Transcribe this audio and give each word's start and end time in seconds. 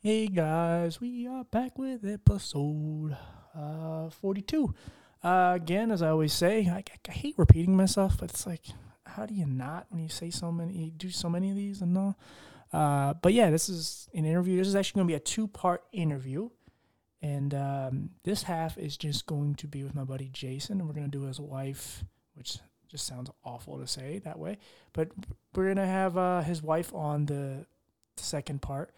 Hey 0.00 0.28
guys, 0.28 1.02
we 1.02 1.26
are 1.26 1.44
back 1.44 1.76
with 1.76 2.02
episode 2.06 3.14
uh, 3.54 4.08
42. 4.08 4.74
Uh, 5.22 5.52
again, 5.54 5.90
as 5.90 6.00
I 6.00 6.08
always 6.08 6.32
say, 6.32 6.66
I, 6.66 6.82
I 7.06 7.12
hate 7.12 7.34
repeating 7.36 7.76
myself, 7.76 8.16
but 8.18 8.30
it's 8.30 8.46
like, 8.46 8.62
how 9.04 9.26
do 9.26 9.34
you 9.34 9.44
not 9.44 9.84
when 9.90 10.02
you 10.02 10.08
say 10.08 10.30
so 10.30 10.50
many, 10.50 10.72
you 10.72 10.90
do 10.92 11.10
so 11.10 11.28
many 11.28 11.50
of 11.50 11.56
these 11.56 11.82
and 11.82 11.92
no? 11.92 12.16
Uh, 12.72 13.12
but 13.14 13.34
yeah, 13.34 13.50
this 13.50 13.68
is 13.68 14.08
an 14.14 14.24
interview. 14.24 14.56
This 14.56 14.68
is 14.68 14.76
actually 14.76 15.00
going 15.00 15.08
to 15.08 15.12
be 15.12 15.16
a 15.16 15.20
two 15.20 15.48
part 15.48 15.84
interview. 15.92 16.48
And 17.20 17.52
um, 17.52 18.10
this 18.24 18.44
half 18.44 18.78
is 18.78 18.96
just 18.96 19.26
going 19.26 19.56
to 19.56 19.66
be 19.66 19.82
with 19.82 19.94
my 19.94 20.04
buddy 20.04 20.30
Jason, 20.32 20.78
and 20.78 20.88
we're 20.88 20.94
going 20.94 21.10
to 21.10 21.18
do 21.18 21.26
his 21.26 21.38
wife, 21.38 22.02
which 22.32 22.60
just 22.88 23.06
sounds 23.06 23.30
awful 23.44 23.78
to 23.78 23.86
say 23.86 24.20
that 24.20 24.38
way. 24.38 24.56
But 24.94 25.10
we're 25.54 25.64
going 25.64 25.76
to 25.76 25.86
have 25.86 26.16
uh, 26.16 26.40
his 26.40 26.62
wife 26.62 26.94
on 26.94 27.26
the 27.26 27.66
second 28.22 28.62
part. 28.62 28.92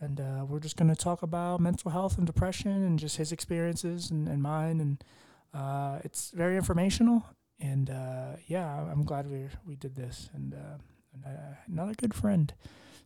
And 0.00 0.20
uh, 0.20 0.44
we're 0.48 0.60
just 0.60 0.76
going 0.76 0.88
to 0.88 0.96
talk 0.96 1.22
about 1.22 1.60
mental 1.60 1.90
health 1.90 2.16
and 2.16 2.26
depression 2.26 2.70
and 2.70 2.98
just 2.98 3.18
his 3.18 3.32
experiences 3.32 4.10
and, 4.10 4.28
and 4.28 4.42
mine. 4.42 4.80
And 4.80 5.04
uh, 5.52 5.98
it's 6.04 6.30
very 6.30 6.56
informational. 6.56 7.24
And 7.60 7.90
uh, 7.90 8.36
yeah, 8.46 8.66
I'm 8.90 9.04
glad 9.04 9.30
we 9.30 9.48
we 9.66 9.76
did 9.76 9.96
this. 9.96 10.30
And, 10.32 10.54
uh, 10.54 10.78
uh, 11.26 11.54
another 11.66 11.94
good 11.94 12.14
friend. 12.14 12.52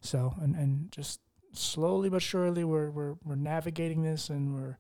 So, 0.00 0.34
and, 0.40 0.54
and 0.54 0.92
just 0.92 1.20
slowly 1.52 2.08
but 2.08 2.22
surely, 2.22 2.64
we're, 2.64 2.90
we're, 2.90 3.14
we're 3.24 3.36
navigating 3.36 4.02
this 4.02 4.28
and 4.28 4.54
we're 4.54 4.78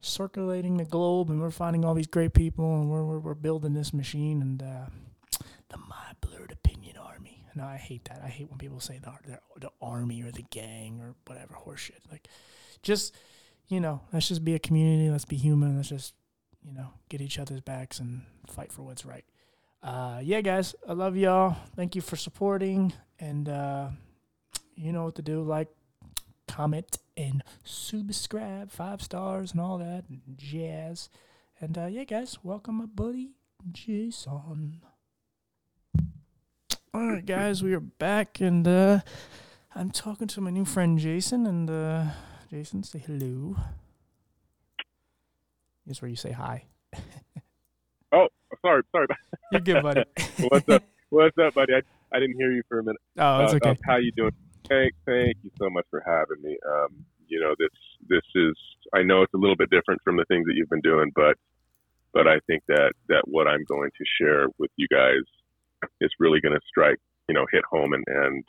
circulating 0.00 0.76
the 0.76 0.84
globe 0.84 1.30
and 1.30 1.40
we're 1.40 1.50
finding 1.50 1.84
all 1.84 1.94
these 1.94 2.06
great 2.06 2.34
people 2.34 2.80
and 2.80 2.90
we're, 2.90 3.04
we're, 3.04 3.18
we're 3.18 3.34
building 3.34 3.74
this 3.74 3.92
machine. 3.92 4.42
And 4.42 4.62
uh, 4.62 4.86
the 5.68 5.78
My 5.78 6.12
Blurred 6.20 6.52
Opinion. 6.52 6.83
No, 7.54 7.64
I 7.64 7.76
hate 7.76 8.04
that. 8.06 8.20
I 8.24 8.28
hate 8.28 8.48
when 8.50 8.58
people 8.58 8.80
say 8.80 8.98
the, 8.98 9.12
the, 9.26 9.38
the 9.60 9.70
army 9.80 10.22
or 10.22 10.30
the 10.30 10.44
gang 10.50 11.00
or 11.00 11.14
whatever 11.26 11.54
horseshit. 11.54 12.10
Like, 12.10 12.28
just, 12.82 13.14
you 13.68 13.80
know, 13.80 14.00
let's 14.12 14.28
just 14.28 14.44
be 14.44 14.54
a 14.54 14.58
community. 14.58 15.10
Let's 15.10 15.24
be 15.24 15.36
human. 15.36 15.76
Let's 15.76 15.88
just, 15.88 16.14
you 16.62 16.72
know, 16.72 16.88
get 17.08 17.20
each 17.20 17.38
other's 17.38 17.60
backs 17.60 18.00
and 18.00 18.22
fight 18.46 18.72
for 18.72 18.82
what's 18.82 19.04
right. 19.04 19.24
Uh, 19.82 20.20
yeah, 20.22 20.40
guys, 20.40 20.74
I 20.88 20.94
love 20.94 21.16
y'all. 21.16 21.56
Thank 21.76 21.94
you 21.94 22.00
for 22.00 22.16
supporting. 22.16 22.92
And 23.18 23.48
uh, 23.48 23.88
you 24.74 24.92
know 24.92 25.04
what 25.04 25.14
to 25.16 25.22
do. 25.22 25.42
Like, 25.42 25.68
comment, 26.48 26.98
and 27.16 27.42
subscribe. 27.64 28.70
Five 28.70 29.02
stars 29.02 29.52
and 29.52 29.60
all 29.60 29.78
that 29.78 30.04
jazz. 30.36 31.10
And 31.60 31.78
uh, 31.78 31.86
yeah, 31.86 32.04
guys, 32.04 32.38
welcome 32.42 32.76
my 32.76 32.86
buddy 32.86 33.32
Jason. 33.72 34.80
All 36.94 37.08
right, 37.08 37.26
guys, 37.26 37.60
we 37.60 37.74
are 37.74 37.80
back, 37.80 38.40
and 38.40 38.66
uh, 38.68 39.00
I'm 39.74 39.90
talking 39.90 40.28
to 40.28 40.40
my 40.40 40.50
new 40.50 40.64
friend 40.64 40.96
Jason. 40.96 41.44
And 41.44 41.68
uh, 41.68 42.04
Jason, 42.50 42.84
say 42.84 43.00
hello. 43.00 43.56
Is 45.88 46.00
where 46.00 46.08
you 46.08 46.14
say 46.16 46.30
hi. 46.30 46.66
oh, 48.12 48.28
sorry, 48.62 48.82
sorry. 48.92 49.08
You're 49.52 49.60
good, 49.60 49.82
buddy. 49.82 50.04
What's 50.48 50.68
up? 50.68 50.84
What's 51.10 51.36
up, 51.38 51.54
buddy? 51.54 51.74
I, 51.74 51.82
I 52.16 52.20
didn't 52.20 52.36
hear 52.36 52.52
you 52.52 52.62
for 52.68 52.78
a 52.78 52.84
minute. 52.84 53.00
Oh, 53.18 53.40
it's 53.44 53.54
Uh, 53.54 53.56
okay. 53.56 53.76
how 53.84 53.96
you 53.96 54.12
doing? 54.12 54.32
Thank, 54.68 54.94
thank 55.04 55.36
you 55.42 55.50
so 55.58 55.68
much 55.70 55.84
for 55.90 56.00
having 56.06 56.42
me. 56.42 56.56
Um, 56.66 57.04
you 57.26 57.40
know, 57.40 57.54
this 57.58 57.70
this 58.08 58.22
is. 58.36 58.54
I 58.94 59.02
know 59.02 59.22
it's 59.22 59.34
a 59.34 59.38
little 59.38 59.56
bit 59.56 59.70
different 59.70 60.00
from 60.04 60.16
the 60.16 60.24
things 60.26 60.46
that 60.46 60.54
you've 60.54 60.70
been 60.70 60.80
doing, 60.80 61.10
but 61.16 61.36
but 62.12 62.28
I 62.28 62.38
think 62.46 62.62
that 62.68 62.92
that 63.08 63.22
what 63.26 63.48
I'm 63.48 63.64
going 63.68 63.90
to 63.90 64.04
share 64.20 64.46
with 64.58 64.70
you 64.76 64.86
guys 64.88 65.24
is 66.00 66.10
really 66.18 66.40
going 66.40 66.54
to 66.54 66.60
strike, 66.68 66.98
you 67.28 67.34
know, 67.34 67.46
hit 67.52 67.62
home 67.70 67.92
and 67.92 68.04
and 68.06 68.44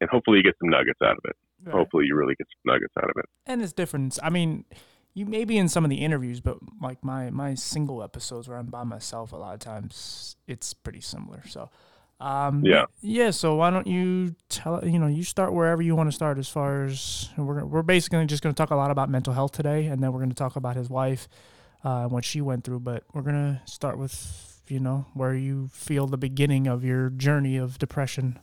and 0.00 0.10
hopefully 0.10 0.38
you 0.38 0.42
get 0.44 0.54
some 0.60 0.68
nuggets 0.70 1.00
out 1.02 1.12
of 1.12 1.24
it. 1.24 1.36
Right. 1.64 1.74
Hopefully 1.76 2.06
you 2.06 2.16
really 2.16 2.34
get 2.34 2.46
some 2.48 2.72
nuggets 2.74 2.94
out 2.98 3.04
of 3.04 3.16
it. 3.16 3.26
and 3.46 3.62
it's 3.62 3.72
different. 3.72 4.18
I 4.22 4.30
mean, 4.30 4.64
you 5.14 5.26
may 5.26 5.44
be 5.44 5.58
in 5.58 5.68
some 5.68 5.84
of 5.84 5.90
the 5.90 5.98
interviews, 5.98 6.40
but 6.40 6.58
like 6.80 7.04
my 7.04 7.30
my 7.30 7.54
single 7.54 8.02
episodes 8.02 8.48
where 8.48 8.58
I'm 8.58 8.66
by 8.66 8.82
myself, 8.84 9.32
a 9.32 9.36
lot 9.36 9.54
of 9.54 9.60
times 9.60 10.36
it's 10.48 10.74
pretty 10.74 11.00
similar. 11.00 11.42
So, 11.46 11.70
um, 12.18 12.64
Yeah. 12.64 12.86
yeah. 13.00 13.30
So 13.30 13.54
why 13.56 13.70
don't 13.70 13.86
you 13.86 14.34
tell 14.48 14.84
you 14.84 14.98
know 14.98 15.06
you 15.06 15.22
start 15.22 15.52
wherever 15.52 15.82
you 15.82 15.94
want 15.94 16.08
to 16.08 16.12
start 16.14 16.38
as 16.38 16.48
far 16.48 16.84
as 16.84 17.28
we're 17.36 17.64
we're 17.64 17.82
basically 17.82 18.24
just 18.26 18.42
going 18.42 18.54
to 18.54 18.60
talk 18.60 18.70
a 18.70 18.76
lot 18.76 18.90
about 18.90 19.08
mental 19.08 19.32
health 19.34 19.52
today, 19.52 19.86
and 19.86 20.02
then 20.02 20.12
we're 20.12 20.18
going 20.20 20.30
to 20.30 20.34
talk 20.36 20.56
about 20.56 20.74
his 20.76 20.88
wife 20.90 21.28
uh, 21.84 22.02
and 22.02 22.10
what 22.10 22.24
she 22.24 22.40
went 22.40 22.64
through. 22.64 22.80
But 22.80 23.04
we're 23.12 23.22
gonna 23.22 23.62
start 23.66 23.98
with 23.98 24.51
you 24.72 24.80
know 24.80 25.04
where 25.12 25.34
you 25.34 25.68
feel 25.68 26.06
the 26.06 26.16
beginning 26.16 26.66
of 26.66 26.82
your 26.82 27.10
journey 27.10 27.58
of 27.58 27.78
depression. 27.78 28.38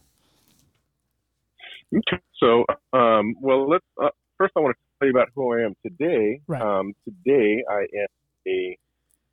Okay. 1.94 2.22
So, 2.40 2.66
um, 2.94 3.34
well, 3.42 3.68
let's 3.68 3.86
uh, 4.02 4.10
first. 4.38 4.54
I 4.56 4.60
want 4.60 4.78
to 4.78 5.00
tell 5.00 5.08
you 5.08 5.14
about 5.14 5.30
who 5.34 5.52
I 5.54 5.66
am 5.66 5.76
today. 5.84 6.40
Right. 6.48 6.62
Um, 6.62 6.94
today, 7.04 7.64
I 7.68 7.80
am 7.80 8.08
a 8.48 8.78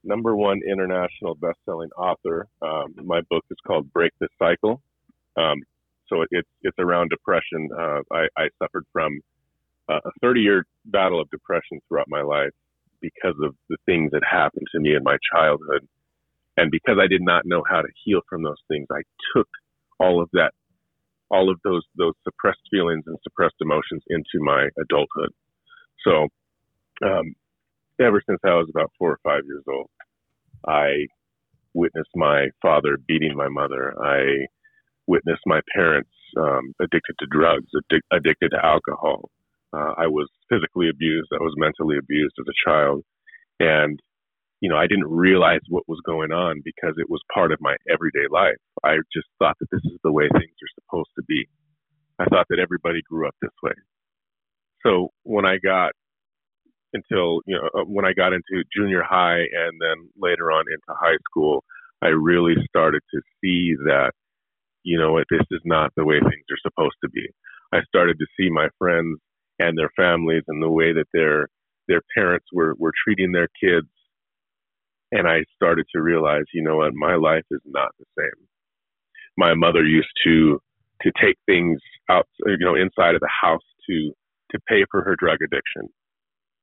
number 0.05 0.35
one 0.35 0.61
international 0.67 1.35
best-selling 1.35 1.91
author. 1.99 2.49
Um, 2.63 2.95
my 3.05 3.21
book 3.29 3.45
is 3.51 3.59
called 3.67 3.93
Break 3.93 4.13
the 4.21 4.29
Cycle. 4.39 4.81
Um, 5.37 5.63
so 6.09 6.25
it's 6.31 6.49
it's 6.63 6.79
around 6.79 7.11
depression. 7.11 7.69
Uh, 7.79 8.01
I, 8.11 8.27
I 8.39 8.49
suffered 8.59 8.87
from 8.93 9.21
uh, 9.89 10.01
a 10.05 10.25
30-year 10.25 10.65
battle 10.87 11.21
of 11.21 11.29
depression 11.31 11.81
throughout 11.89 12.09
my 12.09 12.23
life 12.23 12.53
because 13.01 13.35
of 13.43 13.55
the 13.69 13.77
things 13.85 14.11
that 14.13 14.23
happened 14.29 14.67
to 14.73 14.81
me 14.81 14.95
in 14.95 15.03
my 15.03 15.17
childhood, 15.33 15.87
and 16.57 16.71
because 16.71 16.99
I 17.01 17.07
did 17.09 17.23
not 17.23 17.45
know 17.47 17.63
how 17.69 17.83
to 17.83 17.89
heal 18.05 18.21
from 18.29 18.43
those 18.43 18.61
things, 18.69 18.87
I 18.93 19.03
took 19.37 19.49
all 20.01 20.23
of 20.23 20.29
that 20.35 20.53
all 21.31 21.51
of 21.51 21.59
those 21.65 21.83
those 21.97 22.15
suppressed 22.25 22.61
feelings 22.71 23.05
and 23.07 23.17
suppressed 23.23 23.57
emotions 23.61 24.03
into 24.09 24.41
my 24.45 24.69
adulthood. 24.81 25.31
So, 26.07 26.29
um, 27.05 27.35
ever 28.01 28.23
since 28.29 28.41
I 28.45 28.55
was 28.55 28.69
about 28.71 28.93
four 28.99 29.13
or 29.13 29.21
five 29.25 29.43
years 29.47 29.65
old, 29.69 29.91
I 30.67 31.07
witnessed 31.75 32.11
my 32.17 32.49
father 32.63 32.99
beating 33.09 33.37
my 33.37 33.49
mother. 33.49 33.95
I 34.03 34.47
witnessed 35.07 35.43
my 35.47 35.61
parents 35.75 36.11
um, 36.39 36.75
addicted 36.81 37.17
to 37.21 37.27
drugs, 37.31 37.67
addic- 37.77 38.09
addicted 38.13 38.51
to 38.51 38.65
alcohol. 38.65 39.31
Uh, 39.73 39.95
I 39.99 40.07
was 40.07 40.29
physically 40.49 40.89
abused. 40.91 41.29
I 41.33 41.43
was 41.43 41.55
mentally 41.59 41.99
abused 41.99 42.35
as 42.41 42.47
a 42.49 42.71
child, 42.71 43.05
and 43.61 44.01
you 44.61 44.71
know, 44.71 44.77
I 44.77 44.87
didn't 44.89 45.09
realize 45.09 45.61
what 45.69 45.85
was 45.89 46.01
going 46.07 46.33
on 46.33 46.63
because 46.65 46.95
it 46.99 47.11
was 47.11 47.21
part 47.35 47.53
of 47.53 47.61
my 47.61 47.77
everyday 47.91 48.27
life. 48.31 48.57
I 48.85 48.97
just 49.13 49.29
thought 49.39 49.57
that 49.61 49.69
this 49.73 49.83
is 49.87 49.99
the 50.05 50.13
way 50.13 50.29
things 50.33 50.57
are 50.63 50.83
supposed 50.83 51.11
to 51.19 51.25
be. 51.29 51.47
I 52.21 52.27
thought 52.27 52.47
that 52.51 52.61
everybody 52.61 53.03
grew 53.11 53.29
up 53.29 53.35
this 53.43 53.53
way. 53.63 53.73
So 54.87 55.11
when 55.25 55.47
I 55.47 55.59
got 55.65 55.93
until, 56.95 57.41
you 57.47 57.57
know, 57.59 57.69
uh, 57.81 57.85
when 57.85 58.07
I 58.07 58.15
got 58.15 58.33
into 58.35 58.65
junior 58.77 59.03
high 59.03 59.41
and 59.41 59.81
then 59.81 60.11
later 60.19 60.53
on 60.53 60.65
into 60.71 60.99
high 61.01 61.19
school, 61.31 61.65
I 62.03 62.09
really 62.09 62.55
started 62.69 63.03
to 63.15 63.21
see 63.43 63.75
that, 63.87 64.13
you 64.85 64.99
know 64.99 65.19
this 65.31 65.47
is 65.51 65.61
not 65.65 65.93
the 65.97 66.05
way 66.05 66.21
things 66.21 66.47
are 66.51 66.71
supposed 66.71 66.97
to 67.05 67.11
be. 67.11 67.27
I 67.73 67.83
started 67.89 68.19
to 68.19 68.27
see 68.39 68.51
my 68.51 68.69
friends 68.79 69.19
and 69.59 69.77
their 69.79 69.91
families 69.97 70.45
and 70.49 70.63
the 70.63 70.71
way 70.71 70.93
that 70.95 71.07
their 71.13 71.49
their 71.89 72.03
parents 72.17 72.47
were, 72.53 72.75
were 72.79 72.93
treating 73.05 73.33
their 73.33 73.49
kids 73.63 73.89
and 75.17 75.27
I 75.27 75.45
started 75.55 75.87
to 75.95 76.03
realize, 76.03 76.45
you 76.53 76.63
know 76.63 76.77
what, 76.77 76.93
my 76.95 77.15
life 77.17 77.45
is 77.51 77.61
not 77.65 77.91
the 77.99 78.05
same. 78.19 78.47
My 79.39 79.55
mother 79.55 79.85
used 79.85 80.13
to 80.25 80.61
to 81.03 81.13
take 81.23 81.37
things 81.47 81.81
out, 82.09 82.27
you 82.47 82.59
know, 82.61 82.75
inside 82.75 83.15
of 83.15 83.21
the 83.21 83.31
house 83.43 83.65
to 83.89 84.13
to 84.53 84.59
pay 84.69 84.85
for 84.91 85.03
her 85.03 85.17
drug 85.17 85.39
addiction, 85.43 85.89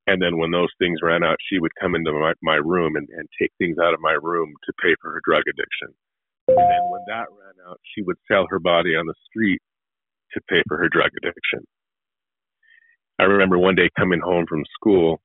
and 0.07 0.21
then 0.21 0.37
when 0.37 0.51
those 0.51 0.69
things 0.79 0.99
ran 1.01 1.23
out, 1.23 1.37
she 1.49 1.59
would 1.59 1.71
come 1.79 1.95
into 1.95 2.11
my, 2.11 2.33
my 2.41 2.55
room 2.55 2.95
and, 2.95 3.07
and 3.17 3.27
take 3.41 3.51
things 3.57 3.77
out 3.81 3.93
of 3.93 4.01
my 4.01 4.17
room 4.21 4.53
to 4.65 4.73
pay 4.81 4.93
for 5.01 5.11
her 5.11 5.21
drug 5.25 5.43
addiction. 5.49 5.95
And 6.49 6.57
then 6.57 6.83
when 6.91 7.01
that 7.07 7.27
ran 7.31 7.55
out, 7.69 7.79
she 7.95 8.01
would 8.03 8.17
sell 8.29 8.45
her 8.49 8.59
body 8.59 8.95
on 8.95 9.05
the 9.07 9.13
street 9.29 9.61
to 10.33 10.41
pay 10.49 10.61
for 10.67 10.77
her 10.77 10.89
drug 10.89 11.11
addiction. 11.21 11.65
I 13.19 13.23
remember 13.23 13.57
one 13.57 13.75
day 13.75 13.89
coming 13.97 14.19
home 14.19 14.45
from 14.47 14.63
school 14.73 15.21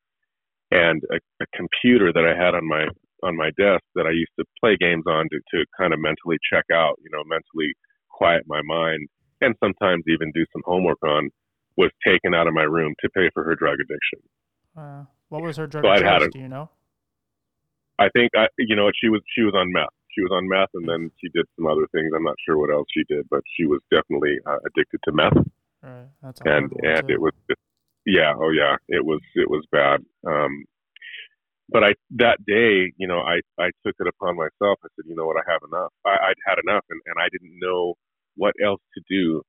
and 0.71 1.03
a, 1.11 1.17
a 1.43 1.47
computer 1.57 2.13
that 2.13 2.25
I 2.25 2.37
had 2.37 2.55
on 2.55 2.69
my 2.69 2.87
on 3.23 3.37
my 3.37 3.51
desk 3.59 3.83
that 3.95 4.07
I 4.07 4.11
used 4.11 4.33
to 4.39 4.45
play 4.61 4.77
games 4.79 5.05
on 5.07 5.29
to, 5.31 5.39
to 5.55 5.65
kind 5.79 5.93
of 5.93 6.01
mentally 6.01 6.39
check 6.53 6.65
out, 6.73 6.99
you 7.03 7.11
know, 7.13 7.23
mentally 7.25 7.73
quiet 8.11 8.45
my 8.47 8.63
mind 8.63 9.09
and 9.41 9.55
sometimes 9.63 10.05
even 10.09 10.33
do 10.33 10.45
some 10.53 10.63
homework 10.65 10.99
on 11.05 11.31
was 11.77 11.91
taken 12.07 12.35
out 12.35 12.49
of 12.49 12.55
my 12.55 12.63
room 12.65 12.95
to 13.01 13.09
pay 13.11 13.31
for 13.35 13.45
her 13.45 13.55
drug 13.55 13.77
addiction. 13.81 14.21
Uh, 14.77 15.05
what 15.29 15.43
was 15.43 15.57
her 15.57 15.67
drug 15.67 15.85
So 15.85 15.89
of 15.89 15.93
I'd 15.93 16.03
had 16.05 16.21
choice? 16.21 16.29
it. 16.29 16.33
Do 16.33 16.39
you 16.39 16.49
know? 16.49 16.71
I 17.99 18.09
think 18.15 18.31
I 18.37 18.47
you 18.59 18.77
know 18.77 18.91
she 19.01 19.09
was 19.09 19.23
she 19.35 19.43
was 19.43 19.55
on 19.55 19.73
meth. 19.73 19.95
She 20.15 20.23
was 20.23 20.31
on 20.33 20.49
meth 20.49 20.71
and 20.75 20.89
then 20.89 21.11
she 21.21 21.29
did 21.35 21.47
some 21.57 21.67
other 21.67 21.87
things. 21.93 22.13
I'm 22.15 22.25
not 22.25 22.37
sure 22.47 22.59
what 22.59 22.71
else 22.73 22.87
she 22.93 23.05
did, 23.09 23.27
but 23.31 23.43
she 23.57 23.67
was 23.67 23.81
definitely 23.91 24.39
uh, 24.47 24.59
addicted 24.67 25.01
to 25.05 25.13
meth. 25.13 25.39
Right. 25.83 26.09
That's 26.23 26.41
and 26.45 26.73
and 26.83 27.09
too. 27.09 27.15
it 27.15 27.21
was 27.21 27.33
yeah 28.07 28.33
oh 28.37 28.51
yeah 28.51 28.77
it 28.89 29.05
was 29.05 29.21
it 29.35 29.49
was 29.49 29.65
bad 29.71 30.01
um 30.27 30.65
but 31.71 31.85
i 31.85 31.95
that 32.11 32.39
day 32.47 32.93
you 32.99 33.09
know 33.09 33.21
i 33.21 33.41
i 33.61 33.71
took 33.87 33.97
it 34.01 34.09
upon 34.09 34.37
myself 34.37 34.79
i 34.85 34.89
said 34.97 35.07
you 35.07 35.17
know 35.17 35.27
what 35.27 35.37
i 35.39 35.53
have 35.53 35.63
enough 35.73 35.93
i 36.07 36.11
i'd 36.31 36.43
had 36.47 36.59
enough 36.67 36.85
and, 36.91 37.01
and 37.07 37.17
i 37.21 37.29
didn't 37.33 37.59
know 37.61 37.95
what 38.37 38.55
else 38.65 38.81
to 38.95 39.03
do 39.11 39.43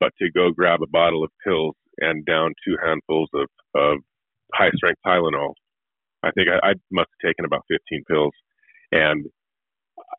but 0.00 0.12
to 0.20 0.30
go 0.32 0.50
grab 0.50 0.82
a 0.82 0.86
bottle 0.86 1.24
of 1.24 1.30
pills 1.44 1.74
and 1.98 2.24
down 2.26 2.52
two 2.66 2.76
handfuls 2.84 3.30
of, 3.34 3.48
of 3.74 3.98
high 4.54 4.70
strength 4.76 5.00
Tylenol. 5.06 5.54
I 6.22 6.30
think 6.32 6.48
I, 6.50 6.70
I 6.70 6.74
must 6.92 7.10
have 7.22 7.28
taken 7.30 7.44
about 7.44 7.62
15 7.70 8.04
pills 8.08 8.34
and 8.92 9.26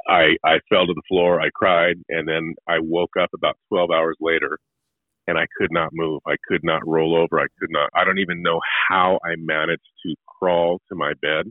I, 0.10 0.38
I 0.46 0.60
fell 0.70 0.88
to 0.88 0.94
the 0.94 1.02
floor. 1.10 1.42
I 1.42 1.50
cried 1.56 1.98
and 2.10 2.28
then 2.28 2.56
I 2.68 2.80
woke 2.82 3.14
up 3.22 3.30
about 3.36 3.58
12 3.70 3.92
hours 3.92 4.18
later 4.22 4.60
and 5.28 5.38
I 5.38 5.48
could 5.58 5.72
not 5.72 5.90
move. 5.94 6.22
I 6.28 6.36
could 6.48 6.64
not 6.64 6.88
roll 6.88 7.16
over. 7.16 7.40
I 7.40 7.48
could 7.60 7.70
not, 7.72 7.90
I 7.96 8.04
don't 8.06 8.20
even 8.20 8.44
know 8.44 8.60
how 8.90 9.20
I 9.26 9.36
managed 9.38 9.82
to 10.06 10.16
crawl 10.40 10.80
to 10.90 10.96
my 10.96 11.14
bed 11.22 11.46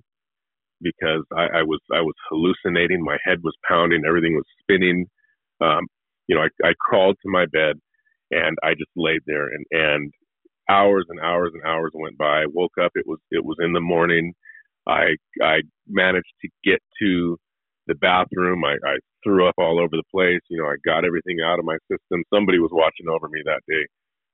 because 0.82 1.24
I, 1.36 1.60
I 1.60 1.62
was, 1.64 1.80
I 1.94 2.02
was 2.02 2.14
hallucinating. 2.30 3.04
My 3.04 3.18
head 3.24 3.38
was 3.44 3.54
pounding. 3.68 4.04
Everything 4.06 4.34
was 4.36 4.46
spinning. 4.62 5.06
Um, 5.60 5.86
you 6.28 6.36
know, 6.36 6.42
I, 6.42 6.68
I 6.68 6.74
crawled 6.80 7.16
to 7.22 7.30
my 7.30 7.46
bed 7.52 7.76
and 8.30 8.56
I 8.62 8.72
just 8.74 8.90
laid 8.96 9.20
there 9.26 9.48
and, 9.48 9.66
and 9.72 10.12
hours 10.70 11.06
and 11.10 11.20
hours 11.20 11.52
and 11.54 11.64
hours 11.64 11.92
went 11.94 12.18
by. 12.18 12.42
I 12.42 12.46
woke 12.52 12.74
up. 12.82 12.92
It 12.96 13.06
was, 13.06 13.18
it 13.30 13.44
was 13.44 13.56
in 13.60 13.72
the 13.72 13.80
morning. 13.80 14.34
I, 14.88 15.16
I 15.42 15.62
managed 15.88 16.32
to 16.42 16.48
get 16.64 16.80
to 17.02 17.38
the 17.86 17.94
bathroom. 17.94 18.64
I, 18.64 18.74
I 18.86 18.96
threw 19.22 19.48
up 19.48 19.54
all 19.58 19.78
over 19.78 19.92
the 19.92 20.04
place. 20.10 20.40
You 20.48 20.62
know, 20.62 20.68
I 20.68 20.76
got 20.84 21.04
everything 21.04 21.38
out 21.44 21.58
of 21.58 21.64
my 21.64 21.76
system. 21.90 22.24
Somebody 22.32 22.58
was 22.58 22.70
watching 22.72 23.08
over 23.08 23.28
me 23.28 23.42
that 23.44 23.62
day. 23.68 23.86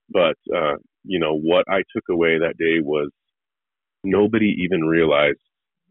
But, 0.09 0.37
uh, 0.55 0.77
you 1.03 1.19
know, 1.19 1.37
what 1.37 1.65
I 1.69 1.83
took 1.95 2.03
away 2.09 2.37
that 2.37 2.57
day 2.57 2.79
was 2.81 3.09
nobody 4.03 4.55
even 4.63 4.81
realized 4.83 5.39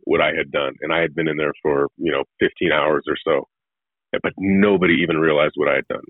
what 0.04 0.20
I 0.20 0.32
had 0.36 0.50
done. 0.50 0.74
And 0.80 0.92
I 0.92 1.00
had 1.00 1.14
been 1.14 1.28
in 1.28 1.36
there 1.36 1.52
for, 1.62 1.88
you 1.96 2.12
know, 2.12 2.24
15 2.40 2.72
hours 2.72 3.04
or 3.08 3.16
so, 3.24 3.46
but 4.22 4.32
nobody 4.38 4.94
even 5.02 5.16
realized 5.16 5.54
what 5.56 5.68
I 5.68 5.76
had 5.76 5.88
done. 5.88 6.04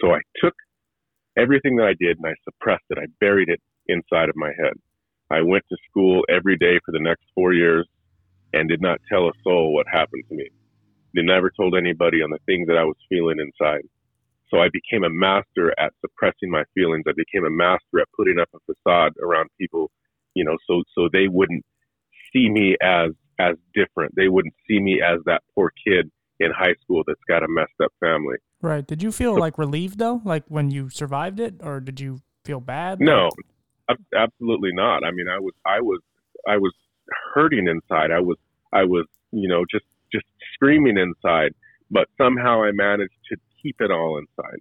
So 0.00 0.12
I 0.12 0.20
took 0.42 0.54
everything 1.38 1.76
that 1.76 1.86
I 1.86 1.94
did 1.98 2.18
and 2.18 2.26
I 2.26 2.34
suppressed 2.44 2.84
it. 2.90 2.98
I 2.98 3.06
buried 3.20 3.48
it 3.48 3.60
inside 3.86 4.28
of 4.28 4.36
my 4.36 4.52
head. 4.62 4.74
I 5.30 5.42
went 5.42 5.64
to 5.68 5.76
school 5.88 6.22
every 6.28 6.56
day 6.56 6.78
for 6.84 6.92
the 6.92 7.00
next 7.00 7.24
four 7.34 7.52
years 7.52 7.86
and 8.52 8.68
did 8.68 8.80
not 8.80 9.00
tell 9.08 9.28
a 9.28 9.32
soul 9.42 9.74
what 9.74 9.86
happened 9.90 10.24
to 10.28 10.34
me. 10.34 10.48
They 11.14 11.22
never 11.22 11.50
told 11.50 11.74
anybody 11.76 12.22
on 12.22 12.30
the 12.30 12.38
things 12.46 12.68
that 12.68 12.76
I 12.76 12.84
was 12.84 12.96
feeling 13.08 13.38
inside. 13.40 13.82
So 14.48 14.58
I 14.58 14.68
became 14.72 15.04
a 15.04 15.10
master 15.10 15.72
at 15.78 15.92
suppressing 16.00 16.50
my 16.50 16.64
feelings. 16.74 17.04
I 17.08 17.12
became 17.16 17.44
a 17.44 17.50
master 17.50 18.00
at 18.00 18.08
putting 18.16 18.38
up 18.40 18.48
a 18.54 18.58
facade 18.66 19.12
around 19.22 19.48
people, 19.58 19.90
you 20.34 20.44
know, 20.44 20.56
so 20.66 20.82
so 20.94 21.08
they 21.12 21.28
wouldn't 21.28 21.64
see 22.32 22.48
me 22.48 22.76
as 22.82 23.10
as 23.38 23.56
different. 23.74 24.14
They 24.16 24.28
wouldn't 24.28 24.54
see 24.68 24.80
me 24.80 25.00
as 25.02 25.20
that 25.26 25.42
poor 25.54 25.72
kid 25.86 26.10
in 26.40 26.50
high 26.50 26.74
school 26.82 27.02
that's 27.06 27.20
got 27.28 27.42
a 27.42 27.48
messed 27.48 27.80
up 27.82 27.92
family. 28.00 28.36
Right. 28.60 28.86
Did 28.86 29.02
you 29.02 29.12
feel 29.12 29.38
like 29.38 29.56
relieved 29.56 29.98
though, 29.98 30.20
like 30.24 30.44
when 30.48 30.70
you 30.70 30.90
survived 30.90 31.40
it, 31.40 31.54
or 31.62 31.80
did 31.80 32.00
you 32.00 32.20
feel 32.44 32.60
bad? 32.60 33.00
No, 33.00 33.30
absolutely 34.16 34.72
not. 34.72 35.04
I 35.04 35.10
mean, 35.12 35.28
I 35.28 35.38
was 35.38 35.54
I 35.64 35.80
was 35.80 36.00
I 36.46 36.56
was 36.56 36.72
hurting 37.34 37.68
inside. 37.68 38.10
I 38.10 38.20
was 38.20 38.38
I 38.72 38.84
was 38.84 39.06
you 39.32 39.48
know 39.48 39.64
just 39.70 39.86
just 40.12 40.26
screaming 40.54 40.98
inside, 40.98 41.52
but 41.90 42.08
somehow 42.18 42.62
I 42.62 42.72
managed 42.72 43.18
to 43.30 43.36
keep 43.62 43.76
it 43.80 43.90
all 43.90 44.18
inside. 44.18 44.60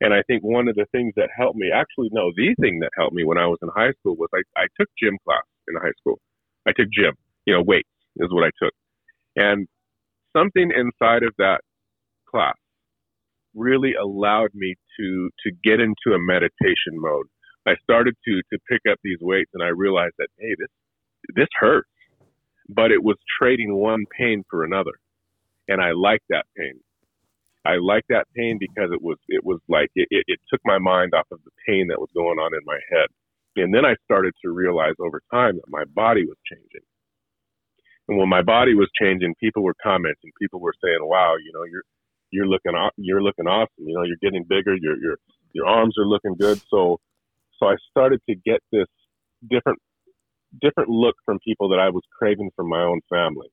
And 0.00 0.14
I 0.14 0.22
think 0.26 0.42
one 0.42 0.68
of 0.68 0.76
the 0.76 0.86
things 0.92 1.12
that 1.16 1.28
helped 1.36 1.56
me, 1.56 1.70
actually, 1.74 2.08
no, 2.12 2.32
the 2.36 2.54
thing 2.60 2.80
that 2.80 2.90
helped 2.96 3.14
me 3.14 3.24
when 3.24 3.38
I 3.38 3.46
was 3.46 3.58
in 3.62 3.68
high 3.74 3.92
school 4.00 4.16
was 4.16 4.30
I, 4.34 4.40
I 4.56 4.66
took 4.78 4.88
gym 5.02 5.18
class 5.24 5.42
in 5.68 5.76
high 5.76 5.92
school. 6.00 6.18
I 6.66 6.72
took 6.72 6.88
gym, 6.90 7.14
you 7.46 7.54
know, 7.54 7.62
weights 7.62 7.88
is 8.16 8.28
what 8.32 8.44
I 8.44 8.50
took. 8.62 8.74
And 9.36 9.68
something 10.36 10.72
inside 10.74 11.22
of 11.22 11.34
that 11.38 11.60
class 12.28 12.54
really 13.54 13.94
allowed 13.94 14.50
me 14.54 14.76
to 14.98 15.30
to 15.44 15.52
get 15.64 15.80
into 15.80 16.14
a 16.14 16.18
meditation 16.18 16.94
mode. 16.94 17.26
I 17.66 17.74
started 17.82 18.16
to 18.26 18.42
to 18.52 18.58
pick 18.70 18.82
up 18.90 18.98
these 19.04 19.18
weights 19.20 19.50
and 19.54 19.62
I 19.62 19.68
realized 19.68 20.14
that 20.18 20.28
hey 20.38 20.54
this 20.58 20.68
this 21.34 21.48
hurts. 21.58 21.88
But 22.68 22.92
it 22.92 23.02
was 23.02 23.16
trading 23.40 23.74
one 23.74 24.04
pain 24.16 24.44
for 24.48 24.64
another. 24.64 24.92
And 25.68 25.80
I 25.80 25.92
liked 25.92 26.24
that 26.30 26.46
pain. 26.56 26.80
I 27.64 27.76
liked 27.76 28.08
that 28.08 28.26
pain 28.34 28.58
because 28.58 28.90
it 28.92 29.02
was 29.02 29.18
it 29.28 29.44
was 29.44 29.60
like 29.68 29.90
it, 29.94 30.08
it, 30.10 30.24
it 30.26 30.40
took 30.50 30.60
my 30.64 30.78
mind 30.78 31.12
off 31.14 31.26
of 31.30 31.40
the 31.44 31.50
pain 31.66 31.88
that 31.88 32.00
was 32.00 32.08
going 32.14 32.38
on 32.38 32.54
in 32.54 32.60
my 32.64 32.78
head. 32.90 33.08
And 33.56 33.74
then 33.74 33.84
I 33.84 33.96
started 34.04 34.32
to 34.42 34.50
realize 34.50 34.94
over 34.98 35.20
time 35.32 35.56
that 35.56 35.68
my 35.68 35.84
body 35.94 36.24
was 36.24 36.36
changing. 36.50 36.86
And 38.08 38.18
when 38.18 38.28
my 38.28 38.42
body 38.42 38.74
was 38.74 38.88
changing, 39.00 39.34
people 39.38 39.62
were 39.62 39.76
commenting. 39.82 40.32
People 40.40 40.60
were 40.60 40.74
saying, 40.82 40.98
"Wow, 41.02 41.36
you 41.36 41.52
know, 41.52 41.64
you're 41.64 41.84
you're 42.30 42.46
looking 42.46 42.72
you're 42.96 43.22
looking 43.22 43.46
awesome. 43.46 43.86
You 43.86 43.94
know, 43.94 44.04
you're 44.04 44.22
getting 44.22 44.44
bigger. 44.44 44.74
Your 44.76 44.96
your 44.96 45.16
your 45.52 45.66
arms 45.66 45.96
are 45.98 46.06
looking 46.06 46.34
good." 46.36 46.60
So 46.70 46.98
so 47.58 47.66
I 47.66 47.76
started 47.90 48.20
to 48.28 48.34
get 48.34 48.60
this 48.72 48.88
different 49.48 49.78
different 50.60 50.88
look 50.88 51.16
from 51.24 51.38
people 51.44 51.68
that 51.70 51.78
I 51.78 51.90
was 51.90 52.02
craving 52.18 52.50
from 52.56 52.68
my 52.68 52.82
own 52.82 53.00
family. 53.08 53.48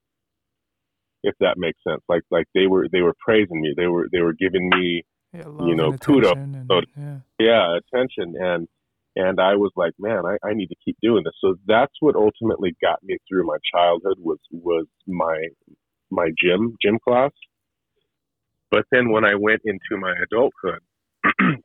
If 1.23 1.35
that 1.39 1.57
makes 1.57 1.79
sense, 1.87 2.01
like 2.07 2.21
like 2.29 2.45
they 2.53 2.67
were 2.67 2.87
they 2.91 3.01
were 3.01 3.15
praising 3.19 3.61
me, 3.61 3.73
they 3.75 3.87
were 3.87 4.07
they 4.11 4.21
were 4.21 4.33
giving 4.33 4.69
me, 4.69 5.03
yeah, 5.33 5.45
you 5.65 5.75
know, 5.75 5.93
kudos, 5.93 6.37
and, 6.37 6.65
so, 6.69 6.81
yeah. 6.95 7.17
yeah, 7.39 7.77
attention, 7.77 8.35
and 8.39 8.67
and 9.15 9.39
I 9.39 9.55
was 9.55 9.71
like, 9.75 9.93
man, 9.97 10.23
I, 10.25 10.37
I 10.47 10.53
need 10.53 10.67
to 10.67 10.75
keep 10.85 10.95
doing 11.01 11.23
this. 11.25 11.33
So 11.41 11.55
that's 11.65 11.93
what 12.01 12.15
ultimately 12.15 12.75
got 12.81 13.03
me 13.03 13.17
through 13.27 13.47
my 13.47 13.57
childhood 13.73 14.17
was 14.19 14.37
was 14.51 14.85
my 15.07 15.47
my 16.11 16.29
gym 16.41 16.75
gym 16.81 16.99
class. 17.03 17.31
But 18.69 18.85
then 18.91 19.09
when 19.09 19.25
I 19.25 19.35
went 19.35 19.61
into 19.65 19.99
my 19.99 20.13
adulthood, 20.23 20.81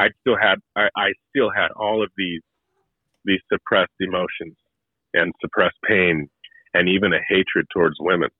I 0.00 0.08
still 0.20 0.36
had 0.40 0.56
I, 0.74 0.88
I 0.96 1.12
still 1.30 1.50
had 1.54 1.70
all 1.76 2.02
of 2.02 2.10
these 2.16 2.42
these 3.26 3.40
suppressed 3.52 3.92
emotions 4.00 4.56
and 5.14 5.32
suppressed 5.40 5.76
pain 5.86 6.28
and 6.74 6.88
even 6.88 7.12
a 7.12 7.18
hatred 7.28 7.66
towards 7.72 7.96
women. 8.00 8.30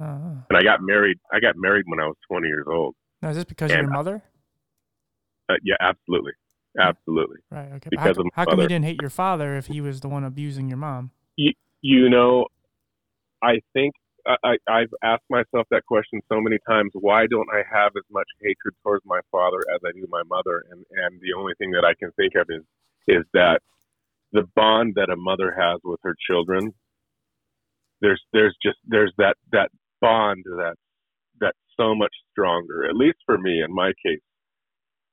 Uh, 0.00 0.42
and 0.48 0.56
I 0.56 0.62
got 0.62 0.80
married. 0.82 1.18
I 1.32 1.40
got 1.40 1.54
married 1.56 1.84
when 1.86 2.00
I 2.00 2.06
was 2.06 2.16
20 2.30 2.46
years 2.46 2.66
old. 2.68 2.94
Now, 3.22 3.30
is 3.30 3.36
this 3.36 3.44
because 3.44 3.70
and, 3.70 3.80
of 3.80 3.84
your 3.86 3.92
mother? 3.92 4.22
Uh, 5.48 5.54
yeah, 5.62 5.76
absolutely, 5.80 6.32
absolutely. 6.78 7.38
Right. 7.50 7.72
Okay. 7.74 7.88
Because 7.90 8.16
how, 8.16 8.22
of 8.22 8.26
how 8.34 8.44
come 8.44 8.60
you 8.60 8.68
didn't 8.68 8.84
hate 8.84 9.00
your 9.00 9.10
father 9.10 9.56
if 9.56 9.66
he 9.66 9.80
was 9.80 10.00
the 10.00 10.08
one 10.08 10.24
abusing 10.24 10.68
your 10.68 10.76
mom? 10.76 11.12
You, 11.36 11.52
you 11.80 12.10
know, 12.10 12.46
I 13.42 13.60
think 13.72 13.94
I, 14.44 14.56
I've 14.68 14.92
asked 15.02 15.24
myself 15.30 15.66
that 15.70 15.86
question 15.86 16.20
so 16.28 16.40
many 16.40 16.58
times. 16.68 16.90
Why 16.94 17.26
don't 17.26 17.48
I 17.52 17.62
have 17.72 17.92
as 17.96 18.04
much 18.10 18.26
hatred 18.40 18.74
towards 18.82 19.04
my 19.06 19.20
father 19.30 19.58
as 19.74 19.80
I 19.84 19.92
do 19.92 20.06
my 20.10 20.22
mother? 20.28 20.64
And 20.70 20.84
and 20.90 21.20
the 21.20 21.38
only 21.38 21.54
thing 21.58 21.70
that 21.70 21.84
I 21.84 21.94
can 21.94 22.10
think 22.12 22.34
of 22.34 22.46
is 22.50 22.64
is 23.08 23.24
that 23.34 23.60
the 24.36 24.46
bond 24.54 24.92
that 24.96 25.08
a 25.08 25.16
mother 25.16 25.54
has 25.58 25.80
with 25.82 25.98
her 26.02 26.14
children 26.28 26.72
there's 28.00 28.22
there's 28.32 28.56
just 28.62 28.78
there's 28.86 29.12
that 29.18 29.36
that 29.52 29.70
bond 30.00 30.44
that 30.44 30.74
that's 31.40 31.58
so 31.76 31.94
much 31.94 32.12
stronger 32.30 32.84
at 32.88 32.96
least 32.96 33.18
for 33.24 33.38
me 33.38 33.62
in 33.62 33.74
my 33.74 33.92
case. 34.04 34.20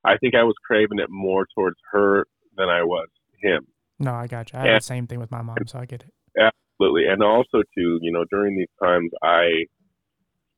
I 0.05 0.17
think 0.17 0.35
i 0.35 0.43
was 0.43 0.55
craving 0.65 0.99
it 0.99 1.09
more 1.09 1.45
towards 1.55 1.77
her 1.91 2.25
than 2.57 2.69
i 2.69 2.83
was 2.83 3.07
him. 3.41 3.67
No 3.99 4.13
i 4.13 4.27
got 4.27 4.51
you. 4.51 4.59
I 4.59 4.67
had 4.67 4.81
the 4.81 4.85
same 4.85 5.07
thing 5.07 5.19
with 5.19 5.31
my 5.31 5.41
mom 5.41 5.57
so 5.67 5.79
i 5.79 5.85
get 5.85 6.03
it. 6.03 6.13
Absolutely. 6.37 7.07
And 7.07 7.23
also 7.23 7.63
too 7.77 7.99
you 8.01 8.11
know 8.11 8.25
during 8.29 8.57
these 8.57 8.73
times 8.81 9.11
i 9.23 9.65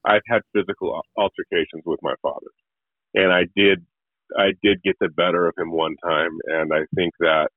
i've 0.05 0.25
had 0.27 0.41
physical 0.53 1.00
altercations 1.17 1.84
with 1.86 2.00
my 2.01 2.15
father. 2.22 2.51
And 3.13 3.31
i 3.31 3.43
did 3.55 3.86
i 4.38 4.48
did 4.63 4.81
get 4.84 4.95
the 5.00 5.10
better 5.10 5.48
of 5.48 5.53
him 5.57 5.72
one 5.72 5.95
time 6.03 6.31
and 6.48 6.74
i 6.74 6.81
think 6.95 7.13
that 7.19 7.50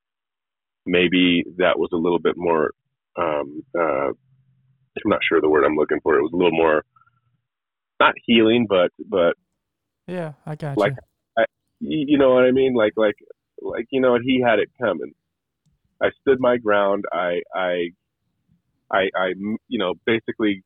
maybe 0.89 1.45
that 1.59 1.79
was 1.79 1.91
a 1.93 1.97
little 1.97 2.19
bit 2.19 2.35
more. 2.37 2.73
Um, 3.17 3.63
uh, 3.79 4.09
I'm 4.11 5.11
not 5.11 5.21
sure 5.29 5.41
the 5.41 5.49
word 5.49 5.65
I'm 5.65 5.77
looking 5.77 6.01
for. 6.03 6.19
It 6.19 6.23
was 6.23 6.33
a 6.33 6.37
little 6.37 6.53
more, 6.53 6.85
not 8.01 8.15
healing, 8.25 8.67
but 8.69 8.91
but. 9.07 9.35
Yeah, 10.07 10.33
I 10.47 10.55
got 10.57 10.79
like, 10.79 10.93
you. 10.93 11.43
I, 11.43 11.45
you 11.81 12.19
know 12.19 12.35
what 12.35 12.45
I 12.45 12.51
mean? 12.51 12.75
Like 12.75 12.95
like 12.97 13.17
like 13.61 13.87
you 13.91 14.01
know, 14.01 14.13
what 14.13 14.23
he 14.23 14.43
had 14.45 14.59
it 14.59 14.71
coming. 14.81 15.13
I 16.03 16.09
stood 16.21 16.41
my 16.41 16.57
ground. 16.57 17.05
I 17.13 17.41
I 17.55 17.91
I 18.91 19.09
I 19.17 19.35
you 19.69 19.79
know 19.79 19.95
basically 20.07 20.65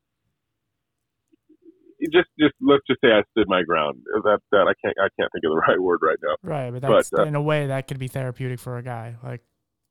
just 2.13 2.29
just 2.39 2.55
let's 2.61 2.83
just 2.87 3.01
say 3.01 3.09
I 3.09 3.23
stood 3.33 3.49
my 3.49 3.63
ground. 3.63 4.03
That 4.25 4.39
that 4.51 4.67
I 4.69 4.75
can't 4.83 4.97
I 4.99 5.09
can't 5.19 5.31
think 5.33 5.45
of 5.45 5.53
the 5.53 5.57
right 5.69 5.81
word 5.81 6.01
right 6.03 6.19
now. 6.23 6.37
Right, 6.43 6.71
but 6.71 6.83
that's 6.83 7.11
but, 7.11 7.21
uh, 7.21 7.25
in 7.25 7.35
a 7.35 7.43
way 7.43 7.67
that 7.67 7.89
could 7.89 7.99
be 7.99 8.09
therapeutic 8.09 8.61
for 8.61 8.79
a 8.79 8.83
guy. 8.83 9.17
Like 9.23 9.43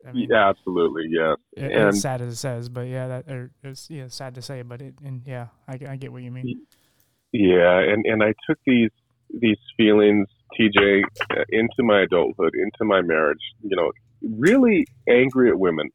I 0.08 0.12
mean, 0.13 0.27
yeah, 0.29 0.50
absolutely, 0.50 1.05
yeah. 1.10 1.36
It, 1.53 1.72
and, 1.72 1.89
it's 1.89 2.01
sad 2.01 2.22
as 2.22 2.34
it 2.34 2.38
says, 2.38 2.70
but 2.70 2.88
yeah, 2.88 3.08
that 3.08 3.29
or 3.29 3.51
it's 3.63 3.89
yeah, 3.89 4.08
sad 4.08 4.36
to 4.36 4.41
say, 4.41 4.62
but 4.62 4.81
it 4.81 4.96
and 5.03 5.22
yeah, 5.25 5.48
I, 5.67 5.79
I 5.88 5.96
get 5.96 6.12
what 6.12 6.24
you 6.24 6.31
mean. 6.31 6.65
Yeah, 7.31 7.79
and 7.79 8.05
and 8.05 8.24
I 8.24 8.34
took 8.48 8.58
these 8.65 8.91
these 9.29 9.60
feelings, 9.77 10.27
TJ, 10.60 11.03
uh, 11.31 11.43
into 11.50 11.84
my 11.84 12.01
adulthood, 12.01 12.53
into 12.55 12.84
my 12.84 13.01
marriage. 13.01 13.41
You 13.62 13.75
know, 13.75 13.91
really 14.22 14.86
angry 15.08 15.50
at 15.50 15.60
women, 15.60 15.89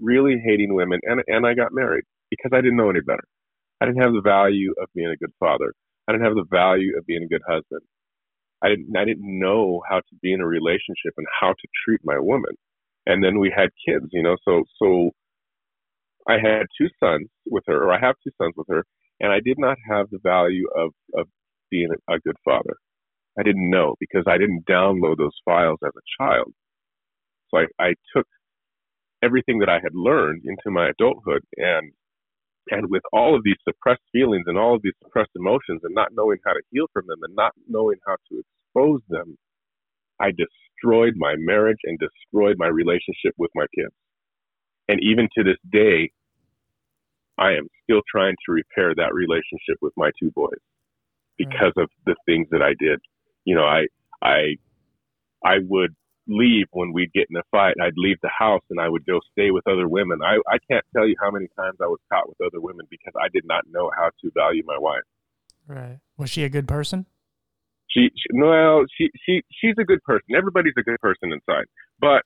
really 0.00 0.42
hating 0.44 0.74
women, 0.74 1.00
and 1.04 1.22
and 1.28 1.46
I 1.46 1.54
got 1.54 1.72
married 1.72 2.04
because 2.30 2.50
I 2.52 2.60
didn't 2.60 2.76
know 2.76 2.90
any 2.90 3.00
better. 3.00 3.24
I 3.80 3.86
didn't 3.86 4.02
have 4.02 4.12
the 4.12 4.22
value 4.22 4.74
of 4.80 4.88
being 4.94 5.08
a 5.08 5.16
good 5.16 5.32
father. 5.40 5.72
I 6.06 6.12
didn't 6.12 6.24
have 6.24 6.34
the 6.34 6.46
value 6.50 6.96
of 6.98 7.06
being 7.06 7.22
a 7.22 7.28
good 7.28 7.42
husband. 7.46 7.82
I 8.62 8.68
didn't 8.68 8.96
I 8.96 9.04
didn't 9.04 9.38
know 9.38 9.82
how 9.88 9.96
to 9.96 10.14
be 10.20 10.32
in 10.32 10.40
a 10.40 10.46
relationship 10.46 11.14
and 11.16 11.26
how 11.40 11.48
to 11.48 11.68
treat 11.84 12.00
my 12.04 12.18
woman. 12.18 12.54
And 13.06 13.24
then 13.24 13.38
we 13.40 13.52
had 13.56 13.70
kids, 13.86 14.06
you 14.12 14.22
know, 14.22 14.36
so 14.44 14.64
so 14.78 15.10
I 16.28 16.34
had 16.34 16.66
two 16.78 16.88
sons 17.02 17.28
with 17.46 17.64
her, 17.68 17.84
or 17.84 17.92
I 17.92 18.00
have 18.00 18.16
two 18.24 18.32
sons 18.40 18.54
with 18.56 18.68
her, 18.70 18.84
and 19.20 19.32
I 19.32 19.40
did 19.44 19.58
not 19.58 19.78
have 19.90 20.08
the 20.10 20.20
value 20.22 20.68
of 20.76 20.92
of 21.16 21.28
being 21.70 21.90
a 22.10 22.18
good 22.20 22.36
father. 22.44 22.76
I 23.38 23.42
didn't 23.44 23.70
know 23.70 23.96
because 24.00 24.24
I 24.28 24.38
didn't 24.38 24.66
download 24.68 25.18
those 25.18 25.38
files 25.44 25.78
as 25.84 25.92
a 25.96 26.22
child. 26.24 26.52
So 27.50 27.58
I, 27.60 27.66
I 27.80 27.94
took 28.16 28.26
everything 29.22 29.58
that 29.60 29.68
I 29.68 29.80
had 29.82 29.94
learned 29.94 30.42
into 30.44 30.70
my 30.70 30.90
adulthood 30.90 31.42
and 31.56 31.92
and 32.70 32.90
with 32.90 33.02
all 33.12 33.36
of 33.36 33.42
these 33.44 33.56
suppressed 33.68 34.02
feelings 34.12 34.44
and 34.46 34.58
all 34.58 34.76
of 34.76 34.82
these 34.82 34.94
suppressed 35.04 35.32
emotions 35.36 35.80
and 35.84 35.94
not 35.94 36.10
knowing 36.14 36.38
how 36.46 36.52
to 36.52 36.62
heal 36.70 36.86
from 36.92 37.06
them 37.08 37.18
and 37.22 37.34
not 37.36 37.52
knowing 37.68 37.98
how 38.06 38.16
to 38.30 38.42
expose 38.42 39.00
them, 39.08 39.36
I 40.20 40.32
destroyed 40.82 41.14
my 41.16 41.34
marriage 41.38 41.78
and 41.84 41.98
destroyed 41.98 42.56
my 42.58 42.68
relationship 42.68 43.34
with 43.38 43.50
my 43.54 43.66
kids. 43.74 43.94
And 44.88 45.00
even 45.02 45.28
to 45.36 45.44
this 45.44 45.58
day, 45.70 46.10
I 47.38 47.52
am 47.52 47.68
still 47.84 48.02
trying 48.10 48.34
to 48.46 48.52
repair 48.52 48.94
that 48.94 49.14
relationship 49.14 49.78
with 49.80 49.92
my 49.96 50.10
two 50.20 50.30
boys 50.32 50.60
because 51.38 51.72
of 51.76 51.88
the 52.04 52.14
things 52.26 52.48
that 52.50 52.62
I 52.62 52.74
did. 52.78 53.00
You 53.44 53.54
know, 53.54 53.64
I 53.64 53.86
I 54.22 54.56
I 55.44 55.58
would 55.66 55.94
leave 56.28 56.66
when 56.72 56.92
we'd 56.92 57.12
get 57.12 57.26
in 57.30 57.36
a 57.36 57.42
fight. 57.50 57.74
I'd 57.82 57.94
leave 57.96 58.18
the 58.22 58.30
house 58.36 58.62
and 58.70 58.80
I 58.80 58.88
would 58.88 59.04
go 59.06 59.18
stay 59.32 59.50
with 59.50 59.66
other 59.66 59.88
women. 59.88 60.20
I, 60.22 60.36
I 60.48 60.58
can't 60.70 60.84
tell 60.94 61.06
you 61.06 61.16
how 61.20 61.30
many 61.32 61.48
times 61.58 61.78
I 61.82 61.86
was 61.86 61.98
caught 62.12 62.28
with 62.28 62.38
other 62.40 62.60
women 62.60 62.86
because 62.90 63.12
I 63.20 63.26
did 63.32 63.44
not 63.44 63.64
know 63.70 63.90
how 63.96 64.10
to 64.22 64.30
value 64.36 64.62
my 64.64 64.78
wife. 64.78 65.02
Right. 65.66 65.98
Was 66.16 66.30
she 66.30 66.44
a 66.44 66.48
good 66.48 66.68
person? 66.68 67.06
She, 67.92 68.08
she 68.16 68.28
well, 68.34 68.84
she 68.96 69.10
she 69.24 69.42
she's 69.52 69.74
a 69.78 69.84
good 69.84 70.02
person. 70.02 70.34
Everybody's 70.36 70.74
a 70.78 70.82
good 70.82 70.98
person 71.00 71.32
inside. 71.32 71.66
But 72.00 72.22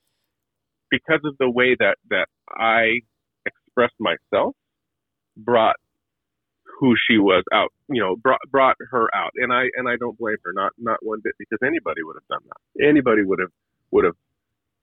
because 0.90 1.20
of 1.24 1.36
the 1.38 1.50
way 1.50 1.76
that 1.78 1.96
that 2.10 2.28
I 2.48 3.00
expressed 3.44 3.96
myself 3.98 4.54
brought 5.36 5.76
who 6.78 6.94
she 7.08 7.18
was 7.18 7.44
out, 7.52 7.72
you 7.88 8.00
know, 8.00 8.16
brought 8.16 8.40
brought 8.50 8.76
her 8.90 9.08
out. 9.14 9.32
And 9.36 9.52
I 9.52 9.64
and 9.76 9.88
I 9.88 9.96
don't 9.98 10.16
blame 10.18 10.36
her, 10.44 10.52
not 10.52 10.72
not 10.78 10.98
one 11.02 11.20
bit, 11.22 11.34
because 11.38 11.58
anybody 11.62 12.02
would 12.02 12.16
have 12.16 12.28
done 12.28 12.48
that. 12.48 12.88
Anybody 12.88 13.22
would 13.24 13.40
have 13.40 13.50
would 13.90 14.04
have, 14.04 14.14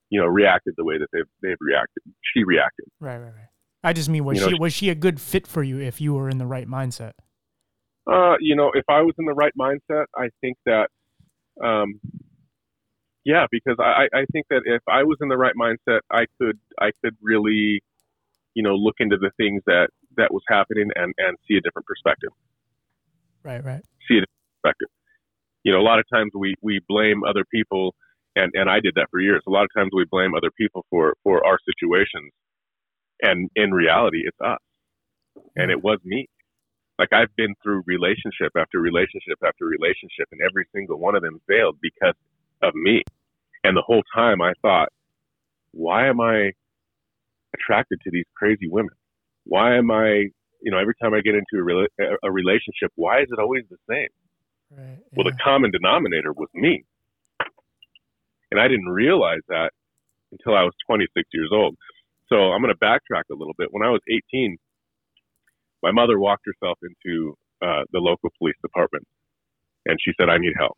you 0.10 0.20
know, 0.20 0.28
reacted 0.28 0.74
the 0.78 0.84
way 0.84 0.98
that 0.98 1.08
they've 1.14 1.30
they've 1.42 1.58
reacted. 1.60 2.04
She 2.34 2.44
reacted. 2.44 2.86
Right, 3.00 3.18
right, 3.18 3.34
right. 3.34 3.50
I 3.84 3.94
just 3.94 4.10
mean 4.10 4.26
was 4.26 4.40
you 4.40 4.46
she 4.46 4.52
know, 4.52 4.58
was 4.60 4.74
she 4.74 4.90
a 4.90 4.96
good 4.96 5.20
fit 5.20 5.46
for 5.46 5.64
you 5.64 5.80
if 5.80 6.02
you 6.02 6.14
were 6.14 6.30
in 6.30 6.38
the 6.38 6.46
right 6.46 6.68
mindset? 6.68 7.14
Uh, 8.12 8.36
you 8.40 8.56
know, 8.56 8.72
if 8.74 8.84
I 8.90 9.02
was 9.02 9.14
in 9.18 9.26
the 9.26 9.34
right 9.34 9.54
mindset, 9.60 10.06
I 10.16 10.30
think 10.42 10.58
that, 10.66 10.90
um, 11.64 12.00
yeah, 13.24 13.46
because 13.52 13.78
I, 13.80 14.08
I 14.14 14.26
think 14.34 14.48
that 14.50 14.64
if 14.66 14.82
I 14.90 15.04
was 15.04 15.18
in 15.22 15.30
the 15.30 15.38
right 15.38 15.54
mindset, 15.60 16.00
I 16.12 16.26
could 16.40 16.60
I 16.80 16.92
could 17.04 17.16
really, 17.22 17.82
you 18.54 18.64
know, 18.64 18.76
look 18.76 18.96
into 19.00 19.18
the 19.18 19.32
things 19.38 19.62
that 19.66 19.88
that 20.18 20.34
was 20.34 20.44
happening 20.50 20.90
and 20.96 21.14
and 21.18 21.38
see 21.48 21.56
a 21.56 21.62
different 21.62 21.86
perspective. 21.86 22.32
Right, 23.44 23.64
right. 23.64 23.82
See 24.10 24.18
a 24.18 24.22
different 24.22 24.52
perspective. 24.62 24.90
You 25.64 25.72
know, 25.72 25.80
a 25.80 25.88
lot 25.88 26.00
of 26.00 26.06
times 26.14 26.32
we 26.36 26.56
we 26.62 26.82
blame 26.90 27.24
other 27.24 27.46
people 27.50 27.96
and 28.36 28.52
and 28.56 28.70
I 28.70 28.80
did 28.80 28.96
that 28.96 29.08
for 29.12 29.20
years. 29.20 29.42
A 29.48 29.52
lot 29.52 29.64
of 29.64 29.70
times 29.76 29.92
we 29.94 30.06
blame 30.10 30.34
other 30.36 30.52
people 30.58 30.86
for 30.90 31.16
for 31.24 31.46
our 31.46 31.58
situations, 31.66 32.32
and 33.22 33.50
in 33.56 33.72
reality, 33.72 34.24
it's 34.26 34.38
us, 34.44 34.60
and 35.56 35.72
it 35.72 35.84
was 35.84 36.00
me. 36.04 36.28
Like 37.04 37.12
I've 37.12 37.36
been 37.36 37.54
through 37.62 37.84
relationship 37.86 38.54
after 38.58 38.80
relationship 38.80 39.38
after 39.46 39.66
relationship, 39.66 40.30
and 40.32 40.40
every 40.40 40.66
single 40.74 40.98
one 40.98 41.16
of 41.16 41.22
them 41.22 41.42
failed 41.50 41.78
because 41.82 42.16
of 42.62 42.74
me. 42.76 43.04
And 43.66 43.76
the 43.76 43.82
whole 43.82 44.04
time 44.16 44.42
I 44.42 44.54
thought, 44.62 44.88
why 45.74 46.08
am 46.08 46.22
I 46.22 46.54
attracted 47.54 48.00
to 48.06 48.10
these 48.10 48.24
crazy 48.38 48.70
women? 48.70 48.96
Why 49.44 49.76
am 49.76 49.92
I, 49.92 50.30
you 50.62 50.72
know, 50.72 50.78
every 50.78 50.96
time 51.02 51.14
I 51.14 51.20
get 51.20 51.36
into 51.36 51.62
a, 51.62 51.66
rela- 51.66 52.16
a 52.24 52.32
relationship, 52.32 52.94
why 52.96 53.20
is 53.20 53.28
it 53.30 53.40
always 53.40 53.64
the 53.70 53.78
same? 53.90 54.08
Right, 54.72 54.98
yeah. 54.98 55.18
Well, 55.18 55.26
the 55.26 55.38
common 55.44 55.72
denominator 55.72 56.32
was 56.32 56.48
me. 56.54 56.86
And 58.50 58.62
I 58.62 58.70
didn't 58.70 58.88
realize 58.88 59.42
that 59.50 59.72
until 60.32 60.56
I 60.56 60.64
was 60.64 60.74
26 60.88 61.28
years 61.34 61.50
old. 61.52 61.76
So 62.30 62.54
I'm 62.54 62.62
going 62.62 62.74
to 62.74 62.80
backtrack 62.80 63.24
a 63.30 63.36
little 63.36 63.56
bit. 63.58 63.68
When 63.72 63.86
I 63.86 63.90
was 63.90 64.00
18, 64.10 64.58
my 65.84 65.92
mother 65.92 66.18
walked 66.20 66.46
herself 66.46 66.80
into 66.82 67.36
uh, 67.62 67.84
the 67.92 68.00
local 68.00 68.32
police 68.40 68.56
department 68.64 69.06
and 69.86 70.00
she 70.04 70.14
said, 70.20 70.30
I 70.30 70.38
need 70.38 70.54
help. 70.58 70.78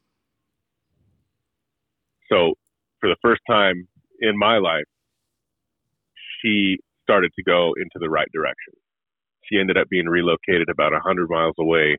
So 2.29 2.55
for 3.00 3.09
the 3.09 3.17
first 3.21 3.41
time 3.50 3.88
in 4.19 4.38
my 4.38 4.57
life, 4.57 4.85
she 6.41 6.77
started 7.03 7.31
to 7.38 7.43
go 7.43 7.74
into 7.77 8.00
the 8.00 8.09
right 8.09 8.27
direction. 8.33 8.74
She 9.43 9.59
ended 9.59 9.77
up 9.77 9.89
being 9.89 10.07
relocated 10.07 10.69
about 10.69 10.91
100 10.91 11.29
miles 11.29 11.55
away 11.59 11.97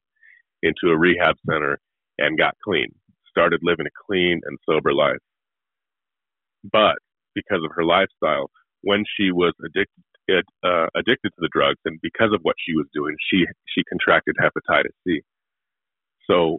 into 0.63 0.89
a 0.93 0.99
rehab 0.99 1.37
center 1.49 1.79
and 2.19 2.37
got 2.39 2.57
clean, 2.65 2.89
started 3.31 3.61
living 3.63 3.87
a 3.87 4.05
clean 4.07 4.41
and 4.45 4.59
sober 4.69 4.93
life. 4.93 5.23
But 6.73 6.97
because 7.35 7.61
of 7.65 7.71
her 7.77 7.85
lifestyle, 7.85 8.51
when 8.83 9.05
she 9.17 9.31
was 9.31 9.53
addicted 9.65 10.03
uh, 10.29 10.87
addicted 10.95 11.31
to 11.31 11.41
the 11.41 11.51
drugs, 11.53 11.79
and 11.85 11.99
because 12.03 12.33
of 12.33 12.41
what 12.43 12.57
she 12.59 12.75
was 12.75 12.87
doing, 12.95 13.17
she 13.31 13.47
she 13.69 13.83
contracted 13.89 14.37
hepatitis 14.41 14.95
C. 15.07 15.23
So 16.27 16.59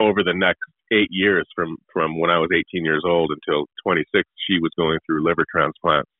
over 0.00 0.22
the 0.22 0.34
next 0.34 0.62
eight 0.92 1.08
years, 1.10 1.46
from 1.54 1.76
from 1.92 2.20
when 2.20 2.30
I 2.30 2.38
was 2.38 2.50
18 2.52 2.84
years 2.84 3.02
old 3.04 3.32
until 3.32 3.66
26, 3.82 4.28
she 4.48 4.58
was 4.60 4.70
going 4.76 4.98
through 5.06 5.24
liver 5.24 5.44
transplants. 5.50 6.10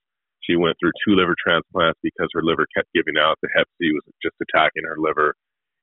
She 0.43 0.57
went 0.57 0.77
through 0.79 0.93
two 1.05 1.15
liver 1.15 1.35
transplants 1.37 1.99
because 2.03 2.29
her 2.33 2.43
liver 2.43 2.67
kept 2.75 2.89
giving 2.95 3.19
out. 3.19 3.37
The 3.43 3.49
Hep 3.57 3.67
C 3.81 3.91
was 3.93 4.03
just 4.23 4.37
attacking 4.41 4.85
her 4.85 4.97
liver, 4.99 5.35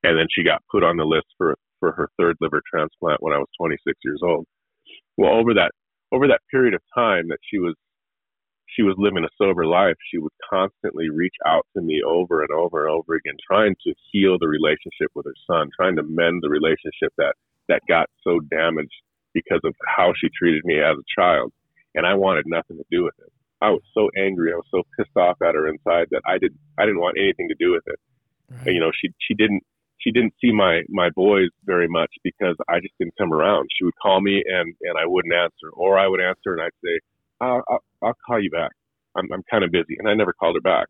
and 0.03 0.17
then 0.17 0.27
she 0.31 0.43
got 0.43 0.63
put 0.71 0.83
on 0.83 0.97
the 0.97 1.05
list 1.05 1.27
for 1.37 1.55
for 1.79 1.91
her 1.91 2.09
third 2.17 2.37
liver 2.41 2.61
transplant 2.71 3.21
when 3.21 3.33
I 3.33 3.37
was 3.37 3.47
26 3.59 3.97
years 4.03 4.21
old. 4.23 4.45
Well, 5.17 5.33
over 5.33 5.53
that 5.53 5.71
over 6.11 6.27
that 6.27 6.41
period 6.51 6.73
of 6.73 6.81
time 6.95 7.27
that 7.29 7.39
she 7.49 7.59
was 7.59 7.75
she 8.75 8.83
was 8.83 8.95
living 8.97 9.23
a 9.23 9.29
sober 9.37 9.65
life, 9.65 9.95
she 10.11 10.17
would 10.17 10.31
constantly 10.49 11.09
reach 11.09 11.35
out 11.45 11.65
to 11.75 11.81
me 11.81 12.01
over 12.05 12.41
and 12.41 12.51
over 12.51 12.85
and 12.85 12.93
over 12.93 13.15
again, 13.15 13.37
trying 13.45 13.75
to 13.85 13.93
heal 14.11 14.37
the 14.39 14.47
relationship 14.47 15.09
with 15.15 15.25
her 15.25 15.37
son, 15.47 15.69
trying 15.75 15.95
to 15.95 16.03
mend 16.03 16.41
the 16.41 16.49
relationship 16.49 17.13
that 17.17 17.35
that 17.69 17.81
got 17.87 18.09
so 18.23 18.39
damaged 18.51 18.91
because 19.33 19.61
of 19.63 19.73
how 19.95 20.13
she 20.19 20.27
treated 20.37 20.63
me 20.65 20.79
as 20.79 20.97
a 20.97 21.21
child. 21.21 21.51
And 21.95 22.05
I 22.05 22.13
wanted 22.15 22.45
nothing 22.47 22.77
to 22.77 22.83
do 22.91 23.03
with 23.03 23.13
it. 23.19 23.31
I 23.61 23.69
was 23.69 23.81
so 23.93 24.09
angry, 24.17 24.51
I 24.51 24.57
was 24.57 24.67
so 24.69 24.83
pissed 24.97 25.15
off 25.15 25.37
at 25.41 25.55
her 25.55 25.67
inside 25.67 26.07
that 26.11 26.21
I 26.27 26.37
didn't 26.37 26.59
I 26.77 26.85
didn't 26.85 26.99
want 26.99 27.17
anything 27.17 27.47
to 27.49 27.55
do 27.59 27.71
with 27.71 27.83
it. 27.87 27.99
Right. 28.49 28.73
You 28.75 28.79
know, 28.79 28.91
she 28.91 29.09
she 29.25 29.33
didn't 29.33 29.63
she 29.99 30.11
didn't 30.11 30.33
see 30.41 30.51
my 30.51 30.81
my 30.89 31.09
boys 31.15 31.49
very 31.65 31.87
much 31.87 32.11
because 32.23 32.55
I 32.67 32.79
just 32.79 32.93
didn't 32.99 33.17
come 33.17 33.31
around. 33.31 33.69
She 33.77 33.85
would 33.85 33.95
call 34.01 34.19
me 34.19 34.43
and 34.45 34.75
and 34.81 34.97
I 34.99 35.05
wouldn't 35.05 35.33
answer, 35.33 35.71
or 35.71 35.97
I 35.97 36.07
would 36.07 36.21
answer 36.21 36.53
and 36.53 36.61
I'd 36.61 36.75
say, 36.83 36.99
"I'll, 37.43 37.63
I'll, 37.69 37.83
I'll 38.03 38.17
call 38.25 38.41
you 38.41 38.49
back. 38.49 38.71
I'm 39.15 39.31
I'm 39.31 39.43
kind 39.49 39.63
of 39.63 39.71
busy," 39.71 39.97
and 39.99 40.07
I 40.07 40.13
never 40.13 40.33
called 40.33 40.55
her 40.55 40.61
back. 40.61 40.87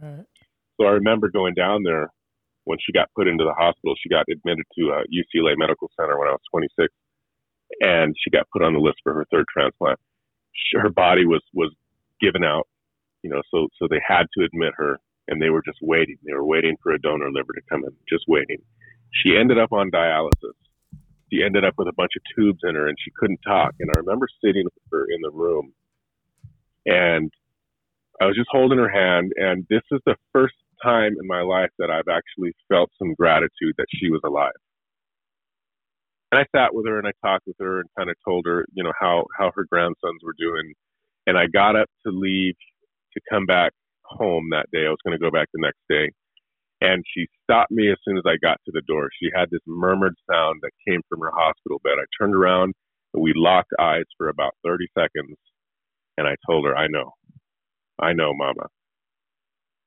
Right. 0.00 0.24
So 0.80 0.86
I 0.86 0.90
remember 0.90 1.28
going 1.30 1.54
down 1.54 1.82
there 1.82 2.08
when 2.64 2.78
she 2.84 2.92
got 2.92 3.08
put 3.14 3.28
into 3.28 3.44
the 3.44 3.54
hospital. 3.54 3.94
She 4.00 4.08
got 4.08 4.26
admitted 4.30 4.64
to 4.78 4.92
uh, 4.92 5.02
UCLA 5.12 5.54
Medical 5.56 5.90
Center 5.98 6.18
when 6.18 6.28
I 6.28 6.32
was 6.32 6.40
26, 6.50 6.92
and 7.80 8.14
she 8.18 8.30
got 8.30 8.48
put 8.52 8.62
on 8.62 8.72
the 8.72 8.80
list 8.80 8.98
for 9.02 9.12
her 9.14 9.26
third 9.30 9.46
transplant. 9.52 9.98
She, 10.52 10.78
her 10.78 10.90
body 10.90 11.26
was 11.26 11.42
was 11.52 11.74
given 12.20 12.44
out, 12.44 12.66
you 13.22 13.30
know, 13.30 13.42
so 13.50 13.68
so 13.78 13.86
they 13.88 14.00
had 14.06 14.26
to 14.38 14.44
admit 14.44 14.72
her 14.76 14.98
and 15.30 15.40
they 15.40 15.48
were 15.48 15.62
just 15.64 15.78
waiting. 15.80 16.18
They 16.24 16.34
were 16.34 16.44
waiting 16.44 16.76
for 16.82 16.92
a 16.92 17.00
donor 17.00 17.30
liver 17.30 17.52
to 17.54 17.62
come 17.70 17.84
in, 17.84 17.90
just 18.08 18.24
waiting. 18.28 18.58
She 19.14 19.36
ended 19.36 19.58
up 19.58 19.72
on 19.72 19.90
dialysis. 19.90 20.58
She 21.32 21.42
ended 21.42 21.64
up 21.64 21.74
with 21.78 21.88
a 21.88 21.94
bunch 21.96 22.12
of 22.16 22.22
tubes 22.34 22.60
in 22.64 22.74
her 22.74 22.88
and 22.88 22.98
she 22.98 23.12
couldn't 23.16 23.40
talk. 23.46 23.74
And 23.78 23.88
I 23.94 24.00
remember 24.00 24.26
sitting 24.44 24.64
with 24.64 24.82
her 24.90 25.06
in 25.14 25.20
the 25.22 25.30
room 25.30 25.72
and 26.86 27.30
I 28.20 28.26
was 28.26 28.36
just 28.36 28.48
holding 28.50 28.78
her 28.78 28.88
hand. 28.88 29.32
And 29.36 29.66
this 29.70 29.82
is 29.90 30.00
the 30.06 30.16
first 30.32 30.54
time 30.82 31.14
in 31.20 31.26
my 31.26 31.42
life 31.42 31.70
that 31.78 31.90
I've 31.90 32.08
actually 32.10 32.52
felt 32.68 32.90
some 32.98 33.14
gratitude 33.14 33.74
that 33.78 33.86
she 33.94 34.10
was 34.10 34.20
alive. 34.24 34.52
And 36.32 36.40
I 36.40 36.44
sat 36.56 36.74
with 36.74 36.86
her 36.86 36.98
and 36.98 37.08
I 37.08 37.12
talked 37.26 37.46
with 37.46 37.56
her 37.60 37.80
and 37.80 37.88
kind 37.98 38.10
of 38.10 38.16
told 38.24 38.46
her, 38.46 38.64
you 38.72 38.84
know, 38.84 38.92
how, 38.98 39.26
how 39.36 39.50
her 39.54 39.66
grandsons 39.70 40.20
were 40.22 40.34
doing. 40.38 40.74
And 41.26 41.36
I 41.36 41.46
got 41.52 41.76
up 41.76 41.88
to 42.06 42.12
leave 42.12 42.54
to 43.14 43.20
come 43.30 43.46
back 43.46 43.72
home 44.04 44.48
that 44.50 44.66
day. 44.72 44.86
I 44.86 44.90
was 44.90 45.02
going 45.04 45.18
to 45.18 45.22
go 45.22 45.30
back 45.30 45.48
the 45.52 45.60
next 45.60 45.80
day. 45.88 46.12
And 46.80 47.04
she 47.14 47.26
stopped 47.42 47.70
me 47.70 47.90
as 47.90 47.98
soon 48.04 48.16
as 48.16 48.24
I 48.26 48.36
got 48.40 48.58
to 48.64 48.72
the 48.72 48.82
door. 48.86 49.10
She 49.20 49.28
had 49.34 49.50
this 49.50 49.60
murmured 49.66 50.14
sound 50.30 50.60
that 50.62 50.70
came 50.86 51.02
from 51.08 51.20
her 51.20 51.32
hospital 51.34 51.80
bed. 51.84 51.98
I 51.98 52.06
turned 52.18 52.34
around 52.34 52.74
and 53.12 53.22
we 53.22 53.32
locked 53.34 53.72
eyes 53.78 54.06
for 54.16 54.28
about 54.28 54.54
30 54.64 54.86
seconds. 54.96 55.36
And 56.16 56.26
I 56.26 56.36
told 56.46 56.66
her, 56.66 56.76
I 56.76 56.88
know. 56.88 57.12
I 57.98 58.12
know, 58.12 58.32
Mama. 58.34 58.66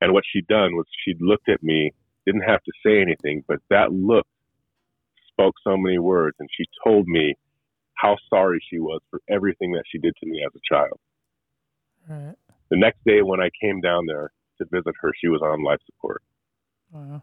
And 0.02 0.14
what 0.14 0.24
she'd 0.32 0.48
done 0.48 0.76
was 0.76 0.86
she'd 1.06 1.22
looked 1.22 1.50
at 1.50 1.64
me, 1.64 1.92
didn't 2.26 2.42
have 2.42 2.62
to 2.64 2.72
say 2.86 3.02
anything, 3.02 3.44
but 3.48 3.60
that 3.70 3.92
look 3.92 4.26
spoke 5.32 5.56
so 5.64 5.78
many 5.78 6.00
words. 6.00 6.36
And 6.40 6.50
she 6.56 6.66
told 6.84 7.08
me 7.08 7.36
how 7.96 8.18
sorry 8.30 8.60
she 8.70 8.80
was 8.80 9.02
for 9.10 9.22
everything 9.30 9.72
that 9.74 9.84
she 9.90 9.98
did 9.98 10.14
to 10.22 10.30
me 10.30 10.42
as 10.46 10.52
a 10.56 10.74
child. 10.74 11.00
Right. 12.08 12.36
The 12.70 12.78
next 12.78 13.00
day 13.06 13.22
when 13.22 13.40
I 13.40 13.50
came 13.62 13.82
down 13.82 14.06
there 14.08 14.32
to 14.58 14.66
visit 14.72 14.94
her, 15.02 15.12
she 15.20 15.28
was 15.30 15.42
on 15.42 15.64
life 15.64 15.80
support. 15.86 16.22
Wow. 16.92 17.22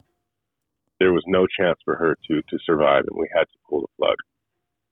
There 0.99 1.13
was 1.13 1.25
no 1.27 1.47
chance 1.59 1.79
for 1.85 1.97
her 1.97 2.17
to 2.29 2.43
to 2.43 2.59
survive, 2.65 3.05
and 3.09 3.19
we 3.19 3.29
had 3.35 3.45
to 3.45 3.59
pull 3.69 3.81
the 3.81 3.87
plug. 3.99 4.17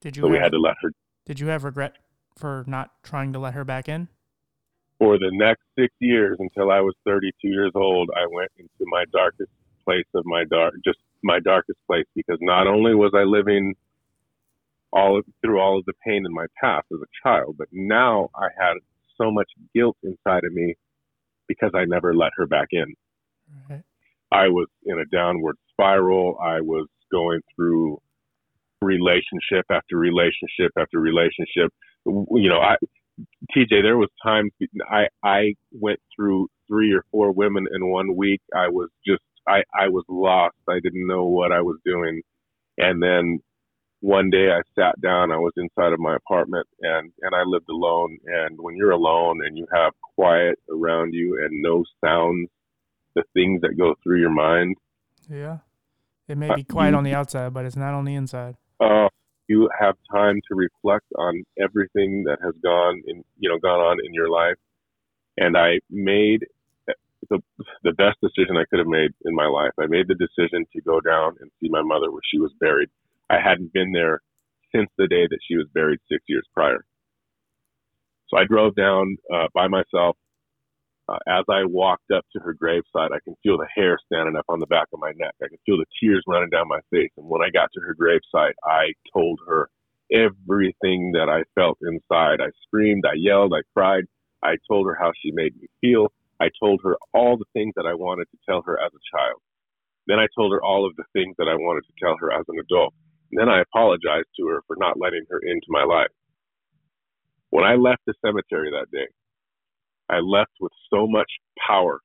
Did 0.00 0.16
you 0.16 0.22
So 0.22 0.28
we 0.28 0.38
had 0.38 0.52
to 0.52 0.58
let 0.58 0.74
her. 0.80 0.92
did 1.26 1.40
you 1.40 1.48
have 1.48 1.64
regret 1.64 1.96
for 2.38 2.64
not 2.66 2.90
trying 3.02 3.32
to 3.32 3.38
let 3.38 3.54
her 3.54 3.64
back 3.64 3.88
in? 3.88 4.08
For 4.98 5.18
the 5.18 5.30
next 5.32 5.62
six 5.78 5.94
years 6.00 6.36
until 6.40 6.70
I 6.70 6.80
was 6.80 6.94
32 7.04 7.48
years 7.48 7.72
old, 7.74 8.10
I 8.16 8.26
went 8.30 8.50
into 8.58 8.84
my 8.86 9.04
darkest 9.12 9.50
place 9.84 10.06
of 10.14 10.24
my 10.26 10.44
dark, 10.44 10.74
just 10.84 10.98
my 11.22 11.40
darkest 11.40 11.78
place, 11.86 12.06
because 12.14 12.38
not 12.40 12.66
only 12.66 12.94
was 12.94 13.12
I 13.14 13.22
living 13.22 13.74
all 14.92 15.20
through 15.42 15.60
all 15.60 15.78
of 15.78 15.84
the 15.84 15.92
pain 16.04 16.24
in 16.26 16.32
my 16.32 16.46
past 16.60 16.86
as 16.92 16.98
a 17.00 17.28
child, 17.28 17.56
but 17.58 17.68
now 17.72 18.30
I 18.34 18.48
had 18.58 18.74
so 19.20 19.30
much 19.30 19.50
guilt 19.74 19.96
inside 20.02 20.44
of 20.44 20.52
me 20.52 20.76
because 21.46 21.70
I 21.74 21.84
never 21.84 22.14
let 22.14 22.32
her 22.36 22.46
back 22.46 22.68
in. 22.72 22.94
Right. 23.68 23.82
I 24.30 24.48
was 24.48 24.68
in 24.84 24.98
a 24.98 25.04
downward 25.06 25.56
spiral. 25.72 26.38
I 26.40 26.60
was 26.60 26.86
going 27.10 27.40
through 27.54 28.00
relationship 28.82 29.66
after 29.70 29.96
relationship 29.96 30.72
after 30.78 31.00
relationship. 31.00 31.72
You 32.08 32.48
know, 32.48 32.60
I 32.60 32.76
TJ, 33.54 33.82
there 33.82 33.96
was 33.98 34.08
times 34.22 34.52
I 34.90 35.08
I 35.22 35.54
went 35.72 36.00
through 36.14 36.48
three 36.68 36.92
or 36.92 37.04
four 37.10 37.32
women 37.32 37.66
in 37.74 37.90
one 37.90 38.16
week. 38.16 38.40
I 38.54 38.68
was 38.68 38.88
just 39.06 39.22
I 39.46 39.62
I 39.74 39.88
was 39.88 40.04
lost. 40.08 40.56
I 40.68 40.80
didn't 40.82 41.06
know 41.06 41.24
what 41.26 41.52
I 41.52 41.60
was 41.60 41.76
doing. 41.84 42.22
And 42.78 43.02
then 43.02 43.40
one 44.00 44.30
day 44.30 44.50
I 44.52 44.60
sat 44.78 45.00
down, 45.00 45.32
I 45.32 45.36
was 45.38 45.52
inside 45.56 45.92
of 45.92 45.98
my 45.98 46.14
apartment 46.16 46.66
and 46.80 47.10
and 47.22 47.34
I 47.34 47.42
lived 47.44 47.68
alone 47.68 48.16
and 48.26 48.56
when 48.60 48.76
you're 48.76 48.92
alone 48.92 49.40
and 49.44 49.58
you 49.58 49.66
have 49.74 49.92
quiet 50.14 50.58
around 50.70 51.12
you 51.14 51.38
and 51.44 51.62
no 51.62 51.84
sounds, 52.04 52.48
the 53.16 53.24
things 53.34 53.60
that 53.62 53.76
go 53.76 53.94
through 54.02 54.20
your 54.20 54.30
mind, 54.30 54.76
Yeah. 55.28 55.58
It 56.28 56.36
may 56.38 56.50
Uh, 56.50 56.56
be 56.56 56.64
quiet 56.64 56.90
you- 56.92 56.96
on 56.98 57.04
the 57.04 57.14
outside, 57.14 57.52
but 57.54 57.64
it's 57.66 57.76
not 57.76 57.94
on 57.94 58.04
the 58.04 58.14
inside. 58.14 58.54
uh, 58.80 59.08
you 59.48 59.68
have 59.78 59.96
time 60.10 60.40
to 60.48 60.54
reflect 60.54 61.06
on 61.16 61.42
everything 61.60 62.24
that 62.24 62.38
has 62.42 62.54
gone 62.62 63.02
in, 63.06 63.24
you 63.38 63.48
know, 63.48 63.58
gone 63.58 63.80
on 63.80 63.98
in 64.04 64.14
your 64.14 64.30
life. 64.30 64.56
And 65.36 65.56
I 65.56 65.80
made 65.90 66.44
the 67.30 67.40
the 67.82 67.92
best 67.92 68.18
decision 68.22 68.56
I 68.56 68.64
could 68.70 68.78
have 68.78 68.88
made 68.88 69.10
in 69.24 69.34
my 69.34 69.46
life. 69.46 69.72
I 69.78 69.86
made 69.86 70.08
the 70.08 70.14
decision 70.14 70.64
to 70.72 70.82
go 70.82 71.00
down 71.00 71.36
and 71.40 71.50
see 71.60 71.68
my 71.68 71.82
mother 71.82 72.10
where 72.10 72.22
she 72.30 72.38
was 72.38 72.52
buried. 72.60 72.88
I 73.30 73.38
hadn't 73.40 73.72
been 73.72 73.92
there 73.92 74.20
since 74.74 74.88
the 74.96 75.08
day 75.08 75.26
that 75.28 75.40
she 75.46 75.56
was 75.56 75.66
buried 75.74 76.00
six 76.10 76.22
years 76.28 76.46
prior. 76.54 76.84
So 78.28 78.36
I 78.36 78.44
drove 78.44 78.74
down 78.76 79.16
uh, 79.32 79.48
by 79.54 79.68
myself. 79.68 80.16
Uh, 81.08 81.18
as 81.26 81.44
I 81.48 81.64
walked 81.64 82.10
up 82.10 82.24
to 82.32 82.40
her 82.40 82.52
graveside, 82.52 83.12
I 83.12 83.20
can 83.24 83.34
feel 83.42 83.56
the 83.56 83.68
hair 83.74 83.98
standing 84.12 84.36
up 84.36 84.44
on 84.48 84.60
the 84.60 84.66
back 84.66 84.88
of 84.92 85.00
my 85.00 85.12
neck. 85.16 85.34
I 85.42 85.48
can 85.48 85.58
feel 85.64 85.78
the 85.78 85.86
tears 86.00 86.22
running 86.26 86.50
down 86.50 86.68
my 86.68 86.80
face. 86.90 87.10
And 87.16 87.26
when 87.26 87.42
I 87.42 87.50
got 87.50 87.70
to 87.72 87.80
her 87.80 87.94
graveside, 87.94 88.54
I 88.62 88.92
told 89.14 89.40
her 89.48 89.70
everything 90.12 91.12
that 91.12 91.28
I 91.28 91.44
felt 91.58 91.78
inside. 91.82 92.40
I 92.40 92.50
screamed, 92.66 93.04
I 93.06 93.14
yelled, 93.16 93.54
I 93.54 93.62
cried. 93.74 94.04
I 94.42 94.56
told 94.68 94.86
her 94.86 94.96
how 95.00 95.12
she 95.22 95.30
made 95.32 95.56
me 95.56 95.68
feel. 95.80 96.12
I 96.40 96.50
told 96.60 96.80
her 96.84 96.96
all 97.14 97.36
the 97.36 97.48
things 97.52 97.72
that 97.76 97.86
I 97.86 97.94
wanted 97.94 98.26
to 98.30 98.38
tell 98.48 98.62
her 98.66 98.78
as 98.80 98.92
a 98.92 99.16
child. 99.16 99.40
Then 100.06 100.18
I 100.18 100.26
told 100.36 100.52
her 100.52 100.62
all 100.62 100.86
of 100.86 100.94
the 100.96 101.04
things 101.12 101.34
that 101.38 101.48
I 101.48 101.54
wanted 101.54 101.82
to 101.86 101.92
tell 102.02 102.16
her 102.20 102.32
as 102.32 102.44
an 102.48 102.58
adult. 102.58 102.94
And 103.30 103.40
then 103.40 103.48
I 103.48 103.60
apologized 103.60 104.28
to 104.38 104.46
her 104.48 104.62
for 104.66 104.76
not 104.78 105.00
letting 105.00 105.24
her 105.30 105.40
into 105.40 105.66
my 105.68 105.84
life. 105.84 106.12
When 107.50 107.64
I 107.64 107.74
left 107.74 108.02
the 108.06 108.14
cemetery 108.24 108.70
that 108.70 108.90
day, 108.92 109.08
I 110.10 110.20
left 110.20 110.52
with 110.60 110.72
so 110.90 111.06
much 111.06 111.30
power. 111.66 112.00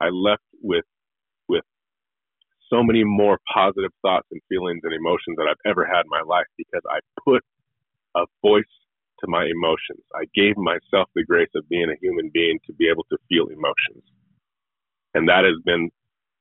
I 0.00 0.08
left 0.10 0.42
with 0.62 0.84
with 1.48 1.64
so 2.70 2.82
many 2.82 3.04
more 3.04 3.38
positive 3.52 3.92
thoughts 4.02 4.28
and 4.32 4.40
feelings 4.48 4.80
and 4.84 4.92
emotions 4.94 5.36
that 5.38 5.48
I've 5.50 5.70
ever 5.70 5.86
had 5.86 6.04
in 6.06 6.10
my 6.10 6.22
life 6.22 6.46
because 6.58 6.82
I 6.90 7.00
put 7.24 7.42
a 8.16 8.26
voice 8.42 8.64
to 9.20 9.26
my 9.28 9.44
emotions. 9.46 10.04
I 10.14 10.24
gave 10.34 10.56
myself 10.56 11.08
the 11.14 11.24
grace 11.24 11.50
of 11.56 11.68
being 11.68 11.90
a 11.90 11.98
human 12.02 12.30
being 12.34 12.58
to 12.66 12.72
be 12.74 12.88
able 12.90 13.04
to 13.10 13.18
feel 13.28 13.46
emotions. 13.48 14.04
And 15.14 15.28
that 15.28 15.44
has 15.44 15.56
been 15.64 15.90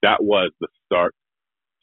that 0.02 0.24
was 0.24 0.52
the 0.62 0.68
start 0.86 1.16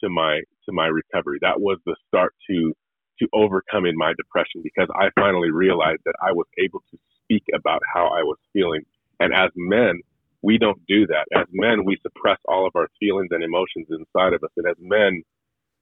to 0.03 0.09
my 0.11 0.41
to 0.67 0.73
my 0.73 0.87
recovery. 0.89 1.39
That 1.43 1.61
was 1.61 1.79
the 1.87 1.97
start 2.09 2.35
to 2.51 2.75
to 3.21 3.29
overcoming 3.35 3.95
my 3.97 4.13
depression 4.17 4.63
because 4.63 4.89
I 4.95 5.11
finally 5.19 5.51
realized 5.51 6.03
that 6.07 6.15
I 6.23 6.33
was 6.33 6.47
able 6.59 6.81
to 6.91 6.99
speak 7.31 7.45
about 7.55 7.81
how 7.95 8.07
I 8.07 8.23
was 8.23 8.39
feeling. 8.53 8.83
And 9.21 9.33
as 9.35 9.51
men, 9.57 10.01
we 10.43 10.59
don't 10.59 10.81
do 10.87 11.07
that. 11.07 11.27
As 11.37 11.47
men, 11.53 11.85
we 11.85 11.99
suppress 12.03 12.39
all 12.49 12.67
of 12.67 12.73
our 12.75 12.89
feelings 12.99 13.29
and 13.31 13.45
emotions 13.45 13.87
inside 13.91 14.33
of 14.33 14.43
us. 14.43 14.51
And 14.57 14.67
as 14.67 14.77
men, 14.81 15.23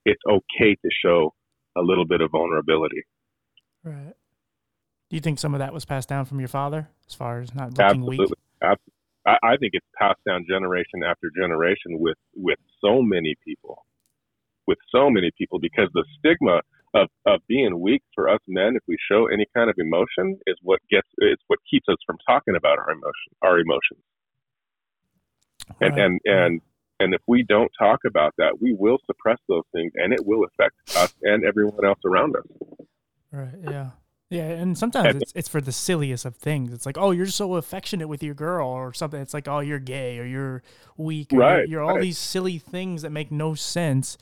it's 0.05 0.21
okay 0.29 0.75
to 0.75 0.91
show 1.03 1.33
a 1.77 1.81
little 1.81 2.05
bit 2.05 2.21
of 2.21 2.31
vulnerability. 2.31 3.03
Right. 3.85 4.15
Do 5.11 5.17
you 5.17 5.21
think 5.21 5.39
some 5.39 5.55
of 5.55 5.61
that 5.61 5.73
was 5.73 5.85
passed 5.85 6.09
down 6.09 6.25
from 6.25 6.39
your 6.39 6.49
father 6.49 6.89
as 7.07 7.15
far 7.15 7.41
as 7.41 7.55
not 7.55 7.79
looking 7.79 8.05
weak? 8.05 8.21
Absolutely. 8.21 8.37
Abs- 8.63 8.81
I, 9.27 9.37
I 9.43 9.57
think 9.57 9.71
it's 9.75 9.87
passed 9.97 10.21
down 10.27 10.45
generation 10.49 11.03
after 11.05 11.31
generation 11.35 11.99
with 11.99 12.19
with 12.35 12.59
so 12.81 13.01
many 13.03 13.37
people, 13.45 13.85
with 14.67 14.79
so 14.91 15.09
many 15.09 15.31
people, 15.39 15.59
because 15.59 15.89
the 15.95 16.05
stigma 16.19 16.61
of 16.95 17.09
of 17.27 17.41
being 17.49 17.81
weak 17.81 18.03
for 18.15 18.29
us 18.29 18.41
men, 18.49 18.77
if 18.77 18.83
we 18.89 18.97
show 19.11 19.27
any 19.27 19.47
kind 19.55 19.69
of 19.71 19.77
emotion, 19.79 20.39
is 20.47 20.57
what 20.63 20.81
gets 20.91 21.09
it's 21.19 21.43
what 21.49 21.59
keeps 21.71 21.89
us 21.89 21.97
from 22.07 22.17
talking 22.27 22.57
about 22.57 22.79
our 22.79 22.91
emotion, 22.91 23.31
our 23.43 23.59
emotions, 23.59 24.03
and 25.81 25.91
Right. 25.93 26.01
and 26.05 26.21
and 26.25 26.61
and 27.01 27.15
if 27.15 27.21
we 27.29 27.45
don't 27.45 27.71
talk 27.79 28.01
about 28.07 28.35
that, 28.39 28.61
we 28.61 28.75
will 28.77 28.99
suppress 29.07 29.39
those 29.49 29.63
things, 29.73 29.93
and 29.95 30.13
it 30.13 30.21
will 30.27 30.45
affect 30.45 30.75
us 30.97 31.15
and 31.23 31.45
everyone 31.45 31.85
else 31.85 32.01
around 32.05 32.35
us. 32.37 32.47
Right. 33.31 33.55
Yeah. 33.63 33.91
Yeah, 34.31 34.49
and 34.51 34.77
sometimes 34.77 35.07
And- 35.15 35.23
it's 35.23 35.33
it's 35.35 35.49
for 35.49 35.61
the 35.63 35.73
silliest 35.73 36.25
of 36.27 36.37
things. 36.37 36.73
It's 36.73 36.85
like, 36.85 36.99
oh, 36.99 37.13
you're 37.13 37.27
so 37.27 37.55
affectionate 37.55 38.09
with 38.09 38.23
your 38.23 38.35
girl, 38.35 38.69
or 38.69 38.93
something. 38.93 39.21
It's 39.21 39.33
like, 39.33 39.49
oh, 39.49 39.61
you're 39.61 39.79
gay, 39.79 40.19
or 40.19 40.25
you're 40.25 40.63
weak, 40.99 41.33
or 41.33 41.37
you're- 41.37 41.47
Right, 41.47 41.69
you're, 41.69 41.83
all 41.83 41.95
right. 41.95 42.03
these 42.03 42.19
silly 42.19 42.59
things 42.59 43.01
that 43.03 43.11
make 43.11 43.31
no 43.31 43.55
sense. 43.55 44.19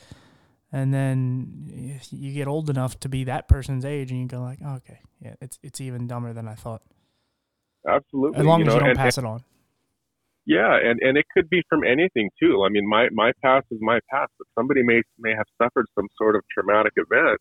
And 0.72 0.92
then 0.92 2.00
you 2.10 2.32
get 2.32 2.48
old 2.48 2.68
enough 2.68 2.98
to 3.00 3.08
be 3.08 3.24
that 3.24 3.48
person's 3.48 3.84
age, 3.84 4.10
and 4.10 4.20
you 4.20 4.26
go 4.26 4.40
like, 4.40 4.58
oh, 4.64 4.74
okay, 4.76 4.98
yeah, 5.20 5.34
it's 5.40 5.58
it's 5.62 5.80
even 5.80 6.06
dumber 6.06 6.32
than 6.32 6.48
I 6.48 6.54
thought. 6.54 6.82
Absolutely, 7.88 8.40
As 8.40 8.44
long 8.46 8.60
you 8.60 8.66
as 8.66 8.68
know, 8.68 8.74
you 8.74 8.80
don't 8.80 8.88
and- 8.90 8.98
pass 8.98 9.16
it 9.18 9.24
on. 9.24 9.44
Yeah, 10.48 10.78
and 10.80 11.00
and 11.02 11.18
it 11.18 11.26
could 11.34 11.48
be 11.50 11.62
from 11.68 11.82
anything 11.84 12.30
too. 12.40 12.62
I 12.64 12.68
mean, 12.68 12.88
my 12.88 13.08
my 13.12 13.32
past 13.42 13.66
is 13.72 13.78
my 13.80 13.98
past, 14.10 14.30
but 14.38 14.46
somebody 14.56 14.82
may 14.84 15.02
may 15.18 15.32
have 15.36 15.46
suffered 15.60 15.86
some 15.96 16.06
sort 16.16 16.36
of 16.36 16.42
traumatic 16.52 16.92
event, 16.96 17.38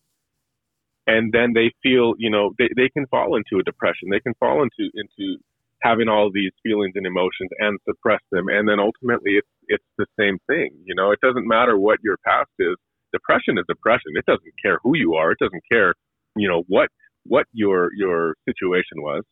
and 1.05 1.31
then 1.31 1.53
they 1.53 1.71
feel, 1.83 2.13
you 2.17 2.31
know, 2.31 2.53
they 2.57 2.69
they 2.75 2.89
can 2.89 3.05
fall 3.07 3.35
into 3.35 3.59
a 3.59 3.63
depression. 3.63 4.09
They 4.09 4.21
can 4.21 4.33
fall 4.39 4.63
into 4.63 4.89
into 4.95 5.37
having 5.83 6.09
all 6.09 6.31
these 6.33 6.51
feelings 6.63 6.93
and 6.95 7.05
emotions 7.05 7.49
and 7.59 7.77
suppress 7.87 8.21
them, 8.31 8.47
and 8.49 8.67
then 8.67 8.79
ultimately 8.79 9.33
it's 9.37 9.53
it's 9.67 9.89
the 9.99 10.07
same 10.19 10.37
thing. 10.47 10.71
You 10.85 10.95
know, 10.95 11.11
it 11.11 11.19
doesn't 11.21 11.47
matter 11.47 11.77
what 11.77 11.99
your 12.03 12.17
past 12.25 12.49
is. 12.57 12.75
Depression 13.17 13.57
is 13.57 13.65
depression. 13.67 14.11
It 14.15 14.25
doesn't 14.25 14.55
care 14.61 14.79
who 14.83 14.95
you 14.95 15.15
are. 15.15 15.31
It 15.31 15.39
doesn't 15.39 15.63
care, 15.71 15.93
you 16.35 16.47
know, 16.49 16.63
what 16.67 16.89
what 17.23 17.47
your 17.53 17.89
your 17.95 18.35
situation 18.47 18.97
was 18.97 19.23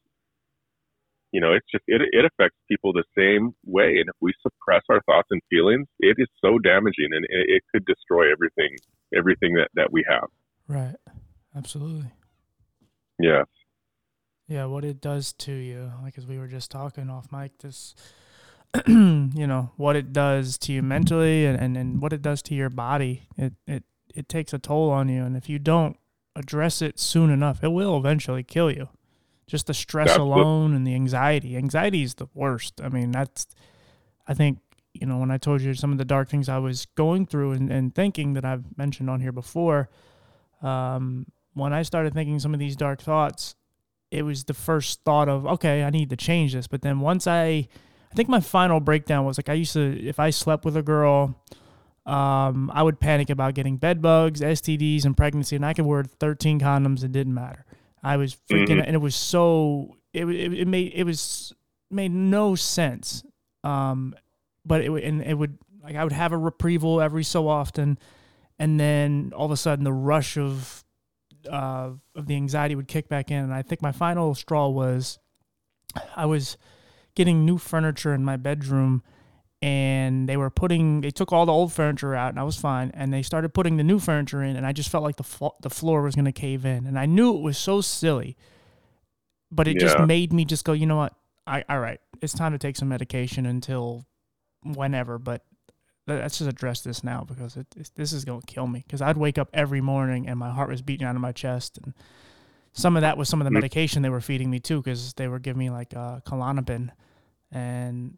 you 1.32 1.42
know 1.42 1.52
it's 1.54 1.66
just 1.72 1.84
it, 1.88 2.02
it 2.12 2.26
affects 2.26 2.58
people 2.68 2.92
the 2.94 3.04
same 3.18 3.54
way 3.66 3.98
and 4.00 4.08
if 4.10 4.16
we 4.20 4.34
suppress 4.42 4.82
our 4.90 5.02
thoughts 5.08 5.28
and 5.32 5.42
feelings 5.50 5.88
it 6.00 6.16
is 6.18 6.28
so 6.44 6.58
damaging 6.60 7.10
and 7.12 7.26
it, 7.26 7.46
it 7.56 7.64
could 7.72 7.86
destroy 7.86 8.32
everything 8.32 8.76
everything 9.16 9.54
that 9.54 9.70
that 9.76 9.92
we 9.92 10.04
have 10.08 10.30
Right. 10.68 10.96
Absolutely. 11.56 12.10
yeah 13.20 13.44
Yeah, 14.48 14.66
what 14.66 14.86
it 14.86 15.02
does 15.02 15.34
to 15.34 15.52
you, 15.52 15.92
like 16.02 16.18
as 16.18 16.26
we 16.26 16.38
were 16.38 16.48
just 16.48 16.72
talking 16.72 17.10
off 17.10 17.32
mic, 17.32 17.58
this, 17.60 17.96
you 18.88 19.48
know, 19.48 19.72
what 19.78 19.96
it 19.96 20.12
does 20.12 20.58
to 20.58 20.74
you 20.74 20.82
mentally 20.82 21.46
and, 21.46 21.60
and, 21.60 21.78
and 21.78 22.02
what 22.02 22.14
it 22.14 22.22
does 22.22 22.42
to 22.44 22.56
your 22.56 22.70
body. 22.70 23.28
It, 23.38 23.54
it, 23.68 23.84
it 24.16 24.28
takes 24.28 24.54
a 24.54 24.60
toll 24.60 24.90
on 24.90 25.10
you. 25.10 25.24
And 25.24 25.38
if 25.38 25.48
you 25.48 25.60
don't 25.60 25.98
address 26.36 26.82
it 26.82 27.00
soon 27.00 27.30
enough, 27.30 27.64
it 27.64 27.72
will 27.72 27.98
eventually 27.98 28.44
kill 28.44 28.72
you. 28.72 28.90
Just 29.46 29.68
the 29.68 29.74
stress 29.74 30.10
Absolutely. 30.10 30.42
alone 30.42 30.74
and 30.74 30.88
the 30.88 30.96
anxiety. 30.96 31.56
Anxiety 31.56 32.02
is 32.02 32.16
the 32.16 32.28
worst. 32.34 32.82
I 32.82 32.90
mean, 32.90 33.12
that's, 33.12 33.46
I 34.28 34.34
think, 34.34 34.60
you 34.94 35.06
know, 35.06 35.18
when 35.18 35.30
I 35.30 35.38
told 35.38 35.62
you 35.62 35.74
some 35.76 35.92
of 35.92 35.98
the 35.98 36.06
dark 36.06 36.30
things 36.30 36.50
I 36.50 36.58
was 36.58 36.88
going 36.96 37.28
through 37.28 37.52
and, 37.52 37.72
and 37.72 37.94
thinking 37.94 38.34
that 38.34 38.46
I've 38.46 38.78
mentioned 38.78 39.10
on 39.10 39.22
here 39.22 39.32
before, 39.32 39.90
um, 40.62 41.28
when 41.54 41.74
I 41.74 41.84
started 41.84 42.14
thinking 42.14 42.40
some 42.40 42.54
of 42.54 42.60
these 42.60 42.76
dark 42.76 43.02
thoughts, 43.02 43.56
it 44.14 44.24
was 44.24 44.44
the 44.44 44.54
first 44.54 45.04
thought 45.04 45.28
of 45.28 45.46
okay 45.48 45.84
i 45.84 45.90
need 45.90 46.12
to 46.12 46.16
change 46.16 46.54
this 46.54 46.68
but 46.68 46.84
then 46.84 47.00
once 47.00 47.26
i 47.26 47.68
i 48.14 48.16
think 48.16 48.30
my 48.30 48.40
final 48.40 48.80
breakdown 48.80 49.26
was 49.26 49.38
like 49.40 49.50
i 49.50 49.54
used 49.54 49.74
to 49.74 50.06
if 50.08 50.20
i 50.20 50.30
slept 50.30 50.64
with 50.66 50.78
a 50.78 50.84
girl 50.84 51.36
um, 52.06 52.70
i 52.74 52.84
would 52.84 53.00
panic 53.00 53.30
about 53.30 53.54
getting 53.56 53.78
bed 53.78 54.02
bugs 54.02 54.40
stds 54.42 55.04
and 55.06 55.18
pregnancy 55.18 55.56
and 55.56 55.66
i 55.66 55.74
could 55.74 55.86
wear 55.86 56.04
13 56.04 56.60
condoms 56.60 57.04
it 57.04 57.12
didn't 57.12 57.34
matter 57.34 57.66
I 58.06 58.18
was 58.18 58.36
freaking, 58.50 58.68
Mhm. 58.80 58.84
and 58.88 58.96
it 58.96 59.00
was 59.00 59.16
so 59.16 59.96
it, 60.12 60.26
it 60.28 60.54
it 60.54 60.68
made 60.68 60.92
it 60.94 61.06
was 61.06 61.54
made 61.90 62.12
no 62.12 62.54
sense. 62.54 63.24
Um, 63.64 64.14
but 64.66 64.82
it 64.82 64.90
would 64.90 65.04
and 65.06 65.22
it 65.22 65.36
would 65.36 65.58
like 65.82 65.96
I 65.96 66.04
would 66.04 66.12
have 66.12 66.34
a 66.34 66.38
reprieval 66.38 67.00
every 67.00 67.24
so 67.24 67.48
often, 67.48 67.98
and 68.60 68.78
then 68.78 69.32
all 69.34 69.46
of 69.46 69.52
a 69.52 69.56
sudden 69.56 69.86
the 69.86 69.94
rush 69.94 70.38
of 70.38 70.84
uh 71.50 71.92
of 72.14 72.28
the 72.28 72.36
anxiety 72.36 72.76
would 72.76 72.90
kick 72.90 73.08
back 73.08 73.32
in, 73.32 73.42
and 73.42 73.54
I 73.54 73.62
think 73.62 73.82
my 73.82 73.94
final 73.94 74.36
straw 74.36 74.68
was 74.68 75.18
I 76.14 76.26
was 76.26 76.58
getting 77.16 77.46
new 77.46 77.58
furniture 77.58 78.14
in 78.14 78.24
my 78.24 78.38
bedroom 78.38 79.04
and 79.62 80.28
they 80.28 80.36
were 80.36 80.50
putting 80.50 81.02
they 81.02 81.10
took 81.12 81.32
all 81.32 81.46
the 81.46 81.52
old 81.52 81.72
furniture 81.72 82.14
out 82.14 82.30
and 82.32 82.40
I 82.40 82.44
was 82.44 82.58
fine 82.58 82.92
and 82.94 83.14
they 83.14 83.22
started 83.22 83.54
putting 83.54 83.78
the 83.78 83.84
new 83.84 83.98
furniture 84.00 84.44
in 84.44 84.56
and 84.58 84.66
I 84.66 84.74
just 84.74 84.90
felt 84.90 85.04
like 85.04 85.16
the 85.16 85.24
flo- 85.24 85.56
the 85.62 85.70
floor 85.70 86.02
was 86.02 86.16
going 86.16 86.26
to 86.26 86.32
cave 86.34 86.66
in 86.66 86.86
and 86.86 87.00
I 87.00 87.06
knew 87.06 87.34
it 87.36 87.42
was 87.42 87.58
so 87.58 87.80
silly 87.80 88.36
but 89.52 89.68
it 89.68 89.78
just 89.80 89.98
made 90.08 90.34
me 90.34 90.44
just 90.46 90.66
go 90.66 90.74
you 90.74 90.86
know 90.86 90.98
what? 90.98 91.14
I 91.48 91.64
all 91.70 91.80
right 91.80 92.00
it's 92.22 92.34
time 92.34 92.52
to 92.52 92.58
take 92.58 92.76
some 92.76 92.90
medication 92.90 93.46
until 93.46 94.06
whenever 94.64 95.18
but 95.18 95.44
let- 96.08 96.20
let's 96.20 96.40
just 96.40 96.50
address 96.50 96.82
this 96.82 97.02
now 97.04 97.24
because 97.26 97.56
it, 97.56 97.68
it's, 97.78 97.90
this 97.92 98.12
is 98.12 98.26
going 98.26 98.42
to 98.42 98.48
kill 98.48 98.68
me 98.68 98.84
because 98.86 99.02
I'd 99.02 99.18
wake 99.18 99.38
up 99.38 99.50
every 99.54 99.80
morning 99.80 100.28
and 100.28 100.38
my 100.38 100.52
heart 100.52 100.70
was 100.70 100.82
beating 100.82 101.08
out 101.08 101.16
of 101.16 101.22
my 101.22 101.32
chest 101.32 101.78
and 101.82 101.94
some 102.74 102.96
of 102.96 103.02
that 103.02 103.18
was 103.18 103.30
some 103.30 103.40
of 103.40 103.46
the 103.46 103.52
medication 103.52 104.02
they 104.02 104.10
were 104.10 104.22
feeding 104.22 104.50
me 104.50 104.60
too 104.60 104.82
because 104.82 105.14
they 105.14 105.28
were 105.28 105.40
giving 105.40 105.60
me 105.60 105.70
like 105.70 105.96
uh, 105.96 106.20
Klonopin. 106.22 106.90
And 107.52 108.18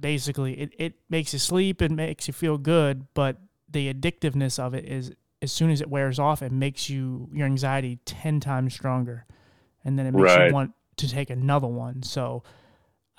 basically 0.00 0.54
it, 0.58 0.72
it 0.78 0.94
makes 1.10 1.32
you 1.32 1.38
sleep 1.38 1.80
and 1.80 1.94
makes 1.96 2.26
you 2.26 2.32
feel 2.32 2.56
good 2.56 3.06
but 3.12 3.36
the 3.68 3.92
addictiveness 3.92 4.58
of 4.58 4.72
it 4.72 4.86
is 4.86 5.12
as 5.42 5.52
soon 5.52 5.70
as 5.70 5.80
it 5.82 5.90
wears 5.90 6.18
off 6.18 6.40
it 6.42 6.50
makes 6.52 6.88
you 6.88 7.28
your 7.32 7.46
anxiety 7.46 7.98
10 8.06 8.40
times 8.40 8.72
stronger. 8.72 9.26
And 9.84 9.98
then 9.98 10.06
it 10.06 10.12
makes 10.12 10.34
Right. 10.34 10.46
you 10.48 10.54
want 10.54 10.72
to 10.96 11.08
take 11.08 11.28
another 11.28 11.66
one. 11.66 12.02
So 12.04 12.42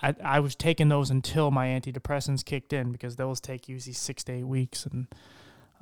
I, 0.02 0.16
I 0.24 0.40
was 0.40 0.56
taking 0.56 0.90
those 0.90 1.10
until 1.10 1.52
my 1.52 1.68
antidepressants 1.68 2.44
kicked 2.46 2.72
in 2.74 2.92
because 2.92 3.18
those 3.18 3.42
take 3.42 3.68
usually 3.68 3.94
six 3.94 4.24
to 4.26 4.32
eight 4.34 4.48
weeks. 4.48 4.86
And 4.86 5.08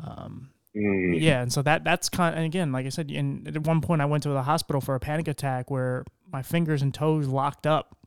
um, 0.03 0.49
Mm. 0.75 1.19
yeah, 1.19 1.41
and 1.41 1.51
so 1.51 1.61
that 1.63 1.83
that's 1.83 2.07
kind. 2.07 2.35
And 2.35 2.45
again, 2.45 2.71
like 2.71 2.85
I 2.85 2.89
said, 2.89 3.11
and 3.11 3.47
at 3.47 3.67
one 3.67 3.81
point 3.81 4.01
I 4.01 4.05
went 4.05 4.23
to 4.23 4.29
the 4.29 4.43
hospital 4.43 4.79
for 4.79 4.95
a 4.95 4.99
panic 4.99 5.27
attack 5.27 5.69
where 5.69 6.05
my 6.31 6.41
fingers 6.41 6.81
and 6.81 6.93
toes 6.93 7.27
locked 7.27 7.67
up. 7.67 7.97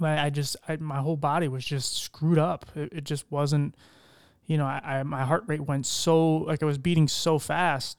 I, 0.00 0.26
I 0.26 0.30
just, 0.30 0.56
I, 0.66 0.76
my 0.76 0.98
whole 0.98 1.16
body 1.16 1.46
was 1.46 1.64
just 1.64 1.96
screwed 1.96 2.38
up. 2.38 2.66
It, 2.74 2.92
it 2.92 3.04
just 3.04 3.30
wasn't, 3.30 3.76
you 4.46 4.56
know, 4.56 4.66
I, 4.66 4.80
I 4.84 5.02
my 5.04 5.24
heart 5.24 5.44
rate 5.46 5.60
went 5.60 5.86
so 5.86 6.38
like 6.38 6.60
I 6.60 6.66
was 6.66 6.78
beating 6.78 7.06
so 7.06 7.38
fast 7.38 7.98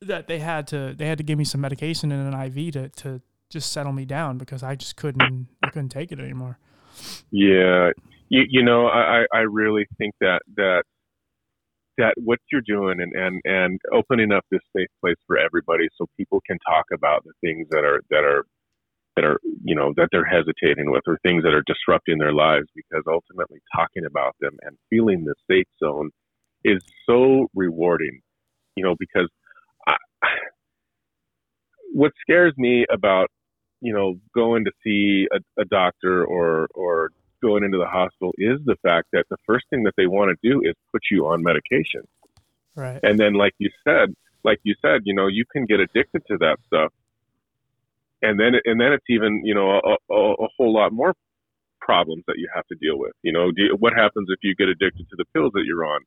that 0.00 0.26
they 0.26 0.38
had 0.38 0.66
to 0.68 0.94
they 0.96 1.06
had 1.06 1.18
to 1.18 1.24
give 1.24 1.38
me 1.38 1.44
some 1.44 1.60
medication 1.60 2.10
and 2.10 2.32
an 2.32 2.40
IV 2.40 2.72
to 2.72 2.88
to 2.88 3.20
just 3.50 3.70
settle 3.70 3.92
me 3.92 4.04
down 4.04 4.38
because 4.38 4.62
I 4.62 4.76
just 4.76 4.96
couldn't 4.96 5.48
I 5.62 5.68
couldn't 5.68 5.90
take 5.90 6.10
it 6.10 6.18
anymore. 6.18 6.58
Yeah, 7.30 7.90
you, 8.28 8.44
you 8.48 8.62
know, 8.62 8.86
I, 8.86 9.20
I 9.20 9.26
I 9.34 9.40
really 9.40 9.86
think 9.98 10.14
that 10.20 10.40
that 10.56 10.84
that 11.98 12.14
what 12.16 12.38
you're 12.50 12.62
doing 12.66 13.00
and, 13.00 13.12
and 13.14 13.40
and 13.44 13.80
opening 13.92 14.32
up 14.32 14.44
this 14.50 14.60
safe 14.76 14.88
place 15.00 15.16
for 15.26 15.38
everybody, 15.38 15.88
so 15.96 16.06
people 16.16 16.40
can 16.46 16.58
talk 16.66 16.86
about 16.92 17.24
the 17.24 17.32
things 17.40 17.68
that 17.70 17.84
are 17.84 18.00
that 18.10 18.24
are 18.24 18.44
that 19.16 19.24
are 19.24 19.38
you 19.64 19.74
know 19.74 19.92
that 19.96 20.08
they're 20.12 20.24
hesitating 20.24 20.90
with 20.90 21.02
or 21.06 21.18
things 21.22 21.42
that 21.44 21.54
are 21.54 21.64
disrupting 21.66 22.18
their 22.18 22.32
lives, 22.32 22.66
because 22.74 23.04
ultimately 23.08 23.60
talking 23.74 24.04
about 24.06 24.34
them 24.40 24.56
and 24.62 24.76
feeling 24.90 25.24
the 25.24 25.34
safe 25.50 25.68
zone 25.82 26.10
is 26.64 26.82
so 27.06 27.48
rewarding. 27.54 28.20
You 28.76 28.84
know, 28.84 28.96
because 28.98 29.28
I, 29.86 29.94
what 31.92 32.12
scares 32.20 32.54
me 32.56 32.86
about 32.92 33.28
you 33.80 33.94
know 33.94 34.14
going 34.34 34.64
to 34.64 34.72
see 34.84 35.28
a, 35.32 35.60
a 35.60 35.64
doctor 35.64 36.24
or 36.24 36.68
or 36.74 37.10
going 37.44 37.62
into 37.62 37.76
the 37.76 37.86
hospital 37.86 38.32
is 38.38 38.58
the 38.64 38.76
fact 38.82 39.08
that 39.12 39.24
the 39.28 39.36
first 39.46 39.66
thing 39.68 39.82
that 39.84 39.92
they 39.98 40.06
want 40.06 40.32
to 40.32 40.48
do 40.50 40.62
is 40.64 40.74
put 40.90 41.02
you 41.10 41.26
on 41.26 41.42
medication. 41.42 42.02
Right. 42.76 42.98
and 43.04 43.20
then 43.20 43.34
like 43.34 43.54
you 43.58 43.70
said 43.86 44.16
like 44.42 44.58
you 44.64 44.74
said 44.82 45.02
you 45.04 45.14
know 45.14 45.28
you 45.28 45.44
can 45.52 45.64
get 45.64 45.78
addicted 45.78 46.22
to 46.26 46.38
that 46.38 46.56
stuff. 46.66 46.90
And 48.22 48.40
then 48.40 48.52
and 48.64 48.80
then 48.80 48.92
it's 48.92 49.04
even 49.08 49.42
you 49.44 49.54
know 49.54 49.68
a, 49.70 50.12
a, 50.12 50.32
a 50.44 50.48
whole 50.56 50.72
lot 50.72 50.92
more 50.92 51.14
problems 51.80 52.24
that 52.26 52.38
you 52.38 52.48
have 52.54 52.66
to 52.68 52.76
deal 52.80 52.98
with. 52.98 53.12
You 53.22 53.32
know 53.32 53.52
do 53.52 53.76
what 53.78 53.92
happens 53.92 54.26
if 54.30 54.40
you 54.42 54.54
get 54.56 54.68
addicted 54.68 55.06
to 55.10 55.16
the 55.16 55.26
pills 55.34 55.52
that 55.54 55.64
you're 55.66 55.84
on? 55.84 56.00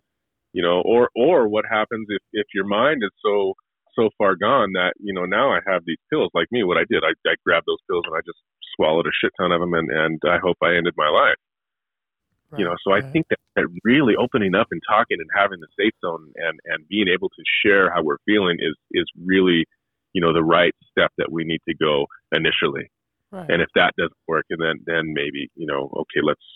You 0.54 0.64
know 0.64 0.82
or 0.84 1.10
or 1.16 1.48
what 1.48 1.66
happens 1.70 2.08
if 2.10 2.24
if 2.34 2.48
your 2.54 2.66
mind 2.66 3.04
is 3.04 3.12
so 3.24 3.54
so 3.96 4.10
far 4.18 4.36
gone 4.36 4.74
that 4.74 4.94
you 5.00 5.14
know 5.14 5.26
now 5.26 5.54
I 5.54 5.60
have 5.68 5.84
these 5.86 6.02
pills 6.10 6.32
like 6.34 6.48
me 6.52 6.64
what 6.64 6.78
I 6.78 6.86
did 6.90 7.04
I, 7.04 7.14
I 7.30 7.36
grabbed 7.46 7.68
those 7.68 7.84
pills 7.90 8.04
and 8.08 8.16
I 8.16 8.22
just 8.26 8.40
swallowed 8.78 9.08
a 9.08 9.16
shit 9.20 9.34
ton 9.38 9.52
of 9.52 9.60
them 9.60 9.74
and 9.74 9.90
and 9.92 10.22
I 10.24 10.38
hope 10.40 10.58
I 10.64 10.78
ended 10.78 10.94
my 10.96 11.10
life. 11.10 11.42
You 12.58 12.64
know 12.64 12.76
so 12.86 12.94
i 12.94 13.02
think 13.02 13.26
that, 13.30 13.40
that 13.58 13.68
really 13.84 14.16
opening 14.16 14.56
up 14.56 14.68
and 14.72 14.82
talking 14.88 15.18
and 15.20 15.30
having 15.36 15.60
the 15.60 15.68
safe 15.78 15.92
zone 16.00 16.32
and 16.38 16.58
and 16.64 16.88
being 16.88 17.10
able 17.10 17.28
to 17.28 17.44
share 17.62 17.92
how 17.92 18.02
we're 18.04 18.24
feeling 18.26 18.56
is 18.62 18.76
is 18.94 19.06
really 19.20 19.66
you 20.14 20.22
know 20.22 20.32
the 20.32 20.44
right 20.44 20.74
step 20.90 21.12
that 21.18 21.30
we 21.30 21.44
need 21.44 21.60
to 21.68 21.76
go 21.76 22.06
initially. 22.32 22.90
Right. 23.34 23.50
and 23.50 23.62
if 23.62 23.68
that 23.76 23.92
doesn't 24.00 24.16
work 24.30 24.46
and 24.50 24.62
then 24.62 24.80
then 24.86 25.12
maybe 25.14 25.52
you 25.56 25.68
know 25.68 25.92
okay 25.92 26.22
let's 26.24 26.48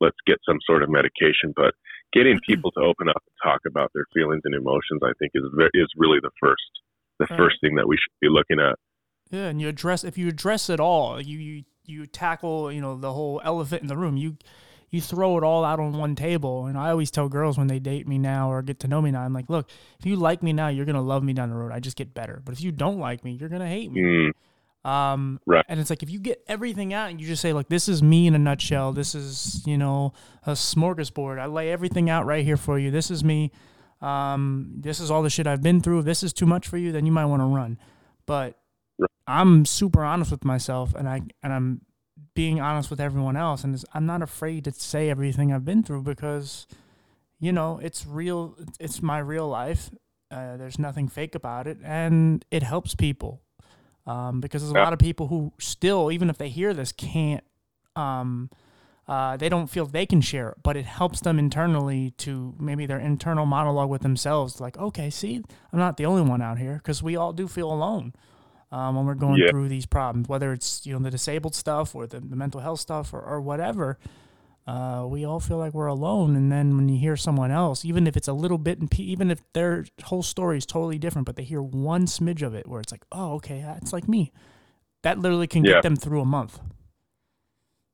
let's 0.00 0.20
get 0.26 0.38
some 0.46 0.58
sort 0.66 0.82
of 0.82 0.90
medication. 0.90 1.52
But 1.56 1.72
getting 2.12 2.36
mm-hmm. 2.36 2.52
people 2.52 2.70
to 2.72 2.80
open 2.80 3.08
up 3.08 3.22
and 3.24 3.36
talk 3.42 3.60
about 3.66 3.90
their 3.94 4.04
feelings 4.14 4.42
and 4.44 4.54
emotions 4.54 5.00
i 5.02 5.12
think 5.18 5.32
is 5.34 5.44
is 5.74 5.88
really 5.96 6.20
the 6.20 6.30
first 6.40 6.68
the 7.18 7.26
Right. 7.30 7.38
first 7.38 7.56
thing 7.60 7.74
that 7.76 7.88
we 7.88 7.96
should 7.96 8.14
be 8.20 8.28
looking 8.28 8.60
at 8.60 8.78
Yeah, 9.30 9.46
and 9.48 9.60
you 9.60 9.68
address 9.68 10.04
if 10.04 10.16
you 10.18 10.28
address 10.28 10.70
it 10.70 10.80
all, 10.80 11.20
you 11.20 11.38
you 11.38 11.64
you 11.84 12.06
tackle 12.06 12.70
you 12.72 12.80
know 12.80 12.96
the 12.96 13.12
whole 13.12 13.40
elephant 13.44 13.82
in 13.82 13.88
the 13.88 13.96
room. 13.96 14.16
You 14.16 14.36
you 14.90 15.02
throw 15.02 15.36
it 15.36 15.44
all 15.44 15.64
out 15.66 15.78
on 15.80 15.92
one 15.98 16.14
table. 16.14 16.64
And 16.64 16.78
I 16.78 16.88
always 16.90 17.10
tell 17.10 17.28
girls 17.28 17.58
when 17.58 17.66
they 17.66 17.78
date 17.78 18.08
me 18.08 18.16
now 18.16 18.50
or 18.50 18.62
get 18.62 18.80
to 18.80 18.88
know 18.88 19.02
me 19.02 19.10
now, 19.10 19.20
I'm 19.20 19.34
like, 19.34 19.50
look, 19.50 19.68
if 20.00 20.06
you 20.06 20.16
like 20.16 20.42
me 20.42 20.54
now, 20.54 20.68
you're 20.68 20.86
gonna 20.86 21.02
love 21.02 21.22
me 21.22 21.34
down 21.34 21.50
the 21.50 21.56
road. 21.56 21.72
I 21.72 21.78
just 21.80 21.94
get 21.96 22.14
better. 22.14 22.40
But 22.42 22.52
if 22.54 22.62
you 22.62 22.72
don't 22.72 22.98
like 22.98 23.22
me, 23.22 23.32
you're 23.32 23.50
gonna 23.50 23.68
hate 23.68 23.92
me. 23.92 24.00
mm, 24.00 24.90
Um, 24.90 25.40
Right. 25.44 25.62
And 25.68 25.78
it's 25.78 25.90
like 25.90 26.02
if 26.02 26.08
you 26.08 26.18
get 26.20 26.42
everything 26.48 26.94
out 26.94 27.10
and 27.10 27.20
you 27.20 27.26
just 27.26 27.42
say, 27.42 27.52
look, 27.52 27.68
this 27.68 27.86
is 27.86 28.02
me 28.02 28.26
in 28.26 28.34
a 28.34 28.38
nutshell. 28.38 28.92
This 28.94 29.14
is 29.14 29.62
you 29.66 29.76
know 29.76 30.14
a 30.46 30.52
smorgasbord. 30.52 31.38
I 31.38 31.44
lay 31.46 31.70
everything 31.70 32.08
out 32.08 32.24
right 32.24 32.42
here 32.44 32.56
for 32.56 32.78
you. 32.78 32.90
This 32.90 33.10
is 33.10 33.22
me. 33.22 33.52
Um, 34.00 34.72
this 34.80 35.00
is 35.00 35.10
all 35.10 35.22
the 35.22 35.28
shit 35.30 35.46
I've 35.46 35.62
been 35.62 35.82
through. 35.82 35.98
If 35.98 36.04
this 36.06 36.22
is 36.22 36.32
too 36.32 36.46
much 36.46 36.66
for 36.66 36.78
you, 36.78 36.92
then 36.92 37.04
you 37.04 37.12
might 37.12 37.26
want 37.26 37.42
to 37.42 37.46
run. 37.46 37.78
But. 38.24 38.56
I'm 39.26 39.64
super 39.64 40.02
honest 40.02 40.30
with 40.30 40.44
myself, 40.44 40.94
and 40.94 41.08
I 41.08 41.20
and 41.42 41.52
I'm 41.52 41.80
being 42.34 42.60
honest 42.60 42.90
with 42.90 43.00
everyone 43.00 43.36
else, 43.36 43.64
and 43.64 43.82
I'm 43.92 44.06
not 44.06 44.22
afraid 44.22 44.64
to 44.64 44.72
say 44.72 45.10
everything 45.10 45.52
I've 45.52 45.64
been 45.64 45.82
through 45.82 46.02
because, 46.02 46.66
you 47.38 47.52
know, 47.52 47.78
it's 47.82 48.06
real. 48.06 48.56
It's 48.80 49.02
my 49.02 49.18
real 49.18 49.48
life. 49.48 49.90
Uh, 50.30 50.56
there's 50.56 50.78
nothing 50.78 51.08
fake 51.08 51.34
about 51.34 51.66
it, 51.66 51.78
and 51.84 52.44
it 52.50 52.62
helps 52.62 52.94
people. 52.94 53.42
Um, 54.06 54.40
because 54.40 54.62
there's 54.62 54.70
a 54.70 54.74
lot 54.74 54.94
of 54.94 54.98
people 54.98 55.26
who 55.26 55.52
still, 55.58 56.10
even 56.10 56.30
if 56.30 56.38
they 56.38 56.48
hear 56.48 56.72
this, 56.72 56.92
can't. 56.92 57.44
Um, 57.94 58.50
uh, 59.06 59.36
they 59.36 59.48
don't 59.48 59.68
feel 59.68 59.86
they 59.86 60.06
can 60.06 60.20
share 60.20 60.50
it, 60.50 60.58
but 60.62 60.76
it 60.76 60.84
helps 60.84 61.20
them 61.20 61.38
internally 61.38 62.12
to 62.18 62.54
maybe 62.58 62.86
their 62.86 62.98
internal 62.98 63.46
monologue 63.46 63.88
with 63.90 64.02
themselves. 64.02 64.60
Like, 64.60 64.78
okay, 64.78 65.10
see, 65.10 65.42
I'm 65.72 65.78
not 65.78 65.96
the 65.96 66.06
only 66.06 66.22
one 66.22 66.42
out 66.42 66.58
here 66.58 66.74
because 66.74 67.02
we 67.02 67.16
all 67.16 67.32
do 67.32 67.48
feel 67.48 67.72
alone 67.72 68.12
um, 68.70 68.96
when 68.96 69.06
we're 69.06 69.14
going 69.14 69.40
Yeah. 69.40 69.50
through 69.50 69.68
these 69.68 69.86
problems, 69.86 70.28
whether 70.28 70.52
it's 70.52 70.84
you 70.86 70.92
know 70.92 70.98
the 70.98 71.10
disabled 71.10 71.54
stuff 71.54 71.94
or 71.94 72.06
the, 72.06 72.20
the 72.20 72.36
mental 72.36 72.60
health 72.60 72.80
stuff 72.80 73.12
or, 73.14 73.20
or 73.20 73.40
whatever. 73.40 73.98
Uh, 74.66 75.06
we 75.08 75.24
all 75.24 75.40
feel 75.40 75.56
like 75.56 75.72
we're 75.72 75.86
alone, 75.86 76.36
and 76.36 76.52
then 76.52 76.76
when 76.76 76.90
you 76.90 76.98
hear 76.98 77.16
someone 77.16 77.50
else, 77.50 77.86
even 77.86 78.06
if 78.06 78.18
it's 78.18 78.28
a 78.28 78.34
little 78.34 78.58
bit, 78.58 78.78
and 78.78 79.00
even 79.00 79.30
if 79.30 79.40
their 79.54 79.86
whole 80.04 80.22
story 80.22 80.58
is 80.58 80.66
totally 80.66 80.98
different, 80.98 81.24
but 81.24 81.36
they 81.36 81.42
hear 81.42 81.62
one 81.62 82.04
smidge 82.04 82.42
of 82.42 82.54
it, 82.54 82.68
where 82.68 82.78
it's 82.78 82.92
like, 82.92 83.02
oh, 83.10 83.32
okay, 83.36 83.64
it's 83.80 83.94
like 83.94 84.06
me. 84.06 84.30
That 85.02 85.18
literally 85.18 85.46
can 85.46 85.62
Yeah. 85.62 85.76
get 85.76 85.82
them 85.82 85.96
through 85.96 86.20
a 86.20 86.26
month. 86.26 86.60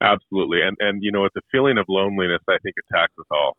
Absolutely, 0.01 0.61
and 0.63 0.77
and 0.81 1.03
you 1.03 1.13
know, 1.13 1.25
it's 1.25 1.37
a 1.37 1.41
feeling 1.53 1.79
of 1.79 1.87
loneliness. 1.89 2.41
I 2.49 2.59
think 2.63 2.75
attacks 2.91 3.13
us 3.19 3.27
all. 3.31 3.57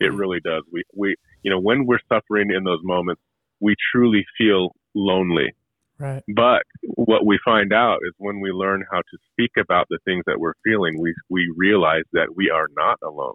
It 0.00 0.12
really 0.12 0.40
does. 0.40 0.62
We 0.72 0.82
we 0.94 1.16
you 1.42 1.50
know 1.50 1.60
when 1.60 1.86
we're 1.86 2.00
suffering 2.10 2.50
in 2.50 2.64
those 2.64 2.80
moments, 2.82 3.20
we 3.60 3.74
truly 3.92 4.24
feel 4.38 4.70
lonely. 4.94 5.52
Right. 5.98 6.22
But 6.34 6.62
what 6.82 7.26
we 7.26 7.38
find 7.44 7.72
out 7.72 7.98
is 8.06 8.12
when 8.18 8.40
we 8.40 8.50
learn 8.50 8.84
how 8.90 8.98
to 8.98 9.18
speak 9.32 9.50
about 9.58 9.86
the 9.90 9.98
things 10.04 10.22
that 10.26 10.38
we're 10.38 10.54
feeling, 10.64 11.00
we 11.00 11.12
we 11.28 11.52
realize 11.56 12.04
that 12.12 12.28
we 12.36 12.50
are 12.50 12.66
not 12.76 12.98
alone. 13.02 13.34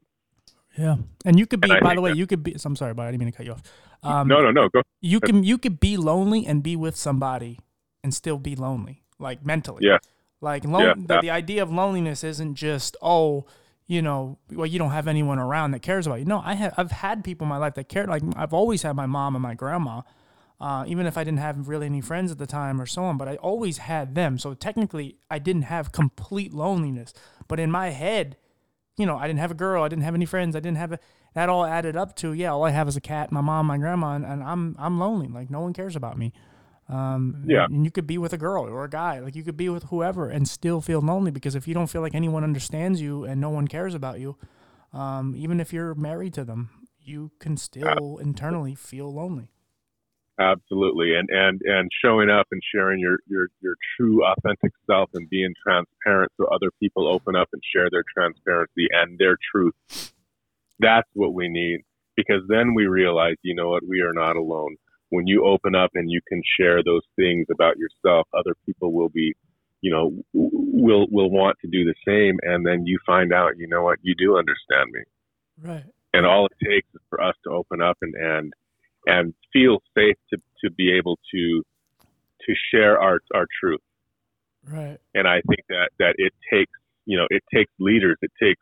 Yeah, 0.77 0.95
and 1.25 1.37
you 1.37 1.45
could 1.45 1.61
be. 1.61 1.67
By 1.81 1.93
the 1.95 2.01
way, 2.01 2.11
that- 2.11 2.17
you 2.17 2.25
could 2.25 2.41
be. 2.41 2.55
I'm 2.63 2.75
sorry, 2.75 2.93
but 2.93 3.03
I 3.03 3.11
didn't 3.11 3.19
mean 3.19 3.31
to 3.31 3.37
cut 3.37 3.45
you 3.45 3.51
off. 3.51 3.61
Um, 4.01 4.27
no, 4.27 4.39
no, 4.41 4.51
no. 4.51 4.69
Go. 4.69 4.81
you 5.01 5.19
can 5.19 5.43
you 5.43 5.57
could 5.57 5.79
be 5.79 5.97
lonely 5.97 6.45
and 6.45 6.63
be 6.63 6.75
with 6.75 6.95
somebody 6.95 7.59
and 8.03 8.13
still 8.13 8.37
be 8.37 8.55
lonely, 8.55 9.03
like 9.19 9.45
mentally. 9.45 9.85
Yeah. 9.85 9.97
Like 10.41 10.65
lon- 10.65 10.81
Yeah, 10.81 10.93
the, 10.97 11.21
the 11.21 11.29
idea 11.31 11.63
of 11.63 11.71
loneliness 11.71 12.23
isn't 12.23 12.55
just 12.55 12.97
oh, 13.01 13.45
you 13.87 14.01
know, 14.01 14.39
well 14.51 14.65
you 14.65 14.79
don't 14.79 14.91
have 14.91 15.07
anyone 15.07 15.39
around 15.39 15.71
that 15.71 15.81
cares 15.81 16.05
about 16.07 16.19
you. 16.19 16.25
No, 16.25 16.41
I 16.43 16.55
have 16.55 16.73
I've 16.77 16.91
had 16.91 17.23
people 17.23 17.45
in 17.45 17.49
my 17.49 17.57
life 17.57 17.75
that 17.75 17.87
care. 17.87 18.05
Like 18.07 18.23
I've 18.35 18.53
always 18.53 18.81
had 18.81 18.95
my 18.95 19.05
mom 19.05 19.35
and 19.35 19.43
my 19.43 19.53
grandma. 19.53 20.01
Uh, 20.63 20.85
even 20.87 21.05
if 21.05 21.17
I 21.17 21.25
didn't 21.25 21.39
have 21.39 21.67
really 21.67 21.87
any 21.87 21.99
friends 21.99 22.31
at 22.31 22.37
the 22.37 22.47
time 22.47 22.79
or 22.79 22.85
so 22.85 23.03
on. 23.03 23.17
But 23.17 23.27
I 23.27 23.35
always 23.35 23.79
had 23.79 24.15
them. 24.15 24.37
So 24.37 24.53
technically, 24.53 25.17
I 25.29 25.37
didn't 25.37 25.63
have 25.63 25.91
complete 25.91 26.53
loneliness. 26.53 27.13
But 27.49 27.59
in 27.59 27.69
my 27.69 27.89
head, 27.89 28.37
you 28.95 29.05
know, 29.05 29.17
I 29.17 29.27
didn't 29.27 29.41
have 29.41 29.51
a 29.51 29.55
girl, 29.55 29.83
I 29.83 29.89
didn't 29.89 30.05
have 30.05 30.15
any 30.15 30.25
friends, 30.25 30.55
I 30.55 30.61
didn't 30.61 30.77
have 30.77 30.93
a, 30.93 30.99
that 31.33 31.49
all 31.49 31.65
added 31.65 31.97
up 31.97 32.15
to 32.17 32.31
yeah, 32.31 32.53
all 32.53 32.63
I 32.63 32.69
have 32.69 32.87
is 32.87 32.95
a 32.95 33.01
cat, 33.01 33.29
my 33.29 33.41
mom, 33.41 33.65
my 33.65 33.77
grandma, 33.77 34.15
and, 34.15 34.25
and 34.25 34.41
I'm 34.41 34.77
I'm 34.79 34.99
lonely. 34.99 35.27
Like 35.27 35.49
no 35.49 35.59
one 35.59 35.73
cares 35.73 35.97
about 35.97 36.17
me. 36.17 36.31
Um, 36.87 37.43
Yeah. 37.45 37.65
And 37.65 37.83
you 37.83 37.91
could 37.91 38.07
be 38.07 38.17
with 38.17 38.31
a 38.31 38.37
girl 38.37 38.63
or 38.63 38.85
a 38.85 38.89
guy, 38.89 39.19
like 39.19 39.35
you 39.35 39.43
could 39.43 39.57
be 39.57 39.67
with 39.67 39.83
whoever 39.85 40.29
and 40.29 40.47
still 40.47 40.79
feel 40.79 41.01
lonely 41.01 41.31
because 41.31 41.55
if 41.55 41.67
you 41.67 41.73
don't 41.73 41.87
feel 41.87 42.01
like 42.01 42.15
anyone 42.15 42.43
understands 42.45 43.01
you 43.01 43.25
and 43.25 43.41
no 43.41 43.49
one 43.49 43.67
cares 43.67 43.93
about 43.93 44.21
you, 44.21 44.37
um, 44.93 45.33
even 45.35 45.59
if 45.59 45.73
you're 45.73 45.93
married 45.95 46.33
to 46.35 46.45
them, 46.45 46.69
you 47.01 47.31
can 47.39 47.57
still 47.57 48.17
internally 48.17 48.75
feel 48.75 49.13
lonely. 49.13 49.52
Absolutely, 50.39 51.13
and 51.15 51.29
and 51.31 51.61
and 51.63 51.91
showing 52.03 52.29
up 52.31 52.47
and 52.51 52.61
sharing 52.73 52.99
your 52.99 53.19
your 53.27 53.49
your 53.61 53.75
true 53.95 54.25
authentic 54.25 54.71
self 54.87 55.11
and 55.13 55.29
being 55.29 55.53
transparent, 55.63 56.31
so 56.37 56.45
other 56.45 56.71
people 56.79 57.07
open 57.07 57.35
up 57.35 57.49
and 57.53 57.61
share 57.73 57.87
their 57.91 58.03
transparency 58.15 58.87
and 58.91 59.19
their 59.19 59.37
truth. 59.51 59.75
That's 60.79 61.07
what 61.13 61.35
we 61.35 61.49
need 61.49 61.81
because 62.15 62.41
then 62.47 62.73
we 62.73 62.87
realize, 62.87 63.35
you 63.43 63.53
know 63.53 63.69
what, 63.69 63.83
we 63.87 64.01
are 64.01 64.13
not 64.13 64.35
alone. 64.35 64.75
When 65.09 65.27
you 65.27 65.45
open 65.45 65.75
up 65.75 65.91
and 65.93 66.09
you 66.09 66.19
can 66.27 66.41
share 66.59 66.83
those 66.83 67.03
things 67.15 67.45
about 67.51 67.77
yourself, 67.77 68.27
other 68.33 68.55
people 68.65 68.91
will 68.91 69.09
be, 69.09 69.33
you 69.81 69.91
know, 69.91 70.11
will 70.33 71.05
will 71.11 71.29
want 71.29 71.57
to 71.61 71.67
do 71.67 71.85
the 71.85 71.95
same, 72.07 72.39
and 72.41 72.65
then 72.65 72.87
you 72.87 72.97
find 73.05 73.31
out, 73.31 73.57
you 73.57 73.67
know 73.67 73.83
what, 73.83 73.99
you 74.01 74.15
do 74.17 74.37
understand 74.37 74.89
me 74.91 75.01
Right. 75.61 75.85
and 76.13 76.25
all 76.25 76.47
it 76.47 76.65
takes 76.65 76.87
is 76.95 77.01
for 77.09 77.21
us 77.21 77.35
to 77.43 77.51
open 77.51 77.83
up 77.83 77.97
and 78.01 78.15
and 78.15 78.53
and 79.05 79.33
feel 79.51 79.79
safe 79.97 80.15
to 80.31 80.37
to 80.63 80.71
be 80.71 80.91
able 80.97 81.17
to 81.33 81.63
to 82.45 82.53
share 82.71 82.99
our 82.99 83.19
our 83.33 83.45
truth 83.59 83.81
Right. 84.69 84.97
and 85.13 85.27
i 85.27 85.41
think 85.47 85.61
that 85.69 85.89
that 85.99 86.15
it 86.17 86.33
takes 86.51 86.71
you 87.05 87.17
know 87.17 87.27
it 87.29 87.43
takes 87.53 87.71
leaders 87.79 88.17
it 88.21 88.31
takes 88.41 88.61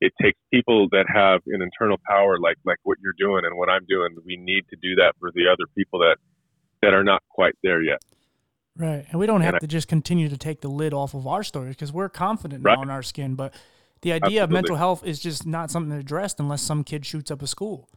it 0.00 0.12
takes 0.20 0.38
people 0.52 0.88
that 0.90 1.06
have 1.12 1.40
an 1.46 1.60
internal 1.62 1.98
power 2.08 2.38
like 2.38 2.56
like 2.64 2.78
what 2.84 2.98
you're 3.02 3.14
doing 3.18 3.44
and 3.44 3.56
what 3.56 3.68
i'm 3.68 3.84
doing 3.88 4.16
we 4.24 4.36
need 4.36 4.62
to 4.70 4.76
do 4.80 4.94
that 4.96 5.14
for 5.18 5.30
the 5.34 5.44
other 5.52 5.64
people 5.76 5.98
that 5.98 6.16
that 6.82 6.94
are 6.94 7.04
not 7.04 7.22
quite 7.30 7.54
there 7.62 7.82
yet 7.82 7.98
Right. 8.76 9.06
And 9.08 9.20
we 9.20 9.26
don't 9.26 9.42
have 9.42 9.54
I- 9.54 9.58
to 9.58 9.68
just 9.68 9.86
continue 9.86 10.28
to 10.28 10.36
take 10.36 10.60
the 10.60 10.66
lid 10.68 10.92
off 10.92 11.14
of 11.14 11.28
our 11.28 11.44
stories 11.44 11.76
because 11.76 11.92
we're 11.92 12.08
confident 12.08 12.64
Right. 12.64 12.74
now 12.76 12.82
in 12.82 12.90
our 12.90 13.04
skin. 13.04 13.36
But 13.36 13.54
the 14.00 14.12
idea 14.12 14.42
of 14.42 14.50
mental 14.50 14.74
health 14.74 15.06
is 15.06 15.20
just 15.20 15.46
not 15.46 15.70
something 15.70 15.96
addressed 15.96 16.40
unless 16.40 16.60
some 16.60 16.82
kid 16.82 17.06
shoots 17.06 17.30
up 17.30 17.40
a 17.40 17.46
school 17.46 17.88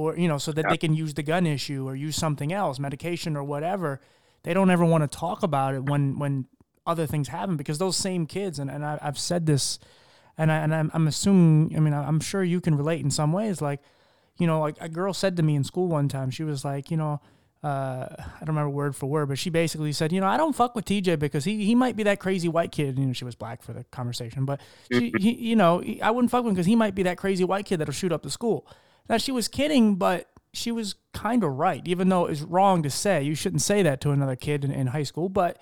or, 0.00 0.16
you 0.16 0.28
know, 0.28 0.38
so 0.38 0.52
that 0.52 0.66
they 0.68 0.76
can 0.76 0.94
use 0.94 1.14
the 1.14 1.22
gun 1.22 1.46
issue 1.46 1.86
or 1.86 1.94
use 1.94 2.16
something 2.16 2.52
else, 2.52 2.78
medication 2.78 3.36
or 3.36 3.44
whatever. 3.44 4.00
They 4.42 4.54
don't 4.54 4.70
ever 4.70 4.84
want 4.84 5.10
to 5.10 5.18
talk 5.18 5.42
about 5.42 5.74
it 5.74 5.84
when, 5.84 6.18
when 6.18 6.46
other 6.86 7.06
things 7.06 7.28
happen 7.28 7.56
because 7.56 7.78
those 7.78 7.96
same 7.96 8.26
kids, 8.26 8.58
and, 8.58 8.70
and 8.70 8.84
I, 8.84 8.98
I've 9.02 9.18
said 9.18 9.46
this 9.46 9.78
and, 10.38 10.50
I, 10.50 10.56
and 10.56 10.74
I'm, 10.74 10.90
I'm 10.94 11.06
assuming, 11.06 11.76
I 11.76 11.80
mean, 11.80 11.92
I'm 11.92 12.20
sure 12.20 12.42
you 12.42 12.60
can 12.60 12.74
relate 12.74 13.04
in 13.04 13.10
some 13.10 13.32
ways. 13.32 13.60
Like, 13.60 13.80
you 14.38 14.46
know, 14.46 14.60
like 14.60 14.76
a 14.80 14.88
girl 14.88 15.12
said 15.12 15.36
to 15.36 15.42
me 15.42 15.54
in 15.54 15.64
school 15.64 15.88
one 15.88 16.08
time, 16.08 16.30
she 16.30 16.44
was 16.44 16.64
like, 16.64 16.90
you 16.90 16.96
know, 16.96 17.20
uh, 17.62 18.06
I 18.18 18.38
don't 18.40 18.48
remember 18.48 18.70
word 18.70 18.96
for 18.96 19.06
word, 19.06 19.28
but 19.28 19.38
she 19.38 19.50
basically 19.50 19.92
said, 19.92 20.12
you 20.12 20.20
know, 20.20 20.26
I 20.26 20.38
don't 20.38 20.54
fuck 20.54 20.74
with 20.74 20.86
TJ 20.86 21.18
because 21.18 21.44
he, 21.44 21.66
he 21.66 21.74
might 21.74 21.94
be 21.94 22.04
that 22.04 22.20
crazy 22.20 22.48
white 22.48 22.72
kid. 22.72 22.98
You 22.98 23.04
know, 23.04 23.12
she 23.12 23.26
was 23.26 23.34
black 23.34 23.62
for 23.62 23.74
the 23.74 23.84
conversation, 23.84 24.46
but 24.46 24.60
she, 24.90 25.12
he, 25.18 25.32
you 25.32 25.56
know, 25.56 25.82
I 26.02 26.10
wouldn't 26.10 26.30
fuck 26.30 26.44
with 26.44 26.52
him 26.52 26.54
because 26.54 26.66
he 26.66 26.74
might 26.76 26.94
be 26.94 27.02
that 27.02 27.18
crazy 27.18 27.44
white 27.44 27.66
kid 27.66 27.78
that'll 27.78 27.92
shoot 27.92 28.12
up 28.12 28.22
the 28.22 28.30
school. 28.30 28.66
Now 29.10 29.18
she 29.18 29.32
was 29.32 29.46
kidding, 29.48 29.96
but 29.96 30.30
she 30.54 30.72
was 30.72 30.94
kind 31.12 31.44
of 31.44 31.52
right, 31.58 31.82
even 31.86 32.08
though 32.08 32.24
it 32.26 32.30
was 32.30 32.42
wrong 32.42 32.82
to 32.84 32.90
say. 32.90 33.22
You 33.22 33.34
shouldn't 33.34 33.62
say 33.62 33.82
that 33.82 34.00
to 34.02 34.10
another 34.12 34.36
kid 34.36 34.64
in, 34.64 34.70
in 34.70 34.86
high 34.86 35.02
school, 35.02 35.28
but 35.28 35.58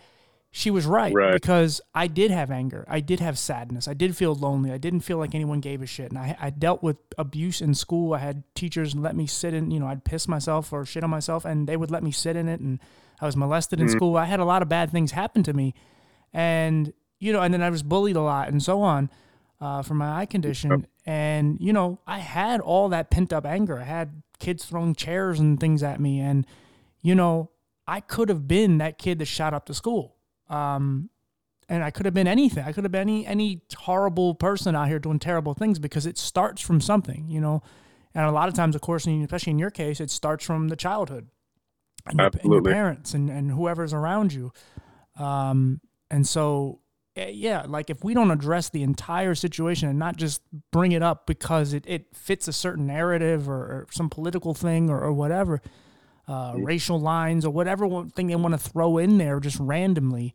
she 0.51 0.71
was 0.71 0.87
right, 0.87 1.13
Right. 1.15 1.33
because 1.33 1.81
I 1.95 2.07
did 2.07 2.31
have 2.31 2.51
anger. 2.51 2.85
I 2.89 3.01
did 3.01 3.21
have 3.21 3.39
sadness. 3.39 3.87
I 3.89 3.93
did 3.95 4.17
feel 4.17 4.35
lonely. 4.35 4.71
I 4.73 4.79
didn't 4.79 5.01
feel 5.01 5.19
like 5.19 5.35
anyone 5.35 5.61
gave 5.61 5.83
a 5.83 5.87
shit. 5.87 6.11
And 6.11 6.19
I, 6.19 6.37
I 6.41 6.51
dealt 6.51 6.83
with 6.83 6.97
abuse 7.19 7.61
in 7.61 7.75
school. 7.75 8.15
I 8.15 8.19
had 8.19 8.45
teachers 8.55 8.95
let 8.95 9.15
me 9.17 9.27
sit 9.27 9.53
in, 9.53 9.71
you 9.71 9.79
know, 9.81 9.87
I'd 9.89 10.05
piss 10.05 10.27
myself 10.29 10.73
or 10.73 10.85
shit 10.87 11.05
on 11.05 11.11
myself 11.11 11.45
and 11.45 11.67
they 11.69 11.77
would 11.77 11.91
let 11.91 12.03
me 12.03 12.11
sit 12.13 12.35
in 12.37 12.49
it. 12.49 12.61
And 12.61 12.81
I 13.21 13.27
was 13.27 13.37
molested 13.37 13.81
in 13.81 13.89
school. 13.91 14.17
I 14.17 14.25
had 14.25 14.41
a 14.41 14.45
lot 14.45 14.63
of 14.63 14.69
bad 14.69 14.91
things 14.91 15.13
happen 15.13 15.43
to 15.43 15.53
me. 15.53 15.75
And, 16.33 16.93
you 17.19 17.33
know, 17.33 17.41
and 17.41 17.53
then 17.53 17.63
I 17.63 17.71
was 17.71 17.83
bullied 17.83 18.17
a 18.17 18.23
lot 18.23 18.49
and 18.49 18.63
so 18.63 18.81
on 18.81 19.11
uh, 19.61 19.83
for 19.83 19.95
my 19.95 20.19
eye 20.21 20.27
condition. 20.27 20.87
And, 21.09 21.57
you 21.59 21.73
know, 21.73 22.01
I 22.07 22.19
had 22.19 22.61
all 22.61 22.91
that 22.91 23.11
pent 23.11 23.33
up 23.33 23.47
anger. 23.47 23.79
I 23.79 23.85
had 23.85 24.23
kids 24.39 24.67
throwing 24.67 24.95
chairs 24.95 25.41
and 25.41 25.59
things 25.59 25.83
at 25.83 26.01
me. 26.01 26.21
And, 26.21 26.47
you 27.01 27.15
know, 27.15 27.49
I 27.87 28.01
could 28.01 28.29
have 28.29 28.47
been 28.47 28.77
that 28.77 28.99
kid 28.99 29.19
that 29.21 29.25
shot 29.25 29.55
up 29.55 29.65
the 29.65 29.73
school. 29.73 30.17
Um, 30.51 31.09
and 31.67 31.83
I 31.83 31.91
could 31.91 32.05
have 32.05 32.13
been 32.13 32.29
anything. 32.29 32.63
I 32.63 32.73
could 32.73 32.85
have 32.85 32.93
been 32.93 33.09
any 33.09 33.27
any 33.27 33.63
horrible 33.75 34.35
person 34.35 34.77
out 34.77 34.89
here 34.89 34.99
doing 34.99 35.19
terrible 35.19 35.55
things 35.55 35.79
because 35.79 36.05
it 36.05 36.19
starts 36.19 36.61
from 36.61 36.79
something, 36.79 37.27
you 37.27 37.41
know. 37.41 37.63
And 38.15 38.27
a 38.27 38.31
lot 38.31 38.49
of 38.49 38.55
times, 38.55 38.75
of 38.75 38.83
course, 38.83 39.07
especially 39.07 39.53
in 39.53 39.59
your 39.59 39.71
case, 39.71 40.01
it 40.01 40.11
starts 40.11 40.45
from 40.45 40.69
the 40.69 40.77
childhood 40.77 41.29
and 42.05 42.19
your, 42.19 42.27
and 42.43 42.53
your 42.53 42.63
parents 42.63 43.15
and, 43.15 43.31
and 43.31 43.51
whoever's 43.51 43.95
around 43.95 44.35
you. 44.35 44.53
Um, 45.19 45.81
and 46.11 46.27
so, 46.27 46.81
yeah, 47.27 47.65
like 47.67 47.91
if 47.91 48.05
we 48.05 48.15
don't 48.15 48.31
address 48.31 48.71
the 48.71 48.83
entire 48.83 49.35
situation 49.35 49.89
and 49.89 49.99
not 49.99 50.17
just 50.17 50.43
bring 50.71 50.93
it 50.93 51.03
up 51.03 51.27
because 51.27 51.73
it, 51.73 51.85
it 51.87 52.15
fits 52.15 52.49
a 52.49 52.53
certain 52.53 52.87
narrative 52.87 53.49
or, 53.49 53.57
or 53.57 53.87
some 53.91 54.09
political 54.09 54.55
thing 54.55 54.91
or, 54.91 55.01
or 55.01 55.13
whatever, 55.13 55.61
uh, 56.27 56.55
racial 56.57 57.01
lines 57.01 57.45
or 57.45 57.51
whatever 57.51 58.05
thing 58.15 58.27
they 58.27 58.37
want 58.37 58.53
to 58.53 58.59
throw 58.59 58.99
in 58.99 59.19
there 59.19 59.41
just 59.41 59.59
randomly, 59.59 60.35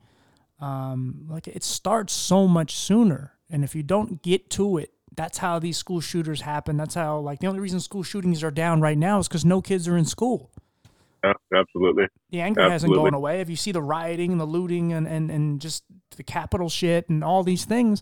um, 0.60 1.26
like 1.30 1.48
it 1.48 1.64
starts 1.64 2.14
so 2.14 2.48
much 2.48 2.76
sooner. 2.76 3.34
And 3.50 3.64
if 3.64 3.76
you 3.76 3.84
don't 3.84 4.22
get 4.24 4.50
to 4.52 4.78
it, 4.78 4.92
that's 5.16 5.38
how 5.38 5.60
these 5.60 5.78
school 5.78 6.02
shooters 6.02 6.42
happen. 6.42 6.78
That's 6.78 6.96
how, 6.96 7.20
like, 7.20 7.40
the 7.40 7.48
only 7.48 7.60
reason 7.60 7.80
school 7.80 8.02
shootings 8.02 8.44
are 8.44 8.52
down 8.52 8.82
right 8.82 8.98
now 8.98 9.20
is 9.20 9.28
because 9.28 9.46
no 9.46 9.62
kids 9.62 9.88
are 9.88 9.96
in 9.96 10.06
school. 10.06 10.50
Yeah, 11.24 11.34
absolutely 11.56 12.08
The 12.32 12.42
anger 12.42 12.70
hasn't 12.70 12.94
gone 12.94 13.14
away. 13.14 13.40
If 13.40 13.50
you 13.50 13.56
see 13.56 13.72
the 13.72 13.82
rioting 13.82 14.32
and 14.32 14.42
the 14.42 14.46
looting 14.46 14.92
and, 14.92 15.08
and, 15.08 15.32
and 15.32 15.62
just 15.62 15.84
the 16.16 16.24
Capitol 16.24 16.70
shit 16.70 17.10
and 17.10 17.24
all 17.24 17.44
these 17.44 17.66
things, 17.66 18.02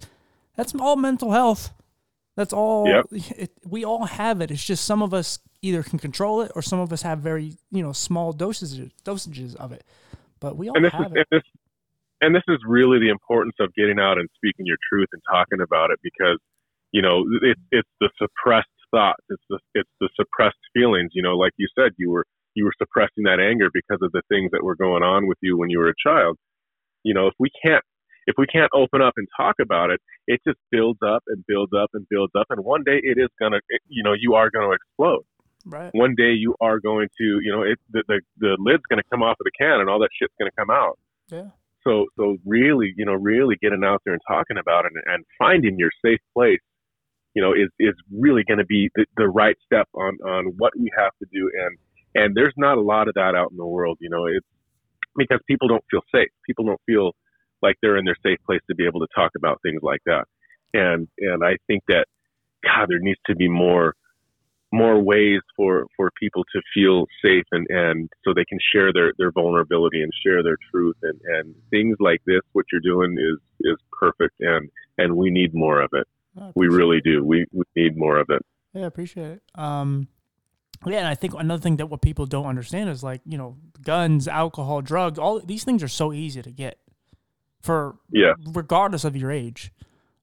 that's 0.56 0.74
all 0.76 0.96
mental 0.96 1.32
health. 1.32 1.72
That's 2.36 2.54
all. 2.54 2.88
Yep. 2.88 3.06
It, 3.12 3.52
we 3.66 3.84
all 3.84 4.06
have 4.06 4.42
it. 4.42 4.52
It's 4.52 4.64
just 4.64 4.86
some 4.86 5.02
of 5.02 5.14
us 5.14 5.40
either 5.62 5.84
can 5.84 6.00
control 6.00 6.42
it 6.42 6.52
or 6.56 6.62
some 6.62 6.80
of 6.80 6.92
us 6.92 7.04
have 7.04 7.20
very 7.20 7.58
you 7.72 7.84
know 7.84 7.92
small 7.92 8.34
dosages 8.34 8.92
dosages 9.04 9.56
of 9.56 9.72
it. 9.72 9.84
But 10.40 10.58
we 10.58 10.70
all 10.70 10.76
and 10.76 10.86
this 10.86 10.94
is 10.94 11.00
have 11.00 11.12
and 11.12 11.18
it. 11.18 11.28
this 11.30 11.44
and 12.22 12.36
this 12.36 12.44
is 12.48 12.60
really 12.66 13.00
the 13.00 13.10
importance 13.10 13.56
of 13.60 13.74
getting 13.76 14.00
out 14.00 14.18
and 14.18 14.30
speaking 14.36 14.66
your 14.66 14.78
truth 14.90 15.10
and 15.12 15.22
talking 15.30 15.62
about 15.62 15.92
it 15.92 16.00
because 16.02 16.40
you 16.92 17.02
know 17.02 17.26
it, 17.42 17.58
it's 17.72 17.90
the 18.00 18.10
suppressed 18.18 18.68
thoughts 18.92 19.24
it's 19.30 19.44
the 19.50 19.60
it's 19.74 19.90
the 20.00 20.10
suppressed 20.16 20.60
feelings 20.74 21.12
you 21.14 21.22
know 21.22 21.36
like 21.36 21.54
you 21.58 21.68
said 21.78 21.92
you 21.98 22.12
were 22.12 22.26
you 22.54 22.66
were 22.66 22.74
suppressing 22.78 23.24
that 23.24 23.40
anger 23.40 23.70
because 23.74 24.00
of 24.02 24.12
the 24.12 24.22
things 24.30 24.52
that 24.52 24.64
were 24.64 24.76
going 24.76 25.04
on 25.04 25.28
with 25.28 25.38
you 25.42 25.58
when 25.58 25.70
you 25.70 25.80
were 25.80 25.90
a 25.90 25.94
child 26.04 26.38
you 27.04 27.14
know 27.14 27.28
if 27.28 27.34
we 27.40 27.50
can't 27.64 27.84
if 28.28 28.36
we 28.38 28.46
can't 28.48 28.72
open 28.74 29.02
up 29.02 29.14
and 29.18 29.28
talk 29.36 29.56
about 29.62 29.90
it 29.90 30.00
it 30.28 30.40
just 30.46 30.60
builds 30.72 31.00
up 31.06 31.24
and 31.28 31.44
builds 31.48 31.72
up 31.78 31.90
and 31.94 32.06
builds 32.10 32.32
up 32.38 32.46
and 32.50 32.64
one 32.64 32.84
day 32.86 33.00
it 33.04 33.18
is 33.18 33.30
gonna 33.40 33.58
it, 33.70 33.82
you 33.88 34.04
know 34.04 34.14
you 34.14 34.34
are 34.34 34.50
gonna 34.50 34.72
explode 34.72 35.24
Right. 35.66 35.94
one 35.94 36.16
day 36.16 36.32
you 36.32 36.56
are 36.60 36.80
going 36.80 37.08
to, 37.20 37.40
you 37.44 37.52
know, 37.52 37.62
it, 37.64 37.78
the, 37.92 38.04
the 38.08 38.22
the 38.40 38.58
lid's 38.60 38.84
going 38.90 38.98
to 38.98 39.08
come 39.12 39.22
off 39.22 39.38
of 39.40 39.46
the 39.46 39.52
can 39.52 39.80
and 39.80 39.90
all 39.90 40.00
that 40.00 40.10
shit's 40.20 40.34
going 40.40 40.50
to 40.50 40.56
come 40.56 40.70
out. 40.70 40.98
Yeah. 41.30 41.50
So 41.84 42.08
so 42.18 42.38
really, 42.46 42.94
you 42.98 43.06
know, 43.06 43.14
really 43.14 43.56
getting 43.62 43.84
out 43.84 44.02
there 44.06 44.14
and 44.14 44.22
talking 44.28 44.58
about 44.58 44.86
it 44.86 44.92
and, 44.96 45.14
and 45.14 45.26
finding 45.38 45.78
your 45.78 45.92
safe 46.04 46.20
place, 46.34 46.62
you 47.34 47.42
know, 47.42 47.54
is 47.54 47.70
is 47.80 47.96
really 48.12 48.44
going 48.48 48.60
to 48.60 48.66
be 48.66 48.90
the, 48.96 49.06
the 49.18 49.28
right 49.28 49.56
step 49.66 49.88
on 49.94 50.18
on 50.26 50.54
what 50.58 50.74
we 50.78 50.90
have 50.98 51.12
to 51.20 51.28
do. 51.32 51.50
And 51.54 51.78
and 52.16 52.36
there's 52.36 52.54
not 52.58 52.78
a 52.78 52.82
lot 52.82 53.08
of 53.08 53.14
that 53.16 53.36
out 53.36 53.52
in 53.52 53.58
the 53.58 53.66
world, 53.66 53.98
you 54.02 54.10
know, 54.10 54.26
it's 54.26 54.46
because 55.16 55.40
people 55.48 55.68
don't 55.68 55.84
feel 55.92 56.02
safe. 56.14 56.30
People 56.46 56.66
don't 56.66 56.82
feel 56.86 57.12
like 57.62 57.76
they're 57.82 57.98
in 57.98 58.06
their 58.06 58.18
safe 58.24 58.40
place 58.46 58.62
to 58.70 58.76
be 58.76 58.86
able 58.86 59.02
to 59.02 59.08
talk 59.14 59.32
about 59.36 59.62
things 59.62 59.82
like 59.82 60.02
that. 60.06 60.26
And 60.74 61.08
and 61.20 61.44
I 61.44 61.58
think 61.68 61.84
that 61.88 62.06
God, 62.64 62.88
there 62.90 63.00
needs 63.00 63.20
to 63.28 63.36
be 63.36 63.48
more 63.48 63.96
more 64.74 65.02
ways 65.02 65.42
for 65.56 65.86
for 65.98 66.12
people 66.20 66.44
to 66.54 66.62
feel 66.74 67.06
safe 67.22 67.44
and 67.52 67.68
and 67.70 68.10
so 68.24 68.34
they 68.34 68.46
can 68.46 68.60
share 68.74 68.94
their 68.94 69.12
their 69.18 69.32
vulnerability 69.32 70.02
and 70.02 70.12
share 70.26 70.42
their 70.44 70.58
truth 70.72 70.96
and 71.02 71.20
and 71.26 71.54
things 71.70 71.98
like 72.00 72.22
this 72.26 72.40
what 72.54 72.64
you're 72.72 72.80
doing 72.80 73.18
is 73.20 73.38
is 73.60 73.78
perfect 73.92 74.34
and 74.40 74.70
and 74.98 75.18
we 75.18 75.30
need 75.30 75.54
more 75.54 75.82
of 75.82 75.90
it 75.94 76.08
we 76.56 76.70
really 76.70 77.02
do 77.02 77.22
we 77.22 77.46
we 77.52 77.64
need 77.76 77.98
more 77.98 78.18
of 78.18 78.28
it 78.30 78.42
Yeah, 78.74 78.84
I 78.84 78.88
appreciate 78.88 79.32
it. 79.32 79.42
Um, 79.56 80.08
yeah, 80.86 81.00
and 81.00 81.08
I 81.08 81.16
think 81.16 81.34
another 81.36 81.62
thing 81.62 81.78
that 81.78 81.88
what 81.88 82.02
people 82.02 82.26
don't 82.26 82.46
understand 82.46 82.90
is 82.90 83.04
like 83.04 83.22
you 83.26 83.38
know 83.38 83.58
guns, 83.84 84.28
alcohol, 84.28 84.82
drugs. 84.82 85.20
All 85.20 85.40
these 85.40 85.64
things 85.64 85.84
are 85.84 85.88
so 85.88 86.14
easy 86.14 86.42
to 86.42 86.52
get 86.52 86.80
for 87.62 87.98
yeah 88.12 88.34
regardless 88.54 89.04
of 89.04 89.16
your 89.16 89.32
age. 89.32 89.72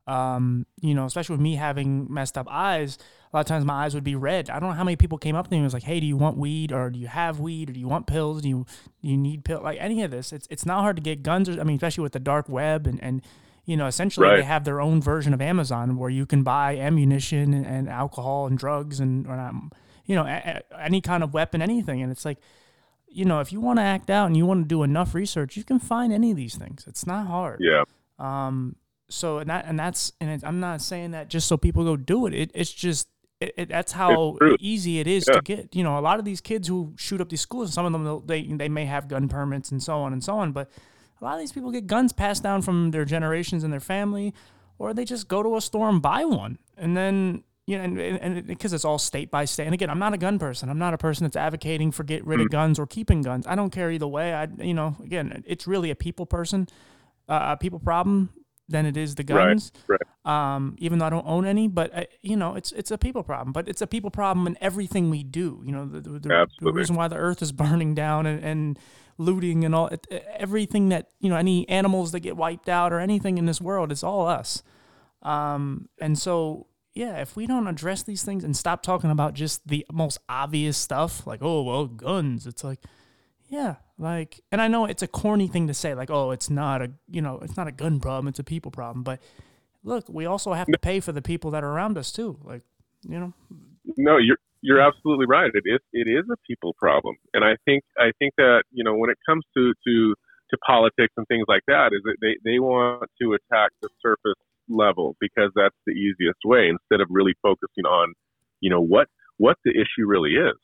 Um, 0.06 0.64
you 0.80 0.94
know, 0.94 1.04
especially 1.04 1.34
with 1.34 1.42
me 1.42 1.56
having 1.56 2.10
messed 2.10 2.38
up 2.38 2.46
eyes, 2.50 2.96
a 3.30 3.36
lot 3.36 3.40
of 3.40 3.46
times 3.46 3.66
my 3.66 3.84
eyes 3.84 3.94
would 3.94 4.04
be 4.04 4.14
red. 4.14 4.48
I 4.48 4.58
don't 4.58 4.70
know 4.70 4.74
how 4.74 4.82
many 4.84 4.96
people 4.96 5.18
came 5.18 5.36
up 5.36 5.44
to 5.46 5.50
me 5.50 5.58
and 5.58 5.64
was 5.64 5.74
like, 5.74 5.82
"Hey, 5.82 6.00
do 6.00 6.06
you 6.06 6.16
want 6.16 6.38
weed 6.38 6.72
or 6.72 6.88
do 6.88 6.98
you 6.98 7.08
have 7.08 7.40
weed 7.40 7.68
or 7.68 7.74
do 7.74 7.80
you 7.80 7.88
want 7.88 8.06
pills? 8.06 8.40
Do 8.40 8.48
you 8.48 8.64
do 9.02 9.08
you 9.10 9.18
need 9.18 9.44
pill 9.44 9.60
like 9.62 9.76
any 9.78 10.02
of 10.02 10.10
this?" 10.10 10.32
It's 10.32 10.46
it's 10.50 10.64
not 10.64 10.80
hard 10.80 10.96
to 10.96 11.02
get 11.02 11.22
guns. 11.22 11.46
Or, 11.46 11.60
I 11.60 11.64
mean, 11.64 11.76
especially 11.76 12.02
with 12.04 12.12
the 12.12 12.20
dark 12.20 12.48
web 12.48 12.86
and 12.86 12.98
and 13.02 13.20
you 13.66 13.76
know, 13.76 13.86
essentially 13.86 14.26
Right. 14.26 14.36
they 14.38 14.44
have 14.44 14.64
their 14.64 14.80
own 14.80 15.02
version 15.02 15.34
of 15.34 15.42
Amazon 15.42 15.98
where 15.98 16.08
you 16.08 16.24
can 16.24 16.42
buy 16.42 16.78
ammunition 16.78 17.52
and, 17.52 17.66
and 17.66 17.86
alcohol 17.90 18.46
and 18.46 18.56
drugs 18.56 18.98
and 18.98 19.26
or 19.26 19.36
not, 19.36 19.52
you 20.06 20.14
know, 20.14 20.22
a, 20.24 20.62
a- 20.72 20.80
any 20.80 21.02
kind 21.02 21.22
of 21.22 21.34
weapon, 21.34 21.60
anything. 21.60 22.00
And 22.00 22.10
it's 22.10 22.24
like, 22.24 22.38
you 23.10 23.24
know, 23.24 23.40
if 23.40 23.52
you 23.52 23.60
want 23.60 23.78
to 23.78 23.82
act 23.82 24.10
out 24.10 24.26
and 24.26 24.36
you 24.36 24.46
want 24.46 24.64
to 24.64 24.68
do 24.68 24.82
enough 24.82 25.14
research, 25.14 25.56
you 25.56 25.64
can 25.64 25.78
find 25.78 26.12
any 26.12 26.30
of 26.30 26.36
these 26.36 26.56
things. 26.56 26.84
It's 26.86 27.06
not 27.06 27.26
hard. 27.26 27.60
Yeah. 27.60 27.84
Um, 28.18 28.76
so 29.08 29.38
and 29.38 29.48
that 29.48 29.64
and 29.66 29.78
that's 29.78 30.12
and 30.20 30.30
it, 30.30 30.42
I'm 30.44 30.60
not 30.60 30.82
saying 30.82 31.12
that 31.12 31.28
just 31.30 31.48
so 31.48 31.56
people 31.56 31.84
go 31.84 31.96
do 31.96 32.26
it. 32.26 32.34
It 32.34 32.50
it's 32.54 32.72
just 32.72 33.08
it, 33.40 33.54
it, 33.56 33.68
that's 33.68 33.92
how 33.92 34.36
easy 34.60 34.98
it 35.00 35.06
is 35.06 35.24
Yeah. 35.28 35.36
to 35.36 35.42
get. 35.42 35.74
You 35.74 35.82
know, 35.84 35.98
a 35.98 36.00
lot 36.00 36.18
of 36.18 36.24
these 36.24 36.40
kids 36.40 36.68
who 36.68 36.92
shoot 36.96 37.20
up 37.20 37.28
these 37.30 37.40
schools, 37.40 37.72
some 37.72 37.86
of 37.86 37.92
them 37.92 38.22
they 38.26 38.42
they 38.42 38.68
may 38.68 38.84
have 38.84 39.08
gun 39.08 39.28
permits 39.28 39.70
and 39.70 39.82
so 39.82 39.98
on 39.98 40.12
and 40.12 40.22
so 40.22 40.36
on, 40.38 40.52
but 40.52 40.68
a 41.20 41.24
lot 41.24 41.34
of 41.34 41.40
these 41.40 41.52
people 41.52 41.70
get 41.72 41.86
guns 41.86 42.12
passed 42.12 42.42
down 42.42 42.62
from 42.62 42.90
their 42.90 43.04
generations 43.04 43.64
and 43.64 43.72
their 43.72 43.80
family, 43.80 44.34
or 44.78 44.92
they 44.92 45.04
just 45.04 45.26
go 45.28 45.42
to 45.42 45.56
a 45.56 45.60
store 45.60 45.88
and 45.88 46.02
buy 46.02 46.24
one, 46.24 46.58
and 46.76 46.96
then. 46.96 47.44
You 47.68 47.76
know, 47.76 47.84
and, 47.84 48.00
and 48.00 48.46
because 48.46 48.72
it's 48.72 48.86
all 48.86 48.98
state 48.98 49.30
by 49.30 49.44
state. 49.44 49.66
And 49.66 49.74
again, 49.74 49.90
I'm 49.90 49.98
not 49.98 50.14
a 50.14 50.16
gun 50.16 50.38
person. 50.38 50.70
I'm 50.70 50.78
not 50.78 50.94
a 50.94 50.98
person 50.98 51.24
that's 51.24 51.36
advocating 51.36 51.92
for 51.92 52.02
get 52.02 52.26
rid 52.26 52.40
of 52.40 52.48
guns 52.48 52.78
or 52.78 52.86
keeping 52.86 53.20
guns. 53.20 53.46
I 53.46 53.56
don't 53.56 53.68
care 53.68 53.90
either 53.90 54.06
way. 54.06 54.32
I, 54.32 54.48
you 54.58 54.72
know, 54.72 54.96
again, 55.04 55.44
it's 55.46 55.66
really 55.66 55.90
a 55.90 55.94
people 55.94 56.24
person, 56.24 56.66
uh, 57.28 57.48
a 57.52 57.56
people 57.58 57.78
problem 57.78 58.30
than 58.70 58.86
it 58.86 58.96
is 58.96 59.16
the 59.16 59.22
guns 59.22 59.70
right. 59.86 60.00
right. 60.24 60.54
um, 60.54 60.76
even 60.78 60.98
though 60.98 61.04
I 61.04 61.10
don't 61.10 61.26
own 61.26 61.44
any. 61.44 61.68
But 61.68 61.94
uh, 61.94 62.04
you 62.22 62.36
know, 62.36 62.54
it's 62.54 62.72
it's 62.72 62.90
a 62.90 62.96
people 62.96 63.22
problem. 63.22 63.52
But 63.52 63.68
it's 63.68 63.82
a 63.82 63.86
people 63.86 64.10
problem 64.10 64.46
in 64.46 64.56
everything 64.62 65.10
we 65.10 65.22
do. 65.22 65.62
You 65.62 65.72
know, 65.72 65.84
the, 65.84 66.00
the, 66.00 66.18
the, 66.20 66.46
the 66.60 66.72
reason 66.72 66.96
why 66.96 67.08
the 67.08 67.16
earth 67.16 67.42
is 67.42 67.52
burning 67.64 67.94
down 67.94 68.24
and, 68.24 68.42
and 68.42 68.78
looting 69.18 69.66
and 69.66 69.74
all 69.74 69.90
everything 70.38 70.88
that 70.88 71.10
you 71.20 71.28
know, 71.28 71.36
any 71.36 71.68
animals 71.68 72.12
that 72.12 72.20
get 72.20 72.34
wiped 72.34 72.70
out 72.70 72.94
or 72.94 72.98
anything 72.98 73.36
in 73.36 73.44
this 73.44 73.60
world, 73.60 73.92
it's 73.92 74.02
all 74.02 74.26
us. 74.26 74.62
Um, 75.22 75.90
and 76.00 76.18
so. 76.18 76.67
Yeah, 76.98 77.20
if 77.20 77.36
we 77.36 77.46
don't 77.46 77.68
address 77.68 78.02
these 78.02 78.24
things 78.24 78.42
and 78.42 78.56
stop 78.56 78.82
talking 78.82 79.12
about 79.12 79.34
just 79.34 79.68
the 79.68 79.86
most 79.92 80.18
obvious 80.28 80.76
stuff, 80.76 81.28
like 81.28 81.38
oh 81.40 81.62
well, 81.62 81.86
guns, 81.86 82.44
it's 82.44 82.64
like, 82.64 82.80
yeah, 83.46 83.76
like, 83.98 84.40
and 84.50 84.60
I 84.60 84.66
know 84.66 84.84
it's 84.84 85.00
a 85.00 85.06
corny 85.06 85.46
thing 85.46 85.68
to 85.68 85.74
say, 85.74 85.94
like, 85.94 86.10
oh, 86.10 86.32
it's 86.32 86.50
not 86.50 86.82
a, 86.82 86.90
you 87.08 87.22
know, 87.22 87.38
it's 87.40 87.56
not 87.56 87.68
a 87.68 87.70
gun 87.70 88.00
problem, 88.00 88.26
it's 88.26 88.40
a 88.40 88.44
people 88.44 88.72
problem. 88.72 89.04
But 89.04 89.20
look, 89.84 90.08
we 90.08 90.26
also 90.26 90.54
have 90.54 90.66
to 90.66 90.76
pay 90.76 90.98
for 90.98 91.12
the 91.12 91.22
people 91.22 91.52
that 91.52 91.62
are 91.62 91.70
around 91.70 91.98
us 91.98 92.10
too. 92.10 92.36
Like, 92.42 92.62
you 93.08 93.20
know, 93.20 93.32
No, 93.96 94.16
you're 94.16 94.38
you're 94.60 94.80
absolutely 94.80 95.26
right. 95.26 95.52
It 95.54 95.70
is 95.70 95.78
it 95.92 96.08
is 96.08 96.24
a 96.28 96.36
people 96.48 96.74
problem, 96.80 97.14
and 97.32 97.44
I 97.44 97.54
think 97.64 97.84
I 97.96 98.10
think 98.18 98.34
that 98.38 98.64
you 98.72 98.82
know 98.82 98.96
when 98.96 99.08
it 99.08 99.18
comes 99.24 99.44
to 99.56 99.72
to 99.86 100.14
to 100.50 100.58
politics 100.66 101.14
and 101.16 101.28
things 101.28 101.44
like 101.46 101.62
that, 101.68 101.92
is 101.92 102.02
that 102.02 102.16
they 102.20 102.38
they 102.44 102.58
want 102.58 103.08
to 103.22 103.34
attack 103.34 103.70
the 103.82 103.88
surface 104.02 104.42
level 104.68 105.16
because 105.20 105.50
that's 105.54 105.76
the 105.86 105.92
easiest 105.92 106.38
way 106.44 106.68
instead 106.68 107.00
of 107.00 107.08
really 107.10 107.34
focusing 107.42 107.84
on 107.84 108.14
you 108.60 108.70
know 108.70 108.80
what 108.80 109.08
what 109.36 109.56
the 109.64 109.70
issue 109.70 110.06
really 110.06 110.32
is, 110.32 110.56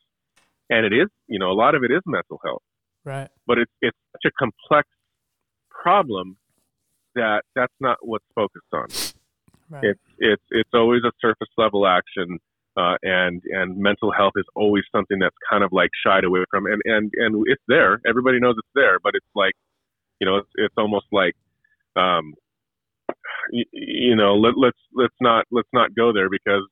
and 0.70 0.84
it 0.86 0.92
is 0.92 1.08
you 1.28 1.38
know 1.38 1.50
a 1.50 1.56
lot 1.56 1.74
of 1.74 1.84
it 1.84 1.90
is 1.90 2.00
mental 2.06 2.40
health, 2.44 2.62
right? 3.04 3.28
but 3.46 3.58
it's 3.58 3.72
it's 3.80 3.98
such 4.12 4.30
a 4.30 4.32
complex 4.38 4.88
problem 5.70 6.36
that 7.14 7.42
that's 7.54 7.74
not 7.80 7.98
what's 8.02 8.24
focused 8.34 8.72
on. 8.72 8.86
Right. 9.70 9.84
it's 9.84 10.00
it's 10.18 10.42
it's 10.50 10.70
always 10.74 11.02
a 11.04 11.12
surface 11.20 11.48
level 11.56 11.86
action 11.86 12.38
uh, 12.76 12.96
and 13.02 13.42
and 13.46 13.78
mental 13.78 14.12
health 14.12 14.34
is 14.36 14.44
always 14.54 14.84
something 14.92 15.18
that's 15.18 15.36
kind 15.48 15.64
of 15.64 15.72
like 15.72 15.90
shied 16.04 16.24
away 16.24 16.44
from. 16.50 16.66
And 16.66 16.82
and 16.84 17.10
and 17.16 17.44
it's 17.46 17.62
there. 17.66 18.00
Everybody 18.06 18.40
knows 18.40 18.56
it's 18.58 18.68
there 18.74 18.98
but 19.02 19.12
it's 19.14 19.26
like 19.34 19.54
you 20.20 20.26
know 20.26 20.36
it's 20.38 20.50
it's 20.56 20.74
almost 20.76 21.06
like 21.12 21.34
um 21.96 22.34
you, 23.50 23.64
you 23.72 24.16
know 24.16 24.34
let, 24.34 24.54
let's 24.56 24.78
let's 24.94 25.14
not 25.20 25.44
let's 25.50 25.68
not 25.72 25.94
go 25.94 26.12
there 26.12 26.28
because 26.30 26.62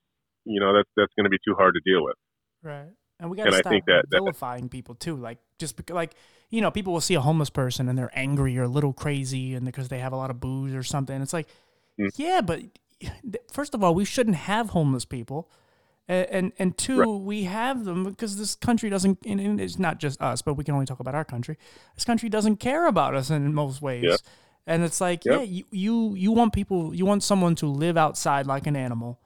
you 0.44 0.60
know 0.60 0.72
that's 0.74 0.88
that's 0.96 1.12
going 1.16 1.24
to 1.24 1.30
be 1.30 1.38
too 1.46 1.54
hard 1.54 1.74
to 1.74 1.80
deal 1.90 2.02
with 2.04 2.16
Right. 2.62 2.88
And 3.18 3.30
we 3.30 3.36
got 3.36 3.44
And 3.46 3.52
to 3.52 3.56
I 3.58 3.60
stop 3.60 3.70
think 3.70 3.84
that- 3.86 4.04
that- 4.10 4.18
vilifying 4.18 4.68
people 4.68 4.94
too. 4.96 5.16
Like 5.16 5.38
just 5.58 5.76
because, 5.76 5.94
like 5.94 6.14
you 6.50 6.60
know, 6.60 6.70
people 6.70 6.92
will 6.92 7.00
see 7.00 7.14
a 7.14 7.20
homeless 7.20 7.50
person 7.50 7.88
and 7.88 7.96
they're 7.98 8.10
angry 8.14 8.58
or 8.58 8.64
a 8.64 8.68
little 8.68 8.92
crazy, 8.92 9.54
and 9.54 9.64
because 9.64 9.88
they 9.88 9.98
have 10.00 10.12
a 10.12 10.16
lot 10.16 10.30
of 10.30 10.38
booze 10.40 10.74
or 10.74 10.82
something. 10.82 11.20
It's 11.22 11.32
like, 11.32 11.48
Mm. 12.00 12.10
yeah, 12.16 12.40
but 12.40 12.60
first 13.52 13.74
of 13.74 13.82
all, 13.84 13.94
we 13.94 14.04
shouldn't 14.04 14.36
have 14.36 14.70
homeless 14.70 15.04
people, 15.04 15.50
and 16.08 16.26
and, 16.30 16.52
and 16.58 16.78
two, 16.78 16.98
Right. 17.00 17.06
we 17.08 17.42
have 17.44 17.84
them 17.84 18.04
because 18.04 18.36
this 18.36 18.54
country 18.54 18.90
doesn't. 18.90 19.18
And 19.26 19.60
it's 19.60 19.78
not 19.78 19.98
just 19.98 20.20
us, 20.20 20.42
but 20.42 20.54
we 20.54 20.64
can 20.64 20.74
only 20.74 20.86
talk 20.86 21.00
about 21.00 21.14
our 21.14 21.24
country. 21.24 21.56
This 21.94 22.04
country 22.04 22.28
doesn't 22.28 22.56
care 22.56 22.86
about 22.86 23.14
us 23.14 23.30
in 23.30 23.52
most 23.54 23.82
ways. 23.82 24.04
Yep. 24.04 24.20
And 24.66 24.84
it's 24.84 25.00
like, 25.00 25.24
Yep. 25.24 25.34
yeah, 25.38 25.42
you, 25.42 25.64
you 25.70 26.14
you 26.14 26.32
want 26.32 26.52
people, 26.52 26.94
you 26.94 27.04
want 27.04 27.22
someone 27.22 27.54
to 27.56 27.66
live 27.66 27.96
outside 27.96 28.46
like 28.46 28.66
an 28.66 28.76
animal, 28.76 29.20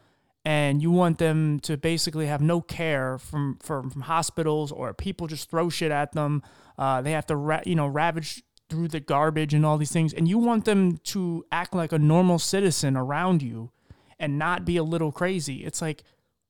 and 0.45 0.81
you 0.81 0.91
want 0.91 1.19
them 1.19 1.61
to 1.61 1.77
basically 1.77 2.27
have 2.27 2.41
no 2.41 2.61
care 2.61 3.19
from 3.19 3.59
from, 3.63 3.91
from 3.91 4.03
hospitals 4.03 4.73
or 4.73 4.95
people 4.95 5.27
just 5.27 5.51
throw 5.51 5.69
shit 5.69 5.91
at 5.93 6.13
them. 6.13 6.43
Uh, 6.79 7.03
they 7.03 7.13
have 7.13 7.27
to 7.27 7.37
ra- 7.37 7.63
you 7.67 7.75
know 7.75 7.87
ravage 7.87 8.43
through 8.69 8.89
the 8.89 8.99
garbage 9.01 9.55
and 9.55 9.65
all 9.65 9.79
these 9.79 9.93
things, 9.93 10.13
and 10.15 10.27
you 10.27 10.39
want 10.39 10.65
them 10.65 10.99
to 11.05 11.45
act 11.53 11.75
like 11.75 11.93
a 11.93 11.99
normal 11.99 12.39
citizen 12.39 12.97
around 12.97 13.43
you 13.43 13.71
and 14.19 14.39
not 14.39 14.65
be 14.65 14.77
a 14.79 14.83
little 14.83 15.13
crazy. 15.13 15.65
It's 15.65 15.83
like, 15.83 16.03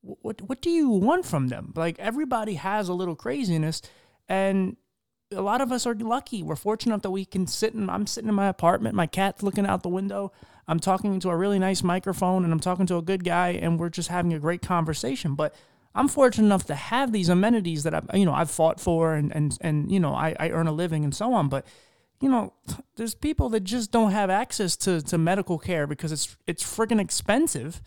what 0.02 0.40
what 0.42 0.62
do 0.62 0.70
you 0.70 0.88
want 0.90 1.26
from 1.26 1.48
them? 1.48 1.72
Like 1.74 1.98
everybody 1.98 2.54
has 2.54 2.88
a 2.88 2.94
little 2.94 3.16
craziness, 3.16 3.82
and 4.28 4.76
a 5.32 5.42
lot 5.42 5.60
of 5.60 5.72
us 5.72 5.86
are 5.86 5.94
lucky. 5.94 6.42
We're 6.42 6.56
fortunate 6.56 7.02
that 7.02 7.10
we 7.10 7.24
can 7.24 7.46
sit 7.46 7.74
in. 7.74 7.90
I'm 7.90 8.06
sitting 8.06 8.28
in 8.28 8.34
my 8.34 8.48
apartment. 8.48 8.94
My 8.94 9.06
cat's 9.06 9.42
looking 9.42 9.66
out 9.66 9.82
the 9.82 9.88
window. 9.88 10.32
I'm 10.68 10.80
talking 10.80 11.14
into 11.14 11.28
a 11.28 11.36
really 11.36 11.58
nice 11.58 11.82
microphone, 11.82 12.44
and 12.44 12.52
I'm 12.52 12.60
talking 12.60 12.86
to 12.86 12.96
a 12.96 13.02
good 13.02 13.24
guy, 13.24 13.50
and 13.50 13.78
we're 13.78 13.88
just 13.88 14.08
having 14.08 14.32
a 14.32 14.38
great 14.38 14.62
conversation. 14.62 15.34
But 15.34 15.54
I'm 15.94 16.08
fortunate 16.08 16.46
enough 16.46 16.64
to 16.66 16.74
have 16.74 17.12
these 17.12 17.28
amenities 17.28 17.84
that 17.84 17.94
I've, 17.94 18.06
you 18.14 18.24
know, 18.24 18.34
I've 18.34 18.50
fought 18.50 18.80
for, 18.80 19.14
and 19.14 19.34
and 19.34 19.56
and 19.60 19.90
you 19.90 20.00
know, 20.00 20.14
I, 20.14 20.34
I 20.38 20.50
earn 20.50 20.66
a 20.66 20.72
living 20.72 21.04
and 21.04 21.14
so 21.14 21.32
on. 21.32 21.48
But 21.48 21.66
you 22.20 22.28
know, 22.28 22.52
there's 22.96 23.14
people 23.14 23.48
that 23.50 23.64
just 23.64 23.90
don't 23.90 24.12
have 24.12 24.30
access 24.30 24.76
to 24.78 25.00
to 25.02 25.18
medical 25.18 25.58
care 25.58 25.86
because 25.86 26.12
it's 26.12 26.36
it's 26.46 26.62
friggin' 26.62 27.00
expensive. 27.00 27.80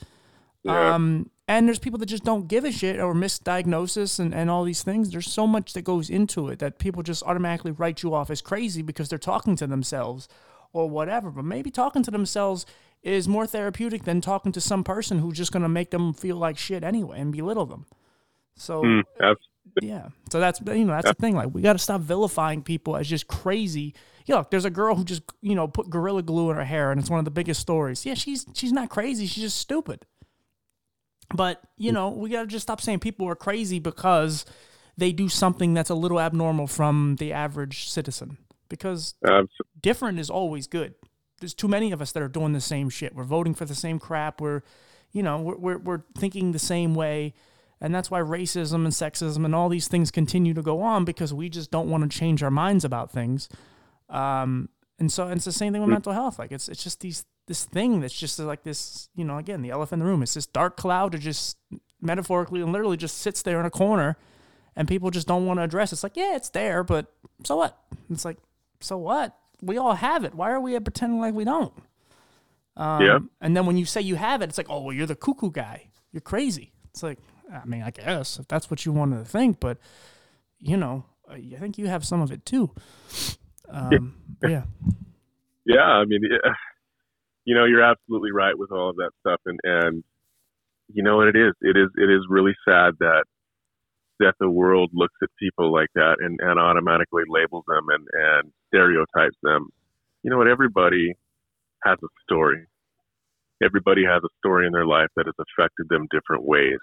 Yeah. 0.64 0.96
Um, 0.96 1.30
and 1.48 1.68
there's 1.68 1.80
people 1.80 1.98
that 2.00 2.06
just 2.06 2.24
don't 2.24 2.48
give 2.48 2.64
a 2.64 2.72
shit 2.72 3.00
or 3.00 3.14
misdiagnosis 3.16 4.20
and, 4.20 4.36
and 4.36 4.52
all 4.52 4.64
these 4.64 4.84
things. 4.84 5.10
There's 5.10 5.32
so 5.32 5.48
much 5.48 5.74
that 5.74 5.82
goes 5.82 6.10
into 6.10 6.48
it 6.50 6.60
that 6.60 6.78
people 6.78 7.02
just 7.02 7.24
automatically 7.24 7.72
write 7.72 8.04
you 8.04 8.14
off 8.14 8.30
as 8.30 8.42
crazy 8.42 8.82
because 8.84 9.10
they're 9.10 9.18
talking 9.18 9.56
to 9.56 9.66
themselves 9.66 10.28
or 10.74 10.88
whatever. 10.88 11.32
But 11.32 11.46
maybe 11.46 11.72
talking 11.72 12.04
to 12.04 12.12
themselves 12.12 12.66
is 13.02 13.28
more 13.28 13.48
therapeutic 13.48 14.04
than 14.04 14.22
talking 14.22 14.52
to 14.52 14.62
some 14.62 14.84
person 14.84 15.20
who's 15.20 15.38
just 15.38 15.52
going 15.52 15.64
to 15.64 15.70
make 15.70 15.90
them 15.90 16.14
feel 16.14 16.36
like 16.36 16.58
shit 16.58 16.84
anyway 16.84 17.20
and 17.20 17.32
belittle 17.32 17.66
them. 17.66 17.86
So 18.56 18.84
Mm, 18.84 19.04
yeah. 19.82 20.10
So 20.32 20.40
that's 20.40 20.60
you 20.62 20.86
know 20.86 20.94
that's 20.94 21.08
the 21.08 21.14
thing. 21.14 21.36
Like 21.36 21.54
we 21.54 21.62
got 21.62 21.74
to 21.74 21.80
stop 21.80 22.02
vilifying 22.02 22.62
people 22.62 22.96
as 22.96 23.08
just 23.08 23.28
crazy. 23.28 23.96
Yeah, 24.26 24.36
look, 24.36 24.52
there's 24.52 24.66
a 24.66 24.70
girl 24.70 24.96
who 24.96 25.04
just 25.04 25.24
you 25.42 25.56
know 25.56 25.68
put 25.68 25.90
gorilla 25.90 26.22
glue 26.22 26.52
in 26.52 26.58
her 26.58 26.66
hair, 26.66 26.92
and 26.92 27.00
it's 27.00 27.10
one 27.10 27.20
of 27.20 27.26
the 27.26 27.32
biggest 27.32 27.62
stories. 27.62 28.06
Yeah, 28.06 28.14
she's 28.14 28.46
she's 28.54 28.72
not 28.72 28.90
crazy. 28.90 29.26
She's 29.26 29.44
just 29.44 29.58
stupid. 29.58 30.06
But 31.34 31.62
you 31.78 31.92
know 31.92 32.10
we 32.10 32.30
got 32.30 32.42
to 32.42 32.48
just 32.48 32.64
stop 32.64 32.82
saying 32.82 33.00
people 33.00 33.28
are 33.28 33.36
crazy 33.36 33.80
because 33.80 34.46
they 35.00 35.12
do 35.12 35.30
something 35.30 35.74
that's 35.74 35.90
a 35.90 35.96
little 35.96 36.20
abnormal 36.20 36.68
from 36.68 37.16
the 37.20 37.32
average 37.32 37.90
citizen. 37.90 38.38
Because 38.68 39.16
abs- 39.26 39.50
different 39.80 40.20
is 40.20 40.30
always 40.30 40.68
good. 40.68 40.94
There's 41.40 41.54
too 41.54 41.70
many 41.70 41.92
of 41.92 42.02
us 42.02 42.12
that 42.12 42.22
are 42.22 42.28
doing 42.28 42.54
the 42.54 42.62
same 42.62 42.90
shit. 42.90 43.16
We're 43.16 43.24
voting 43.24 43.56
for 43.56 43.66
the 43.66 43.74
same 43.74 43.98
crap. 43.98 44.42
We're, 44.42 44.62
you 45.12 45.24
know, 45.24 45.40
we're, 45.40 45.56
we're, 45.56 45.78
we're 45.78 46.02
thinking 46.18 46.52
the 46.52 46.60
same 46.60 46.96
way. 46.96 47.34
And 47.82 47.96
that's 47.96 48.12
why 48.12 48.20
racism 48.20 48.84
and 48.84 48.88
sexism 48.88 49.46
and 49.46 49.56
all 49.56 49.70
these 49.70 49.88
things 49.88 50.12
continue 50.12 50.54
to 50.54 50.62
go 50.62 50.82
on 50.82 51.06
because 51.06 51.34
we 51.34 51.48
just 51.48 51.72
don't 51.72 51.90
want 51.90 52.04
to 52.04 52.16
change 52.16 52.44
our 52.44 52.52
minds 52.52 52.84
about 52.84 53.10
things. 53.10 53.48
Um, 54.10 54.68
and 55.00 55.10
so 55.10 55.30
it's 55.30 55.46
the 55.46 55.54
same 55.54 55.72
thing 55.72 55.82
with 55.82 55.90
mental 55.90 56.12
health. 56.12 56.38
Like 56.38 56.52
it's 56.52 56.68
it's 56.68 56.84
just 56.84 57.00
these 57.00 57.24
this 57.50 57.66
thing 57.66 58.00
that's 58.00 58.18
just 58.18 58.38
like 58.38 58.62
this, 58.62 59.10
you 59.16 59.26
know, 59.26 59.40
again, 59.40 59.64
the 59.64 59.72
elephant 59.72 60.00
in 60.00 60.06
the 60.06 60.12
room. 60.12 60.22
It's 60.22 60.36
this 60.36 60.46
dark 60.46 60.78
cloud 60.78 61.14
that 61.14 61.18
just 61.18 61.58
metaphorically 62.00 62.62
and 62.62 62.72
literally 62.72 62.96
just 62.96 63.18
sits 63.18 63.42
there 63.42 63.60
in 63.60 63.66
a 63.66 63.72
corner 63.72 64.18
and 64.76 64.88
people 64.88 65.10
just 65.10 65.28
don't 65.28 65.48
want 65.48 65.58
to 65.60 65.64
address. 65.64 65.92
it. 65.92 65.96
It's 65.96 66.04
like, 66.04 66.16
yeah, 66.16 66.36
it's 66.36 66.50
there, 66.50 66.84
but 66.84 67.12
so 67.44 67.58
what? 67.58 67.76
It's 68.12 68.24
like, 68.24 68.38
so 68.80 68.98
what? 68.98 69.36
We 69.64 69.80
all 69.80 69.96
have 69.96 70.24
it. 70.24 70.36
Why 70.36 70.52
are 70.52 70.60
we 70.60 70.80
pretending 70.80 71.20
like 71.20 71.34
we 71.34 71.44
don't? 71.44 71.74
Um, 72.78 73.02
Yeah. 73.02 73.20
And 73.42 73.58
then 73.58 73.66
when 73.66 73.78
you 73.78 73.86
say 73.86 74.00
you 74.00 74.16
have 74.16 74.44
it, 74.44 74.50
it's 74.50 74.60
like, 74.60 74.70
oh, 74.70 74.84
well, 74.84 74.96
you're 74.96 75.08
the 75.08 75.16
cuckoo 75.16 75.50
guy. 75.50 75.90
You're 76.12 76.22
crazy. 76.22 76.72
It's 76.92 77.02
like, 77.02 77.18
I 77.52 77.66
mean, 77.66 77.82
I 77.82 77.90
guess 77.90 78.38
if 78.38 78.48
that's 78.48 78.70
what 78.70 78.86
you 78.86 78.92
wanted 78.92 79.18
to 79.18 79.26
think, 79.26 79.60
but 79.60 79.80
you 80.60 80.78
know, 80.78 81.04
I 81.28 81.42
think 81.60 81.80
you 81.80 81.88
have 81.88 82.06
some 82.06 82.22
of 82.22 82.32
it 82.32 82.46
too. 82.46 82.70
Um, 83.68 84.18
but 84.40 84.52
yeah. 84.52 84.64
yeah 85.66 85.82
i 85.82 86.06
mean 86.06 86.22
yeah. 86.24 86.52
You 87.46 87.56
know, 87.56 87.66
you're 87.66 87.84
absolutely 87.84 88.32
right 88.32 88.58
with 88.58 88.72
all 88.72 88.90
of 88.90 88.98
that 88.98 89.12
stuff, 89.22 89.42
and 89.46 89.60
and 89.64 90.04
you 90.94 91.04
know 91.04 91.18
what 91.18 91.28
it 91.28 91.36
is. 91.36 91.54
It 91.62 91.78
is 91.78 91.90
it 91.98 92.10
is 92.10 92.26
really 92.30 92.56
sad 92.68 92.96
that 93.00 93.26
that 94.20 94.36
the 94.40 94.50
world 94.50 94.92
looks 94.94 95.16
at 95.24 95.30
people 95.40 95.72
like 95.74 95.90
that 95.96 96.18
and, 96.20 96.40
and 96.42 96.60
automatically 96.60 97.24
labels 97.30 97.64
them 97.68 97.88
and, 97.90 98.08
and 98.14 98.52
stereotypes 98.68 99.38
them. 99.44 99.70
You 100.24 100.30
know 100.30 100.38
what? 100.38 100.48
Everybody 100.50 101.14
has 101.84 101.98
a 102.04 102.08
story. 102.24 102.66
Everybody 103.64 104.04
has 104.06 104.22
a 104.24 104.34
story 104.40 104.68
in 104.68 104.74
their 104.74 104.86
life 104.86 105.10
that 105.16 105.26
has 105.28 105.36
affected 105.40 105.88
them 105.90 106.08
different 106.12 106.46
ways. 106.46 106.80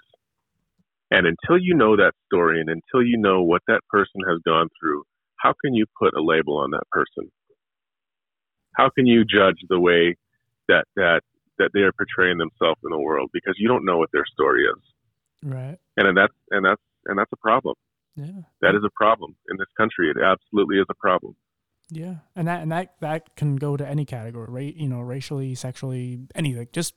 And 1.11 1.27
until 1.27 1.57
you 1.61 1.75
know 1.75 1.95
that 1.95 2.13
story 2.25 2.59
and 2.59 2.69
until 2.69 3.05
you 3.07 3.17
know 3.17 3.43
what 3.43 3.61
that 3.67 3.81
person 3.89 4.21
has 4.27 4.39
gone 4.45 4.67
through, 4.79 5.03
how 5.37 5.53
can 5.63 5.73
you 5.73 5.85
put 5.99 6.13
a 6.15 6.21
label 6.23 6.57
on 6.57 6.71
that 6.71 6.89
person? 6.91 7.31
How 8.75 8.89
can 8.89 9.07
you 9.07 9.23
judge 9.25 9.57
the 9.69 9.79
way 9.79 10.15
that 10.67 10.85
that 10.95 11.21
that 11.59 11.71
they 11.73 11.81
are 11.81 11.91
portraying 11.91 12.37
themselves 12.37 12.79
in 12.83 12.91
the 12.91 12.99
world 12.99 13.29
because 13.33 13.55
you 13.57 13.67
don't 13.67 13.85
know 13.85 13.97
what 13.97 14.09
their 14.13 14.25
story 14.31 14.63
is. 14.63 14.81
Right. 15.43 15.77
And 15.97 16.07
and 16.07 16.17
that's 16.17 16.33
and 16.51 16.65
that's 16.65 16.81
and 17.05 17.17
that's 17.17 17.31
a 17.31 17.37
problem. 17.37 17.75
Yeah. 18.15 18.41
That 18.61 18.75
is 18.75 18.81
a 18.85 18.89
problem 18.95 19.35
in 19.49 19.57
this 19.57 19.67
country. 19.77 20.09
It 20.09 20.17
absolutely 20.21 20.77
is 20.77 20.85
a 20.89 20.95
problem. 20.95 21.35
Yeah, 21.89 22.15
and 22.35 22.47
that 22.47 22.61
and 22.63 22.71
that 22.71 22.95
that 22.99 23.35
can 23.35 23.55
go 23.55 23.77
to 23.77 23.87
any 23.87 24.03
category, 24.03 24.47
right? 24.49 24.75
You 24.75 24.89
know, 24.89 24.99
racially, 24.99 25.55
sexually, 25.55 26.19
anything. 26.35 26.67
Just 26.73 26.95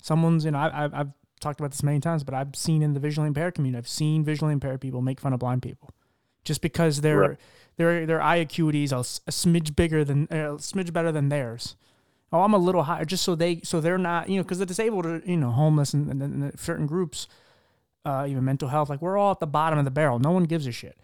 someone's, 0.00 0.46
you 0.46 0.52
know, 0.52 0.58
I, 0.58 0.84
I've 0.84 0.94
I've 0.94 1.12
talked 1.40 1.60
about 1.60 1.72
this 1.72 1.82
many 1.82 2.00
times, 2.00 2.24
but 2.24 2.32
I've 2.32 2.56
seen 2.56 2.82
in 2.82 2.94
the 2.94 3.00
visually 3.00 3.28
impaired 3.28 3.54
community, 3.54 3.78
I've 3.78 3.88
seen 3.88 4.24
visually 4.24 4.54
impaired 4.54 4.80
people 4.80 5.02
make 5.02 5.20
fun 5.20 5.34
of 5.34 5.40
blind 5.40 5.60
people, 5.60 5.90
just 6.44 6.62
because 6.62 7.02
their 7.02 7.18
right. 7.18 7.38
their 7.76 8.06
their 8.06 8.22
eye 8.22 8.36
acuity 8.36 8.84
is 8.84 8.92
a, 8.92 9.00
a 9.00 9.32
smidge 9.32 9.76
bigger 9.76 10.02
than 10.02 10.28
uh, 10.30 10.54
a 10.54 10.56
smidge 10.56 10.94
better 10.94 11.12
than 11.12 11.28
theirs. 11.28 11.76
Oh, 12.32 12.40
I'm 12.40 12.54
a 12.54 12.58
little 12.58 12.84
higher, 12.84 13.04
just 13.04 13.24
so 13.24 13.34
they 13.34 13.60
so 13.62 13.80
they're 13.80 13.98
not, 13.98 14.28
you 14.28 14.36
know, 14.36 14.42
because 14.42 14.58
the 14.58 14.66
disabled 14.66 15.04
are, 15.04 15.22
you 15.26 15.36
know, 15.36 15.50
homeless 15.50 15.92
and, 15.92 16.10
and, 16.10 16.22
and 16.22 16.58
certain 16.58 16.86
groups, 16.86 17.28
uh, 18.04 18.26
even 18.28 18.44
mental 18.44 18.68
health, 18.68 18.88
like 18.88 19.02
we're 19.02 19.18
all 19.18 19.32
at 19.32 19.40
the 19.40 19.46
bottom 19.46 19.78
of 19.78 19.84
the 19.84 19.90
barrel. 19.90 20.18
No 20.18 20.30
one 20.30 20.44
gives 20.44 20.66
a 20.66 20.72
shit. 20.72 20.96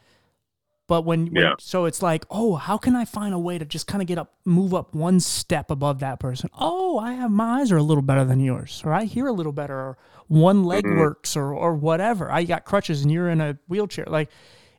But 0.86 1.02
when, 1.02 1.26
when 1.26 1.42
yeah. 1.42 1.54
so 1.58 1.84
it's 1.84 2.00
like, 2.00 2.24
oh, 2.30 2.54
how 2.54 2.78
can 2.78 2.96
I 2.96 3.04
find 3.04 3.34
a 3.34 3.38
way 3.38 3.58
to 3.58 3.66
just 3.66 3.86
kind 3.86 4.00
of 4.00 4.08
get 4.08 4.16
up, 4.16 4.32
move 4.46 4.72
up 4.72 4.94
one 4.94 5.20
step 5.20 5.70
above 5.70 5.98
that 6.00 6.18
person? 6.18 6.48
Oh, 6.58 6.98
I 6.98 7.12
have 7.12 7.30
my 7.30 7.60
eyes 7.60 7.70
are 7.70 7.76
a 7.76 7.82
little 7.82 8.02
better 8.02 8.24
than 8.24 8.40
yours, 8.40 8.80
or 8.86 8.94
I 8.94 9.04
hear 9.04 9.26
a 9.26 9.32
little 9.32 9.52
better, 9.52 9.74
or 9.74 9.98
one 10.28 10.64
leg 10.64 10.84
mm-hmm. 10.84 10.98
works, 10.98 11.36
or 11.36 11.52
or 11.52 11.74
whatever. 11.74 12.32
I 12.32 12.44
got 12.44 12.64
crutches 12.64 13.02
and 13.02 13.12
you're 13.12 13.28
in 13.28 13.42
a 13.42 13.58
wheelchair. 13.68 14.06
Like, 14.06 14.30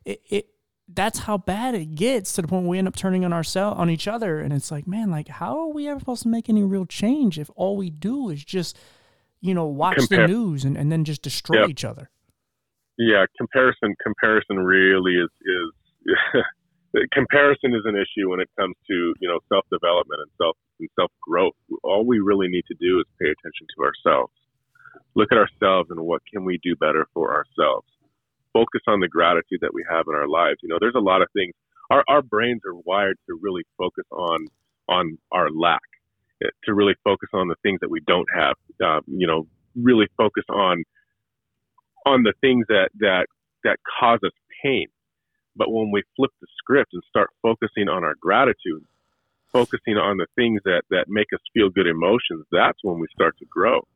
it, 0.04 0.20
it 0.28 0.49
that's 0.94 1.20
how 1.20 1.38
bad 1.38 1.74
it 1.74 1.94
gets 1.94 2.34
to 2.34 2.42
the 2.42 2.48
point 2.48 2.62
where 2.62 2.70
we 2.70 2.78
end 2.78 2.88
up 2.88 2.96
turning 2.96 3.24
on 3.24 3.32
ourselves 3.32 3.78
on 3.78 3.90
each 3.90 4.08
other, 4.08 4.40
and 4.40 4.52
it's 4.52 4.70
like, 4.70 4.86
man, 4.86 5.10
like 5.10 5.28
how 5.28 5.58
are 5.58 5.68
we 5.68 5.88
ever 5.88 6.00
supposed 6.00 6.22
to 6.22 6.28
make 6.28 6.48
any 6.48 6.62
real 6.62 6.86
change 6.86 7.38
if 7.38 7.50
all 7.56 7.76
we 7.76 7.90
do 7.90 8.30
is 8.30 8.44
just, 8.44 8.78
you 9.40 9.54
know, 9.54 9.66
watch 9.66 10.08
the 10.08 10.26
news 10.26 10.64
and, 10.64 10.76
and 10.76 10.90
then 10.90 11.04
just 11.04 11.22
destroy 11.22 11.66
each 11.66 11.84
other? 11.84 12.10
Yeah, 12.98 13.24
comparison 13.38 13.94
comparison 14.02 14.58
really 14.58 15.14
is 15.14 15.30
is 15.40 16.42
comparison 17.12 17.74
is 17.74 17.82
an 17.86 17.96
issue 17.96 18.28
when 18.28 18.40
it 18.40 18.50
comes 18.58 18.76
to 18.88 19.14
you 19.20 19.28
know 19.28 19.38
self 19.48 19.64
development 19.72 20.20
and 20.20 20.30
self 20.36 20.56
and 20.78 20.88
self 20.98 21.10
growth. 21.22 21.54
All 21.82 22.04
we 22.04 22.20
really 22.20 22.48
need 22.48 22.64
to 22.68 22.74
do 22.74 23.00
is 23.00 23.06
pay 23.20 23.28
attention 23.28 23.66
to 23.76 23.84
ourselves. 23.84 24.32
Look 25.14 25.32
at 25.32 25.38
ourselves 25.38 25.90
and 25.90 26.00
what 26.00 26.22
can 26.30 26.44
we 26.44 26.58
do 26.62 26.76
better 26.76 27.06
for 27.14 27.32
ourselves. 27.32 27.86
Focus 28.52 28.82
on 28.86 29.00
the 29.00 29.08
gratitude 29.08 29.60
that 29.62 29.74
we 29.74 29.84
have 29.90 30.06
in 30.08 30.14
our 30.14 30.28
lives. 30.28 30.58
You 30.62 30.68
know, 30.68 30.78
there's 30.80 30.96
a 30.96 31.00
lot 31.00 31.22
of 31.22 31.28
things. 31.34 31.54
Our 31.90 32.04
our 32.08 32.22
brains 32.22 32.62
are 32.66 32.74
wired 32.74 33.16
to 33.28 33.38
really 33.40 33.62
focus 33.78 34.04
on 34.12 34.46
on 34.88 35.18
our 35.32 35.50
lack, 35.50 35.82
eh, 36.44 36.48
to 36.64 36.74
really 36.74 36.94
focus 37.04 37.28
on 37.32 37.48
the 37.48 37.56
things 37.62 37.80
that 37.80 37.90
we 37.90 38.00
don't 38.06 38.28
have. 38.34 38.56
Um, 38.84 39.02
you 39.06 39.26
know, 39.26 39.46
really 39.76 40.06
focus 40.16 40.44
on 40.50 40.84
on 42.06 42.22
the 42.22 42.32
things 42.40 42.66
that 42.68 42.90
that 43.00 43.26
that 43.64 43.78
cause 44.00 44.20
us 44.24 44.32
pain 44.62 44.86
but 45.56 45.70
when 45.70 45.90
we 45.90 46.02
flip 46.16 46.30
the 46.40 46.46
script 46.58 46.94
and 46.94 47.02
start 47.08 47.30
focusing 47.42 47.88
on 47.88 48.04
our 48.04 48.14
gratitude, 48.20 48.84
focusing 49.52 49.96
on 49.96 50.16
the 50.16 50.26
things 50.36 50.60
that, 50.64 50.82
that 50.90 51.06
make 51.08 51.26
us 51.34 51.40
feel 51.52 51.70
good 51.70 51.86
emotions, 51.86 52.46
that's 52.52 52.78
when 52.82 52.98
we 52.98 53.06
start 53.12 53.36
to 53.38 53.46
grow. 53.46 53.86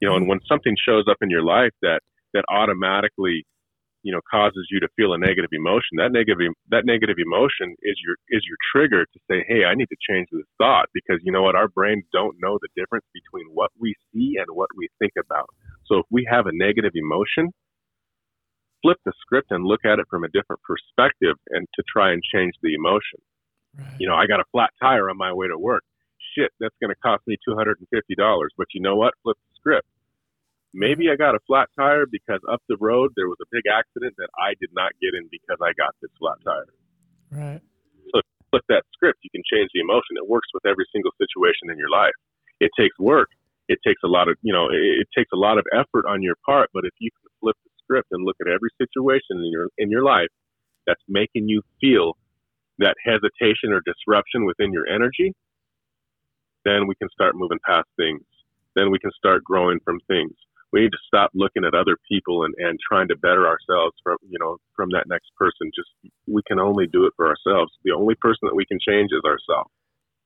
You 0.00 0.08
know, 0.08 0.16
and 0.16 0.28
when 0.28 0.40
something 0.48 0.76
shows 0.86 1.06
up 1.10 1.18
in 1.22 1.30
your 1.30 1.42
life 1.42 1.72
that, 1.82 2.00
that 2.34 2.44
automatically, 2.50 3.46
you 4.02 4.12
know, 4.12 4.20
causes 4.30 4.66
you 4.70 4.80
to 4.80 4.88
feel 4.96 5.12
a 5.12 5.18
negative 5.18 5.50
emotion, 5.52 5.98
that 5.98 6.12
negative, 6.12 6.52
that 6.70 6.86
negative 6.86 7.16
emotion 7.18 7.74
is 7.82 7.96
your, 8.04 8.16
is 8.30 8.44
your 8.46 8.56
trigger 8.72 9.04
to 9.04 9.18
say, 9.30 9.44
Hey, 9.48 9.64
I 9.64 9.74
need 9.74 9.88
to 9.90 10.00
change 10.08 10.28
this 10.30 10.46
thought 10.58 10.86
because 10.94 11.18
you 11.22 11.32
know 11.32 11.42
what? 11.42 11.56
Our 11.56 11.68
brains 11.68 12.04
don't 12.12 12.36
know 12.40 12.58
the 12.62 12.68
difference 12.76 13.06
between 13.12 13.46
what 13.52 13.70
we 13.78 13.94
see 14.12 14.38
and 14.38 14.46
what 14.54 14.68
we 14.76 14.88
think 14.98 15.12
about. 15.18 15.50
So 15.86 15.98
if 15.98 16.06
we 16.10 16.26
have 16.30 16.46
a 16.46 16.54
negative 16.54 16.92
emotion, 16.94 17.50
flip 18.82 18.98
the 19.04 19.12
script 19.20 19.50
and 19.50 19.64
look 19.64 19.84
at 19.84 19.98
it 19.98 20.06
from 20.08 20.24
a 20.24 20.28
different 20.28 20.62
perspective 20.62 21.36
and 21.50 21.66
to 21.74 21.82
try 21.90 22.12
and 22.12 22.22
change 22.22 22.54
the 22.62 22.74
emotion. 22.74 23.20
Right. 23.76 23.96
You 23.98 24.08
know, 24.08 24.14
I 24.14 24.26
got 24.26 24.40
a 24.40 24.48
flat 24.52 24.70
tire 24.80 25.10
on 25.10 25.16
my 25.16 25.32
way 25.32 25.48
to 25.48 25.58
work. 25.58 25.82
Shit, 26.36 26.52
that's 26.60 26.74
going 26.80 26.90
to 26.90 27.00
cost 27.02 27.22
me 27.26 27.36
$250. 27.48 27.74
But 28.56 28.66
you 28.74 28.80
know 28.80 28.96
what? 28.96 29.14
Flip 29.22 29.36
the 29.36 29.54
script. 29.56 29.88
Maybe 30.74 31.10
I 31.10 31.16
got 31.16 31.34
a 31.34 31.40
flat 31.46 31.68
tire 31.76 32.04
because 32.04 32.40
up 32.50 32.62
the 32.68 32.76
road 32.78 33.12
there 33.16 33.28
was 33.28 33.40
a 33.40 33.48
big 33.50 33.64
accident 33.66 34.14
that 34.18 34.28
I 34.36 34.52
did 34.60 34.70
not 34.72 34.92
get 35.00 35.16
in 35.16 35.28
because 35.30 35.56
I 35.62 35.72
got 35.74 35.96
this 36.02 36.12
flat 36.18 36.36
tire. 36.44 36.72
Right. 37.30 37.62
So 38.14 38.20
flip 38.50 38.64
that 38.68 38.84
script. 38.92 39.20
You 39.22 39.30
can 39.30 39.42
change 39.48 39.70
the 39.72 39.80
emotion. 39.80 40.20
It 40.20 40.28
works 40.28 40.48
with 40.52 40.66
every 40.66 40.84
single 40.92 41.12
situation 41.16 41.72
in 41.72 41.78
your 41.78 41.90
life. 41.90 42.16
It 42.60 42.70
takes 42.78 42.98
work. 42.98 43.28
It 43.68 43.78
takes 43.84 44.00
a 44.04 44.08
lot 44.08 44.28
of, 44.28 44.36
you 44.42 44.52
know, 44.52 44.68
it, 44.68 45.04
it 45.04 45.08
takes 45.16 45.30
a 45.32 45.36
lot 45.36 45.58
of 45.58 45.64
effort 45.72 46.08
on 46.08 46.22
your 46.22 46.36
part. 46.44 46.68
But 46.72 46.84
if 46.84 46.92
you 47.00 47.10
can 47.10 47.28
flip 47.40 47.56
the 47.64 47.70
script 47.82 48.08
and 48.12 48.24
look 48.24 48.36
at 48.40 48.48
every 48.48 48.70
situation 48.76 49.40
in 49.40 49.50
your 49.52 49.68
in 49.78 49.90
your 49.90 50.02
life 50.02 50.32
that's 50.86 51.02
making 51.08 51.48
you 51.48 51.62
feel 51.80 52.16
that 52.78 52.96
hesitation 53.04 53.72
or 53.72 53.80
disruption 53.84 54.44
within 54.44 54.72
your 54.72 54.86
energy, 54.86 55.32
then 56.64 56.86
we 56.86 56.94
can 56.94 57.08
start 57.10 57.34
moving 57.36 57.58
past 57.66 57.88
things. 57.96 58.22
Then 58.76 58.90
we 58.90 58.98
can 58.98 59.10
start 59.16 59.44
growing 59.44 59.80
from 59.84 59.98
things. 60.06 60.32
We 60.72 60.80
need 60.80 60.92
to 60.92 60.98
stop 61.06 61.30
looking 61.34 61.64
at 61.64 61.74
other 61.74 61.96
people 62.10 62.44
and, 62.44 62.54
and 62.58 62.78
trying 62.86 63.08
to 63.08 63.16
better 63.16 63.46
ourselves 63.46 63.96
from 64.02 64.18
you 64.28 64.38
know 64.38 64.58
from 64.76 64.90
that 64.92 65.08
next 65.08 65.30
person. 65.36 65.70
Just 65.74 65.88
we 66.26 66.42
can 66.46 66.58
only 66.58 66.86
do 66.86 67.06
it 67.06 67.12
for 67.16 67.26
ourselves. 67.26 67.72
The 67.84 67.92
only 67.92 68.14
person 68.16 68.40
that 68.48 68.54
we 68.54 68.66
can 68.66 68.78
change 68.86 69.10
is 69.12 69.22
ourselves. 69.24 69.70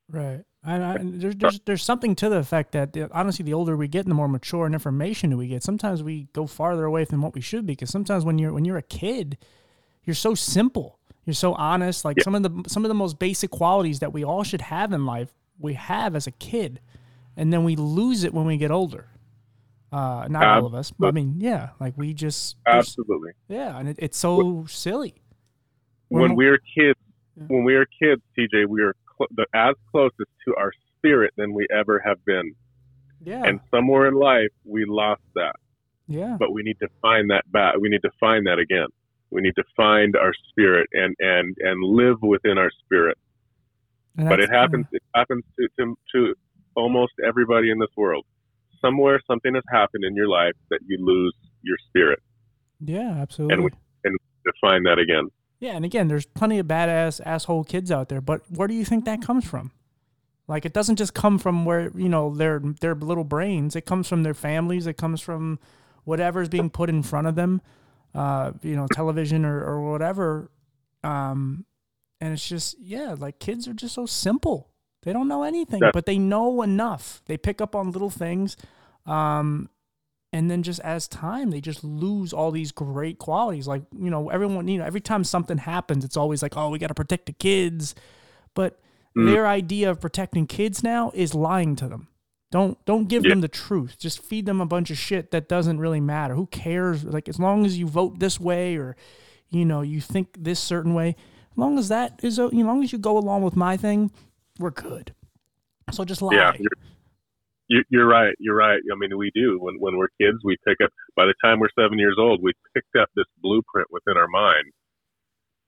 Right. 0.08 0.44
And, 0.64 0.84
I, 0.84 0.94
and 0.94 1.20
there's, 1.20 1.34
there's 1.36 1.60
there's 1.60 1.82
something 1.82 2.14
to 2.16 2.28
the 2.28 2.36
effect 2.36 2.72
that 2.72 2.96
honestly, 3.12 3.44
the 3.44 3.54
older 3.54 3.76
we 3.76 3.88
get, 3.88 4.00
and 4.00 4.10
the 4.10 4.14
more 4.14 4.28
mature 4.28 4.66
and 4.66 4.74
information 4.74 5.30
do 5.30 5.36
we 5.36 5.48
get. 5.48 5.62
Sometimes 5.62 6.02
we 6.02 6.28
go 6.32 6.46
farther 6.46 6.84
away 6.84 7.04
from 7.04 7.22
what 7.22 7.34
we 7.34 7.40
should 7.40 7.66
be. 7.66 7.72
Because 7.72 7.90
sometimes 7.90 8.24
when 8.24 8.38
you're 8.38 8.52
when 8.52 8.64
you're 8.64 8.76
a 8.76 8.82
kid, 8.82 9.38
you're 10.04 10.14
so 10.14 10.34
simple, 10.34 10.98
you're 11.24 11.34
so 11.34 11.54
honest. 11.54 12.04
Like 12.04 12.18
yeah. 12.18 12.24
some 12.24 12.34
of 12.34 12.42
the 12.42 12.70
some 12.70 12.84
of 12.84 12.90
the 12.90 12.94
most 12.94 13.18
basic 13.18 13.50
qualities 13.50 13.98
that 14.00 14.12
we 14.12 14.24
all 14.24 14.44
should 14.44 14.60
have 14.60 14.92
in 14.92 15.04
life, 15.04 15.32
we 15.58 15.74
have 15.74 16.14
as 16.14 16.28
a 16.28 16.32
kid, 16.32 16.80
and 17.36 17.52
then 17.52 17.64
we 17.64 17.74
lose 17.74 18.22
it 18.22 18.32
when 18.32 18.46
we 18.46 18.56
get 18.56 18.70
older. 18.70 19.08
Uh, 19.92 20.26
not 20.30 20.44
all 20.44 20.66
of 20.66 20.74
us, 20.74 20.90
but 20.90 21.08
I 21.08 21.10
mean, 21.10 21.34
yeah, 21.38 21.70
like 21.78 21.92
we 21.98 22.14
just 22.14 22.56
absolutely, 22.66 23.32
yeah, 23.48 23.78
and 23.78 23.90
it, 23.90 23.96
it's 23.98 24.16
so 24.16 24.64
silly. 24.66 25.22
When, 26.08 26.34
we 26.34 26.46
were 26.46 26.58
kids, 26.58 26.98
yeah. 27.36 27.44
when 27.48 27.64
we 27.64 27.74
were 27.74 27.86
kids, 28.00 28.22
TJ, 28.38 28.66
we 28.68 28.82
were 28.82 28.94
cl- 29.18 29.28
the, 29.34 29.46
as 29.54 29.74
closest 29.90 30.30
to 30.46 30.54
our 30.56 30.72
spirit 30.98 31.32
than 31.36 31.54
we 31.54 31.66
ever 31.74 32.00
have 32.04 32.24
been. 32.24 32.54
Yeah. 33.24 33.42
And 33.44 33.60
somewhere 33.70 34.08
in 34.08 34.14
life, 34.14 34.50
we 34.64 34.84
lost 34.86 35.22
that. 35.34 35.56
Yeah. 36.08 36.36
But 36.38 36.52
we 36.52 36.62
need 36.62 36.78
to 36.80 36.88
find 37.00 37.30
that 37.30 37.50
back. 37.50 37.76
We 37.80 37.88
need 37.88 38.02
to 38.02 38.10
find 38.18 38.46
that 38.46 38.58
again. 38.58 38.88
We 39.30 39.40
need 39.40 39.54
to 39.56 39.64
find 39.76 40.16
our 40.16 40.34
spirit 40.50 40.88
and 40.92 41.16
and 41.18 41.56
and 41.60 41.82
live 41.82 42.20
within 42.20 42.58
our 42.58 42.70
spirit. 42.84 43.16
But 44.14 44.40
it 44.40 44.50
happens. 44.50 44.86
It 44.92 45.02
happens 45.14 45.44
to, 45.58 45.68
to 45.78 45.96
to 46.14 46.34
almost 46.74 47.12
everybody 47.26 47.70
in 47.70 47.78
this 47.78 47.88
world. 47.96 48.26
Somewhere, 48.82 49.20
something 49.26 49.54
has 49.54 49.64
happened 49.70 50.04
in 50.04 50.14
your 50.14 50.28
life 50.28 50.54
that 50.70 50.80
you 50.86 50.98
lose 51.00 51.34
your 51.62 51.76
spirit. 51.88 52.18
Yeah, 52.80 53.12
absolutely. 53.20 53.54
And 53.54 53.64
we 53.64 53.70
and 54.04 54.18
to 54.44 54.52
find 54.60 54.84
that 54.86 54.98
again. 54.98 55.28
Yeah, 55.60 55.76
and 55.76 55.84
again, 55.84 56.08
there's 56.08 56.26
plenty 56.26 56.58
of 56.58 56.66
badass 56.66 57.20
asshole 57.24 57.64
kids 57.64 57.92
out 57.92 58.08
there, 58.08 58.20
but 58.20 58.42
where 58.50 58.66
do 58.66 58.74
you 58.74 58.84
think 58.84 59.04
that 59.04 59.22
comes 59.22 59.48
from? 59.48 59.70
Like 60.48 60.64
it 60.64 60.72
doesn't 60.72 60.96
just 60.96 61.14
come 61.14 61.38
from 61.38 61.64
where, 61.64 61.92
you 61.94 62.08
know, 62.08 62.34
their 62.34 62.60
their 62.80 62.96
little 62.96 63.24
brains. 63.24 63.76
It 63.76 63.86
comes 63.86 64.08
from 64.08 64.24
their 64.24 64.34
families, 64.34 64.86
it 64.86 64.96
comes 64.96 65.20
from 65.20 65.60
whatever's 66.04 66.48
being 66.48 66.68
put 66.68 66.90
in 66.90 67.02
front 67.02 67.28
of 67.28 67.36
them. 67.36 67.62
Uh, 68.14 68.52
you 68.60 68.76
know, 68.76 68.86
television 68.92 69.44
or, 69.46 69.64
or 69.64 69.90
whatever. 69.90 70.50
Um, 71.02 71.64
and 72.20 72.34
it's 72.34 72.46
just 72.46 72.76
yeah, 72.80 73.14
like 73.18 73.38
kids 73.38 73.66
are 73.66 73.72
just 73.72 73.94
so 73.94 74.04
simple. 74.04 74.71
They 75.02 75.12
don't 75.12 75.28
know 75.28 75.42
anything, 75.42 75.80
but 75.92 76.06
they 76.06 76.18
know 76.18 76.62
enough. 76.62 77.22
They 77.26 77.36
pick 77.36 77.60
up 77.60 77.74
on 77.74 77.90
little 77.90 78.10
things. 78.10 78.56
Um, 79.06 79.68
and 80.32 80.50
then 80.50 80.62
just 80.62 80.80
as 80.80 81.08
time 81.08 81.50
they 81.50 81.60
just 81.60 81.84
lose 81.84 82.32
all 82.32 82.50
these 82.52 82.72
great 82.72 83.18
qualities 83.18 83.68
like 83.68 83.82
you 83.94 84.08
know 84.08 84.30
everyone 84.30 84.66
you 84.66 84.78
know 84.78 84.84
every 84.84 85.00
time 85.00 85.24
something 85.24 85.58
happens 85.58 86.04
it's 86.06 86.16
always 86.16 86.40
like 86.42 86.56
oh 86.56 86.70
we 86.70 86.78
got 86.78 86.86
to 86.86 86.94
protect 86.94 87.26
the 87.26 87.32
kids 87.32 87.94
but 88.54 88.80
mm. 89.14 89.26
their 89.26 89.46
idea 89.46 89.90
of 89.90 90.00
protecting 90.00 90.46
kids 90.46 90.82
now 90.82 91.10
is 91.14 91.34
lying 91.34 91.76
to 91.76 91.86
them 91.86 92.08
Don't 92.50 92.82
don't 92.86 93.08
give 93.08 93.24
Yeah. 93.24 93.30
them 93.30 93.40
the 93.42 93.48
truth. 93.48 93.98
Just 93.98 94.22
feed 94.22 94.46
them 94.46 94.60
a 94.60 94.66
bunch 94.66 94.90
of 94.90 94.96
shit 94.96 95.32
that 95.32 95.48
doesn't 95.48 95.80
really 95.80 96.00
matter. 96.00 96.34
Who 96.34 96.46
cares? 96.46 97.04
Like 97.04 97.28
as 97.28 97.38
long 97.38 97.66
as 97.66 97.76
you 97.76 97.86
vote 97.86 98.18
this 98.18 98.38
way 98.40 98.76
or 98.76 98.94
you 99.50 99.64
know 99.66 99.82
you 99.82 100.00
think 100.00 100.28
this 100.38 100.60
certain 100.60 100.94
way, 100.94 101.16
as 101.50 101.58
long 101.58 101.78
as 101.78 101.88
that 101.88 102.20
is, 102.22 102.38
o- 102.38 102.48
as 102.48 102.54
long 102.54 102.82
as 102.84 102.92
you 102.92 102.98
go 102.98 103.18
along 103.18 103.42
with 103.42 103.56
my 103.56 103.76
thing, 103.76 104.10
we're 104.58 104.70
good. 104.70 105.14
So 105.90 106.04
just 106.04 106.22
lie. 106.22 106.34
Yeah, 106.34 106.52
you're, 106.58 106.70
you- 107.68 107.84
you're 107.90 108.06
right. 108.06 108.34
You're 108.38 108.56
right. 108.56 108.80
I 108.92 108.96
mean, 108.98 109.16
we 109.16 109.30
do. 109.34 109.58
When 109.60 109.76
when 109.80 109.96
we're 109.96 110.08
kids, 110.20 110.38
we 110.44 110.56
pick 110.66 110.78
up. 110.84 110.90
By 111.16 111.26
the 111.26 111.34
time 111.44 111.58
we're 111.60 111.72
seven 111.78 111.98
years 111.98 112.16
old, 112.18 112.40
we 112.42 112.52
picked 112.74 112.96
up 113.00 113.08
this 113.16 113.26
blueprint 113.40 113.88
within 113.90 114.16
our 114.16 114.28
mind 114.28 114.72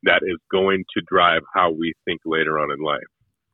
that 0.05 0.21
is 0.23 0.37
going 0.53 0.85
to 0.95 1.03
drive 1.07 1.43
how 1.55 1.71
we 1.71 1.95
think 2.05 2.21
later 2.27 2.59
on 2.59 2.71
in 2.71 2.79
life. 2.85 3.09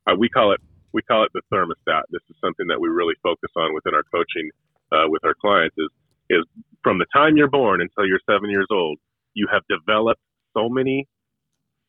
Uh, 0.07 0.15
we 0.17 0.27
call 0.29 0.51
it 0.53 0.59
we 0.93 1.01
call 1.01 1.23
it 1.23 1.31
the 1.33 1.41
thermostat. 1.53 2.03
This 2.11 2.21
is 2.29 2.35
something 2.43 2.67
that 2.67 2.79
we 2.81 2.89
really 2.89 3.15
focus 3.23 3.49
on 3.55 3.73
within 3.73 3.93
our 3.95 4.03
coaching 4.13 4.49
uh, 4.91 5.07
with 5.07 5.23
our 5.23 5.35
clients. 5.39 5.75
Is 5.77 5.89
is 6.29 6.43
from 6.83 6.97
the 6.99 7.05
time 7.13 7.37
you're 7.37 7.49
born 7.49 7.81
until 7.81 8.07
you're 8.07 8.19
seven 8.29 8.49
years 8.49 8.67
old, 8.71 8.97
you 9.33 9.47
have 9.51 9.61
developed 9.69 10.21
so 10.53 10.67
many 10.69 11.07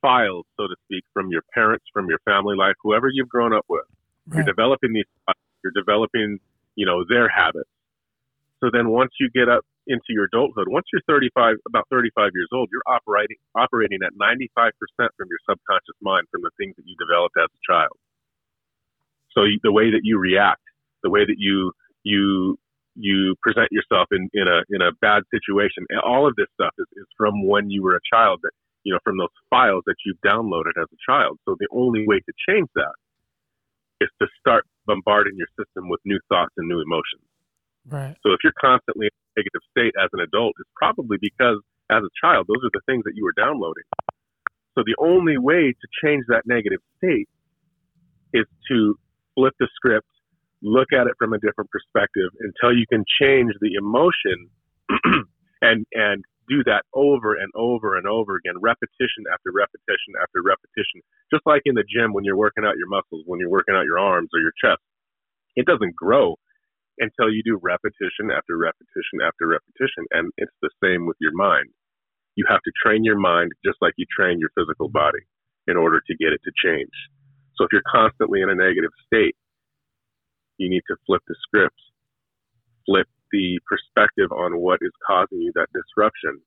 files, 0.03 0.45
so 0.59 0.67
to 0.67 0.77
speak, 0.85 1.05
from 1.15 1.31
your 1.31 1.43
parents, 1.55 1.87
from 1.95 2.09
your 2.11 2.19
family 2.27 2.57
life, 2.57 2.75
whoever 2.83 3.09
you've 3.11 3.29
grown 3.29 3.55
up 3.55 3.65
with. 3.69 3.87
You're 4.35 4.45
developing 4.45 4.93
these 4.93 5.09
you're 5.65 5.73
developing 5.75 6.39
you 6.75 6.87
know 6.87 7.05
their 7.09 7.29
habits. 7.29 7.71
So 8.61 8.71
then 8.73 8.91
once 8.91 9.13
you 9.19 9.31
get 9.35 9.49
up 9.49 9.65
into 9.89 10.15
your 10.15 10.31
adulthood 10.31 10.69
once 10.71 10.87
you're 10.93 11.03
35 11.09 11.57
about 11.67 11.83
35 11.91 12.31
years 12.35 12.47
old 12.55 12.69
you're 12.71 12.87
operating 12.87 13.37
operating 13.57 13.99
at 14.07 14.15
95% 14.15 14.71
from 15.19 15.27
your 15.27 15.43
subconscious 15.43 15.99
mind 16.01 16.23
from 16.31 16.43
the 16.43 16.51
things 16.57 16.71
that 16.77 16.87
you 16.87 16.95
developed 17.03 17.35
as 17.35 17.51
a 17.51 17.63
child. 17.67 17.99
So 19.35 19.43
you, 19.43 19.59
the 19.65 19.73
way 19.73 19.91
that 19.91 20.03
you 20.05 20.19
react 20.19 20.63
the 21.03 21.11
way 21.11 21.25
that 21.27 21.37
you 21.39 21.73
you 22.05 22.59
you 22.95 23.35
present 23.43 23.69
yourself 23.73 24.07
in, 24.13 24.29
in 24.35 24.47
a 24.47 24.63
in 24.71 24.83
a 24.83 24.93
bad 25.01 25.23
situation 25.35 25.85
and 25.89 25.99
all 26.01 26.29
of 26.29 26.37
this 26.37 26.47
stuff 26.55 26.73
is, 26.79 26.87
is 26.95 27.07
from 27.17 27.47
when 27.47 27.71
you 27.71 27.83
were 27.83 27.97
a 27.97 28.05
child 28.07 28.41
that 28.43 28.53
you 28.85 28.93
know 28.93 28.99
from 29.05 29.17
those 29.19 29.35
files 29.51 29.83
that 29.87 29.97
you've 30.05 30.21
downloaded 30.25 30.75
as 30.81 30.89
a 30.93 31.01
child 31.05 31.39
so 31.45 31.57
the 31.59 31.69
only 31.73 32.07
way 32.07 32.19
to 32.19 32.33
change 32.49 32.69
that 32.75 32.95
is 34.03 34.11
to 34.21 34.27
start 34.41 34.67
bombarding 34.87 35.39
your 35.39 35.47
system 35.55 35.89
with 35.89 36.01
new 36.05 36.19
thoughts 36.29 36.53
and 36.57 36.69
new 36.69 36.83
emotions. 36.83 37.23
Right. 37.87 38.17
So 38.23 38.33
if 38.35 38.43
you're 38.43 38.59
constantly 38.61 39.07
in 39.07 39.15
a 39.15 39.41
negative 39.41 39.63
state 39.71 39.95
as 39.99 40.11
an 40.13 40.21
adult, 40.21 40.55
it's 40.59 40.71
probably 40.75 41.19
because 41.21 41.63
as 41.91 42.03
a 42.03 42.13
child, 42.19 42.47
those 42.47 42.63
are 42.63 42.75
the 42.75 42.83
things 42.87 43.05
that 43.05 43.15
you 43.15 43.25
were 43.25 43.35
downloading. 43.37 43.87
So 44.75 44.83
the 44.87 44.97
only 44.99 45.39
way 45.39 45.73
to 45.73 45.87
change 46.03 46.25
that 46.29 46.43
negative 46.47 46.81
state 46.99 47.29
is 48.33 48.47
to 48.71 48.97
flip 49.35 49.55
the 49.61 49.69
script, 49.75 50.09
look 50.63 50.89
at 50.93 51.07
it 51.07 51.15
from 51.19 51.33
a 51.33 51.39
different 51.39 51.71
perspective 51.71 52.31
until 52.41 52.77
you 52.77 52.87
can 52.87 53.05
change 53.21 53.53
the 53.61 53.75
emotion 53.77 54.49
and 55.63 55.85
and 55.93 56.25
do 56.53 56.61
that 56.69 56.85
over 56.93 57.33
and 57.33 57.49
over 57.57 57.97
and 57.97 58.05
over 58.05 58.37
again, 58.37 58.61
repetition 58.61 59.25
after 59.33 59.49
repetition 59.49 60.13
after 60.21 60.45
repetition. 60.45 61.01
Just 61.33 61.49
like 61.49 61.65
in 61.65 61.73
the 61.73 61.89
gym 61.89 62.13
when 62.13 62.29
you're 62.29 62.37
working 62.37 62.69
out 62.69 62.77
your 62.77 62.93
muscles, 62.93 63.25
when 63.25 63.41
you're 63.41 63.49
working 63.49 63.75
out 63.75 63.89
your 63.89 63.99
arms 63.99 64.29
or 64.37 64.41
your 64.45 64.53
chest, 64.61 64.85
it 65.57 65.65
doesn't 65.65 65.97
grow 65.97 66.37
until 67.01 67.33
you 67.33 67.41
do 67.41 67.57
repetition 67.57 68.29
after 68.29 68.61
repetition 68.61 69.25
after 69.25 69.49
repetition. 69.49 70.05
And 70.13 70.29
it's 70.37 70.53
the 70.61 70.71
same 70.85 71.09
with 71.09 71.17
your 71.25 71.33
mind. 71.33 71.73
You 72.37 72.45
have 72.53 72.61
to 72.69 72.73
train 72.85 73.05
your 73.05 73.19
mind 73.19 73.53
just 73.65 73.81
like 73.81 73.97
you 73.97 74.05
train 74.13 74.37
your 74.37 74.53
physical 74.53 74.93
body 74.93 75.25
in 75.69 75.77
order 75.81 76.01
to 76.05 76.17
get 76.21 76.37
it 76.37 76.41
to 76.45 76.53
change. 76.61 76.93
So 77.57 77.65
if 77.65 77.73
you're 77.73 77.89
constantly 77.89 78.41
in 78.45 78.51
a 78.51 78.55
negative 78.55 78.93
state, 79.09 79.37
you 80.59 80.69
need 80.69 80.85
to 80.89 80.97
flip 81.07 81.23
the 81.29 81.37
script, 81.49 81.77
flip 82.85 83.09
the 83.33 83.59
perspective 83.67 84.31
on 84.33 84.61
what 84.61 84.79
is 84.83 84.93
causing 85.07 85.41
you 85.41 85.53
that 85.55 85.69
disruption 85.73 86.41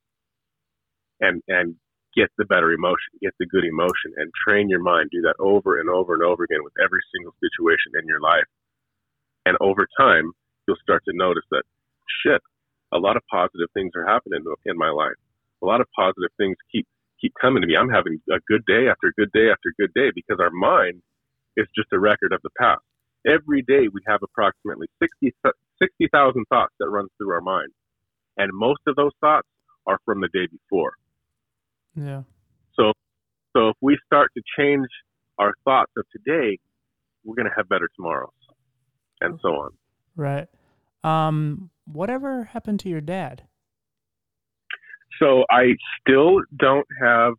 and 1.19 1.41
and 1.47 1.75
get 2.15 2.29
the 2.37 2.45
better 2.45 2.71
emotion, 2.71 3.11
get 3.21 3.33
the 3.39 3.45
good 3.45 3.65
emotion 3.65 4.15
and 4.17 4.31
train 4.47 4.69
your 4.69 4.81
mind. 4.81 5.09
Do 5.11 5.21
that 5.21 5.35
over 5.39 5.79
and 5.79 5.89
over 5.89 6.13
and 6.13 6.23
over 6.23 6.43
again 6.45 6.63
with 6.63 6.73
every 6.83 7.01
single 7.13 7.33
situation 7.43 7.91
in 7.99 8.07
your 8.07 8.21
life. 8.21 8.47
And 9.45 9.57
over 9.59 9.87
time, 9.99 10.31
you'll 10.67 10.81
start 10.81 11.03
to 11.05 11.13
notice 11.13 11.43
that 11.51 11.63
shit, 12.23 12.41
a 12.93 12.97
lot 12.97 13.17
of 13.17 13.23
positive 13.29 13.67
things 13.73 13.91
are 13.95 14.05
happening 14.05 14.43
in 14.65 14.77
my 14.77 14.89
life. 14.89 15.19
A 15.61 15.65
lot 15.65 15.81
of 15.81 15.87
positive 15.95 16.31
things 16.37 16.55
keep 16.71 16.87
keep 17.19 17.33
coming 17.39 17.61
to 17.61 17.67
me. 17.67 17.75
I'm 17.75 17.89
having 17.89 18.19
a 18.31 18.39
good 18.47 18.65
day 18.65 18.87
after 18.87 19.13
good 19.17 19.31
day 19.33 19.49
after 19.51 19.73
good 19.77 19.93
day 19.93 20.11
because 20.13 20.37
our 20.39 20.51
mind 20.51 21.01
is 21.57 21.67
just 21.75 21.91
a 21.93 21.99
record 21.99 22.33
of 22.33 22.41
the 22.43 22.49
past. 22.59 22.81
Every 23.25 23.61
day 23.61 23.87
we 23.91 24.01
have 24.07 24.21
approximately 24.23 24.87
60 25.01 25.33
60,000 25.81 26.45
thoughts 26.49 26.73
that 26.79 26.89
run 26.89 27.07
through 27.17 27.33
our 27.33 27.41
mind. 27.41 27.71
And 28.37 28.51
most 28.53 28.81
of 28.87 28.95
those 28.95 29.11
thoughts 29.21 29.47
are 29.87 29.99
from 30.05 30.21
the 30.21 30.29
day 30.33 30.47
before. 30.51 30.93
Yeah. 31.95 32.23
So 32.75 32.91
so 33.55 33.69
if 33.69 33.77
we 33.81 33.97
start 34.05 34.31
to 34.35 34.43
change 34.57 34.87
our 35.37 35.53
thoughts 35.63 35.91
of 35.97 36.05
today, 36.11 36.57
we're 37.23 37.35
going 37.35 37.47
to 37.47 37.55
have 37.55 37.69
better 37.69 37.89
tomorrows 37.95 38.29
and 39.21 39.39
so 39.41 39.49
on. 39.49 39.71
Right. 40.15 40.47
Um. 41.03 41.69
Whatever 41.85 42.45
happened 42.45 42.79
to 42.81 42.89
your 42.89 43.01
dad? 43.01 43.43
So 45.21 45.45
I 45.51 45.75
still 46.01 46.41
don't 46.57 46.87
have 47.01 47.33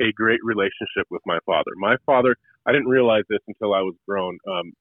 a 0.00 0.10
great 0.12 0.40
relationship 0.42 1.06
with 1.10 1.20
my 1.26 1.38
father. 1.46 1.70
My 1.76 1.96
father, 2.06 2.34
I 2.66 2.72
didn't 2.72 2.88
realize 2.88 3.24
this 3.28 3.40
until 3.46 3.74
I 3.74 3.80
was 3.80 3.94
grown. 4.08 4.38
Um, 4.48 4.72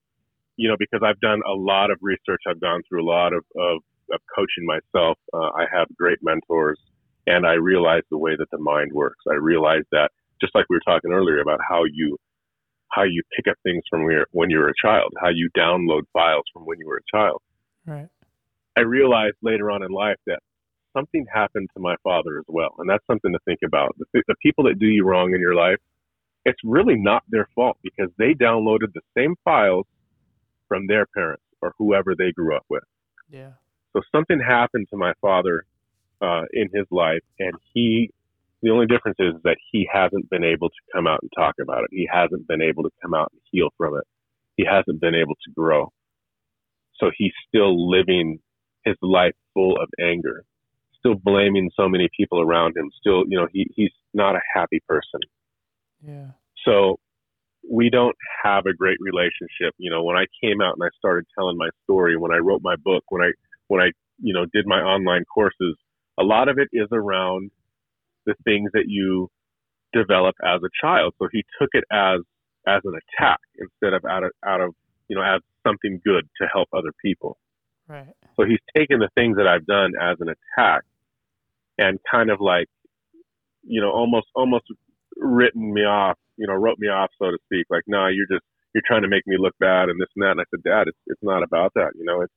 you 0.57 0.69
know, 0.69 0.75
because 0.77 1.01
I've 1.05 1.19
done 1.19 1.41
a 1.47 1.53
lot 1.53 1.91
of 1.91 1.97
research, 2.01 2.41
I've 2.47 2.61
gone 2.61 2.81
through 2.87 3.03
a 3.03 3.09
lot 3.09 3.33
of, 3.33 3.43
of, 3.57 3.79
of 4.11 4.21
coaching 4.35 4.65
myself. 4.65 5.17
Uh, 5.33 5.49
I 5.55 5.65
have 5.73 5.87
great 5.97 6.19
mentors, 6.21 6.79
and 7.27 7.45
I 7.45 7.53
realize 7.53 8.03
the 8.11 8.17
way 8.17 8.35
that 8.37 8.49
the 8.51 8.59
mind 8.59 8.91
works. 8.93 9.19
I 9.29 9.35
realize 9.35 9.83
that 9.91 10.09
just 10.41 10.53
like 10.55 10.65
we 10.69 10.75
were 10.75 10.93
talking 10.93 11.11
earlier 11.11 11.39
about 11.39 11.59
how 11.67 11.83
you 11.91 12.17
how 12.91 13.03
you 13.03 13.23
pick 13.35 13.49
up 13.49 13.57
things 13.63 13.81
from 13.89 14.03
when 14.03 14.13
you're, 14.13 14.27
when 14.31 14.49
you 14.51 14.59
were 14.59 14.69
a 14.69 14.73
child, 14.79 15.11
how 15.19 15.29
you 15.29 15.49
download 15.57 16.03
files 16.13 16.43
from 16.53 16.63
when 16.63 16.77
you 16.79 16.85
were 16.85 16.97
a 16.97 17.17
child. 17.17 17.41
Right. 17.87 18.07
I 18.77 18.81
realized 18.81 19.37
later 19.41 19.71
on 19.71 19.83
in 19.83 19.89
life 19.89 20.17
that 20.27 20.39
something 20.95 21.25
happened 21.33 21.69
to 21.75 21.81
my 21.81 21.95
father 22.03 22.37
as 22.37 22.45
well. 22.47 22.75
And 22.77 22.87
that's 22.87 23.05
something 23.07 23.33
to 23.33 23.39
think 23.45 23.59
about. 23.65 23.95
The, 23.97 24.21
the 24.27 24.35
people 24.43 24.65
that 24.65 24.77
do 24.77 24.85
you 24.85 25.05
wrong 25.05 25.33
in 25.33 25.41
your 25.41 25.55
life, 25.55 25.77
it's 26.45 26.59
really 26.63 26.95
not 26.95 27.23
their 27.29 27.47
fault 27.55 27.77
because 27.81 28.11
they 28.19 28.33
downloaded 28.33 28.93
the 28.93 29.01
same 29.17 29.35
files 29.43 29.87
from 30.73 30.87
their 30.87 31.05
parents 31.05 31.43
or 31.61 31.71
whoever 31.77 32.15
they 32.17 32.31
grew 32.31 32.55
up 32.55 32.65
with. 32.67 32.81
Yeah. 33.29 33.51
So 33.95 34.01
something 34.11 34.39
happened 34.39 34.87
to 34.89 34.97
my 34.97 35.13
father 35.21 35.65
uh, 36.19 36.45
in 36.51 36.67
his 36.73 36.87
life, 36.89 37.21
and 37.37 37.53
he, 37.73 38.09
the 38.63 38.71
only 38.71 38.87
difference 38.87 39.17
is 39.19 39.35
that 39.43 39.57
he 39.71 39.87
hasn't 39.91 40.31
been 40.31 40.43
able 40.43 40.69
to 40.69 40.75
come 40.91 41.05
out 41.05 41.19
and 41.21 41.29
talk 41.37 41.53
about 41.61 41.83
it. 41.83 41.89
He 41.91 42.09
hasn't 42.11 42.47
been 42.47 42.63
able 42.63 42.81
to 42.83 42.89
come 43.03 43.13
out 43.13 43.31
and 43.31 43.41
heal 43.51 43.69
from 43.77 43.95
it. 43.95 44.03
He 44.57 44.65
hasn't 44.65 44.99
been 44.99 45.13
able 45.13 45.35
to 45.45 45.51
grow. 45.55 45.91
So 46.95 47.11
he's 47.15 47.33
still 47.47 47.91
living 47.91 48.39
his 48.83 48.95
life 49.03 49.35
full 49.53 49.77
of 49.79 49.89
anger, 50.01 50.43
still 50.97 51.15
blaming 51.15 51.69
so 51.75 51.87
many 51.87 52.09
people 52.17 52.41
around 52.41 52.75
him. 52.75 52.89
Still, 52.99 53.25
you 53.27 53.37
know, 53.37 53.47
he, 53.53 53.67
he's 53.75 53.91
not 54.15 54.35
a 54.35 54.41
happy 54.55 54.81
person. 54.87 55.19
Yeah. 56.01 56.27
So 56.65 56.97
we 57.69 57.89
don't 57.89 58.15
have 58.43 58.65
a 58.65 58.73
great 58.73 58.97
relationship. 58.99 59.73
You 59.77 59.89
know, 59.89 60.03
when 60.03 60.17
I 60.17 60.25
came 60.43 60.61
out 60.61 60.75
and 60.75 60.83
I 60.83 60.89
started 60.97 61.25
telling 61.37 61.57
my 61.57 61.69
story, 61.83 62.17
when 62.17 62.31
I 62.31 62.37
wrote 62.37 62.61
my 62.63 62.75
book, 62.75 63.03
when 63.09 63.21
I 63.21 63.31
when 63.67 63.81
I 63.81 63.91
you 64.21 64.33
know 64.33 64.45
did 64.53 64.65
my 64.65 64.79
online 64.79 65.23
courses, 65.25 65.75
a 66.19 66.23
lot 66.23 66.49
of 66.49 66.57
it 66.57 66.69
is 66.73 66.87
around 66.91 67.51
the 68.25 68.35
things 68.43 68.71
that 68.73 68.85
you 68.87 69.29
develop 69.93 70.35
as 70.43 70.61
a 70.63 70.69
child. 70.81 71.13
So 71.19 71.27
he 71.31 71.43
took 71.59 71.69
it 71.73 71.83
as 71.91 72.19
as 72.67 72.81
an 72.85 72.93
attack 72.93 73.39
instead 73.57 73.93
of 73.93 74.05
out 74.05 74.23
of 74.23 74.31
out 74.45 74.61
of 74.61 74.73
you 75.07 75.15
know 75.15 75.23
as 75.23 75.41
something 75.65 75.99
good 76.03 76.27
to 76.41 76.47
help 76.51 76.67
other 76.73 76.91
people. 77.03 77.37
Right. 77.87 78.13
So 78.35 78.45
he's 78.45 78.59
taken 78.75 78.99
the 78.99 79.09
things 79.15 79.37
that 79.37 79.47
I've 79.47 79.65
done 79.65 79.93
as 80.01 80.17
an 80.19 80.27
attack 80.29 80.83
and 81.77 81.99
kind 82.09 82.29
of 82.29 82.39
like, 82.39 82.67
you 83.63 83.81
know, 83.81 83.91
almost 83.91 84.27
almost 84.35 84.65
written 85.15 85.73
me 85.73 85.81
off, 85.81 86.17
you 86.37 86.47
know, 86.47 86.53
wrote 86.53 86.79
me 86.79 86.87
off, 86.87 87.09
so 87.19 87.31
to 87.31 87.37
speak. 87.45 87.67
Like, 87.69 87.83
no, 87.87 88.07
you're 88.07 88.29
just 88.29 88.45
you're 88.73 88.83
trying 88.85 89.03
to 89.03 89.07
make 89.07 89.25
me 89.27 89.37
look 89.37 89.53
bad 89.59 89.89
and 89.89 89.99
this 90.01 90.09
and 90.15 90.23
that. 90.23 90.31
And 90.31 90.41
I 90.41 90.45
said, 90.49 90.63
Dad, 90.63 90.87
it's 90.87 90.97
it's 91.07 91.23
not 91.23 91.43
about 91.43 91.73
that. 91.75 91.91
You 91.95 92.05
know, 92.05 92.21
it's 92.21 92.33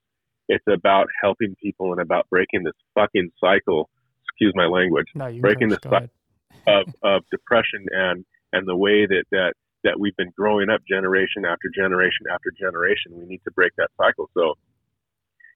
it's 0.48 0.64
about 0.68 1.08
helping 1.22 1.54
people 1.62 1.92
and 1.92 2.00
about 2.00 2.28
breaking 2.30 2.62
this 2.64 2.76
fucking 2.94 3.30
cycle. 3.40 3.88
Excuse 4.24 4.52
my 4.54 4.66
language 4.66 5.06
No, 5.14 5.32
Breaking 5.40 5.68
the 5.68 5.78
ahead. 5.82 6.10
of 6.66 6.86
of 7.02 7.22
depression 7.30 7.86
and 7.90 8.24
and 8.52 8.68
the 8.68 8.76
way 8.76 9.06
that 9.06 9.24
that 9.32 9.54
that 9.84 9.98
we've 9.98 10.16
been 10.16 10.32
growing 10.36 10.68
up 10.68 10.80
generation 10.88 11.44
after 11.46 11.70
generation 11.74 12.26
after 12.32 12.50
generation. 12.58 13.12
We 13.14 13.26
need 13.26 13.40
to 13.44 13.52
break 13.52 13.72
that 13.78 13.90
cycle. 13.96 14.28
So 14.34 14.54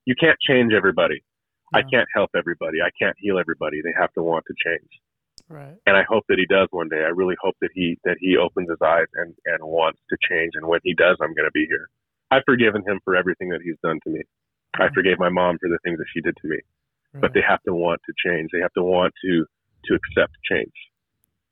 you 0.06 0.14
can't 0.18 0.38
change 0.40 0.72
everybody. 0.72 1.22
I 1.72 1.82
can't 1.82 2.08
help 2.12 2.30
everybody. 2.34 2.78
I 2.82 2.90
can't 3.00 3.14
heal 3.20 3.38
everybody. 3.38 3.80
They 3.82 3.94
have 3.98 4.12
to 4.14 4.22
want 4.22 4.44
to 4.46 4.54
change. 4.58 4.90
Right. 5.50 5.74
And 5.84 5.96
I 5.96 6.04
hope 6.08 6.24
that 6.28 6.38
he 6.38 6.46
does 6.46 6.68
one 6.70 6.88
day. 6.88 7.02
I 7.02 7.10
really 7.10 7.34
hope 7.42 7.56
that 7.60 7.70
he 7.74 7.98
that 8.04 8.16
he 8.20 8.36
opens 8.36 8.70
his 8.70 8.78
eyes 8.80 9.08
and 9.14 9.34
and 9.46 9.58
wants 9.64 9.98
to 10.08 10.16
change. 10.30 10.52
And 10.54 10.68
when 10.68 10.78
he 10.84 10.94
does, 10.94 11.16
I'm 11.20 11.34
going 11.34 11.48
to 11.48 11.52
be 11.52 11.66
here. 11.66 11.90
I've 12.30 12.44
forgiven 12.46 12.84
him 12.86 13.00
for 13.04 13.16
everything 13.16 13.48
that 13.48 13.60
he's 13.62 13.74
done 13.82 13.98
to 14.04 14.10
me. 14.10 14.22
I 14.74 14.88
forgave 14.94 15.18
my 15.18 15.28
mom 15.28 15.58
for 15.60 15.68
the 15.68 15.78
things 15.82 15.98
that 15.98 16.06
she 16.14 16.20
did 16.20 16.36
to 16.40 16.48
me. 16.48 16.58
Right. 17.12 17.22
But 17.22 17.34
they 17.34 17.40
have 17.46 17.60
to 17.64 17.74
want 17.74 18.00
to 18.06 18.12
change. 18.24 18.50
They 18.52 18.60
have 18.60 18.72
to 18.74 18.82
want 18.84 19.12
to 19.24 19.44
to 19.86 19.94
accept 19.94 20.36
change. 20.48 20.72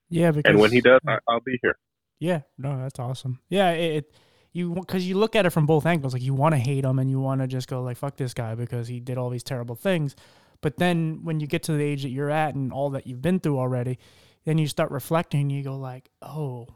yeah, 0.08 0.30
because 0.30 0.48
And 0.48 0.60
when 0.60 0.70
he 0.70 0.80
does, 0.80 1.00
I, 1.06 1.18
I'll 1.26 1.40
be 1.40 1.58
here. 1.60 1.76
Yeah, 2.20 2.42
no, 2.56 2.78
that's 2.78 3.00
awesome. 3.00 3.40
Yeah, 3.48 3.70
it, 3.70 3.96
it 3.96 4.14
you 4.52 4.74
because 4.74 5.08
you 5.08 5.16
look 5.18 5.34
at 5.34 5.44
it 5.44 5.50
from 5.50 5.66
both 5.66 5.86
angles. 5.86 6.12
Like 6.12 6.22
you 6.22 6.34
want 6.34 6.54
to 6.54 6.58
hate 6.58 6.84
him 6.84 7.00
and 7.00 7.10
you 7.10 7.18
want 7.18 7.40
to 7.40 7.48
just 7.48 7.68
go 7.68 7.82
like 7.82 7.96
fuck 7.96 8.16
this 8.16 8.32
guy 8.32 8.54
because 8.54 8.86
he 8.86 9.00
did 9.00 9.18
all 9.18 9.30
these 9.30 9.42
terrible 9.42 9.74
things. 9.74 10.14
But 10.60 10.76
then 10.78 11.20
when 11.22 11.40
you 11.40 11.46
get 11.46 11.62
to 11.64 11.72
the 11.72 11.82
age 11.82 12.02
that 12.02 12.08
you're 12.10 12.30
at 12.30 12.54
and 12.54 12.72
all 12.72 12.90
that 12.90 13.06
you've 13.06 13.22
been 13.22 13.38
through 13.38 13.58
already, 13.58 13.98
then 14.44 14.58
you 14.58 14.66
start 14.66 14.90
reflecting 14.90 15.42
and 15.42 15.52
you 15.52 15.62
go 15.62 15.76
like, 15.76 16.10
oh, 16.22 16.66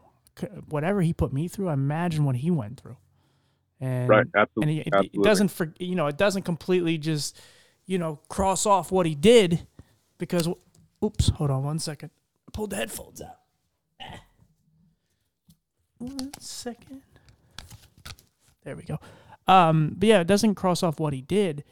whatever 0.69 1.01
he 1.03 1.13
put 1.13 1.33
me 1.33 1.49
through, 1.49 1.69
imagine 1.71 2.25
what 2.25 2.37
he 2.37 2.51
went 2.51 2.81
through. 2.81 2.97
And 3.81 4.09
Right. 4.09 4.25
and 4.25 4.37
Absolutely. 4.37 4.79
it, 4.79 4.87
it, 4.87 4.95
Absolutely. 4.95 5.21
it 5.21 5.25
doesn't 5.25 5.49
for 5.49 5.75
you 5.81 5.97
know 5.97 6.07
it 6.07 6.17
doesn't 6.17 6.43
completely 6.43 6.99
just 6.99 7.41
you 7.85 7.99
know 7.99 8.21
cross 8.29 8.65
off 8.65 8.93
what 8.93 9.07
he 9.07 9.17
did 9.17 9.67
because 10.19 10.49
oops 11.05 11.31
hold 11.31 11.51
on 11.51 11.65
one 11.65 11.81
second 11.81 12.11
I 12.47 12.51
pulled 12.53 12.71
the 12.71 12.77
headphones 12.77 13.21
out 13.21 13.39
one 15.99 16.31
second 16.39 17.03
there 18.63 18.77
we 18.77 18.85
go 18.85 19.01
um 19.49 19.97
but 19.99 20.07
yeah 20.09 20.21
it 20.21 20.29
doesn't 20.29 20.55
cross 20.55 20.85
off 20.85 21.01
what 21.01 21.13
he 21.13 21.21
did 21.21 21.65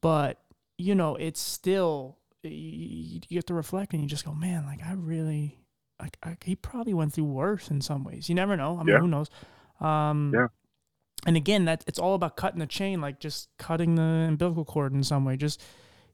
but 0.00 0.41
you 0.82 0.94
know 0.94 1.14
it's 1.16 1.40
still 1.40 2.18
you, 2.42 3.20
you 3.28 3.38
have 3.38 3.46
to 3.46 3.54
reflect 3.54 3.92
and 3.92 4.02
you 4.02 4.08
just 4.08 4.24
go 4.24 4.34
man 4.34 4.64
like 4.66 4.80
I 4.84 4.92
really 4.94 5.58
like 6.00 6.16
I, 6.22 6.36
he 6.44 6.56
probably 6.56 6.92
went 6.94 7.12
through 7.12 7.24
worse 7.24 7.70
in 7.70 7.80
some 7.80 8.02
ways 8.04 8.28
you 8.28 8.34
never 8.34 8.56
know 8.56 8.74
I 8.78 8.82
mean 8.82 8.88
Yeah. 8.94 8.98
who 9.00 9.08
knows 9.08 9.28
um 9.80 10.32
Yeah. 10.34 10.48
and 11.26 11.36
again 11.36 11.64
that 11.66 11.84
it's 11.86 11.98
all 11.98 12.14
about 12.14 12.36
cutting 12.36 12.58
the 12.60 12.66
chain 12.66 13.00
like 13.00 13.20
just 13.20 13.48
cutting 13.58 13.94
the 13.94 14.02
umbilical 14.02 14.64
cord 14.64 14.92
in 14.92 15.04
some 15.04 15.24
way 15.24 15.36
just 15.36 15.62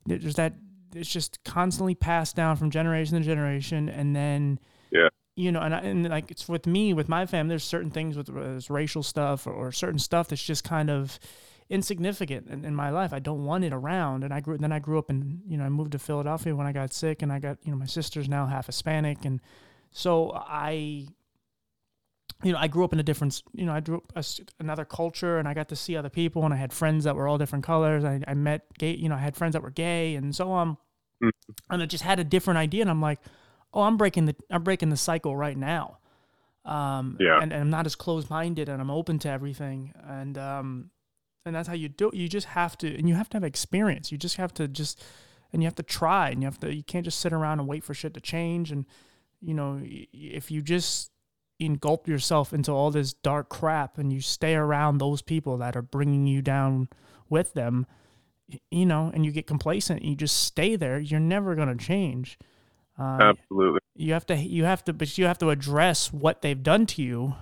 there's 0.07 0.35
that 0.35 0.55
it's 0.95 1.11
just 1.11 1.43
constantly 1.45 1.95
passed 1.95 2.37
down 2.37 2.57
from 2.57 2.71
generation 2.71 3.19
to 3.19 3.25
generation 3.25 3.89
and 3.89 4.15
then 4.15 4.59
Yeah. 4.91 5.09
you 5.37 5.51
know 5.53 5.61
and, 5.61 5.75
I, 5.75 5.79
and 5.81 6.09
like 6.09 6.31
it's 6.31 6.49
with 6.49 6.67
me 6.67 6.93
with 6.93 7.09
my 7.09 7.25
family 7.27 7.51
there's 7.51 7.65
certain 7.65 7.91
things 7.91 8.17
with 8.17 8.29
racial 8.71 9.03
stuff 9.03 9.47
or, 9.47 9.53
or 9.53 9.73
certain 9.73 9.99
stuff 9.99 10.29
that's 10.29 10.43
just 10.43 10.65
kind 10.65 10.91
of 10.91 11.19
insignificant 11.71 12.49
in, 12.49 12.65
in 12.65 12.75
my 12.75 12.89
life 12.91 13.13
i 13.13 13.19
don't 13.19 13.45
want 13.45 13.63
it 13.65 13.73
around 13.75 14.25
and 14.25 14.33
i 14.33 14.41
grew 14.41 14.57
then 14.57 14.73
i 14.73 14.79
grew 14.79 14.99
up 14.99 15.11
in 15.11 15.41
you 15.47 15.57
know 15.59 15.65
i 15.65 15.69
moved 15.69 15.93
to 15.93 15.99
philadelphia 15.99 16.55
when 16.57 16.67
i 16.67 16.73
got 16.73 16.93
sick 16.95 17.21
and 17.23 17.31
i 17.33 17.39
got 17.39 17.59
you 17.65 17.71
know 17.71 17.77
my 17.77 17.87
sister's 17.87 18.29
now 18.29 18.47
half 18.47 18.67
hispanic 18.67 19.25
and 19.25 19.41
so 19.91 20.33
i 20.35 21.07
you 22.45 22.53
know, 22.53 22.59
I 22.59 22.69
grew 22.69 22.85
up 22.85 22.93
in 22.93 23.01
a 23.01 23.03
different, 23.03 23.43
you 23.53 23.67
know, 23.67 23.73
I 23.73 23.81
grew 23.81 23.97
up 23.97 24.13
a 24.15 24.25
another 24.61 24.85
culture, 24.85 25.39
and 25.39 25.49
I 25.49 25.55
got 25.55 25.69
to 25.71 25.77
see 25.77 25.97
other 25.97 26.09
people, 26.11 26.45
and 26.45 26.55
I 26.55 26.57
had 26.57 26.73
friends 26.73 27.03
that 27.03 27.17
were 27.17 27.27
all 27.27 27.37
different 27.37 27.65
colors. 27.65 28.05
I, 28.05 28.23
I 28.29 28.35
met 28.35 28.63
gay, 28.79 28.95
you 28.95 29.09
know, 29.09 29.17
I 29.17 29.19
had 29.19 29.35
friends 29.37 29.55
that 29.55 29.63
were 29.63 29.71
gay, 29.73 30.15
and 30.15 30.33
so 30.37 30.53
on, 30.53 30.77
Mhm. 31.21 31.31
and 31.71 31.83
I 31.83 31.87
just 31.87 32.05
had 32.05 32.21
a 32.21 32.25
different 32.25 32.59
idea, 32.59 32.83
and 32.83 32.91
I'm 32.91 33.01
like, 33.01 33.19
oh, 33.75 33.83
I'm 33.83 33.97
breaking 33.97 34.27
the, 34.27 34.37
I'm 34.51 34.63
breaking 34.63 34.91
the 34.91 34.97
cycle 34.97 35.37
right 35.37 35.57
now, 35.57 35.99
um, 36.65 37.17
Yeah. 37.19 37.41
and, 37.43 37.53
and 37.53 37.61
I'm 37.63 37.71
not 37.71 37.87
as 37.87 37.97
closed 37.97 38.31
minded, 38.31 38.69
and 38.69 38.81
I'm 38.81 38.91
open 38.91 39.19
to 39.21 39.29
everything, 39.29 39.93
and 40.07 40.39
um, 40.39 40.91
and 41.49 41.57
that's 41.57 41.67
how 41.67 41.75
you 41.75 41.89
do. 41.89 42.09
it. 42.09 42.15
You 42.15 42.29
just 42.29 42.49
have 42.49 42.79
to, 42.79 42.95
and 42.97 43.09
you 43.09 43.15
have 43.15 43.29
to 43.31 43.37
have 43.37 43.45
experience. 43.45 44.13
You 44.13 44.19
just 44.19 44.37
have 44.37 44.55
to 44.55 44.69
just, 44.69 45.03
and 45.53 45.63
you 45.63 45.67
have 45.67 45.75
to 45.77 45.83
try, 45.83 46.31
and 46.31 46.43
you 46.43 46.47
have 46.47 46.61
to. 46.61 46.73
You 46.73 46.85
can't 46.85 47.05
just 47.05 47.21
sit 47.21 47.33
around 47.33 47.59
and 47.59 47.69
wait 47.69 47.83
for 47.83 47.95
shit 47.95 48.15
to 48.15 48.21
change, 48.21 48.71
and 48.71 48.87
you 49.41 49.55
know, 49.55 49.81
if 49.83 50.51
you 50.51 50.63
just 50.63 51.11
engulf 51.59 52.07
yourself 52.07 52.53
into 52.53 52.71
all 52.71 52.91
this 52.91 53.13
dark 53.13 53.49
crap 53.49 53.99
and 53.99 54.13
you 54.13 54.21
stay 54.21 54.55
around 54.55 54.99
those 54.99 55.23
people 55.23 55.57
that 55.59 55.75
are 55.75 55.83
bringing 55.83 56.27
you 56.27 56.41
down 56.41 56.89
with 57.29 57.53
them 57.55 57.85
you 58.71 58.87
know 58.87 59.11
and 59.13 59.27
you 59.27 59.33
get 59.33 59.47
complacent 59.47 60.01
and 60.01 60.09
you 60.09 60.15
just 60.15 60.37
stay 60.45 60.77
there 60.77 61.01
you're 61.01 61.19
never 61.19 61.57
going 61.57 61.69
to 61.69 61.85
change 61.85 62.39
uh, 62.97 63.19
Absolutely. 63.21 63.81
you 63.97 64.13
have 64.13 64.25
to 64.25 64.37
you 64.37 64.65
have 64.65 64.85
to 64.85 64.93
but 64.93 65.19
you 65.19 65.27
have 65.27 65.39
to 65.39 65.51
address 65.51 66.13
what 66.13 66.43
they've 66.43 66.63
done 66.63 66.87
to 66.87 67.03
you 67.03 67.35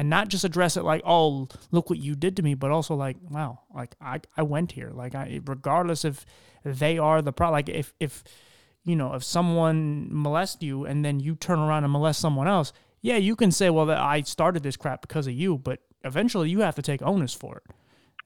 and 0.00 0.08
not 0.08 0.28
just 0.28 0.44
address 0.44 0.76
it 0.78 0.82
like 0.84 1.02
oh 1.04 1.46
look 1.72 1.90
what 1.90 1.98
you 1.98 2.14
did 2.14 2.34
to 2.36 2.42
me 2.42 2.54
but 2.54 2.70
also 2.70 2.94
like 2.94 3.16
wow 3.28 3.58
like 3.74 3.94
i, 4.00 4.18
I 4.36 4.42
went 4.42 4.72
here 4.72 4.90
like 4.94 5.14
i 5.14 5.40
regardless 5.44 6.04
if 6.06 6.24
they 6.64 6.96
are 6.96 7.20
the 7.20 7.32
problem 7.32 7.52
like 7.58 7.68
if 7.68 7.92
if 8.00 8.24
you 8.84 8.96
know 8.96 9.12
if 9.14 9.22
someone 9.22 10.08
molests 10.12 10.62
you 10.62 10.86
and 10.86 11.04
then 11.04 11.20
you 11.20 11.34
turn 11.34 11.58
around 11.58 11.84
and 11.84 11.92
molest 11.92 12.18
someone 12.20 12.48
else 12.48 12.72
yeah 13.02 13.16
you 13.16 13.36
can 13.36 13.50
say 13.52 13.68
well 13.68 13.84
that 13.86 13.98
i 13.98 14.22
started 14.22 14.62
this 14.62 14.76
crap 14.76 15.02
because 15.02 15.26
of 15.26 15.34
you 15.34 15.58
but 15.58 15.80
eventually 16.04 16.48
you 16.48 16.60
have 16.60 16.74
to 16.76 16.82
take 16.82 17.02
onus 17.02 17.34
for 17.34 17.58
it 17.58 17.64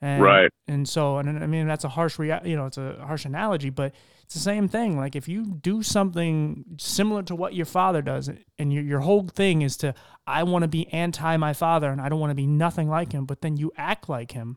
and, 0.00 0.22
Right. 0.22 0.50
and 0.68 0.88
so 0.88 1.18
and 1.18 1.42
i 1.42 1.46
mean 1.48 1.66
that's 1.66 1.84
a 1.84 1.88
harsh 1.88 2.18
rea- 2.20 2.40
you 2.44 2.54
know 2.56 2.66
it's 2.66 2.78
a 2.78 2.96
harsh 3.04 3.24
analogy 3.24 3.70
but 3.70 3.92
it's 4.24 4.34
the 4.34 4.40
same 4.40 4.68
thing. 4.68 4.96
Like 4.96 5.14
if 5.14 5.28
you 5.28 5.44
do 5.62 5.82
something 5.82 6.64
similar 6.78 7.22
to 7.24 7.34
what 7.34 7.54
your 7.54 7.66
father 7.66 8.02
does 8.02 8.30
and 8.58 8.72
your, 8.72 8.82
your 8.82 9.00
whole 9.00 9.28
thing 9.28 9.62
is 9.62 9.76
to 9.78 9.94
i 10.26 10.42
want 10.42 10.62
to 10.62 10.68
be 10.68 10.90
anti 10.92 11.36
my 11.36 11.52
father 11.52 11.90
and 11.90 12.00
i 12.00 12.08
don't 12.08 12.20
want 12.20 12.30
to 12.30 12.34
be 12.34 12.46
nothing 12.46 12.88
like 12.88 13.12
him 13.12 13.26
but 13.26 13.42
then 13.42 13.58
you 13.58 13.70
act 13.76 14.08
like 14.08 14.32
him 14.32 14.56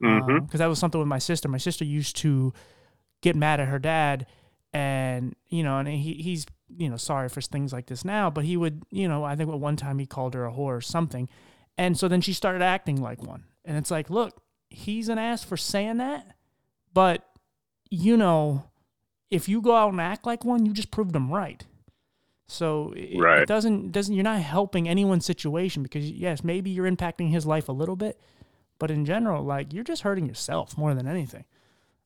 because 0.00 0.38
hmm 0.46 0.58
that 0.58 0.66
was 0.66 0.78
something 0.78 0.98
with 0.98 1.08
my 1.08 1.18
sister. 1.18 1.48
My 1.48 1.58
sister 1.58 1.84
used 1.84 2.16
to 2.18 2.52
get 3.20 3.36
mad 3.36 3.60
at 3.60 3.68
her 3.68 3.78
dad 3.78 4.26
and 4.72 5.34
you 5.48 5.62
know 5.62 5.78
and 5.78 5.88
he, 5.88 6.14
he's 6.14 6.46
you 6.76 6.88
know 6.88 6.96
sorry 6.96 7.28
for 7.28 7.40
things 7.40 7.72
like 7.72 7.86
this 7.86 8.04
now 8.04 8.28
but 8.28 8.44
he 8.44 8.56
would 8.56 8.82
you 8.90 9.08
know 9.08 9.24
i 9.24 9.34
think 9.34 9.50
at 9.50 9.58
one 9.58 9.76
time 9.76 9.98
he 9.98 10.06
called 10.06 10.34
her 10.34 10.44
a 10.44 10.52
whore 10.52 10.76
or 10.76 10.80
something 10.80 11.28
and 11.78 11.98
so 11.98 12.06
then 12.06 12.20
she 12.20 12.32
started 12.32 12.60
acting 12.60 13.00
like 13.00 13.22
one. 13.22 13.44
And 13.64 13.76
it's 13.76 13.90
like 13.90 14.10
look 14.10 14.42
he's 14.68 15.08
an 15.08 15.18
ass 15.18 15.42
for 15.42 15.56
saying 15.56 15.96
that 15.96 16.36
but 16.92 17.24
you 17.90 18.16
know 18.16 18.64
if 19.30 19.48
you 19.48 19.60
go 19.60 19.74
out 19.76 19.92
and 19.92 20.00
act 20.00 20.26
like 20.26 20.44
one 20.44 20.64
you 20.66 20.72
just 20.72 20.90
proved 20.90 21.12
them 21.12 21.30
right 21.32 21.66
so 22.46 22.92
it, 22.96 23.18
Right. 23.18 23.42
it 23.42 23.46
doesn't 23.48 23.92
doesn't 23.92 24.14
you're 24.14 24.24
not 24.24 24.40
helping 24.40 24.88
anyone's 24.88 25.26
situation 25.26 25.82
because 25.82 26.10
yes 26.10 26.42
maybe 26.44 26.70
you're 26.70 26.90
impacting 26.90 27.30
his 27.30 27.46
life 27.46 27.68
a 27.68 27.72
little 27.72 27.96
bit 27.96 28.18
but 28.78 28.90
in 28.90 29.04
general 29.04 29.42
like 29.44 29.72
you're 29.72 29.84
just 29.84 30.02
hurting 30.02 30.26
yourself 30.26 30.76
more 30.78 30.94
than 30.94 31.06
anything 31.06 31.44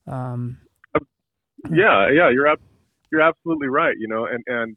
um 0.07 0.59
Yeah, 1.70 2.11
yeah, 2.11 2.29
you're 2.31 2.49
ab- 2.49 2.61
you're 3.12 3.20
absolutely 3.23 3.68
right. 3.68 3.95
You 3.99 4.09
know, 4.09 4.27
and 4.27 4.43
and 4.49 4.77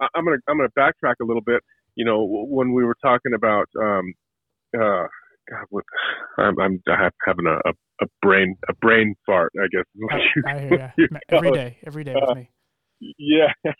I'm 0.00 0.24
gonna 0.24 0.38
I'm 0.48 0.56
gonna 0.56 0.70
backtrack 0.78 1.16
a 1.20 1.24
little 1.26 1.42
bit. 1.42 1.62
You 1.94 2.04
know, 2.06 2.24
when 2.24 2.72
we 2.72 2.84
were 2.84 2.96
talking 3.02 3.34
about 3.34 3.68
um, 3.78 4.14
uh, 4.74 5.06
God, 5.50 5.66
what, 5.70 5.84
I'm 6.38 6.58
I'm 6.58 6.82
having 7.26 7.46
a, 7.46 7.56
a, 7.68 7.72
a 8.00 8.06
brain 8.22 8.56
a 8.68 8.74
brain 8.74 9.14
fart. 9.24 9.52
I 9.58 9.66
guess. 9.72 9.84
is 9.94 10.02
what 10.02 10.14
I, 10.14 10.18
you- 10.18 10.42
I 10.46 10.58
hear 10.60 10.94
you 10.98 11.08
every 11.30 11.50
day, 11.52 11.78
every 11.86 12.04
day 12.04 12.14
with 12.14 12.36
me. 12.36 12.50
Yeah. 13.18 13.52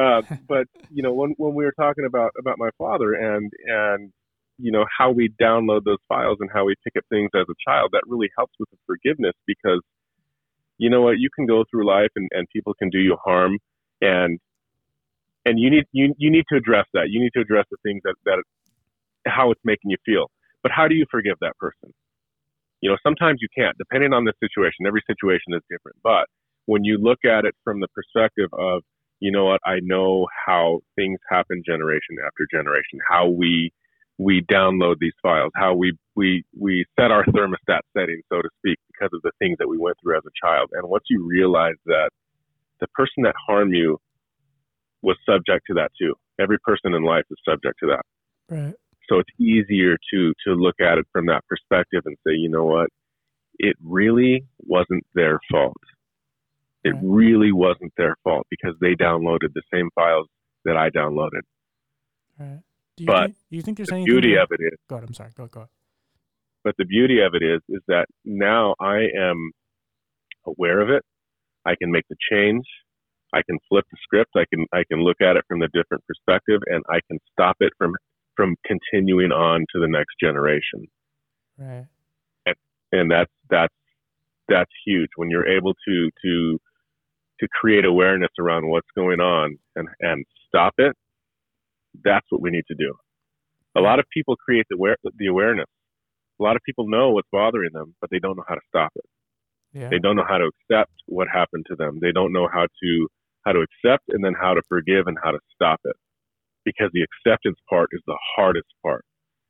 uh, 0.00 0.22
but 0.48 0.66
you 0.90 1.02
know, 1.02 1.12
when 1.12 1.34
when 1.36 1.54
we 1.54 1.64
were 1.64 1.74
talking 1.78 2.04
about 2.06 2.32
about 2.38 2.58
my 2.58 2.70
father 2.78 3.14
and 3.14 3.50
and 3.66 4.12
you 4.58 4.70
know 4.70 4.84
how 4.98 5.10
we 5.10 5.32
download 5.40 5.84
those 5.84 5.98
files 6.08 6.38
and 6.40 6.50
how 6.52 6.64
we 6.64 6.74
pick 6.84 6.94
up 6.96 7.04
things 7.08 7.30
as 7.34 7.46
a 7.48 7.70
child, 7.70 7.90
that 7.92 8.02
really 8.06 8.28
helps 8.36 8.54
with 8.58 8.70
the 8.70 8.76
forgiveness 8.86 9.34
because 9.46 9.80
you 10.78 10.90
know 10.90 11.02
what, 11.02 11.18
you 11.18 11.28
can 11.34 11.46
go 11.46 11.64
through 11.70 11.86
life 11.86 12.10
and 12.16 12.28
and 12.32 12.46
people 12.52 12.74
can 12.74 12.90
do 12.90 12.98
you 12.98 13.16
harm 13.24 13.58
and 14.00 14.38
and 15.44 15.58
you 15.58 15.70
need 15.70 15.84
you 15.92 16.14
you 16.18 16.30
need 16.30 16.44
to 16.50 16.56
address 16.56 16.86
that. 16.94 17.08
You 17.08 17.20
need 17.20 17.32
to 17.34 17.40
address 17.40 17.66
the 17.70 17.76
things 17.82 18.00
that 18.04 18.14
that 18.24 18.42
how 19.26 19.50
it's 19.50 19.60
making 19.64 19.90
you 19.90 19.98
feel. 20.04 20.30
But 20.62 20.72
how 20.72 20.88
do 20.88 20.94
you 20.94 21.06
forgive 21.10 21.36
that 21.40 21.56
person? 21.58 21.92
You 22.82 22.90
know, 22.90 22.96
sometimes 23.02 23.38
you 23.40 23.48
can't, 23.56 23.76
depending 23.78 24.12
on 24.12 24.24
the 24.24 24.34
situation. 24.40 24.86
Every 24.86 25.02
situation 25.06 25.54
is 25.54 25.62
different. 25.70 25.96
But 26.02 26.26
when 26.66 26.84
you 26.84 26.98
look 26.98 27.24
at 27.24 27.44
it 27.44 27.54
from 27.64 27.80
the 27.80 27.88
perspective 27.88 28.50
of, 28.52 28.82
you 29.20 29.30
know 29.30 29.44
what, 29.46 29.60
I 29.64 29.78
know 29.82 30.26
how 30.46 30.80
things 30.96 31.20
happen 31.30 31.62
generation 31.64 32.16
after 32.26 32.46
generation, 32.52 32.98
how 33.08 33.28
we 33.28 33.72
we 34.18 34.44
download 34.52 34.96
these 35.00 35.14
files, 35.22 35.52
how 35.54 35.74
we 35.74 35.96
we 36.16 36.44
we 36.58 36.84
set 36.98 37.10
our 37.10 37.24
thermostat 37.26 37.80
setting, 37.96 38.20
so 38.30 38.42
to 38.42 38.48
speak, 38.58 38.78
because 38.88 39.10
of 39.14 39.22
the 39.22 39.30
things 39.38 39.56
that 39.58 39.68
we 39.68 39.78
went 39.78 39.96
through 40.02 40.16
as 40.16 40.24
a 40.26 40.46
child. 40.46 40.70
And 40.72 40.88
once 40.88 41.04
you 41.08 41.24
realize 41.24 41.76
that 41.86 42.10
the 42.80 42.88
person 42.88 43.22
that 43.22 43.34
harmed 43.46 43.74
you 43.74 43.98
was 45.02 45.16
subject 45.24 45.66
to 45.68 45.74
that 45.74 45.90
too. 45.98 46.14
Every 46.40 46.58
person 46.58 46.94
in 46.94 47.02
life 47.04 47.24
is 47.30 47.38
subject 47.48 47.76
to 47.80 47.86
that. 47.88 48.04
Right. 48.48 48.74
So 49.08 49.18
it's 49.18 49.30
easier 49.40 49.96
to 50.12 50.32
to 50.46 50.54
look 50.54 50.76
at 50.80 50.98
it 50.98 51.06
from 51.12 51.26
that 51.26 51.42
perspective 51.48 52.02
and 52.06 52.16
say, 52.26 52.32
you 52.34 52.48
know 52.50 52.64
what, 52.64 52.88
it 53.58 53.76
really 53.82 54.44
wasn't 54.60 55.04
their 55.14 55.40
fault. 55.50 55.76
It 56.84 56.96
really 57.02 57.52
wasn't 57.52 57.92
their 57.96 58.16
fault 58.24 58.46
because 58.50 58.74
they 58.80 58.94
downloaded 58.94 59.52
the 59.54 59.62
same 59.72 59.90
files 59.94 60.28
that 60.64 60.76
I 60.76 60.90
downloaded. 60.90 61.42
Right. 62.38 62.60
Do 62.96 63.04
you 63.04 63.08
But 63.08 63.18
think, 63.18 63.36
do 63.50 63.56
you 63.56 63.62
think 63.62 63.76
there's 63.78 63.88
The 63.88 63.96
anything? 63.96 64.06
beauty 64.06 64.34
of 64.36 64.48
it 64.50 64.60
is. 64.62 64.78
I'm 65.08 65.14
sorry. 65.14 65.30
Go 65.36 65.46
go. 65.46 65.60
ahead. 65.60 65.70
but 66.64 66.74
the 66.78 66.84
beauty 66.84 67.20
of 67.20 67.34
it 67.34 67.42
is, 67.44 67.60
is 67.68 67.82
that 67.88 68.06
now 68.24 68.74
I 68.80 69.06
am 69.18 69.52
aware 70.46 70.80
of 70.80 70.90
it. 70.90 71.02
I 71.66 71.74
can 71.76 71.90
make 71.92 72.04
the 72.08 72.16
change. 72.30 72.64
I 73.34 73.42
can 73.48 73.58
flip 73.68 73.84
the 73.90 73.98
script. 74.02 74.32
I 74.36 74.44
can 74.52 74.66
I 74.72 74.84
can 74.90 75.00
look 75.00 75.20
at 75.20 75.36
it 75.36 75.44
from 75.48 75.62
a 75.62 75.68
different 75.68 76.04
perspective, 76.06 76.60
and 76.66 76.82
I 76.90 77.00
can 77.08 77.18
stop 77.32 77.56
it 77.60 77.72
from 77.78 77.94
from 78.42 78.56
continuing 78.66 79.30
on 79.30 79.60
to 79.72 79.80
the 79.80 79.86
next 79.86 80.14
generation. 80.20 80.88
Right. 81.58 81.86
and 82.90 83.10
that's 83.10 83.30
that's 83.48 83.74
that's 84.48 84.70
huge 84.84 85.10
when 85.16 85.30
you're 85.30 85.46
able 85.46 85.74
to 85.86 86.10
to 86.24 86.58
to 87.38 87.48
create 87.60 87.84
awareness 87.84 88.30
around 88.40 88.68
what's 88.68 88.88
going 88.96 89.20
on 89.20 89.56
and 89.76 89.88
and 90.00 90.24
stop 90.48 90.74
it. 90.78 90.96
That's 92.04 92.26
what 92.30 92.42
we 92.42 92.50
need 92.50 92.64
to 92.68 92.74
do. 92.74 92.94
A 93.76 93.80
lot 93.80 94.00
of 94.00 94.06
people 94.12 94.34
create 94.36 94.66
the 94.68 94.74
aware, 94.74 94.96
the 95.16 95.26
awareness. 95.26 95.68
A 96.40 96.42
lot 96.42 96.56
of 96.56 96.62
people 96.66 96.88
know 96.88 97.10
what's 97.10 97.28
bothering 97.30 97.70
them, 97.72 97.94
but 98.00 98.10
they 98.10 98.18
don't 98.18 98.36
know 98.36 98.44
how 98.48 98.56
to 98.56 98.60
stop 98.68 98.90
it. 98.96 99.04
Yeah. 99.72 99.88
They 99.88 99.98
don't 99.98 100.16
know 100.16 100.26
how 100.28 100.38
to 100.38 100.50
accept 100.52 100.92
what 101.06 101.28
happened 101.32 101.66
to 101.68 101.76
them. 101.76 101.98
They 102.02 102.12
don't 102.12 102.32
know 102.32 102.48
how 102.52 102.66
to 102.82 103.08
how 103.44 103.52
to 103.52 103.60
accept 103.60 104.04
and 104.08 104.24
then 104.24 104.34
how 104.34 104.54
to 104.54 104.62
forgive 104.68 105.06
and 105.06 105.16
how 105.22 105.30
to 105.30 105.38
stop 105.54 105.80
it. 105.84 105.96
Because 106.64 106.90
the 106.92 107.02
acceptance 107.02 107.58
part 107.68 107.88
is 107.92 108.00
the 108.06 108.18
hardest 108.36 108.68
part. 108.82 109.04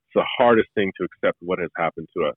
It's 0.07 0.15
the 0.15 0.27
hardest 0.39 0.69
thing 0.75 0.93
to 0.99 1.05
accept 1.05 1.39
what 1.41 1.59
has 1.59 1.71
happened 1.77 2.09
to 2.17 2.25
us. 2.27 2.37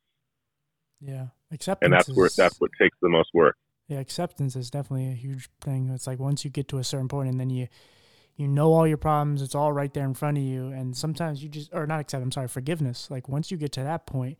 Yeah. 0.99 1.27
Acceptance. 1.51 1.85
And 1.85 1.93
that's 1.93 2.09
is, 2.09 2.15
where 2.15 2.29
that's 2.35 2.59
what 2.59 2.71
takes 2.79 2.97
the 3.01 3.09
most 3.09 3.29
work. 3.33 3.55
Yeah, 3.87 3.99
acceptance 3.99 4.55
is 4.55 4.71
definitely 4.71 5.07
a 5.09 5.13
huge 5.15 5.49
thing. 5.61 5.89
It's 5.89 6.07
like 6.07 6.19
once 6.19 6.43
you 6.43 6.49
get 6.51 6.67
to 6.69 6.79
a 6.79 6.83
certain 6.83 7.07
point 7.07 7.29
and 7.29 7.39
then 7.39 7.49
you 7.49 7.67
you 8.35 8.47
know 8.49 8.73
all 8.73 8.85
your 8.85 8.97
problems, 8.97 9.41
it's 9.41 9.55
all 9.55 9.71
right 9.71 9.93
there 9.93 10.03
in 10.03 10.13
front 10.13 10.37
of 10.37 10.43
you. 10.43 10.67
And 10.67 10.97
sometimes 10.97 11.41
you 11.41 11.47
just 11.49 11.73
or 11.73 11.85
not 11.87 11.99
accept, 12.01 12.21
I'm 12.21 12.31
sorry, 12.31 12.47
forgiveness. 12.49 13.09
Like 13.09 13.29
once 13.29 13.51
you 13.51 13.57
get 13.57 13.71
to 13.73 13.83
that 13.83 14.05
point, 14.05 14.37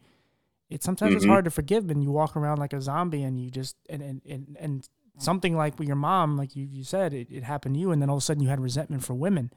it 0.69 0.83
sometimes 0.83 1.15
it's 1.15 1.25
Mhm. 1.25 1.29
hard 1.29 1.45
to 1.45 1.51
forgive 1.51 1.89
and 1.89 2.03
you 2.03 2.11
walk 2.11 2.35
around 2.35 2.57
like 2.57 2.73
a 2.73 2.81
zombie 2.81 3.23
and 3.23 3.39
you 3.39 3.49
just 3.51 3.75
and 3.89 4.01
and, 4.01 4.21
and, 4.25 4.57
and 4.59 4.89
something 5.17 5.55
like 5.55 5.77
with 5.79 5.87
your 5.87 5.95
mom, 5.95 6.35
like 6.35 6.55
you, 6.57 6.65
you 6.65 6.83
said, 6.83 7.13
it, 7.13 7.31
it 7.31 7.43
happened 7.43 7.75
to 7.75 7.79
you 7.79 7.91
and 7.91 8.01
then 8.01 8.09
all 8.09 8.17
of 8.17 8.21
a 8.21 8.25
sudden 8.25 8.43
you 8.43 8.49
had 8.49 8.59
resentment 8.59 9.05
for 9.05 9.13
women. 9.13 9.51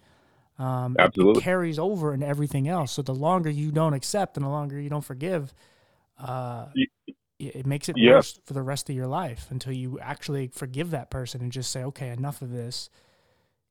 Um, 0.58 0.96
Absolutely. 0.98 1.40
It, 1.40 1.44
carries 1.44 1.78
over 1.78 2.12
in 2.12 2.22
everything 2.22 2.68
else. 2.68 2.92
So 2.92 3.02
the 3.02 3.14
longer 3.14 3.48
you 3.50 3.70
don't 3.70 3.94
accept 3.94 4.36
and 4.36 4.44
the 4.44 4.50
longer 4.50 4.80
you 4.80 4.90
don't 4.90 5.04
forgive, 5.04 5.54
uh, 6.18 6.66
it 7.38 7.66
makes 7.66 7.88
it 7.88 7.96
Yeah. 7.96 8.16
worse 8.16 8.40
for 8.44 8.54
the 8.54 8.62
rest 8.62 8.90
of 8.90 8.96
your 8.96 9.06
life 9.06 9.46
until 9.50 9.72
you 9.72 10.00
actually 10.00 10.48
forgive 10.48 10.90
that 10.90 11.10
person 11.10 11.40
and 11.40 11.52
just 11.52 11.70
say, 11.70 11.84
okay, 11.84 12.08
enough 12.08 12.42
of 12.42 12.50
this. 12.50 12.90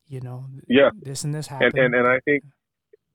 You 0.07 0.21
know, 0.21 0.45
Yeah. 0.69 0.91
this 1.01 1.25
and 1.25 1.33
this 1.35 1.47
And 1.47 1.73
happened. 1.73 1.83
and, 1.83 1.95
and 1.95 2.07
I 2.07 2.19
think 2.23 2.43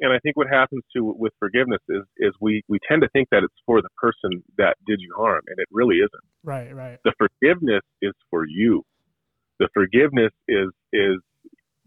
and 0.00 0.12
I 0.12 0.18
think 0.18 0.36
what 0.36 0.48
happens 0.48 0.82
to 0.94 1.04
with 1.04 1.32
forgiveness 1.38 1.80
is 1.88 2.02
is 2.18 2.32
we, 2.40 2.62
we 2.68 2.78
tend 2.86 3.00
to 3.02 3.08
think 3.10 3.28
that 3.30 3.42
it's 3.42 3.54
for 3.64 3.80
the 3.80 3.88
person 3.96 4.42
that 4.58 4.76
did 4.86 5.00
you 5.00 5.14
harm 5.16 5.42
and 5.46 5.58
it 5.58 5.68
really 5.70 5.96
isn't. 5.96 6.24
right, 6.44 6.74
right, 6.74 6.98
the 7.04 7.14
forgiveness 7.16 7.82
is 8.02 8.12
for 8.28 8.44
you. 8.46 8.82
The 9.58 9.68
forgiveness 9.72 10.32
is 10.48 10.68
is 10.92 11.18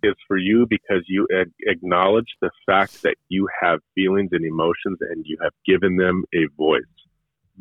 is 0.06 0.16
for 0.28 0.38
you 0.38 0.66
because 0.70 1.04
you 1.08 1.28
ag- 1.40 1.52
acknowledge 1.68 2.28
the 2.42 2.52
fact 2.66 3.02
that 3.04 3.16
you 3.30 3.48
have 3.62 3.80
feelings 3.96 4.30
and 4.32 4.46
emotions 4.46 4.98
and 5.10 5.26
you 5.26 5.38
have 5.42 5.54
given 5.66 5.98
them 5.98 6.24
a 6.34 6.46
voice. 6.58 6.82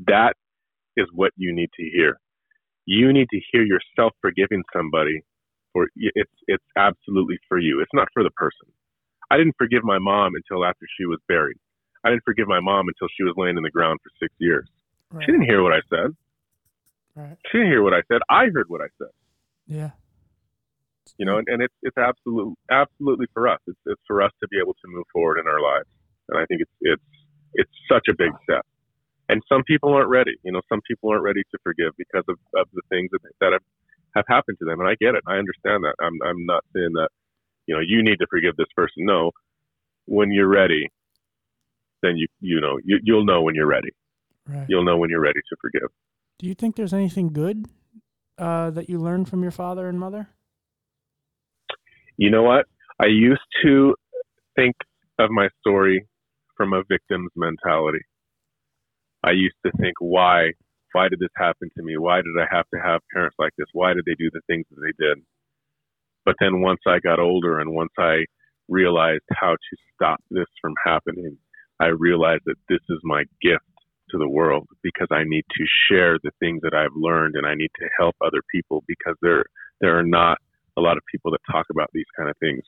That 0.06 0.34
is 0.96 1.06
what 1.12 1.32
you 1.36 1.54
need 1.54 1.70
to 1.78 1.84
hear. 1.96 2.18
You 2.86 3.12
need 3.12 3.28
to 3.30 3.40
hear 3.50 3.62
yourself 3.64 4.12
forgiving 4.20 4.62
somebody 4.76 5.22
for 5.72 5.88
it's 5.96 6.30
it's 6.46 6.64
absolutely 6.76 7.38
for 7.48 7.58
you. 7.58 7.80
It's 7.80 7.94
not 7.94 8.08
for 8.14 8.22
the 8.22 8.30
person. 8.30 8.68
I 9.30 9.36
didn't 9.38 9.56
forgive 9.58 9.82
my 9.84 9.98
mom 9.98 10.32
until 10.36 10.64
after 10.64 10.86
she 10.98 11.06
was 11.06 11.18
buried. 11.28 11.56
I 12.04 12.10
didn't 12.10 12.24
forgive 12.24 12.46
my 12.46 12.60
mom 12.60 12.86
until 12.88 13.08
she 13.16 13.24
was 13.24 13.34
laying 13.36 13.56
in 13.56 13.62
the 13.62 13.70
ground 13.70 13.98
for 14.02 14.10
six 14.20 14.32
years. 14.38 14.68
right, 15.10 15.24
She 15.24 15.32
didn't 15.32 15.46
hear 15.46 15.62
what 15.62 15.72
I 15.72 15.80
said. 15.88 16.10
right. 17.16 17.36
She 17.50 17.58
didn't 17.58 17.72
hear 17.72 17.82
what 17.82 17.94
I 17.94 18.02
said. 18.12 18.20
I 18.28 18.44
heard 18.54 18.66
what 18.68 18.82
I 18.82 18.88
said. 18.98 19.08
Yeah. 19.66 19.90
You 21.18 21.26
know, 21.26 21.38
and, 21.38 21.46
and 21.48 21.62
it's 21.62 21.74
it's 21.82 21.96
absolute 21.96 22.54
absolutely 22.70 23.26
for 23.32 23.48
us. 23.48 23.60
It's 23.66 23.78
it's 23.86 24.02
for 24.06 24.22
us 24.22 24.32
to 24.40 24.48
be 24.48 24.58
able 24.60 24.74
to 24.74 24.86
move 24.88 25.04
forward 25.12 25.38
in 25.38 25.46
our 25.46 25.60
lives, 25.60 25.88
and 26.28 26.38
I 26.38 26.46
think 26.46 26.62
it's 26.62 26.70
it's 26.80 27.02
it's 27.54 27.70
such 27.90 28.06
a 28.08 28.14
big 28.16 28.30
step. 28.42 28.66
And 29.28 29.42
some 29.48 29.62
people 29.64 29.94
aren't 29.94 30.08
ready. 30.08 30.32
You 30.42 30.52
know, 30.52 30.60
some 30.68 30.80
people 30.86 31.10
aren't 31.10 31.22
ready 31.22 31.42
to 31.50 31.58
forgive 31.62 31.92
because 31.96 32.24
of, 32.28 32.36
of 32.56 32.68
the 32.74 32.82
things 32.90 33.10
that 33.12 33.20
that 33.40 33.52
have, 33.52 33.62
have 34.14 34.24
happened 34.28 34.58
to 34.58 34.64
them, 34.64 34.80
and 34.80 34.88
I 34.88 34.96
get 35.00 35.14
it. 35.14 35.22
I 35.26 35.36
understand 35.36 35.84
that. 35.84 35.94
I'm 36.00 36.18
I'm 36.24 36.44
not 36.46 36.64
saying 36.74 36.92
that 36.94 37.08
you 37.66 37.74
know 37.74 37.80
you 37.80 38.02
need 38.02 38.18
to 38.18 38.26
forgive 38.28 38.56
this 38.56 38.72
person. 38.76 39.04
No, 39.06 39.30
when 40.06 40.30
you're 40.30 40.48
ready, 40.48 40.90
then 42.02 42.16
you 42.16 42.26
you 42.40 42.60
know 42.60 42.78
you, 42.84 42.98
you'll 43.02 43.24
know 43.24 43.42
when 43.42 43.54
you're 43.54 43.66
ready. 43.66 43.90
Right. 44.46 44.66
You'll 44.68 44.84
know 44.84 44.98
when 44.98 45.08
you're 45.08 45.22
ready 45.22 45.40
to 45.48 45.56
forgive. 45.60 45.88
Do 46.38 46.46
you 46.46 46.54
think 46.54 46.76
there's 46.76 46.92
anything 46.92 47.32
good 47.32 47.66
uh, 48.36 48.70
that 48.70 48.90
you 48.90 48.98
learned 48.98 49.28
from 49.28 49.42
your 49.42 49.52
father 49.52 49.88
and 49.88 49.98
mother? 49.98 50.28
You 52.16 52.30
know 52.30 52.42
what? 52.42 52.66
I 53.02 53.06
used 53.06 53.42
to 53.64 53.94
think 54.56 54.76
of 55.18 55.30
my 55.30 55.48
story 55.60 56.06
from 56.56 56.72
a 56.72 56.82
victim's 56.88 57.30
mentality. 57.36 58.02
I 59.24 59.32
used 59.32 59.56
to 59.66 59.72
think, 59.80 59.94
why? 60.00 60.52
Why 60.92 61.08
did 61.08 61.20
this 61.20 61.30
happen 61.36 61.70
to 61.76 61.82
me? 61.84 61.96
Why 61.98 62.16
did 62.18 62.36
I 62.40 62.46
have 62.54 62.66
to 62.74 62.80
have 62.80 63.00
parents 63.12 63.36
like 63.38 63.52
this? 63.58 63.66
Why 63.72 63.94
did 63.94 64.04
they 64.06 64.14
do 64.18 64.30
the 64.32 64.42
things 64.48 64.66
that 64.70 64.80
they 64.82 65.04
did? 65.04 65.18
But 66.26 66.36
then 66.40 66.62
once 66.62 66.80
I 66.86 67.00
got 67.00 67.20
older 67.20 67.60
and 67.60 67.74
once 67.74 67.92
I 67.98 68.26
realized 68.68 69.24
how 69.32 69.52
to 69.52 69.76
stop 69.94 70.20
this 70.30 70.46
from 70.62 70.74
happening, 70.86 71.38
I 71.80 71.88
realized 71.88 72.44
that 72.46 72.58
this 72.70 72.80
is 72.90 73.00
my 73.04 73.24
gift 73.42 73.64
to 74.10 74.18
the 74.18 74.28
world 74.28 74.68
because 74.84 75.08
I 75.12 75.24
need 75.24 75.44
to 75.58 75.66
share 75.88 76.18
the 76.22 76.32
things 76.40 76.62
that 76.62 76.74
I've 76.74 76.96
learned 76.96 77.36
and 77.36 77.46
I 77.46 77.56
need 77.56 77.72
to 77.80 77.88
help 77.98 78.16
other 78.24 78.42
people 78.52 78.84
because 78.88 79.16
there 79.22 79.44
there 79.80 79.98
are 79.98 80.04
not 80.04 80.38
a 80.76 80.80
lot 80.80 80.96
of 80.96 81.02
people 81.10 81.30
that 81.32 81.40
talk 81.50 81.66
about 81.70 81.90
these 81.92 82.06
kind 82.16 82.28
of 82.28 82.36
things. 82.38 82.62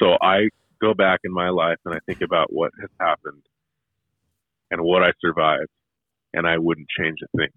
So 0.00 0.16
I 0.22 0.48
go 0.80 0.94
back 0.94 1.20
in 1.24 1.32
my 1.32 1.48
life 1.48 1.78
and 1.84 1.94
I 1.94 1.98
think 2.06 2.20
about 2.20 2.52
what 2.52 2.70
has 2.80 2.90
happened 3.00 3.42
and 4.70 4.82
what 4.82 5.02
I 5.02 5.12
survived, 5.20 5.70
and 6.34 6.46
I 6.46 6.58
wouldn't 6.58 6.88
change 6.88 7.18
a 7.22 7.38
thing. 7.38 7.50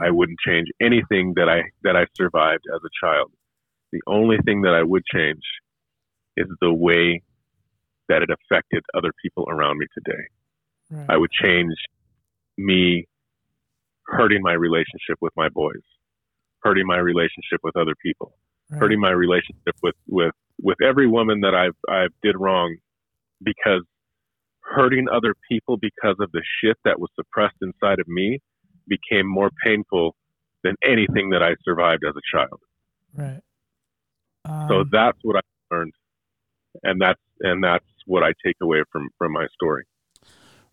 I 0.00 0.10
wouldn't 0.10 0.38
change 0.46 0.68
anything 0.80 1.34
that 1.36 1.48
I 1.48 1.62
that 1.82 1.96
I 1.96 2.06
survived 2.16 2.64
as 2.72 2.80
a 2.84 3.04
child. 3.04 3.30
The 3.92 4.00
only 4.06 4.38
thing 4.44 4.62
that 4.62 4.74
I 4.74 4.82
would 4.82 5.02
change 5.12 5.42
is 6.36 6.46
the 6.60 6.72
way 6.72 7.22
that 8.08 8.22
it 8.22 8.30
affected 8.30 8.82
other 8.96 9.12
people 9.22 9.46
around 9.48 9.78
me 9.78 9.86
today. 9.92 10.22
Right. 10.90 11.06
I 11.10 11.16
would 11.16 11.30
change 11.30 11.74
me 12.56 13.06
hurting 14.06 14.42
my 14.42 14.52
relationship 14.52 15.18
with 15.20 15.32
my 15.36 15.48
boys, 15.48 15.82
hurting 16.62 16.86
my 16.86 16.98
relationship 16.98 17.60
with 17.62 17.76
other 17.76 17.94
people, 18.02 18.34
right. 18.70 18.78
hurting 18.78 19.00
my 19.00 19.10
relationship 19.10 19.74
with 19.82 19.94
with 20.08 20.34
with 20.60 20.78
every 20.82 21.06
woman 21.06 21.40
that 21.40 21.54
I've 21.54 21.76
I've 21.88 22.12
did 22.22 22.36
wrong 22.38 22.76
because 23.42 23.82
hurting 24.60 25.06
other 25.12 25.34
people 25.50 25.76
because 25.76 26.16
of 26.20 26.30
the 26.32 26.42
shit 26.60 26.76
that 26.84 26.98
was 26.98 27.10
suppressed 27.16 27.56
inside 27.62 27.98
of 27.98 28.08
me 28.08 28.40
became 28.86 29.26
more 29.26 29.50
painful 29.64 30.14
than 30.62 30.76
anything 30.84 31.30
that 31.30 31.42
I 31.42 31.56
survived 31.64 32.04
as 32.08 32.14
a 32.16 32.36
child. 32.36 32.60
Right. 33.14 33.40
Um, 34.44 34.68
So 34.68 34.84
that's 34.90 35.18
what 35.22 35.36
I 35.36 35.74
learned 35.74 35.92
and 36.82 37.00
that's 37.00 37.20
and 37.40 37.62
that's 37.62 37.84
what 38.06 38.22
I 38.22 38.32
take 38.44 38.56
away 38.62 38.82
from 38.90 39.08
from 39.18 39.32
my 39.32 39.46
story. 39.54 39.84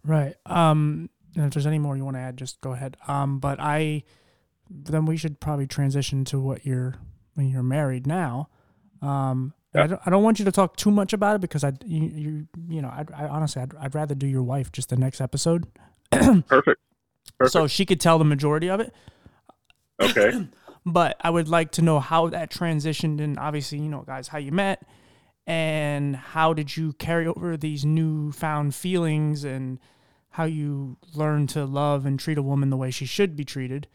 Right. 0.03 0.35
Um, 0.45 1.09
and 1.35 1.45
if 1.45 1.53
there's 1.53 1.67
any 1.67 1.79
more 1.79 1.97
you 1.97 2.05
want 2.05 2.15
to 2.15 2.21
add, 2.21 2.37
just 2.37 2.61
go 2.61 2.71
ahead. 2.71 2.97
Um, 3.07 3.39
but 3.39 3.59
I, 3.59 4.03
then 4.70 5.05
we 5.05 5.17
should 5.17 5.39
probably 5.39 5.67
transition 5.67 6.24
to 6.26 6.39
what 6.39 6.65
you're 6.65 6.95
when 7.34 7.49
you're 7.49 7.63
married 7.63 8.05
now. 8.05 8.49
Um, 9.01 9.53
I, 9.74 9.88
don't, 9.88 10.01
I 10.05 10.09
don't 10.09 10.24
want 10.24 10.39
you 10.39 10.45
to 10.45 10.51
talk 10.51 10.76
too 10.76 10.91
much 10.91 11.13
about 11.13 11.36
it 11.36 11.41
because 11.41 11.63
I, 11.63 11.74
you, 11.86 12.01
you, 12.03 12.47
you 12.67 12.82
know, 12.82 12.89
I'd, 12.89 13.11
I 13.11 13.28
honestly, 13.28 13.61
I'd, 13.61 13.76
I'd 13.80 13.95
rather 13.95 14.15
do 14.15 14.28
your 14.28 14.43
wife 14.43 14.72
just 14.72 14.89
the 14.89 14.97
next 14.97 15.22
episode, 15.22 15.67
Perfect. 16.11 16.47
Perfect. 16.47 17.51
so 17.51 17.67
she 17.67 17.86
could 17.86 17.99
tell 17.99 18.17
the 18.17 18.26
majority 18.26 18.70
of 18.70 18.80
it. 18.80 18.93
Okay. 20.01 20.47
But 20.86 21.17
I 21.22 21.30
would 21.30 21.49
like 21.49 21.72
to 21.72 21.82
know 21.82 21.99
how 21.99 22.30
that 22.30 22.49
transitioned, 22.49 23.20
and 23.20 23.38
obviously, 23.38 23.80
you 23.80 23.89
know, 23.89 24.01
guys, 24.01 24.30
how 24.30 24.38
you 24.38 24.51
met, 24.53 24.82
and 25.45 26.15
how 26.15 26.53
did 26.53 26.76
you 26.78 26.93
carry 26.93 27.28
over 27.28 27.57
these 27.57 27.84
newfound 27.84 28.74
feelings, 28.74 29.43
and 29.43 29.78
how 30.32 30.45
you 30.45 30.97
learned 31.13 31.49
to 31.49 31.65
love 31.65 32.05
and 32.05 32.17
treat 32.17 32.38
a 32.38 32.41
woman 32.41 32.70
the 32.70 32.78
way 32.78 32.91
she 32.91 33.05
should 33.05 33.36
be 33.36 33.43
treated. 33.43 33.88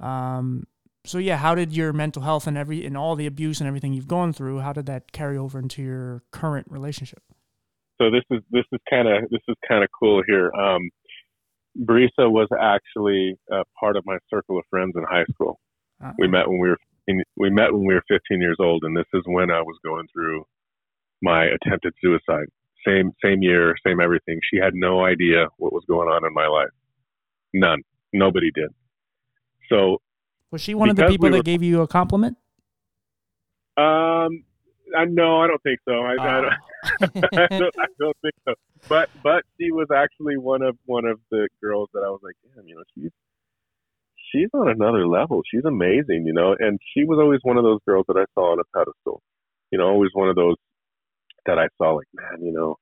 Um, 0.00 0.66
so 1.04 1.18
yeah, 1.18 1.36
how 1.36 1.54
did 1.54 1.72
your 1.72 1.92
mental 1.92 2.22
health 2.22 2.46
and 2.46 2.58
every 2.58 2.84
and 2.84 2.96
all 2.96 3.16
the 3.16 3.26
abuse 3.26 3.60
and 3.60 3.68
everything 3.68 3.92
you've 3.92 4.08
gone 4.08 4.32
through, 4.32 4.60
how 4.60 4.72
did 4.72 4.86
that 4.86 5.12
carry 5.12 5.36
over 5.38 5.58
into 5.58 5.82
your 5.82 6.22
current 6.32 6.66
relationship? 6.70 7.22
so 8.00 8.10
this 8.10 8.22
is 8.30 8.42
this 8.50 8.64
is 8.72 8.80
kind 8.88 9.08
of 9.08 9.28
this 9.30 9.42
is 9.48 9.56
kind 9.68 9.82
of 9.84 9.90
cool 9.98 10.22
here. 10.26 10.52
Um, 10.52 10.90
Brisa 11.78 12.30
was 12.30 12.48
actually 12.58 13.36
a 13.50 13.62
part 13.78 13.96
of 13.96 14.04
my 14.06 14.18
circle 14.30 14.58
of 14.58 14.64
friends 14.70 14.92
in 14.96 15.04
high 15.04 15.24
school. 15.32 15.60
Uh, 16.02 16.12
We 16.18 16.28
met 16.28 16.48
when 16.48 16.58
we 16.58 16.68
were 16.68 16.78
we 17.36 17.50
met 17.50 17.72
when 17.72 17.86
we 17.86 17.94
were 17.94 18.02
15 18.08 18.40
years 18.40 18.56
old, 18.60 18.84
and 18.84 18.96
this 18.96 19.06
is 19.14 19.22
when 19.26 19.50
I 19.50 19.62
was 19.62 19.78
going 19.84 20.06
through 20.12 20.44
my 21.22 21.44
attempted 21.46 21.94
suicide. 22.00 22.46
Same 22.86 23.12
same 23.24 23.42
year, 23.42 23.74
same 23.86 24.00
everything. 24.00 24.38
She 24.50 24.58
had 24.58 24.74
no 24.74 25.04
idea 25.04 25.46
what 25.56 25.72
was 25.72 25.84
going 25.88 26.08
on 26.08 26.24
in 26.24 26.32
my 26.32 26.46
life. 26.46 26.70
None. 27.52 27.82
Nobody 28.12 28.50
did. 28.54 28.70
So 29.68 29.98
Was 30.50 30.60
she 30.60 30.74
one 30.74 30.90
of 30.90 30.96
the 30.96 31.06
people 31.06 31.30
we 31.30 31.36
that 31.36 31.44
gave 31.44 31.62
you 31.62 31.82
a 31.82 31.86
compliment? 31.86 32.36
Um, 33.76 34.44
I 34.96 35.04
no, 35.04 35.40
I 35.40 35.46
don't 35.46 35.62
think 35.62 35.78
so. 35.86 35.92
I, 35.92 36.14
I, 36.18 36.40
don't, 36.40 36.52
I, 37.34 37.58
don't, 37.58 37.74
I 37.78 37.86
don't 37.98 38.16
think 38.22 38.34
so. 38.46 38.54
But 38.88 39.10
but 39.22 39.44
she 39.60 39.70
was 39.70 39.88
actually 39.94 40.36
one 40.36 40.62
of 40.62 40.76
one 40.86 41.04
of 41.04 41.20
the 41.30 41.48
girls 41.62 41.88
that 41.94 42.00
I 42.00 42.10
was 42.10 42.20
like, 42.22 42.34
damn, 42.54 42.66
you 42.66 42.76
know, 42.76 42.82
she's 42.94 43.10
she's 44.32 44.48
on 44.54 44.68
another 44.68 45.06
level. 45.06 45.42
She's 45.50 45.64
amazing, 45.64 46.24
you 46.26 46.32
know. 46.32 46.56
And 46.58 46.78
she 46.94 47.04
was 47.04 47.18
always 47.20 47.40
one 47.42 47.56
of 47.56 47.64
those 47.64 47.80
girls 47.86 48.06
that 48.08 48.16
I 48.16 48.24
saw 48.34 48.52
on 48.52 48.58
a 48.58 48.76
pedestal. 48.76 49.22
You 49.70 49.78
know, 49.78 49.88
always 49.88 50.10
one 50.14 50.28
of 50.28 50.36
those 50.36 50.56
that 51.46 51.58
I 51.58 51.68
saw 51.78 51.92
like, 51.92 52.06
man, 52.14 52.44
you 52.44 52.52
know, 52.52 52.76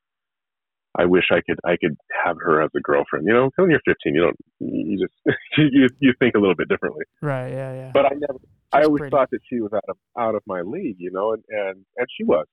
I 0.98 1.04
wish 1.04 1.24
I 1.30 1.40
could 1.46 1.58
I 1.64 1.76
could 1.80 1.96
have 2.24 2.36
her 2.40 2.62
as 2.62 2.70
a 2.76 2.80
girlfriend. 2.80 3.26
You 3.26 3.34
know, 3.34 3.50
when 3.56 3.70
you're 3.70 3.80
15, 3.86 4.14
you 4.14 4.22
don't 4.22 4.36
you 4.60 4.98
just 4.98 5.38
you 5.58 5.88
you 6.00 6.14
think 6.18 6.34
a 6.34 6.38
little 6.38 6.54
bit 6.54 6.68
differently. 6.68 7.04
Right. 7.20 7.50
Yeah. 7.50 7.72
Yeah. 7.74 7.90
But 7.92 8.06
I 8.06 8.10
never. 8.14 8.38
She's 8.40 8.48
I 8.72 8.82
always 8.82 9.00
pretty. 9.00 9.10
thought 9.14 9.30
that 9.30 9.40
she 9.48 9.60
was 9.60 9.72
out 9.74 9.84
of 9.88 9.96
out 10.18 10.34
of 10.34 10.42
my 10.46 10.62
league. 10.62 10.96
You 10.98 11.10
know, 11.12 11.32
and 11.32 11.42
and 11.48 11.84
and 11.96 12.06
she 12.16 12.24
was, 12.24 12.46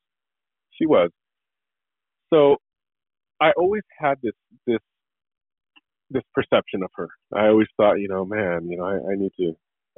she 0.71 0.85
was. 0.85 1.09
So, 2.33 2.57
I 3.39 3.51
always 3.57 3.83
had 3.99 4.15
this 4.21 4.33
this 4.65 4.79
this 6.09 6.23
perception 6.33 6.83
of 6.83 6.91
her. 6.95 7.09
I 7.33 7.47
always 7.47 7.67
thought, 7.77 7.95
you 7.95 8.07
know, 8.07 8.25
man, 8.25 8.69
you 8.69 8.77
know, 8.77 8.85
I, 8.85 8.95
I 9.11 9.15
need 9.15 9.31
to 9.39 9.53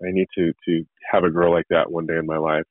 I 0.06 0.12
need 0.12 0.28
to 0.38 0.54
to 0.68 0.86
have 1.12 1.24
a 1.24 1.30
girl 1.30 1.52
like 1.52 1.66
that 1.70 1.92
one 1.92 2.06
day 2.06 2.18
in 2.18 2.26
my 2.26 2.38
life 2.38 2.66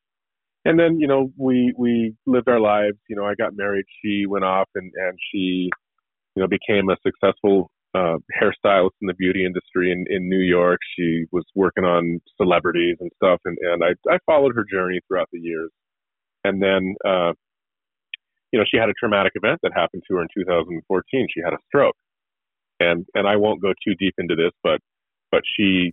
and 0.64 0.78
then 0.78 0.98
you 0.98 1.06
know 1.06 1.30
we 1.36 1.74
we 1.76 2.14
lived 2.26 2.48
our 2.48 2.60
lives. 2.60 2.98
You 3.08 3.16
know 3.16 3.24
i 3.24 3.34
got 3.34 3.56
married 3.56 3.84
she 4.02 4.26
went 4.26 4.44
off 4.44 4.68
and 4.74 4.92
and 4.96 5.18
she 5.30 5.70
you 6.34 6.42
know 6.42 6.48
became 6.48 6.88
a 6.88 6.96
successful 7.06 7.70
uh 7.94 8.16
hairstylist 8.40 8.96
in 9.00 9.06
the 9.06 9.14
beauty 9.14 9.44
industry 9.44 9.92
in 9.92 10.04
in 10.08 10.28
new 10.28 10.42
york. 10.44 10.80
She 10.98 11.24
was 11.32 11.44
working 11.54 11.84
on 11.84 12.20
celebrities 12.40 12.96
and 13.00 13.10
stuff 13.16 13.40
and 13.44 13.56
and 13.60 13.82
i 13.84 14.12
i 14.12 14.18
followed 14.26 14.54
her 14.54 14.64
journey 14.70 15.00
throughout 15.08 15.28
the 15.32 15.40
years. 15.40 15.70
And 16.44 16.62
then 16.62 16.94
uh 17.06 17.32
you 18.52 18.58
know 18.58 18.64
she 18.70 18.78
had 18.78 18.88
a 18.88 18.94
traumatic 18.98 19.32
event 19.34 19.60
that 19.62 19.72
happened 19.74 20.02
to 20.08 20.16
her 20.16 20.22
in 20.22 20.28
2014 20.36 21.26
she 21.34 21.40
had 21.44 21.52
a 21.52 21.58
stroke. 21.66 21.96
And 22.80 23.06
and 23.14 23.28
i 23.28 23.36
won't 23.36 23.62
go 23.62 23.72
too 23.86 23.94
deep 23.98 24.14
into 24.18 24.34
this 24.34 24.52
but 24.62 24.80
but 25.30 25.42
she 25.56 25.92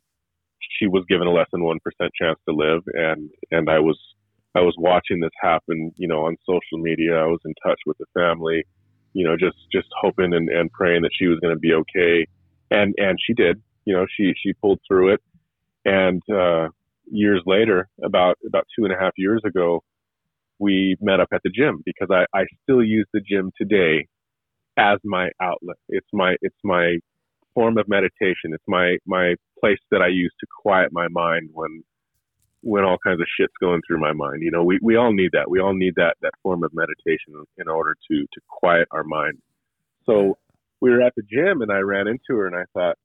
she 0.80 0.88
was 0.88 1.04
given 1.10 1.28
a 1.28 1.32
less 1.32 1.48
than 1.52 1.64
one 1.64 1.80
percent 1.84 2.12
chance 2.20 2.40
to 2.48 2.56
live 2.56 2.82
and 2.94 3.30
and 3.52 3.70
i 3.70 3.80
was 3.80 3.98
I 4.56 4.62
was 4.62 4.76
watching 4.78 5.20
this 5.20 5.32
happen, 5.42 5.92
you 5.98 6.08
know, 6.08 6.26
on 6.26 6.36
social 6.46 6.82
media. 6.84 7.16
I 7.16 7.26
was 7.26 7.40
in 7.46 7.54
touch 7.66 7.80
with 7.86 7.98
the 7.98 8.06
family, 8.14 8.66
you 9.14 9.26
know, 9.26 9.38
just 9.38 9.58
just 9.72 9.88
hoping 10.02 10.34
and, 10.34 10.50
and 10.50 10.72
praying 10.72 11.04
that 11.04 11.12
she 11.18 11.28
was 11.28 11.40
going 11.40 11.56
to 11.56 11.60
be 11.60 11.74
okay, 11.74 12.28
and 12.70 12.94
and 12.98 13.18
she 13.26 13.34
did. 13.34 13.62
You 13.86 13.96
know, 13.96 14.06
she 14.16 14.34
she 14.44 14.54
pulled 14.54 14.80
through 14.88 15.14
it, 15.14 15.22
and 15.86 16.22
uh, 16.30 16.70
years 17.10 17.42
later, 17.46 17.88
about 18.04 18.38
about 18.46 18.66
two 18.78 18.86
and 18.86 18.94
a 18.94 19.00
half 19.00 19.14
years 19.18 19.42
ago, 19.46 19.84
we 20.60 20.96
met 21.02 21.20
up 21.20 21.30
at 21.34 21.42
the 21.44 21.50
gym 21.50 21.82
because 21.86 22.10
I 22.12 22.26
I 22.38 22.46
still 22.64 22.84
use 22.84 23.08
the 23.14 23.22
gym 23.22 23.52
today 23.58 24.08
as 24.78 25.00
my 25.04 25.30
outlet. 25.42 25.78
It's 25.90 26.08
my 26.14 26.36
it's 26.42 26.56
my 26.64 26.98
form 27.54 27.78
of 27.78 27.88
meditation. 27.88 28.54
It's 28.54 28.64
my 28.68 28.98
my 29.06 29.36
place 29.60 29.80
that 29.92 30.02
I 30.02 30.08
use 30.08 30.34
to 30.40 30.48
quiet 30.62 30.90
my 30.92 31.08
mind 31.10 31.50
when 31.54 31.84
when 32.62 32.84
all 32.84 32.98
kinds 33.04 33.20
of 33.20 33.28
shit's 33.38 33.54
going 33.60 33.82
through 33.86 34.00
my 34.00 34.14
mind. 34.14 34.42
You 34.42 34.52
know, 34.52 34.64
we, 34.64 34.80
we 34.82 34.96
all 34.96 35.12
need 35.12 35.32
that. 35.34 35.50
We 35.50 35.60
all 35.60 35.74
need 35.74 35.96
that 35.96 36.16
that 36.22 36.32
form 36.44 36.64
of 36.64 36.72
meditation 36.74 37.34
in 37.58 37.68
order 37.68 37.96
to 38.10 38.22
to 38.22 38.42
quiet 38.48 38.88
our 38.92 39.04
mind. 39.04 39.40
So 40.06 40.38
we 40.80 40.92
were 40.92 41.02
at 41.02 41.14
the 41.16 41.24
gym 41.24 41.62
and 41.62 41.72
I 41.72 41.80
ran 41.80 42.08
into 42.08 42.38
her 42.38 42.48
and 42.48 42.56
I 42.56 42.64
thought, 42.74 42.98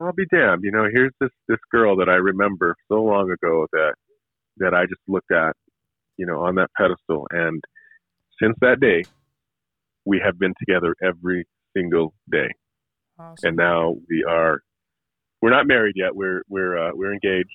I'll 0.00 0.12
be 0.12 0.26
damned. 0.32 0.64
You 0.64 0.72
know, 0.72 0.88
here's 0.92 1.12
this 1.20 1.30
this 1.48 1.60
girl 1.70 1.96
that 1.96 2.08
I 2.08 2.14
remember 2.14 2.74
so 2.88 3.02
long 3.02 3.30
ago 3.30 3.66
that 3.72 3.94
that 4.58 4.74
I 4.74 4.84
just 4.86 5.00
looked 5.06 5.30
at, 5.30 5.54
you 6.16 6.26
know, 6.26 6.40
on 6.40 6.56
that 6.56 6.70
pedestal. 6.76 7.26
And 7.30 7.62
since 8.42 8.56
that 8.60 8.80
day, 8.80 9.04
we 10.04 10.20
have 10.24 10.38
been 10.38 10.54
together 10.58 10.96
every 11.02 11.46
single 11.76 12.14
day. 12.30 12.48
Awesome. 13.18 13.48
And 13.48 13.56
now 13.56 13.96
we 14.08 14.24
are. 14.28 14.62
We're 15.40 15.50
not 15.50 15.66
married 15.66 15.94
yet. 15.96 16.14
We're 16.14 16.42
we're 16.48 16.76
uh, 16.78 16.90
we're 16.94 17.12
engaged. 17.12 17.50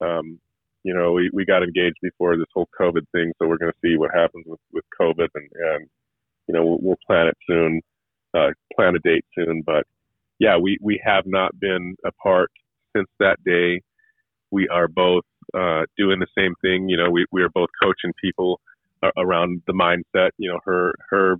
Um, 0.00 0.38
you 0.82 0.94
know, 0.94 1.12
we, 1.12 1.30
we 1.32 1.44
got 1.44 1.62
engaged 1.62 1.98
before 2.02 2.36
this 2.36 2.46
whole 2.54 2.68
COVID 2.80 3.04
thing, 3.12 3.32
so 3.38 3.46
we're 3.46 3.58
going 3.58 3.72
to 3.72 3.78
see 3.88 3.96
what 3.96 4.10
happens 4.14 4.44
with, 4.46 4.60
with 4.72 4.84
COVID, 5.00 5.28
and, 5.34 5.48
and 5.54 5.88
you 6.48 6.54
know, 6.54 6.64
we'll, 6.64 6.78
we'll 6.80 6.98
plan 7.06 7.26
it 7.26 7.36
soon, 7.46 7.80
uh, 8.34 8.48
plan 8.74 8.94
a 8.96 8.98
date 9.00 9.24
soon. 9.36 9.62
But 9.64 9.84
yeah, 10.38 10.56
we 10.56 10.78
we 10.80 11.00
have 11.04 11.24
not 11.26 11.58
been 11.60 11.96
apart 12.04 12.50
since 12.96 13.08
that 13.18 13.36
day. 13.44 13.82
We 14.50 14.68
are 14.68 14.88
both 14.88 15.24
uh, 15.54 15.82
doing 15.96 16.18
the 16.18 16.26
same 16.36 16.54
thing. 16.62 16.88
You 16.88 16.96
know, 16.96 17.10
we 17.10 17.26
we 17.30 17.42
are 17.42 17.50
both 17.50 17.68
coaching 17.82 18.12
people 18.22 18.60
around 19.16 19.62
the 19.66 19.72
mindset. 19.74 20.30
You 20.38 20.52
know, 20.52 20.60
her 20.64 20.94
her 21.10 21.36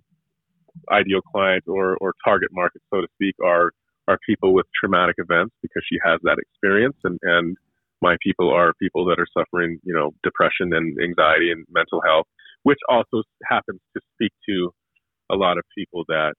ideal 0.90 1.22
client 1.22 1.64
or 1.66 1.96
or 2.00 2.12
target 2.24 2.50
market, 2.52 2.82
so 2.92 3.00
to 3.00 3.08
speak, 3.14 3.34
are 3.44 3.72
are 4.06 4.18
people 4.26 4.52
with 4.52 4.66
traumatic 4.78 5.16
events 5.18 5.54
because 5.62 5.82
she 5.90 5.98
has 6.04 6.20
that 6.24 6.36
experience 6.38 6.96
and 7.04 7.18
and 7.22 7.56
my 8.02 8.16
people 8.22 8.50
are 8.52 8.72
people 8.80 9.04
that 9.06 9.18
are 9.18 9.26
suffering, 9.36 9.78
you 9.84 9.94
know, 9.94 10.10
depression 10.22 10.72
and 10.72 10.96
anxiety 11.02 11.50
and 11.50 11.66
mental 11.70 12.00
health, 12.04 12.26
which 12.62 12.78
also 12.88 13.22
happens 13.44 13.80
to 13.94 14.00
speak 14.14 14.32
to 14.48 14.70
a 15.30 15.36
lot 15.36 15.58
of 15.58 15.64
people 15.76 16.04
that 16.08 16.34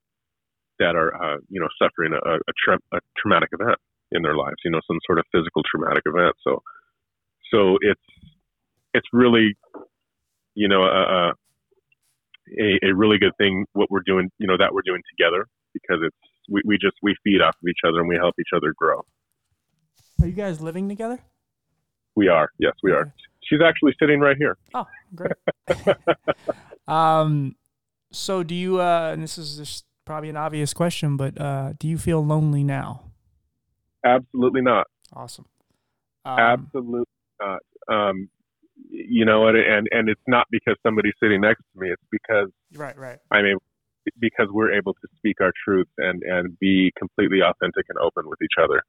that 0.79 0.95
are, 0.95 1.13
uh, 1.13 1.37
you 1.49 1.61
know, 1.61 1.67
suffering 1.77 2.13
a, 2.13 2.33
a, 2.33 2.53
tra- 2.57 2.79
a 2.91 2.99
traumatic 3.15 3.49
event 3.53 3.77
in 4.11 4.23
their 4.23 4.35
lives, 4.35 4.55
you 4.65 4.71
know, 4.71 4.81
some 4.87 4.97
sort 5.05 5.19
of 5.19 5.25
physical 5.31 5.61
traumatic 5.63 6.03
event. 6.05 6.35
So, 6.43 6.61
so 7.53 7.77
it's 7.81 8.01
it's 8.93 9.07
really, 9.13 9.55
you 10.55 10.67
know, 10.67 10.83
a, 10.83 11.33
a, 12.59 12.89
a 12.89 12.95
really 12.95 13.17
good 13.19 13.33
thing 13.37 13.65
what 13.73 13.89
we're 13.91 14.03
doing, 14.05 14.29
you 14.39 14.47
know, 14.47 14.57
that 14.57 14.73
we're 14.73 14.81
doing 14.81 15.01
together 15.15 15.45
because 15.73 15.99
it's 16.03 16.17
we, 16.49 16.61
we 16.65 16.77
just 16.77 16.95
we 17.01 17.15
feed 17.23 17.41
off 17.41 17.55
of 17.55 17.69
each 17.69 17.81
other 17.87 17.99
and 17.99 18.07
we 18.07 18.15
help 18.15 18.35
each 18.39 18.51
other 18.55 18.73
grow. 18.75 19.01
Are 20.21 20.27
you 20.27 20.33
guys 20.33 20.61
living 20.61 20.89
together? 20.89 21.19
We 22.15 22.27
are. 22.27 22.49
Yes, 22.57 22.73
we 22.83 22.91
are. 22.91 23.13
She's 23.43 23.61
actually 23.63 23.93
sitting 23.99 24.19
right 24.19 24.37
here. 24.37 24.57
Oh, 24.73 24.87
great. 25.15 25.33
um, 26.87 27.55
so 28.11 28.43
do 28.43 28.55
you? 28.55 28.81
Uh, 28.81 29.11
and 29.13 29.23
this 29.23 29.37
is 29.37 29.57
just 29.57 29.85
probably 30.05 30.29
an 30.29 30.37
obvious 30.37 30.73
question, 30.73 31.17
but 31.17 31.39
uh, 31.39 31.73
do 31.79 31.87
you 31.87 31.97
feel 31.97 32.25
lonely 32.25 32.63
now? 32.63 33.11
Absolutely 34.05 34.61
not. 34.61 34.87
Awesome. 35.13 35.45
Um, 36.25 36.39
Absolutely 36.39 37.05
not. 37.39 37.59
Um, 37.87 38.29
you 38.89 39.25
know, 39.25 39.47
and, 39.47 39.57
and 39.57 39.87
and 39.91 40.09
it's 40.09 40.21
not 40.27 40.47
because 40.51 40.75
somebody's 40.83 41.13
sitting 41.21 41.41
next 41.41 41.61
to 41.73 41.79
me. 41.79 41.91
It's 41.91 42.03
because 42.11 42.49
right, 42.75 42.97
right. 42.97 43.19
I 43.31 43.41
mean, 43.41 43.57
because 44.19 44.47
we're 44.51 44.73
able 44.73 44.93
to 44.93 45.07
speak 45.17 45.39
our 45.39 45.53
truth 45.63 45.87
and 45.97 46.21
and 46.23 46.57
be 46.59 46.91
completely 46.97 47.39
authentic 47.41 47.85
and 47.89 47.97
open 47.99 48.27
with 48.27 48.39
each 48.41 48.61
other. 48.61 48.83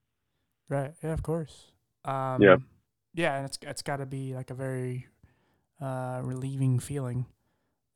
Right. 0.69 0.93
Yeah. 1.03 1.13
Of 1.13 1.23
course. 1.23 1.67
Um, 2.05 2.43
yeah 2.43 2.57
yeah, 3.15 3.37
and 3.37 3.47
it's 3.47 3.59
it's 3.63 3.83
got 3.83 3.97
to 3.97 4.07
be 4.07 4.35
like 4.35 4.51
a 4.51 4.55
very 4.55 5.07
uh, 5.81 6.21
relieving 6.23 6.79
feeling. 6.79 7.27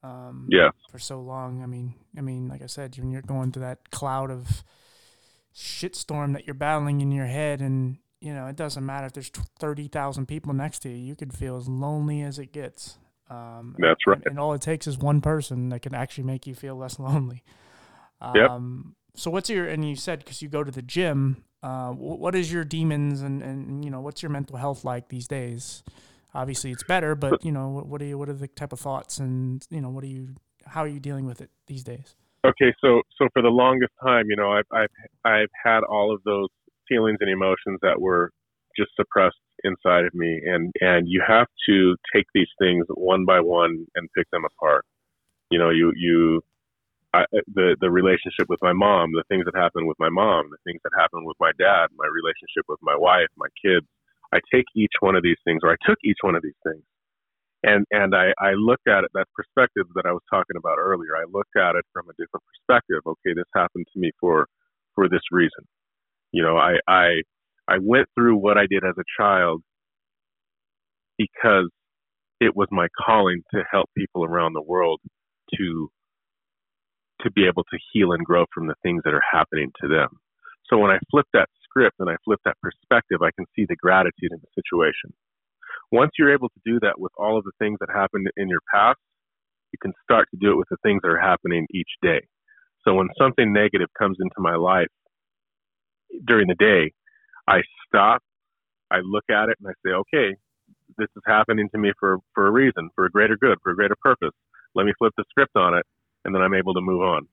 Um, 0.03 0.49
yeah. 0.51 0.71
For 0.91 0.99
so 0.99 1.21
long, 1.21 1.62
I 1.62 1.67
mean, 1.67 1.95
I 2.17 2.21
mean, 2.21 2.49
like 2.49 2.62
I 2.62 2.67
said, 2.67 2.97
when 2.99 3.11
you're 3.11 3.23
going 3.23 3.53
through 3.53 3.62
that 3.62 3.91
cloud 3.91 4.31
of 4.31 4.62
shitstorm 5.55 6.35
that 6.35 6.47
you're 6.47 6.55
battling 6.55 7.01
in 7.01 7.11
your 7.11 7.27
head, 7.27 7.61
and 7.61 7.99
you 8.21 8.35
know, 8.35 8.47
it 8.47 8.57
doesn't 8.57 8.85
matter 8.85 9.07
if 9.07 9.12
there's 9.14 9.31
thirty 9.59 9.89
thousand 9.89 10.27
people 10.27 10.53
next 10.53 10.81
to 10.81 10.89
you, 10.89 10.97
you 10.97 11.17
could 11.17 11.33
feel 11.33 11.57
as 11.57 11.69
lonely 11.69 12.23
as 12.23 12.39
it 12.39 12.53
gets. 12.53 12.99
Um, 13.29 13.75
That's 13.79 14.07
right. 14.07 14.19
And, 14.19 14.27
and, 14.27 14.39
all 14.39 14.53
it 14.53 14.61
takes 14.61 14.87
is 14.87 14.99
one 14.99 15.21
person 15.21 15.71
that 15.71 15.83
can 15.83 15.95
actually 15.95 16.25
make 16.25 16.47
you 16.47 16.55
feel 16.55 16.77
less 16.77 16.99
lonely. 16.99 17.43
Um, 18.21 18.35
yep. 18.37 18.51
So 19.21 19.31
what's 19.31 19.51
your 19.51 19.67
and 19.67 19.89
you 19.89 19.97
said 19.97 20.21
because 20.21 20.43
you 20.43 20.49
go 20.49 20.62
to 20.62 20.71
the 20.71 20.83
gym, 20.83 21.45
uh, 21.67 21.91
what 21.91 22.37
is 22.37 22.53
your 22.53 22.62
demons 22.62 23.23
and, 23.23 23.43
and 23.43 23.85
you 23.85 23.91
know 23.91 24.01
what's 24.01 24.23
your 24.23 24.31
mental 24.31 24.57
health 24.57 24.85
like 24.85 25.09
these 25.09 25.27
days? 25.27 25.83
Obviously, 26.33 26.71
it's 26.71 26.85
better, 26.85 27.17
but 27.17 27.45
you 27.45 27.51
know 27.51 27.69
what, 27.71 27.87
what 27.89 28.01
are 28.01 28.05
you 28.05 28.17
what 28.17 28.29
are 28.29 28.35
the 28.35 28.47
type 28.47 28.73
of 28.73 28.79
thoughts 28.79 29.19
and 29.19 29.67
you 29.69 29.81
know 29.81 29.91
what 29.91 30.05
are 30.05 30.14
you 30.19 30.37
how 30.64 30.83
are 30.83 30.89
you 30.89 31.01
dealing 31.01 31.27
with 31.27 31.41
it 31.41 31.51
these 31.67 31.83
days? 31.83 32.14
Okay, 32.47 32.73
so 32.81 33.03
so 33.19 33.27
for 33.33 33.43
the 33.43 33.49
longest 33.49 33.93
time, 34.01 34.27
you 34.29 34.37
know, 34.37 34.53
I've 34.53 34.71
I've 34.73 34.91
I've 35.25 35.51
had 35.64 35.81
all 35.81 36.14
of 36.14 36.23
those 36.25 36.51
feelings 36.89 37.19
and 37.21 37.29
emotions 37.29 37.81
that 37.83 38.01
were 38.01 38.31
just 38.79 38.91
suppressed 38.95 39.35
inside 39.64 40.05
of 40.05 40.14
me, 40.14 40.41
and 40.47 40.73
and 40.81 41.09
you 41.09 41.21
have 41.27 41.49
to 41.69 41.97
take 42.14 42.27
these 42.33 42.53
things 42.61 42.87
one 42.95 43.25
by 43.25 43.41
one 43.41 43.87
and 43.97 44.09
pick 44.17 44.31
them 44.31 44.45
apart. 44.45 44.85
You 45.51 45.59
know, 45.59 45.71
you 45.71 45.93
you 45.97 46.45
I, 47.17 47.23
uh, 47.25 47.43
the 47.55 47.77
the 47.81 47.91
relationship 47.91 48.49
with 48.49 48.61
my 48.62 48.75
mom, 48.75 49.12
the 49.12 49.25
things 49.29 49.45
that 49.47 49.57
happened 49.59 49.89
with 49.89 49.99
my 50.01 50.11
mom, 50.11 50.51
the 50.51 50.62
things 50.67 50.81
that 50.85 50.93
happened 50.99 51.27
with 51.27 51.39
my 51.41 51.53
dad, 51.59 51.89
my 51.97 52.09
relationship 52.09 52.67
with 52.69 52.81
my 52.83 52.97
wife, 52.97 53.29
my 53.39 53.49
kids. 53.64 53.87
I 54.35 54.41
take 54.55 54.67
each 54.77 54.93
one 55.01 55.17
of 55.17 55.23
these 55.25 55.41
things, 55.45 55.61
or 55.64 55.73
I 55.73 55.77
took 55.87 55.99
each 56.05 56.19
one 56.23 56.37
of 56.37 56.43
these 56.43 56.59
things, 56.67 56.85
and 57.64 57.87
and 57.93 58.14
I, 58.14 58.33
I 58.41 58.53
looked 58.55 58.89
at 58.89 59.05
it 59.05 59.11
that 59.14 59.29
perspective 59.37 59.87
that 59.97 60.07
I 60.07 60.12
was 60.12 60.23
talking 60.31 60.57
about 60.59 60.79
earlier. 60.79 61.17
I 61.17 61.27
looked 61.33 61.57
at 61.57 61.77
it 61.77 61.85
from 61.93 62.07
a 62.11 62.14
different 62.21 62.45
perspective. 62.51 63.03
Okay, 63.07 63.35
this 63.35 63.49
happened 63.55 63.87
to 63.95 64.01
me 64.01 64.12
for 64.21 64.49
for 64.95 65.09
this 65.09 65.25
reason. 65.33 65.64
You 66.33 66.43
know, 66.45 66.57
I 66.59 66.77
I 66.89 67.23
I 67.69 67.79
went 67.83 68.09
through 68.17 68.37
what 68.39 68.59
I 68.59 68.67
did 68.71 68.85
as 68.85 68.97
a 68.99 69.09
child 69.21 69.62
because 71.19 71.71
it 72.41 72.57
was 72.57 72.69
my 72.71 72.89
calling 73.07 73.43
to 73.55 73.62
help 73.71 73.91
people 73.97 74.25
around 74.25 74.55
the 74.55 74.62
world 74.62 75.01
to 75.59 75.91
to 77.23 77.31
be 77.31 77.47
able 77.47 77.64
to 77.64 77.79
heal 77.93 78.12
and 78.12 78.25
grow 78.25 78.45
from 78.53 78.67
the 78.67 78.75
things 78.83 79.03
that 79.05 79.14
are 79.14 79.25
happening 79.33 79.71
to 79.81 79.89
them. 79.89 80.09
So 80.69 80.79
when 80.79 80.91
I 80.91 80.99
flip 81.11 81.27
that 81.33 81.49
script 81.64 81.97
and 81.99 82.11
I 82.11 82.17
flip 82.25 82.41
that 82.45 82.57
perspective, 82.61 83.23
I 83.23 83.31
can 83.37 83.47
see 83.55 83.67
the 83.69 83.77
gratitude 83.77 84.33
in 84.33 84.41
the 84.41 84.62
situation. 84.62 85.12
Once 85.93 86.11
you're 86.19 86.35
able 86.35 86.49
to 86.49 86.61
do 86.64 86.79
that 86.81 86.99
with 86.99 87.12
all 87.17 87.39
of 87.39 87.45
the 87.45 87.53
things 87.59 87.79
that 87.81 87.89
happened 87.95 88.27
in 88.37 88.49
your 88.49 88.61
past, 88.73 88.99
you 89.73 89.79
can 89.81 89.93
start 90.03 90.27
to 90.31 90.39
do 90.41 90.53
it 90.53 90.57
with 90.57 90.69
the 90.71 90.77
things 90.83 91.01
that 91.03 91.11
are 91.11 91.21
happening 91.21 91.67
each 91.73 91.91
day. 92.03 92.27
So 92.85 92.95
when 92.95 93.09
something 93.19 93.53
negative 93.53 93.89
comes 93.99 94.17
into 94.21 94.39
my 94.39 94.57
life 94.57 94.89
during 96.27 96.49
the 96.49 96.55
day, 96.55 96.93
I 97.49 97.61
stop, 97.87 98.23
I 98.91 98.99
look 99.03 99.25
at 99.31 99.49
it, 99.49 99.59
and 99.61 99.69
I 99.69 99.75
say, 99.85 99.93
okay, 99.93 100.37
this 100.99 101.09
is 101.17 101.23
happening 101.27 101.69
to 101.73 101.79
me 101.79 101.93
for, 101.99 102.19
for 102.35 102.47
a 102.47 102.51
reason, 102.51 102.91
for 102.95 103.07
a 103.07 103.11
greater 103.11 103.37
good, 103.37 103.59
for 103.62 103.73
a 103.73 103.77
greater 103.77 103.97
purpose. 104.01 104.35
Let 104.75 104.87
me 104.87 104.93
flip 104.99 105.12
the 105.17 105.25
script 105.31 105.57
on 105.57 105.77
it, 105.77 105.85
and 106.27 106.35
then 106.35 106.43
I'm 106.43 106.55
able 106.55 106.74
to 106.74 106.83
move 106.83 107.01
on. 107.01 107.27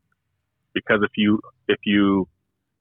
Because 0.73 0.99
if 1.01 1.11
you 1.17 1.39
if 1.67 1.79
you 1.83 2.27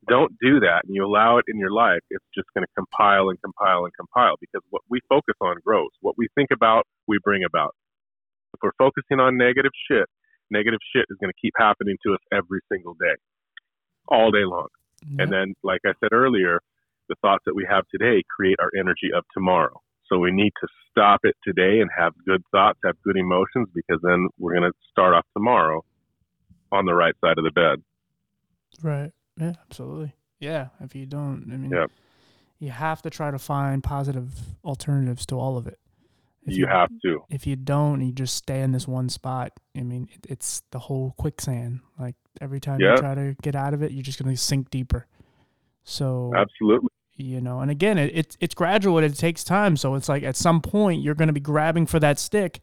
don't 0.08 0.32
do 0.40 0.60
that 0.60 0.82
and 0.84 0.94
you 0.94 1.04
allow 1.04 1.38
it 1.38 1.44
in 1.48 1.58
your 1.58 1.72
life, 1.72 2.00
it's 2.10 2.24
just 2.34 2.46
going 2.54 2.64
to 2.64 2.72
compile 2.76 3.30
and 3.30 3.40
compile 3.40 3.84
and 3.84 3.92
compile. 3.94 4.34
Because 4.40 4.62
what 4.70 4.82
we 4.88 5.00
focus 5.08 5.34
on 5.40 5.56
grows. 5.64 5.90
What 6.00 6.16
we 6.18 6.28
think 6.34 6.50
about, 6.52 6.86
we 7.08 7.18
bring 7.24 7.44
about. 7.44 7.74
If 8.54 8.60
we're 8.62 8.76
focusing 8.78 9.20
on 9.20 9.36
negative 9.36 9.72
shit, 9.88 10.06
negative 10.50 10.80
shit 10.94 11.06
is 11.08 11.16
going 11.20 11.32
to 11.32 11.40
keep 11.40 11.54
happening 11.56 11.96
to 12.04 12.14
us 12.14 12.20
every 12.32 12.60
single 12.70 12.94
day, 12.94 13.16
all 14.08 14.30
day 14.30 14.44
long. 14.44 14.68
Yep. 15.08 15.20
And 15.20 15.32
then, 15.32 15.54
like 15.62 15.80
I 15.86 15.92
said 16.00 16.12
earlier, 16.12 16.60
the 17.08 17.16
thoughts 17.22 17.44
that 17.46 17.54
we 17.54 17.66
have 17.68 17.84
today 17.88 18.22
create 18.28 18.56
our 18.60 18.70
energy 18.78 19.10
of 19.16 19.24
tomorrow. 19.32 19.80
So 20.06 20.18
we 20.18 20.30
need 20.30 20.52
to 20.60 20.68
stop 20.90 21.20
it 21.24 21.36
today 21.42 21.80
and 21.80 21.88
have 21.96 22.12
good 22.26 22.42
thoughts, 22.52 22.78
have 22.84 22.96
good 23.02 23.16
emotions, 23.16 23.68
because 23.74 24.00
then 24.02 24.28
we're 24.38 24.54
going 24.54 24.70
to 24.70 24.78
start 24.90 25.14
off 25.14 25.24
tomorrow 25.32 25.82
on 26.72 26.86
the 26.86 26.94
right 26.94 27.14
side 27.20 27.38
of 27.38 27.44
the 27.44 27.50
bed. 27.50 27.82
Right. 28.82 29.12
Yeah, 29.38 29.52
absolutely. 29.68 30.14
Yeah. 30.40 30.68
If 30.80 30.94
you 30.94 31.06
don't, 31.06 31.48
I 31.52 31.56
mean, 31.56 31.70
yep. 31.70 31.90
you 32.58 32.70
have 32.70 33.02
to 33.02 33.10
try 33.10 33.30
to 33.30 33.38
find 33.38 33.82
positive 33.82 34.32
alternatives 34.64 35.26
to 35.26 35.38
all 35.38 35.56
of 35.56 35.66
it. 35.66 35.78
If 36.44 36.54
you, 36.54 36.60
you 36.60 36.66
have 36.66 36.90
to. 37.04 37.24
If 37.30 37.46
you 37.46 37.54
don't, 37.54 38.00
you 38.04 38.10
just 38.10 38.34
stay 38.34 38.62
in 38.62 38.72
this 38.72 38.88
one 38.88 39.08
spot. 39.08 39.52
I 39.76 39.82
mean, 39.82 40.08
it, 40.12 40.26
it's 40.28 40.62
the 40.72 40.80
whole 40.80 41.14
quicksand. 41.16 41.80
Like 41.98 42.16
every 42.40 42.58
time 42.58 42.80
yep. 42.80 42.96
you 42.96 43.00
try 43.00 43.14
to 43.14 43.36
get 43.42 43.54
out 43.54 43.74
of 43.74 43.82
it, 43.82 43.92
you're 43.92 44.02
just 44.02 44.20
going 44.20 44.34
to 44.34 44.40
sink 44.40 44.70
deeper. 44.70 45.06
So 45.84 46.32
absolutely, 46.36 46.90
you 47.16 47.40
know. 47.40 47.60
And 47.60 47.70
again, 47.70 47.98
it, 47.98 48.16
it 48.16 48.36
it's 48.40 48.54
gradual. 48.54 48.98
It 48.98 49.14
takes 49.16 49.44
time. 49.44 49.76
So 49.76 49.94
it's 49.94 50.08
like 50.08 50.24
at 50.24 50.36
some 50.36 50.60
point 50.60 51.02
you're 51.02 51.14
going 51.14 51.28
to 51.28 51.32
be 51.32 51.40
grabbing 51.40 51.86
for 51.86 52.00
that 52.00 52.18
stick, 52.18 52.60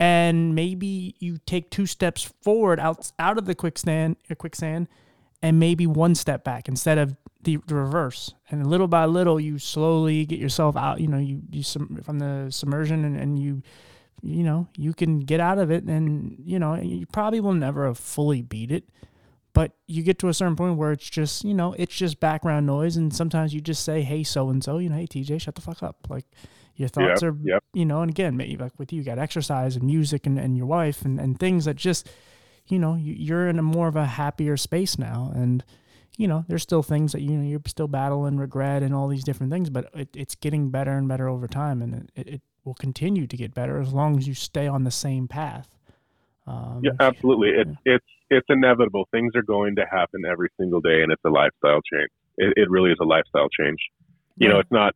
and 0.00 0.54
maybe 0.54 1.14
you 1.18 1.38
take 1.46 1.70
two 1.70 1.86
steps 1.86 2.32
forward 2.42 2.80
out 2.80 3.12
out 3.18 3.38
of 3.38 3.46
the 3.46 3.54
quicksand, 3.54 4.16
uh, 4.30 4.34
quicksand, 4.34 4.88
and 5.42 5.58
maybe 5.58 5.86
one 5.86 6.14
step 6.14 6.44
back 6.44 6.68
instead 6.68 6.98
of 6.98 7.16
the, 7.42 7.58
the 7.66 7.74
reverse. 7.74 8.34
And 8.50 8.66
little 8.66 8.88
by 8.88 9.04
little, 9.04 9.38
you 9.38 9.58
slowly 9.58 10.24
get 10.26 10.38
yourself 10.38 10.76
out. 10.76 11.00
You 11.00 11.08
know, 11.08 11.18
you 11.18 11.42
you 11.50 11.62
from 12.02 12.18
the 12.18 12.48
submersion, 12.50 13.04
and, 13.04 13.16
and 13.16 13.38
you 13.38 13.62
you 14.22 14.42
know 14.42 14.68
you 14.76 14.94
can 14.94 15.20
get 15.20 15.40
out 15.40 15.58
of 15.58 15.70
it, 15.70 15.84
and 15.84 16.36
you 16.44 16.58
know 16.58 16.74
you 16.74 17.06
probably 17.06 17.40
will 17.40 17.54
never 17.54 17.94
fully 17.94 18.42
beat 18.42 18.72
it. 18.72 18.88
But 19.54 19.70
you 19.86 20.02
get 20.02 20.18
to 20.18 20.28
a 20.28 20.34
certain 20.34 20.56
point 20.56 20.76
where 20.78 20.90
it's 20.90 21.08
just, 21.08 21.44
you 21.44 21.54
know, 21.54 21.74
it's 21.78 21.94
just 21.94 22.18
background 22.18 22.66
noise. 22.66 22.96
And 22.96 23.14
sometimes 23.14 23.54
you 23.54 23.60
just 23.60 23.84
say, 23.84 24.02
hey, 24.02 24.24
so 24.24 24.50
and 24.50 24.62
so, 24.64 24.78
you 24.78 24.88
know, 24.88 24.96
hey, 24.96 25.06
TJ, 25.06 25.40
shut 25.40 25.54
the 25.54 25.60
fuck 25.60 25.80
up. 25.80 26.08
Like 26.10 26.26
your 26.76 26.88
thoughts 26.88 27.22
yep, 27.22 27.32
are, 27.32 27.36
yep. 27.42 27.64
you 27.72 27.84
know, 27.84 28.02
and 28.02 28.10
again, 28.10 28.36
maybe 28.36 28.56
like 28.56 28.72
with 28.78 28.92
you, 28.92 28.98
you 28.98 29.04
got 29.04 29.18
exercise 29.18 29.76
and 29.76 29.84
music 29.84 30.26
and, 30.26 30.38
and 30.38 30.56
your 30.56 30.66
wife 30.66 31.04
and, 31.04 31.20
and 31.20 31.38
things 31.38 31.64
that 31.66 31.76
just, 31.76 32.08
you 32.66 32.78
know, 32.78 32.96
you're 32.96 33.48
in 33.48 33.58
a 33.58 33.62
more 33.62 33.88
of 33.88 33.96
a 33.96 34.06
happier 34.06 34.56
space 34.56 34.98
now. 34.98 35.30
And, 35.34 35.64
you 36.16 36.26
know, 36.26 36.44
there's 36.48 36.62
still 36.62 36.82
things 36.82 37.12
that, 37.12 37.20
you 37.20 37.32
know, 37.32 37.46
you're 37.46 37.60
still 37.66 37.88
battling 37.88 38.38
regret 38.38 38.82
and 38.82 38.94
all 38.94 39.08
these 39.08 39.24
different 39.24 39.52
things, 39.52 39.70
but 39.70 39.88
it, 39.94 40.08
it's 40.14 40.34
getting 40.34 40.70
better 40.70 40.92
and 40.92 41.06
better 41.06 41.28
over 41.28 41.46
time. 41.46 41.82
And 41.82 42.10
it, 42.16 42.28
it 42.28 42.40
will 42.64 42.74
continue 42.74 43.26
to 43.26 43.36
get 43.36 43.54
better 43.54 43.80
as 43.80 43.92
long 43.92 44.18
as 44.18 44.26
you 44.26 44.34
stay 44.34 44.66
on 44.66 44.84
the 44.84 44.90
same 44.90 45.28
path. 45.28 45.68
Um, 46.46 46.80
yeah, 46.82 46.92
absolutely. 47.00 47.50
It's 47.50 47.70
it's 47.84 48.06
it's 48.30 48.46
inevitable. 48.48 49.08
Things 49.10 49.32
are 49.34 49.42
going 49.42 49.76
to 49.76 49.86
happen 49.90 50.22
every 50.30 50.48
single 50.58 50.80
day, 50.80 51.02
and 51.02 51.10
it's 51.10 51.22
a 51.24 51.30
lifestyle 51.30 51.80
change. 51.92 52.10
It, 52.36 52.52
it 52.56 52.70
really 52.70 52.90
is 52.90 52.98
a 53.00 53.04
lifestyle 53.04 53.48
change. 53.48 53.78
You 54.36 54.48
yeah. 54.48 54.54
know, 54.54 54.58
it's 54.58 54.70
not 54.70 54.94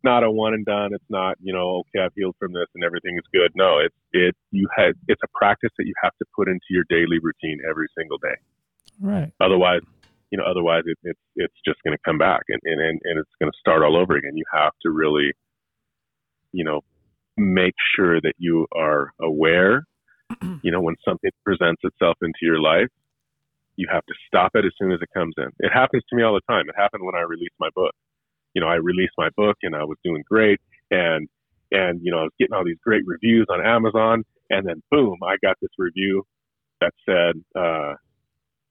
it's 0.00 0.04
not 0.04 0.24
a 0.24 0.30
one 0.30 0.54
and 0.54 0.64
done. 0.64 0.94
It's 0.94 1.10
not 1.10 1.36
you 1.40 1.52
know 1.52 1.80
okay 1.80 2.04
I've 2.04 2.12
healed 2.14 2.36
from 2.38 2.52
this 2.52 2.66
and 2.74 2.82
everything 2.82 3.16
is 3.16 3.24
good. 3.32 3.52
No, 3.54 3.78
it's 3.78 3.94
it 4.12 4.34
you 4.50 4.66
had 4.74 4.92
it's 5.08 5.20
a 5.22 5.28
practice 5.34 5.70
that 5.78 5.86
you 5.86 5.94
have 6.02 6.12
to 6.18 6.24
put 6.34 6.48
into 6.48 6.66
your 6.70 6.84
daily 6.88 7.18
routine 7.20 7.58
every 7.68 7.86
single 7.96 8.18
day. 8.18 8.36
Right. 9.00 9.32
Otherwise, 9.40 9.82
you 10.30 10.38
know, 10.38 10.44
otherwise 10.44 10.84
it, 10.86 10.98
it's 11.02 11.20
it's 11.36 11.54
just 11.66 11.82
going 11.84 11.96
to 11.96 12.02
come 12.04 12.18
back 12.18 12.42
and, 12.48 12.60
and 12.64 12.80
and 12.80 13.18
it's 13.18 13.30
going 13.38 13.50
to 13.50 13.58
start 13.58 13.82
all 13.82 13.96
over 13.96 14.16
again. 14.16 14.36
You 14.36 14.44
have 14.52 14.72
to 14.82 14.90
really, 14.90 15.32
you 16.52 16.64
know, 16.64 16.80
make 17.36 17.74
sure 17.94 18.20
that 18.20 18.34
you 18.38 18.66
are 18.74 19.12
aware 19.20 19.84
you 20.62 20.70
know, 20.70 20.80
when 20.80 20.96
something 21.04 21.30
presents 21.44 21.80
itself 21.84 22.16
into 22.22 22.38
your 22.42 22.60
life, 22.60 22.88
you 23.76 23.88
have 23.90 24.04
to 24.06 24.14
stop 24.26 24.52
it 24.54 24.64
as 24.64 24.72
soon 24.78 24.92
as 24.92 25.00
it 25.00 25.08
comes 25.14 25.34
in. 25.38 25.48
It 25.58 25.70
happens 25.72 26.02
to 26.10 26.16
me 26.16 26.22
all 26.22 26.34
the 26.34 26.52
time. 26.52 26.68
It 26.68 26.74
happened 26.76 27.04
when 27.04 27.14
I 27.14 27.22
released 27.22 27.54
my 27.58 27.70
book. 27.74 27.94
You 28.54 28.60
know, 28.60 28.68
I 28.68 28.76
released 28.76 29.14
my 29.16 29.28
book 29.36 29.56
and 29.62 29.74
I 29.74 29.84
was 29.84 29.98
doing 30.04 30.22
great 30.28 30.60
and 30.90 31.28
and 31.72 32.00
you 32.02 32.10
know, 32.10 32.18
I 32.18 32.22
was 32.22 32.32
getting 32.38 32.54
all 32.54 32.64
these 32.64 32.80
great 32.84 33.02
reviews 33.06 33.46
on 33.48 33.64
Amazon 33.64 34.24
and 34.50 34.66
then 34.66 34.82
boom, 34.90 35.18
I 35.22 35.36
got 35.42 35.56
this 35.60 35.70
review 35.78 36.24
that 36.80 36.92
said, 37.06 37.42
uh, 37.54 37.94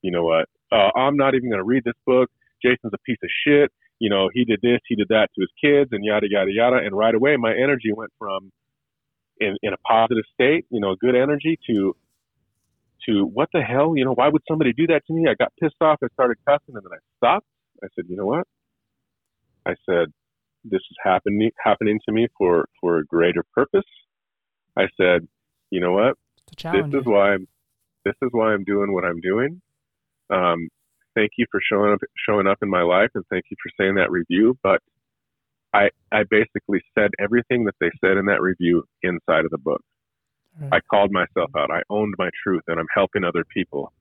you 0.02 0.10
know 0.10 0.24
what, 0.24 0.46
uh, 0.72 0.90
I'm 0.96 1.16
not 1.16 1.34
even 1.34 1.48
going 1.48 1.60
to 1.60 1.64
read 1.64 1.84
this 1.84 1.94
book. 2.06 2.30
Jason's 2.62 2.92
a 2.92 2.98
piece 3.06 3.18
of 3.22 3.30
shit. 3.46 3.70
You 3.98 4.10
know, 4.10 4.30
he 4.32 4.44
did 4.44 4.60
this, 4.62 4.80
he 4.86 4.96
did 4.96 5.08
that 5.08 5.28
to 5.34 5.40
his 5.40 5.50
kids, 5.60 5.90
and 5.92 6.04
yada 6.04 6.26
yada 6.28 6.50
yada. 6.50 6.76
And 6.76 6.96
right 6.96 7.14
away, 7.14 7.36
my 7.36 7.52
energy 7.52 7.92
went 7.94 8.10
from 8.18 8.50
in, 9.38 9.56
in 9.62 9.72
a 9.72 9.78
positive 9.78 10.24
state, 10.34 10.66
you 10.70 10.80
know, 10.80 10.94
good 11.00 11.14
energy 11.14 11.58
to 11.68 11.94
to 13.06 13.24
what 13.24 13.48
the 13.54 13.62
hell, 13.62 13.94
you 13.96 14.04
know, 14.04 14.12
why 14.12 14.28
would 14.28 14.42
somebody 14.46 14.72
do 14.74 14.86
that 14.88 15.02
to 15.06 15.12
me? 15.14 15.26
I 15.28 15.34
got 15.34 15.52
pissed 15.60 15.76
off, 15.80 15.98
I 16.04 16.08
started 16.12 16.36
cussing 16.46 16.76
and 16.76 16.84
then 16.84 16.92
I 16.92 17.00
stopped. 17.16 17.46
I 17.82 17.86
said, 17.94 18.04
you 18.08 18.16
know 18.16 18.26
what? 18.26 18.46
I 19.66 19.74
said, 19.88 20.12
this 20.64 20.80
is 20.90 20.96
happening 21.02 21.50
happening 21.62 21.98
to 22.06 22.12
me 22.12 22.28
for 22.36 22.66
for 22.80 22.98
a 22.98 23.04
greater 23.04 23.44
purpose. 23.54 23.88
I 24.76 24.88
said, 24.96 25.26
you 25.70 25.80
know 25.80 25.92
what? 25.92 26.16
This 26.92 27.00
is 27.00 27.06
why 27.06 27.32
I'm 27.34 27.48
this 28.04 28.14
is 28.22 28.28
why 28.32 28.52
I'm 28.52 28.64
doing 28.64 28.92
what 28.92 29.04
I'm 29.04 29.20
doing. 29.20 29.60
Um, 30.30 30.68
thank 31.14 31.32
you 31.38 31.46
for 31.50 31.60
showing 31.70 31.92
up 31.92 32.00
showing 32.28 32.46
up 32.46 32.58
in 32.62 32.68
my 32.68 32.82
life 32.82 33.10
and 33.14 33.24
thank 33.30 33.44
you 33.50 33.56
for 33.62 33.70
saying 33.78 33.96
that 33.96 34.10
review. 34.10 34.58
But 34.62 34.80
I, 35.72 35.90
I 36.10 36.24
basically 36.28 36.82
said 36.96 37.10
everything 37.18 37.64
that 37.64 37.74
they 37.80 37.90
said 38.00 38.16
in 38.16 38.26
that 38.26 38.40
review 38.40 38.84
inside 39.02 39.44
of 39.44 39.50
the 39.50 39.58
book. 39.58 39.82
Right. 40.60 40.74
I 40.74 40.80
called 40.90 41.12
myself 41.12 41.50
out. 41.56 41.70
I 41.70 41.82
owned 41.88 42.14
my 42.18 42.30
truth 42.42 42.62
and 42.66 42.80
I'm 42.80 42.88
helping 42.92 43.24
other 43.24 43.44
people. 43.44 43.92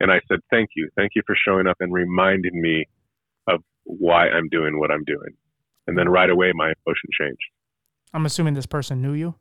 And 0.00 0.12
I 0.12 0.20
said, 0.28 0.40
thank 0.50 0.70
you. 0.76 0.90
Thank 0.96 1.12
you 1.14 1.22
for 1.26 1.36
showing 1.46 1.66
up 1.66 1.78
and 1.80 1.92
reminding 1.92 2.60
me 2.60 2.86
why 3.84 4.28
I'm 4.28 4.48
doing 4.48 4.78
what 4.78 4.90
I'm 4.90 5.04
doing. 5.04 5.36
And 5.86 5.98
then 5.98 6.08
right 6.08 6.30
away, 6.30 6.52
my 6.54 6.72
emotion 6.86 7.10
changed. 7.20 7.44
I'm 8.12 8.26
assuming 8.26 8.54
this 8.54 8.66
person 8.66 9.02
knew 9.02 9.12
you? 9.12 9.34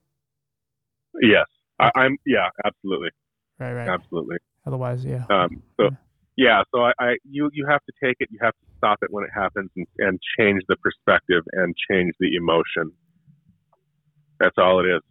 Yes. 1.21 1.45
I, 1.79 1.91
am 1.95 2.17
yeah, 2.25 2.49
absolutely. 2.65 3.09
Right, 3.59 3.73
right. 3.73 3.87
Absolutely. 3.87 4.37
Otherwise, 4.65 5.05
yeah. 5.05 5.25
Um, 5.29 5.61
so, 5.77 5.83
yeah 5.83 5.97
yeah, 6.35 6.63
so 6.73 6.81
I, 6.81 6.91
I 6.99 7.17
you 7.29 7.49
you 7.53 7.65
have 7.69 7.81
to 7.85 7.93
take 8.03 8.17
it. 8.19 8.29
You 8.31 8.39
have 8.41 8.53
to 8.53 8.65
stop 8.77 8.99
it 9.01 9.11
when 9.11 9.23
it 9.23 9.29
happens 9.33 9.69
and, 9.75 9.85
and 9.99 10.19
change 10.39 10.63
the 10.67 10.75
perspective 10.77 11.43
and 11.53 11.75
change 11.89 12.13
the 12.19 12.35
emotion. 12.35 12.91
That's 14.39 14.57
all 14.57 14.79
it 14.79 14.89
is. 14.89 15.01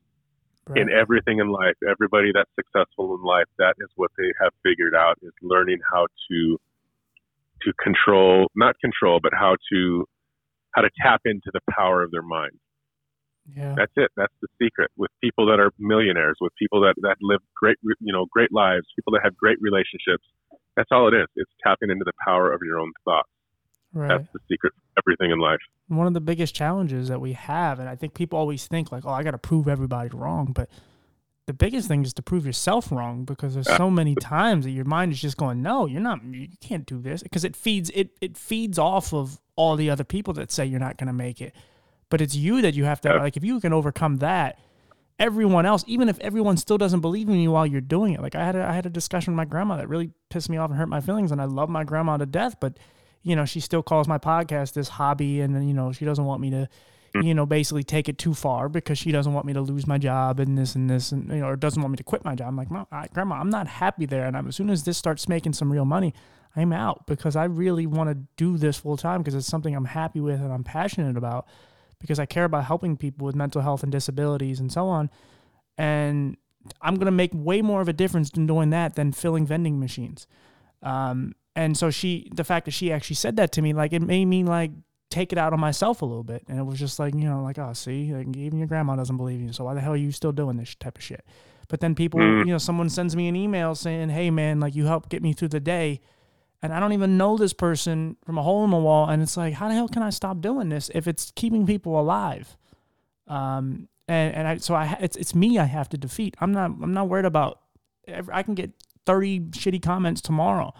Right. 0.69 0.79
In 0.81 0.91
everything 0.91 1.39
in 1.39 1.49
life, 1.49 1.75
everybody 1.89 2.31
that's 2.35 2.51
successful 2.55 3.15
in 3.15 3.23
life, 3.23 3.47
that 3.59 3.75
is 3.79 3.89
what 3.97 4.11
they 4.17 4.33
have 4.41 4.53
figured 4.63 4.95
out 4.95 5.19
is 5.23 5.33
learning 5.43 5.79
how 5.93 6.07
to 6.31 6.59
to 7.65 7.73
control, 7.83 8.47
not 8.55 8.77
control, 8.81 9.21
but 9.23 9.33
how 9.35 9.57
to 9.73 10.05
how 10.75 10.83
to 10.83 10.91
tap 11.03 11.21
into 11.25 11.51
the 11.53 11.61
power 11.71 12.03
of 12.03 12.11
their 12.11 12.23
mind. 12.23 12.53
Yeah. 13.55 13.75
That's 13.77 13.93
it. 13.97 14.11
That's 14.17 14.33
the 14.41 14.49
secret. 14.61 14.91
With 14.97 15.11
people 15.23 15.47
that 15.47 15.61
are 15.61 15.71
millionaires, 15.79 16.37
with 16.41 16.53
people 16.59 16.81
that, 16.83 16.95
that 17.03 17.17
live 17.21 17.41
great, 17.55 17.77
you 17.83 18.13
know, 18.13 18.27
great 18.31 18.53
lives, 18.53 18.87
people 18.97 19.13
that 19.13 19.21
have 19.25 19.37
great 19.37 19.59
relationships, 19.61 20.25
that's 20.77 20.89
all 20.93 21.09
it 21.09 21.15
is. 21.15 21.27
It's 21.37 21.51
tapping 21.63 21.91
into 21.91 22.05
the 22.05 22.13
power 22.25 22.53
of 22.53 22.61
your 22.65 22.79
own 22.79 22.93
thoughts. 23.05 23.29
Right. 23.93 24.09
That's 24.09 24.29
the 24.33 24.41
secret 24.51 24.73
everything 24.97 25.31
in 25.31 25.39
life. 25.39 25.61
One 25.89 26.07
of 26.07 26.15
the 26.15 26.21
biggest 26.21 26.55
challenges 26.55 27.09
that 27.09 27.21
we 27.21 27.35
have, 27.35 27.79
and 27.79 27.89
I 27.89 27.97
think 27.97 28.15
people 28.15 28.39
always 28.39 28.67
think 28.67 28.91
like, 28.91 29.05
oh, 29.05 29.11
I 29.11 29.23
got 29.23 29.33
to 29.33 29.39
prove 29.39 29.69
everybody 29.69 30.09
wrong. 30.11 30.53
But 30.55 30.71
the 31.47 31.53
biggest 31.53 31.89
thing 31.89 32.05
is 32.05 32.13
to 32.15 32.23
prove 32.23 32.47
yourself 32.47 32.93
wrong 32.93 33.25
because 33.25 33.55
there's 33.55 33.77
so 33.77 33.91
many 33.91 34.15
times 34.15 34.65
that 34.65 34.71
your 34.71 34.85
mind 34.85 35.13
is 35.13 35.21
just 35.21 35.37
going, 35.37 35.61
no, 35.61 35.87
you're 35.87 36.01
not, 36.01 36.23
you 36.25 36.49
can't 36.61 36.87
do 36.87 37.01
this 37.01 37.23
because 37.23 37.45
it 37.45 37.57
feeds, 37.57 37.91
it, 37.91 38.11
it 38.21 38.37
feeds 38.37 38.79
off 38.79 39.13
of 39.13 39.41
all 39.57 39.77
the 39.77 39.91
other 39.91 40.05
people 40.05 40.33
that 40.35 40.53
say 40.53 40.65
you're 40.65 40.79
not 40.81 40.99
going 40.99 41.09
to 41.09 41.13
make 41.13 41.41
it. 41.41 41.55
But 42.11 42.21
it's 42.21 42.35
you 42.35 42.63
that 42.63 42.75
you 42.75 42.85
have 42.85 43.01
to, 43.03 43.17
like, 43.17 43.37
if 43.37 43.45
you 43.45 43.59
can 43.59 43.73
overcome 43.73 44.19
that, 44.19 44.59
everyone 45.19 45.65
else, 45.65 45.85
even 45.87 46.09
if 46.09 46.19
everyone 46.19 46.57
still 46.57 46.77
doesn't 46.79 47.01
believe 47.01 47.29
in 47.29 47.37
you 47.37 47.53
while 47.53 47.67
you're 47.67 47.81
doing 47.81 48.13
it. 48.13 48.21
Like 48.21 48.35
I 48.35 48.45
had 48.45 48.57
a, 48.57 48.65
I 48.67 48.73
had 48.73 48.87
a 48.87 48.91
discussion 48.91 49.33
with 49.33 49.37
my 49.37 49.45
grandma 49.45 49.77
that 49.77 49.89
really 49.89 50.11
pissed 50.31 50.51
me 50.51 50.57
off 50.57 50.71
and 50.71 50.79
hurt 50.79 50.89
my 50.89 51.01
feelings, 51.01 51.31
and 51.31 51.41
I 51.41 51.45
love 51.45 51.69
my 51.69 51.85
grandma 51.85 52.17
to 52.17 52.27
death, 52.27 52.57
but 52.61 52.79
you 53.23 53.37
know 53.37 53.45
she 53.45 53.61
still 53.61 53.83
calls 53.83 54.09
my 54.09 54.19
podcast 54.19 54.73
this 54.73 54.89
hobby, 54.89 55.41
and 55.41 55.67
you 55.67 55.75
know 55.75 55.93
she 55.93 56.05
doesn't 56.05 56.25
want 56.25 56.41
me 56.41 56.51
to. 56.51 56.69
You 57.15 57.35
know, 57.35 57.45
basically 57.45 57.85
take 57.85 58.09
it 58.09 58.17
too 58.19 58.33
far 58.33 58.69
because 58.69 58.99
she 58.99 59.13
doesn't 59.13 59.35
want 59.35 59.45
me 59.45 59.53
to 59.53 59.61
lose 59.61 59.87
my 59.87 59.99
job 59.99 60.41
and 60.41 60.57
this 60.57 60.75
and 60.75 60.89
this 60.89 61.13
and 61.13 61.29
you 61.29 61.37
know, 61.37 61.49
or 61.49 61.57
doesn't 61.57 61.83
want 61.83 61.93
me 61.93 61.97
to 61.97 62.05
quit 62.05 62.25
my 62.25 62.35
job. 62.35 62.49
I'm 62.49 62.57
like, 62.57 62.69
I, 62.91 63.07
Grandma, 63.13 63.37
I'm 63.37 63.51
not 63.51 63.67
happy 63.67 64.07
there. 64.07 64.25
And 64.27 64.37
I'm, 64.37 64.49
as 64.49 64.57
soon 64.57 64.71
as 64.71 64.85
this 64.85 64.97
starts 64.97 65.29
making 65.29 65.53
some 65.53 65.71
real 65.71 65.85
money, 65.85 66.15
I'm 66.57 66.73
out 66.73 67.07
because 67.07 67.37
I 67.37 67.45
really 67.45 67.87
want 67.87 68.11
to 68.11 68.15
do 68.37 68.57
this 68.57 68.79
full 68.79 68.97
time 68.97 69.21
because 69.21 69.35
it's 69.35 69.47
something 69.47 69.75
I'm 69.75 69.87
happy 69.87 70.21
with 70.21 70.41
and 70.41 70.53
I'm 70.53 70.65
passionate 70.65 71.17
about 71.17 71.47
because 71.99 72.19
I 72.19 72.27
care 72.27 72.45
about 72.45 72.65
helping 72.65 72.97
people 72.97 73.27
with 73.27 73.37
mental 73.37 73.63
health 73.63 73.83
and 73.83 73.93
disabilities 73.93 74.59
and 74.59 74.73
so 74.73 74.87
on. 74.87 75.11
And 75.77 76.37
I'm 76.81 76.97
gonna 76.97 77.11
make 77.11 77.31
way 77.35 77.63
more 77.63 77.81
of 77.81 77.89
a 77.89 77.93
difference 77.93 78.31
in 78.31 78.47
doing 78.47 78.71
that 78.71 78.95
than 78.95 79.13
filling 79.13 79.47
vending 79.47 79.81
machines. 79.81 80.27
Um, 80.83 81.35
and 81.55 81.77
so 81.77 81.91
she, 81.91 82.31
the 82.35 82.45
fact 82.45 82.65
that 82.65 82.71
she 82.73 82.93
actually 82.93 83.17
said 83.17 83.37
that 83.37 83.53
to 83.53 83.63
me, 83.63 83.73
like 83.73 83.93
it 83.93 84.03
made 84.03 84.25
me 84.27 84.45
like 84.45 84.71
take 85.13 85.33
it 85.33 85.39
out 85.39 85.53
on 85.53 85.61
myself 85.61 86.03
a 86.03 86.07
little 86.07 86.25
bit. 86.25 86.43
And 86.49 86.59
it 86.59 86.63
was 86.63 86.79
just 86.79 86.99
like, 86.99 87.15
you 87.15 87.25
know, 87.25 87.43
like, 87.43 87.59
oh, 87.59 87.73
see, 87.75 88.13
like, 88.15 88.35
even 88.35 88.59
your 88.59 88.67
grandma 88.67 88.97
doesn't 88.97 89.19
believe 89.19 89.41
you. 89.41 89.53
So 89.53 89.65
why 89.65 89.75
the 89.75 89.81
hell 89.81 89.93
are 89.93 89.97
you 89.97 90.11
still 90.11 90.33
doing 90.33 90.57
this 90.57 90.75
type 90.75 90.97
of 90.97 91.05
shit? 91.05 91.25
But 91.69 91.81
then 91.81 91.95
people, 91.95 92.19
mm. 92.19 92.41
you 92.41 92.53
know, 92.53 92.59
someone 92.59 92.89
sends 92.89 93.15
me 93.15 93.29
an 93.29 93.37
email 93.37 93.75
saying, 93.75 94.09
hey, 94.09 94.31
man, 94.31 94.59
like 94.59 94.75
you 94.75 94.87
helped 94.87 95.11
get 95.11 95.23
me 95.23 95.35
through 95.35 95.49
the 95.49 95.61
day. 95.61 96.01
And 96.63 96.73
I 96.73 96.81
don't 96.81 96.93
even 96.93 97.19
know 97.19 97.37
this 97.37 97.53
person 97.53 98.17
from 98.25 98.39
a 98.39 98.43
hole 98.43 98.65
in 98.65 98.71
the 98.71 98.77
wall. 98.77 99.09
And 99.09 99.23
it's 99.23 99.37
like, 99.37 99.55
how 99.55 99.69
the 99.69 99.75
hell 99.75 99.89
can 99.89 100.03
I 100.03 100.11
stop 100.11 100.41
doing 100.41 100.71
this 100.71 100.91
if 100.95 101.07
it's 101.07 101.33
keeping 101.37 101.67
people 101.67 102.01
alive? 102.01 102.57
Um, 103.29 103.89
and, 104.09 104.35
and 104.35 104.49
I, 104.49 104.57
so 104.59 104.75
I, 104.75 104.97
it's, 105.01 105.17
it's 105.17 105.35
me 105.35 105.59
I 105.59 105.65
have 105.65 105.89
to 105.91 105.99
defeat. 105.99 106.37
I'm 106.41 106.53
not, 106.53 106.71
I'm 106.83 106.95
not 106.95 107.09
worried 107.09 107.27
about, 107.27 107.61
I 108.33 108.43
can 108.43 108.55
get 108.55 108.71
30 109.07 109.41
shitty 109.51 109.83
comments 109.83 110.21
tomorrow 110.21 110.73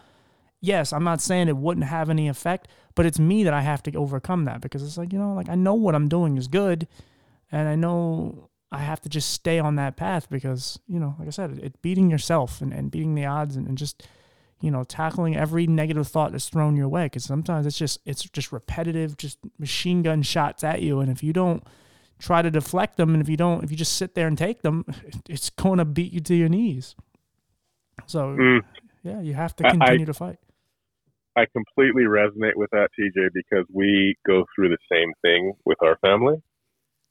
yes, 0.63 0.93
I'm 0.93 1.05
not 1.05 1.21
saying 1.21 1.49
it 1.49 1.57
wouldn't 1.57 1.87
have 1.87 2.09
any 2.09 2.29
effect, 2.29 2.69
but 2.95 3.05
it's 3.05 3.19
me 3.19 3.45
that 3.45 3.53
I 3.53 3.61
have 3.61 3.83
to 3.83 3.95
overcome 3.95 4.47
that 4.47 4.63
because 4.63 4.83
it's 4.83 4.97
like, 4.97 5.13
you 5.13 5.19
know, 5.19 5.35
like 5.35 5.51
I 5.51 5.55
know 5.55 5.75
what 5.75 5.95
I'm 5.95 6.09
doing 6.09 6.39
is 6.39 6.49
good 6.49 6.89
and 7.51 7.69
I 7.69 7.75
know 7.75 8.49
I 8.71 8.79
have 8.79 9.01
to 9.03 9.09
just 9.11 9.31
stay 9.31 9.59
on 9.59 9.77
that 9.77 9.97
path 9.97 10.31
because, 10.31 10.79
you 10.87 10.99
know, 10.99 11.17
like 11.19 11.29
I 11.29 11.33
said, 11.33 11.59
it, 11.63 11.83
beating 11.83 12.11
yourself 12.11 12.63
and, 12.63 12.73
and 12.73 12.91
beating 12.91 13.15
the 13.15 13.27
odds 13.27 13.57
and, 13.57 13.67
and 13.67 13.77
just, 13.77 14.07
you 14.61 14.71
know, 14.71 14.85
tackling 14.85 15.37
every 15.37 15.67
negative 15.67 16.07
thought 16.07 16.31
that's 16.31 16.49
thrown 16.49 16.77
your 16.77 16.89
way. 16.89 17.09
Cause 17.09 17.25
sometimes 17.25 17.67
it's 17.67 17.77
just, 17.77 17.99
it's 18.07 18.23
just 18.23 18.53
repetitive, 18.53 19.17
just 19.17 19.39
machine 19.59 20.03
gun 20.03 20.23
shots 20.23 20.63
at 20.63 20.81
you. 20.81 21.01
And 21.01 21.11
if 21.11 21.25
you 21.25 21.33
don't 21.33 21.63
try 22.21 22.41
to 22.41 22.53
deflect 22.53 22.97
them 22.97 23.15
and 23.15 23.21
if 23.21 23.29
you 23.29 23.37
don't, 23.37 23.65
if 23.65 23.73
you 23.73 23.77
just 23.77 23.97
sit 23.97 24.15
there 24.15 24.29
and 24.29 24.39
take 24.39 24.63
them, 24.63 24.87
it's 25.29 25.51
going 25.51 25.79
to 25.79 25.85
beat 25.85 26.13
you 26.13 26.21
to 26.21 26.35
your 26.37 26.49
knees. 26.49 26.95
So 28.07 28.37
mm. 28.37 28.61
yeah, 29.03 29.21
you 29.21 29.35
have 29.35 29.57
to 29.57 29.65
continue 29.65 30.03
I, 30.03 30.05
to 30.05 30.15
fight. 30.15 30.39
I 31.37 31.47
completely 31.53 32.05
resonate 32.05 32.57
with 32.57 32.71
that, 32.73 32.89
TJ, 32.99 33.29
because 33.33 33.67
we 33.73 34.17
go 34.27 34.45
through 34.55 34.69
the 34.69 34.79
same 34.91 35.13
thing 35.23 35.53
with 35.65 35.79
our 35.83 35.97
family. 36.01 36.37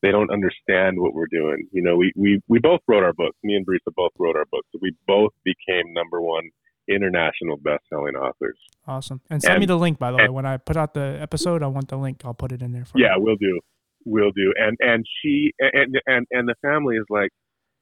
They 0.02 0.12
don't 0.12 0.32
understand 0.32 1.00
what 1.00 1.14
we're 1.14 1.30
doing. 1.32 1.68
You 1.72 1.84
know, 1.84 1.96
we, 1.96 2.12
we, 2.16 2.42
we 2.48 2.60
both 2.60 2.80
wrote 2.88 3.04
our 3.04 3.14
books. 3.14 3.38
Me 3.44 3.56
and 3.56 3.66
Brisa 3.66 3.94
both 3.96 4.12
wrote 4.18 4.36
our 4.36 4.46
books. 4.52 4.68
We 4.82 4.96
both 5.08 5.32
became 5.44 5.94
number 5.94 6.22
one 6.22 6.50
international 6.90 7.58
best-selling 7.58 8.16
authors. 8.16 8.58
Awesome. 8.88 9.22
And 9.30 9.42
send 9.42 9.56
and, 9.56 9.60
me 9.62 9.66
the 9.66 9.78
link, 9.78 10.00
by 10.00 10.12
the 10.12 10.18
and, 10.18 10.30
way. 10.30 10.36
When 10.36 10.46
I 10.46 10.58
put 10.58 10.78
out 10.78 10.94
the 10.94 11.18
episode, 11.22 11.64
I 11.64 11.68
want 11.68 11.90
the 11.90 11.98
link. 11.98 12.22
I'll 12.26 12.34
put 12.34 12.52
it 12.52 12.62
in 12.62 12.72
there 12.72 12.86
for 12.86 12.98
yeah, 12.98 13.08
you. 13.08 13.12
Yeah, 13.12 13.18
we'll 13.18 13.36
do. 13.36 13.60
We'll 14.06 14.32
do. 14.32 14.54
And 14.58 14.78
and 14.80 15.06
she 15.22 15.52
and 15.60 15.96
and 16.08 16.26
and 16.32 16.48
the 16.48 16.56
family 16.64 16.96
is 16.96 17.06
like, 17.10 17.30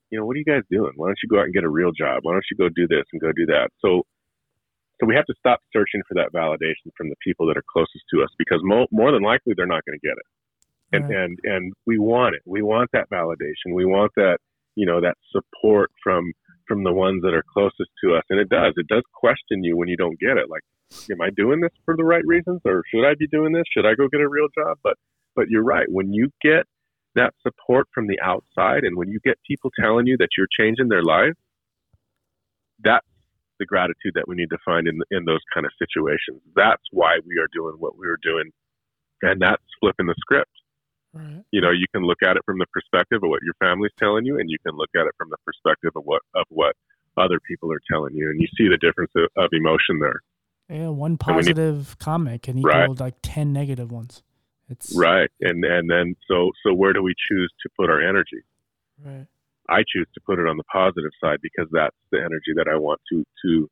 you 0.09 0.19
know, 0.19 0.25
what 0.25 0.35
are 0.35 0.39
you 0.39 0.45
guys 0.45 0.63
doing? 0.69 0.91
Why 0.97 1.07
don't 1.07 1.17
you 1.23 1.29
go 1.29 1.39
out 1.39 1.45
and 1.45 1.53
get 1.53 1.63
a 1.63 1.69
real 1.69 1.91
job? 1.97 2.19
Why 2.23 2.33
don't 2.33 2.43
you 2.51 2.57
go 2.57 2.67
do 2.67 2.87
this 2.87 3.05
and 3.13 3.21
go 3.21 3.31
do 3.31 3.45
that? 3.47 3.69
So 3.79 4.03
so 4.99 5.07
we 5.07 5.15
have 5.15 5.25
to 5.25 5.35
stop 5.39 5.61
searching 5.71 6.01
for 6.07 6.15
that 6.15 6.33
validation 6.33 6.91
from 6.97 7.09
the 7.09 7.15
people 7.23 7.47
that 7.47 7.57
are 7.57 7.63
closest 7.71 8.03
to 8.13 8.21
us 8.21 8.29
because 8.37 8.59
mo- 8.63 8.87
more 8.91 9.11
than 9.11 9.23
likely 9.23 9.53
they're 9.55 9.65
not 9.65 9.83
going 9.85 9.97
to 9.99 10.07
get 10.07 10.17
it. 10.17 10.27
And, 10.91 11.03
right. 11.05 11.23
and, 11.23 11.39
and 11.43 11.73
we 11.85 11.99
want 11.99 12.35
it. 12.35 12.41
We 12.45 12.61
want 12.61 12.89
that 12.93 13.09
validation. 13.09 13.73
We 13.73 13.85
want 13.85 14.11
that, 14.15 14.39
you 14.75 14.85
know, 14.85 14.99
that 15.01 15.15
support 15.31 15.91
from, 16.03 16.33
from 16.67 16.83
the 16.83 16.91
ones 16.91 17.21
that 17.21 17.33
are 17.33 17.43
closest 17.53 17.89
to 18.03 18.15
us. 18.15 18.23
And 18.29 18.39
it 18.39 18.49
does, 18.49 18.73
it 18.75 18.87
does 18.87 19.03
question 19.13 19.63
you 19.63 19.77
when 19.77 19.87
you 19.87 19.95
don't 19.95 20.19
get 20.19 20.37
it. 20.37 20.49
Like, 20.49 20.63
am 21.11 21.21
I 21.21 21.29
doing 21.29 21.61
this 21.61 21.71
for 21.85 21.95
the 21.95 22.03
right 22.03 22.25
reasons 22.25 22.61
or 22.65 22.83
should 22.93 23.07
I 23.07 23.13
be 23.17 23.27
doing 23.27 23.53
this? 23.53 23.63
Should 23.71 23.85
I 23.85 23.95
go 23.95 24.07
get 24.09 24.21
a 24.21 24.27
real 24.27 24.47
job? 24.57 24.79
But, 24.83 24.95
but 25.35 25.45
you're 25.49 25.63
right. 25.63 25.87
When 25.89 26.11
you 26.11 26.29
get 26.41 26.65
that 27.15 27.33
support 27.41 27.87
from 27.93 28.07
the 28.07 28.19
outside 28.21 28.83
and 28.83 28.97
when 28.97 29.09
you 29.09 29.19
get 29.23 29.37
people 29.47 29.71
telling 29.79 30.07
you 30.07 30.17
that 30.17 30.29
you're 30.37 30.47
changing 30.59 30.89
their 30.89 31.03
life, 31.03 31.33
that's 32.83 33.05
the 33.59 33.65
gratitude 33.65 34.13
that 34.15 34.27
we 34.27 34.35
need 34.35 34.49
to 34.49 34.57
find 34.65 34.87
in 34.87 34.99
in 35.11 35.25
those 35.25 35.43
kind 35.53 35.65
of 35.65 35.71
situations. 35.77 36.41
That's 36.55 36.83
why 36.91 37.19
we 37.25 37.37
are 37.37 37.47
doing 37.53 37.75
what 37.79 37.97
we 37.97 38.07
are 38.07 38.19
doing, 38.21 38.51
and 39.21 39.41
that's 39.41 39.63
flipping 39.79 40.07
the 40.07 40.15
script. 40.19 40.51
Right. 41.13 41.43
You 41.51 41.61
know, 41.61 41.71
you 41.71 41.87
can 41.93 42.03
look 42.03 42.21
at 42.23 42.37
it 42.37 42.43
from 42.45 42.59
the 42.59 42.67
perspective 42.71 43.23
of 43.23 43.29
what 43.29 43.41
your 43.41 43.55
family's 43.59 43.91
telling 43.97 44.25
you, 44.25 44.39
and 44.39 44.49
you 44.49 44.57
can 44.65 44.75
look 44.75 44.91
at 44.95 45.07
it 45.07 45.13
from 45.17 45.29
the 45.29 45.37
perspective 45.45 45.91
of 45.95 46.03
what 46.05 46.21
of 46.35 46.45
what 46.49 46.75
other 47.17 47.39
people 47.39 47.71
are 47.71 47.81
telling 47.91 48.15
you, 48.15 48.29
and 48.29 48.39
you 48.41 48.47
see 48.57 48.69
the 48.69 48.77
difference 48.77 49.11
of, 49.15 49.29
of 49.35 49.49
emotion 49.53 49.99
there. 49.99 50.21
Yeah, 50.69 50.89
one 50.89 51.17
positive 51.17 51.89
need, 51.89 51.99
comment 51.99 52.43
can 52.43 52.59
equal 52.59 52.71
right. 52.71 52.99
like 52.99 53.15
ten 53.21 53.51
negative 53.53 53.91
ones. 53.91 54.23
It's 54.69 54.95
right, 54.95 55.29
and 55.41 55.65
and 55.65 55.89
then 55.89 56.15
so 56.27 56.51
so 56.63 56.73
where 56.73 56.93
do 56.93 57.01
we 57.01 57.15
choose 57.27 57.51
to 57.63 57.69
put 57.75 57.89
our 57.89 58.01
energy? 58.01 58.43
Right. 59.03 59.25
I 59.69 59.83
choose 59.87 60.07
to 60.13 60.21
put 60.25 60.39
it 60.39 60.47
on 60.47 60.57
the 60.57 60.63
positive 60.71 61.11
side 61.21 61.39
because 61.41 61.67
that's 61.71 61.95
the 62.11 62.19
energy 62.19 62.53
that 62.55 62.67
I 62.67 62.77
want 62.77 62.99
to 63.11 63.23
to 63.45 63.69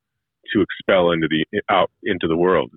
to 0.54 0.62
expel 0.62 1.12
into 1.12 1.28
the 1.28 1.46
out 1.70 1.92
into 2.04 2.28
the 2.28 2.38
world. 2.38 2.72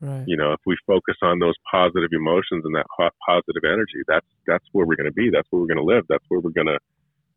Right. 0.00 0.24
You 0.26 0.36
know, 0.36 0.52
if 0.52 0.60
we 0.66 0.76
focus 0.86 1.16
on 1.22 1.38
those 1.38 1.54
positive 1.70 2.10
emotions 2.12 2.64
and 2.64 2.74
that 2.74 2.86
positive 3.26 3.64
energy, 3.64 4.02
that's 4.06 4.26
that's 4.46 4.64
where 4.72 4.86
we're 4.86 4.96
going 4.96 5.10
to 5.10 5.12
be. 5.12 5.30
That's 5.32 5.46
where 5.50 5.60
we're 5.60 5.68
going 5.68 5.78
to 5.78 5.84
live. 5.84 6.04
That's 6.08 6.24
where 6.28 6.40
we're 6.40 6.50
going 6.50 6.66
to, 6.66 6.78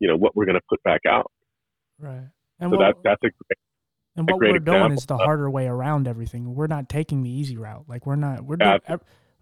you 0.00 0.08
know, 0.08 0.16
what 0.16 0.36
we're 0.36 0.44
going 0.44 0.56
to 0.56 0.66
put 0.68 0.82
back 0.82 1.00
out. 1.06 1.30
Right. 1.98 2.28
And 2.60 2.70
so 2.70 2.76
what, 2.76 2.78
that 2.78 2.94
that's 3.04 3.22
a 3.22 3.30
great. 3.30 3.58
And 4.16 4.28
what 4.28 4.40
we're 4.40 4.58
doing 4.58 4.92
is 4.92 5.06
the 5.06 5.16
harder 5.16 5.48
way 5.48 5.66
around 5.66 6.08
everything. 6.08 6.54
We're 6.54 6.66
not 6.66 6.88
taking 6.88 7.22
the 7.22 7.30
easy 7.30 7.56
route. 7.56 7.84
Like 7.88 8.04
we're 8.04 8.16
not. 8.16 8.44
We're 8.44 8.56
doing, 8.56 8.80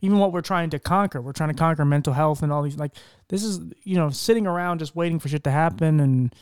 even 0.01 0.19
what 0.19 0.33
we're 0.33 0.43
trying 0.43 0.71
to 0.71 0.79
conquer. 0.79 1.21
We're 1.21 1.33
trying 1.33 1.51
to 1.51 1.55
conquer 1.55 1.85
mental 1.85 2.13
health 2.13 2.43
and 2.43 2.53
all 2.53 2.63
these 2.63 2.77
like 2.77 2.93
this 3.29 3.43
is 3.43 3.61
you 3.83 3.97
know 3.97 4.11
sitting 4.11 4.47
around 4.47 4.79
just 4.79 4.95
waiting 4.95 5.19
for 5.19 5.29
shit 5.29 5.45
to 5.45 5.51
happen 5.51 6.01
and 6.01 6.35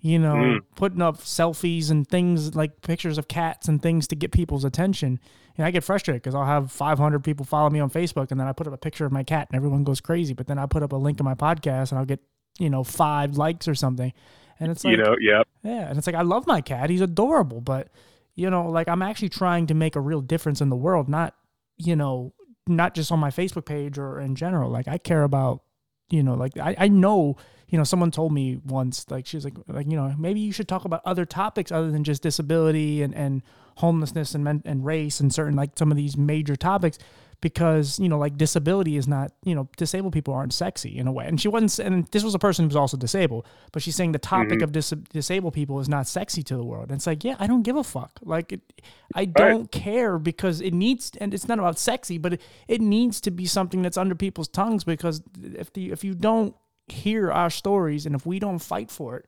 you 0.00 0.18
know 0.18 0.34
mm. 0.34 0.58
putting 0.74 1.02
up 1.02 1.18
selfies 1.18 1.90
and 1.90 2.08
things 2.08 2.54
like 2.54 2.82
pictures 2.82 3.18
of 3.18 3.28
cats 3.28 3.68
and 3.68 3.82
things 3.82 4.08
to 4.08 4.16
get 4.16 4.32
people's 4.32 4.64
attention. 4.64 5.20
And 5.56 5.66
I 5.66 5.70
get 5.70 5.84
frustrated 5.84 6.22
because 6.22 6.34
I'll 6.34 6.46
have 6.46 6.72
500 6.72 7.22
people 7.22 7.44
follow 7.44 7.68
me 7.68 7.78
on 7.78 7.90
Facebook 7.90 8.30
and 8.30 8.40
then 8.40 8.48
I 8.48 8.52
put 8.52 8.66
up 8.66 8.72
a 8.72 8.78
picture 8.78 9.04
of 9.04 9.12
my 9.12 9.22
cat 9.22 9.48
and 9.50 9.56
everyone 9.56 9.84
goes 9.84 10.00
crazy. 10.00 10.32
But 10.32 10.46
then 10.46 10.58
I 10.58 10.64
put 10.64 10.82
up 10.82 10.92
a 10.92 10.96
link 10.96 11.20
in 11.20 11.24
my 11.24 11.34
podcast 11.34 11.90
and 11.90 11.98
I'll 11.98 12.06
get 12.06 12.20
you 12.58 12.70
know 12.70 12.84
five 12.84 13.36
likes 13.36 13.68
or 13.68 13.74
something. 13.74 14.12
And 14.58 14.70
it's 14.70 14.84
like 14.84 14.92
you 14.92 15.02
know, 15.02 15.16
yeah, 15.20 15.42
yeah, 15.62 15.88
and 15.88 15.98
it's 15.98 16.06
like 16.06 16.16
I 16.16 16.22
love 16.22 16.46
my 16.46 16.60
cat. 16.60 16.88
He's 16.88 17.00
adorable, 17.00 17.60
but 17.60 17.88
you 18.34 18.48
know, 18.48 18.68
like 18.68 18.88
I'm 18.88 19.02
actually 19.02 19.28
trying 19.28 19.66
to 19.66 19.74
make 19.74 19.96
a 19.96 20.00
real 20.00 20.20
difference 20.20 20.60
in 20.60 20.70
the 20.70 20.76
world, 20.76 21.08
not 21.08 21.34
you 21.76 21.96
know 21.96 22.32
not 22.66 22.94
just 22.94 23.10
on 23.10 23.18
my 23.18 23.30
Facebook 23.30 23.64
page 23.64 23.98
or 23.98 24.20
in 24.20 24.34
general. 24.34 24.70
Like 24.70 24.88
I 24.88 24.98
care 24.98 25.22
about, 25.24 25.62
you 26.10 26.22
know, 26.22 26.34
like 26.34 26.56
I, 26.58 26.74
I 26.78 26.88
know, 26.88 27.36
you 27.68 27.78
know, 27.78 27.84
someone 27.84 28.10
told 28.10 28.32
me 28.32 28.60
once, 28.64 29.06
like 29.10 29.26
she's 29.26 29.44
like, 29.44 29.54
like 29.68 29.90
you 29.90 29.96
know, 29.96 30.14
maybe 30.18 30.40
you 30.40 30.52
should 30.52 30.68
talk 30.68 30.84
about 30.84 31.02
other 31.04 31.24
topics 31.24 31.72
other 31.72 31.90
than 31.90 32.04
just 32.04 32.22
disability 32.22 33.02
and 33.02 33.14
and 33.14 33.42
homelessness 33.76 34.34
and 34.34 34.44
men, 34.44 34.62
and 34.64 34.84
race 34.84 35.20
and 35.20 35.32
certain 35.32 35.56
like 35.56 35.78
some 35.78 35.90
of 35.90 35.96
these 35.96 36.16
major 36.16 36.56
topics 36.56 36.98
because 37.42 37.98
you 37.98 38.08
know 38.08 38.16
like 38.16 38.38
disability 38.38 38.96
is 38.96 39.06
not 39.06 39.32
you 39.44 39.54
know 39.54 39.68
disabled 39.76 40.12
people 40.14 40.32
aren't 40.32 40.54
sexy 40.54 40.96
in 40.96 41.06
a 41.06 41.12
way 41.12 41.26
and 41.26 41.38
she 41.40 41.48
wasn't 41.48 41.86
and 41.86 42.06
this 42.06 42.24
was 42.24 42.34
a 42.34 42.38
person 42.38 42.62
who 42.62 42.68
was 42.68 42.76
also 42.76 42.96
disabled 42.96 43.44
but 43.72 43.82
she's 43.82 43.96
saying 43.96 44.12
the 44.12 44.18
topic 44.18 44.54
mm-hmm. 44.54 44.64
of 44.64 44.72
dis- 44.72 44.94
disabled 45.12 45.52
people 45.52 45.80
is 45.80 45.88
not 45.88 46.06
sexy 46.06 46.42
to 46.42 46.56
the 46.56 46.64
world 46.64 46.88
and 46.88 46.96
it's 46.96 47.06
like 47.06 47.22
yeah 47.24 47.34
i 47.38 47.46
don't 47.46 47.62
give 47.62 47.76
a 47.76 47.84
fuck 47.84 48.18
like 48.22 48.52
it, 48.52 48.60
i 49.14 49.26
don't 49.26 49.62
right. 49.62 49.70
care 49.72 50.18
because 50.18 50.60
it 50.62 50.72
needs 50.72 51.10
and 51.20 51.34
it's 51.34 51.48
not 51.48 51.58
about 51.58 51.78
sexy 51.78 52.16
but 52.16 52.34
it, 52.34 52.40
it 52.68 52.80
needs 52.80 53.20
to 53.20 53.30
be 53.30 53.44
something 53.44 53.82
that's 53.82 53.98
under 53.98 54.14
people's 54.14 54.48
tongues 54.48 54.84
because 54.84 55.20
if 55.42 55.70
the 55.74 55.90
if 55.90 56.04
you 56.04 56.14
don't 56.14 56.54
hear 56.86 57.30
our 57.30 57.50
stories 57.50 58.06
and 58.06 58.14
if 58.14 58.24
we 58.24 58.38
don't 58.38 58.60
fight 58.60 58.90
for 58.90 59.16
it 59.16 59.26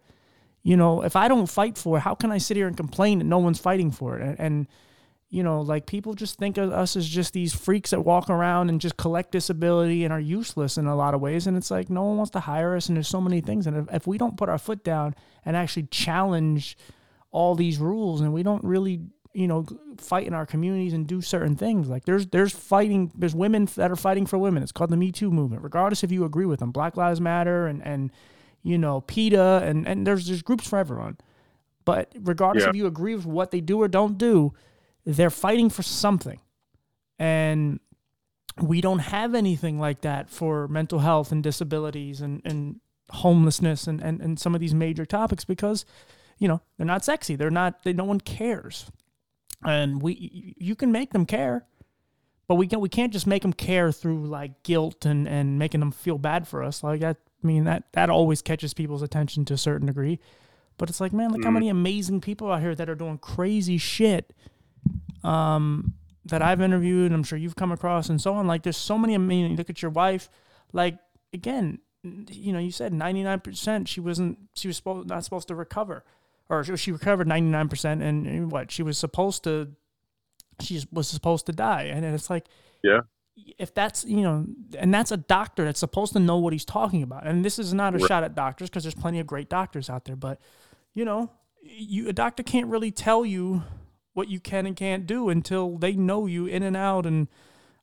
you 0.63 0.77
know 0.77 1.03
if 1.03 1.17
i 1.17 1.27
don't 1.27 1.47
fight 1.47 1.77
for 1.77 1.97
it 1.97 2.01
how 2.01 2.15
can 2.15 2.31
i 2.31 2.39
sit 2.39 2.57
here 2.57 2.69
and 2.69 2.77
complain 2.77 3.19
that 3.19 3.25
no 3.25 3.39
one's 3.39 3.59
fighting 3.59 3.91
for 3.91 4.17
it 4.17 4.23
and, 4.23 4.39
and 4.39 4.69
you 5.35 5.43
know, 5.43 5.61
like 5.61 5.87
people 5.87 6.15
just 6.15 6.39
think 6.39 6.57
of 6.59 6.71
us 6.71 6.95
as 6.95 7.09
just 7.09 7.33
these 7.33 7.53
freaks 7.53 7.91
that 7.91 8.01
walk 8.03 8.31
around 8.31 8.69
and 8.69 8.81
just 8.81 8.97
collect 8.97 9.33
disability 9.33 10.05
and 10.05 10.13
are 10.13 10.21
useless 10.21 10.79
in 10.79 10.87
a 10.87 10.95
lot 10.95 11.13
of 11.13 11.21
ways. 11.21 11.49
And 11.49 11.57
it's 11.57 11.73
like 11.73 11.91
no 11.91 12.05
one 12.05 12.17
wants 12.17 12.31
to 12.33 12.41
hire 12.41 12.77
us, 12.77 12.87
and 12.89 12.97
there's 12.97 13.09
so 13.09 13.21
many 13.21 13.41
things. 13.41 13.67
And 13.67 13.77
if, 13.77 13.93
if 13.93 14.07
we 14.07 14.17
don't 14.17 14.37
put 14.37 14.49
our 14.49 14.59
foot 14.59 14.85
down 14.85 15.15
and 15.45 15.57
actually 15.57 15.89
challenge 15.91 16.79
all 17.33 17.57
these 17.57 17.79
rules, 17.79 18.21
and 18.21 18.33
we 18.33 18.45
don't 18.45 18.63
really, 18.63 19.01
you 19.33 19.49
know, 19.49 19.67
fight 19.99 20.27
in 20.29 20.35
our 20.35 20.47
communities 20.47 20.93
and 20.93 21.07
do 21.07 21.21
certain 21.21 21.57
things, 21.57 21.89
like 21.89 22.05
there's 22.05 22.29
there's 22.29 22.53
fighting, 22.53 23.11
there's 23.17 23.35
women 23.35 23.69
that 23.75 23.91
are 23.91 23.97
fighting 23.97 24.27
for 24.27 24.39
women. 24.39 24.63
It's 24.63 24.71
called 24.71 24.91
the 24.91 24.97
Me 24.97 25.11
Too 25.11 25.33
movement, 25.33 25.63
regardless 25.65 26.05
if 26.05 26.13
you 26.13 26.25
agree 26.25 26.47
with 26.47 26.61
them. 26.61 26.71
Black 26.71 26.97
Lives 26.97 27.21
Matter 27.21 27.67
and 27.67 27.83
and 27.85 28.13
you 28.63 28.79
know, 28.79 29.01
PETA, 29.03 29.63
and, 29.65 29.87
and 29.87 30.07
there's, 30.07 30.27
there's 30.27 30.43
groups 30.43 30.67
for 30.67 30.79
everyone. 30.79 31.19
But 31.85 32.13
regardless 32.19 32.65
Yeah. 32.65 32.71
if 32.71 32.77
you 32.77 32.87
agree 32.87 33.15
with 33.15 33.27
what 33.27 33.51
they 33.51 33.61
do 33.61 33.83
or 33.83 33.89
don't 33.89 34.17
do, 34.17 34.55
they're 35.05 35.31
fighting 35.31 35.71
for 35.71 35.83
something. 35.83 36.41
And 37.19 37.81
we 38.61 38.81
don't 38.81 39.01
have 39.01 39.35
anything 39.35 39.79
like 39.79 40.01
that 40.03 40.31
for 40.31 40.69
mental 40.69 41.01
health 41.01 41.33
and 41.33 41.43
disabilities 41.43 42.21
and, 42.21 42.41
and 42.45 42.81
homelessness 43.11 43.87
and, 43.87 44.01
and, 44.01 44.21
and 44.21 44.39
some 44.39 44.55
of 44.55 44.61
these 44.61 44.75
major 44.75 45.05
topics 45.05 45.45
because, 45.45 45.85
you 46.39 46.49
know, 46.49 46.61
they're 46.77 46.87
not 46.87 47.05
sexy. 47.05 47.37
They're 47.37 47.51
not, 47.51 47.83
they, 47.83 47.93
no 47.93 48.05
one 48.05 48.21
cares. 48.21 48.91
And 49.65 50.03
we, 50.03 50.55
you 50.59 50.75
can 50.75 50.93
make 50.93 51.13
them 51.13 51.25
care, 51.27 51.65
but 52.49 52.57
we 52.57 52.67
can 52.67 52.81
we 52.81 52.89
can't 52.91 53.13
just 53.13 53.27
make 53.27 53.41
them 53.43 53.55
care 53.55 53.91
through 53.91 54.27
like 54.27 54.63
guilt 54.63 55.07
and, 55.07 55.27
and 55.27 55.59
making 55.59 55.81
them 55.81 55.91
feel 55.93 56.19
bad 56.19 56.47
for 56.47 56.63
us. 56.63 56.83
Like 56.83 57.01
that, 57.01 57.17
I 57.43 57.47
mean 57.47 57.65
that 57.65 57.85
that 57.93 58.11
always 58.11 58.43
catches 58.43 58.75
people's 58.75 59.01
attention 59.03 59.45
to 59.47 59.55
a 59.55 59.59
certain 59.59 59.87
degree. 59.87 60.21
But 60.77 60.91
it's 60.91 61.01
like, 61.01 61.13
man, 61.15 61.31
look 61.31 61.45
how 61.45 61.51
Mhm. 61.51 61.55
many 61.55 61.69
amazing 61.71 62.21
people 62.21 62.51
out 62.53 62.61
here 62.61 62.75
that 62.75 62.91
are 62.91 62.95
doing 62.95 63.17
crazy 63.17 63.79
shit. 63.79 64.35
Um, 65.25 65.95
that 66.27 66.41
I've 66.41 66.61
interviewed, 66.63 67.07
and 67.07 67.15
I'm 67.15 67.23
sure 67.23 67.39
you've 67.39 67.57
come 67.57 67.71
across, 67.73 68.09
and 68.09 68.21
so 68.21 68.33
on. 68.35 68.47
Like, 68.47 68.63
there's 68.63 68.77
so 68.79 68.97
many. 68.97 69.15
I 69.15 69.19
mean, 69.19 69.57
look 69.57 69.69
at 69.69 69.83
your 69.83 69.91
wife. 69.91 70.31
Like, 70.73 70.99
again, 71.35 71.81
you 72.03 72.53
know, 72.53 72.59
you 72.59 72.71
said 72.71 72.93
99%. 72.93 73.87
She 73.89 74.01
wasn't. 74.01 74.39
She 74.55 74.69
was 74.69 74.77
supposed 74.77 75.09
not 75.09 75.23
supposed 75.25 75.49
to 75.49 75.55
recover, 75.55 76.05
or 76.49 76.65
she, 76.65 76.77
she 76.77 76.93
recovered 76.93 77.27
99%, 77.27 77.85
and, 77.85 78.27
and 78.27 78.51
what 78.51 78.71
she 78.71 78.83
was 78.83 78.97
supposed 78.99 79.45
to. 79.45 79.69
She 80.61 80.83
was 80.93 81.09
supposed 81.09 81.47
to 81.47 81.53
die, 81.53 81.85
and 81.85 82.05
it's 82.05 82.31
like, 82.31 82.47
Yeah. 82.83 83.01
If 83.59 83.75
that's 83.75 84.05
you 84.05 84.23
know, 84.23 84.47
and 84.79 84.95
that's 84.95 85.11
a 85.11 85.17
doctor 85.17 85.65
that's 85.65 85.81
supposed 85.81 86.13
to 86.13 86.21
know 86.21 86.37
what 86.39 86.53
he's 86.53 86.65
talking 86.65 87.03
about, 87.03 87.27
and 87.27 87.45
this 87.45 87.59
is 87.59 87.75
not 87.75 87.95
a 87.95 87.99
Right. 87.99 88.07
shot 88.09 88.23
at 88.23 88.35
doctors 88.37 88.71
because 88.71 88.85
there's 88.85 88.95
plenty 88.95 89.19
of 89.19 89.27
great 89.27 89.49
doctors 89.51 89.91
out 89.91 90.05
there, 90.05 90.15
but 90.17 90.41
you 90.95 91.05
know, 91.05 91.31
you 91.63 92.09
a 92.09 92.13
doctor 92.13 92.43
can't 92.45 92.69
really 92.69 92.93
tell 92.93 93.27
you 93.27 93.65
what 94.15 94.29
you 94.29 94.41
can 94.41 94.65
and 94.67 94.77
can't 94.77 95.07
do 95.07 95.29
until 95.29 95.77
they 95.77 95.93
know 95.93 96.27
you 96.27 96.47
in 96.47 96.63
and 96.63 96.77
out 96.77 97.05
and 97.05 97.29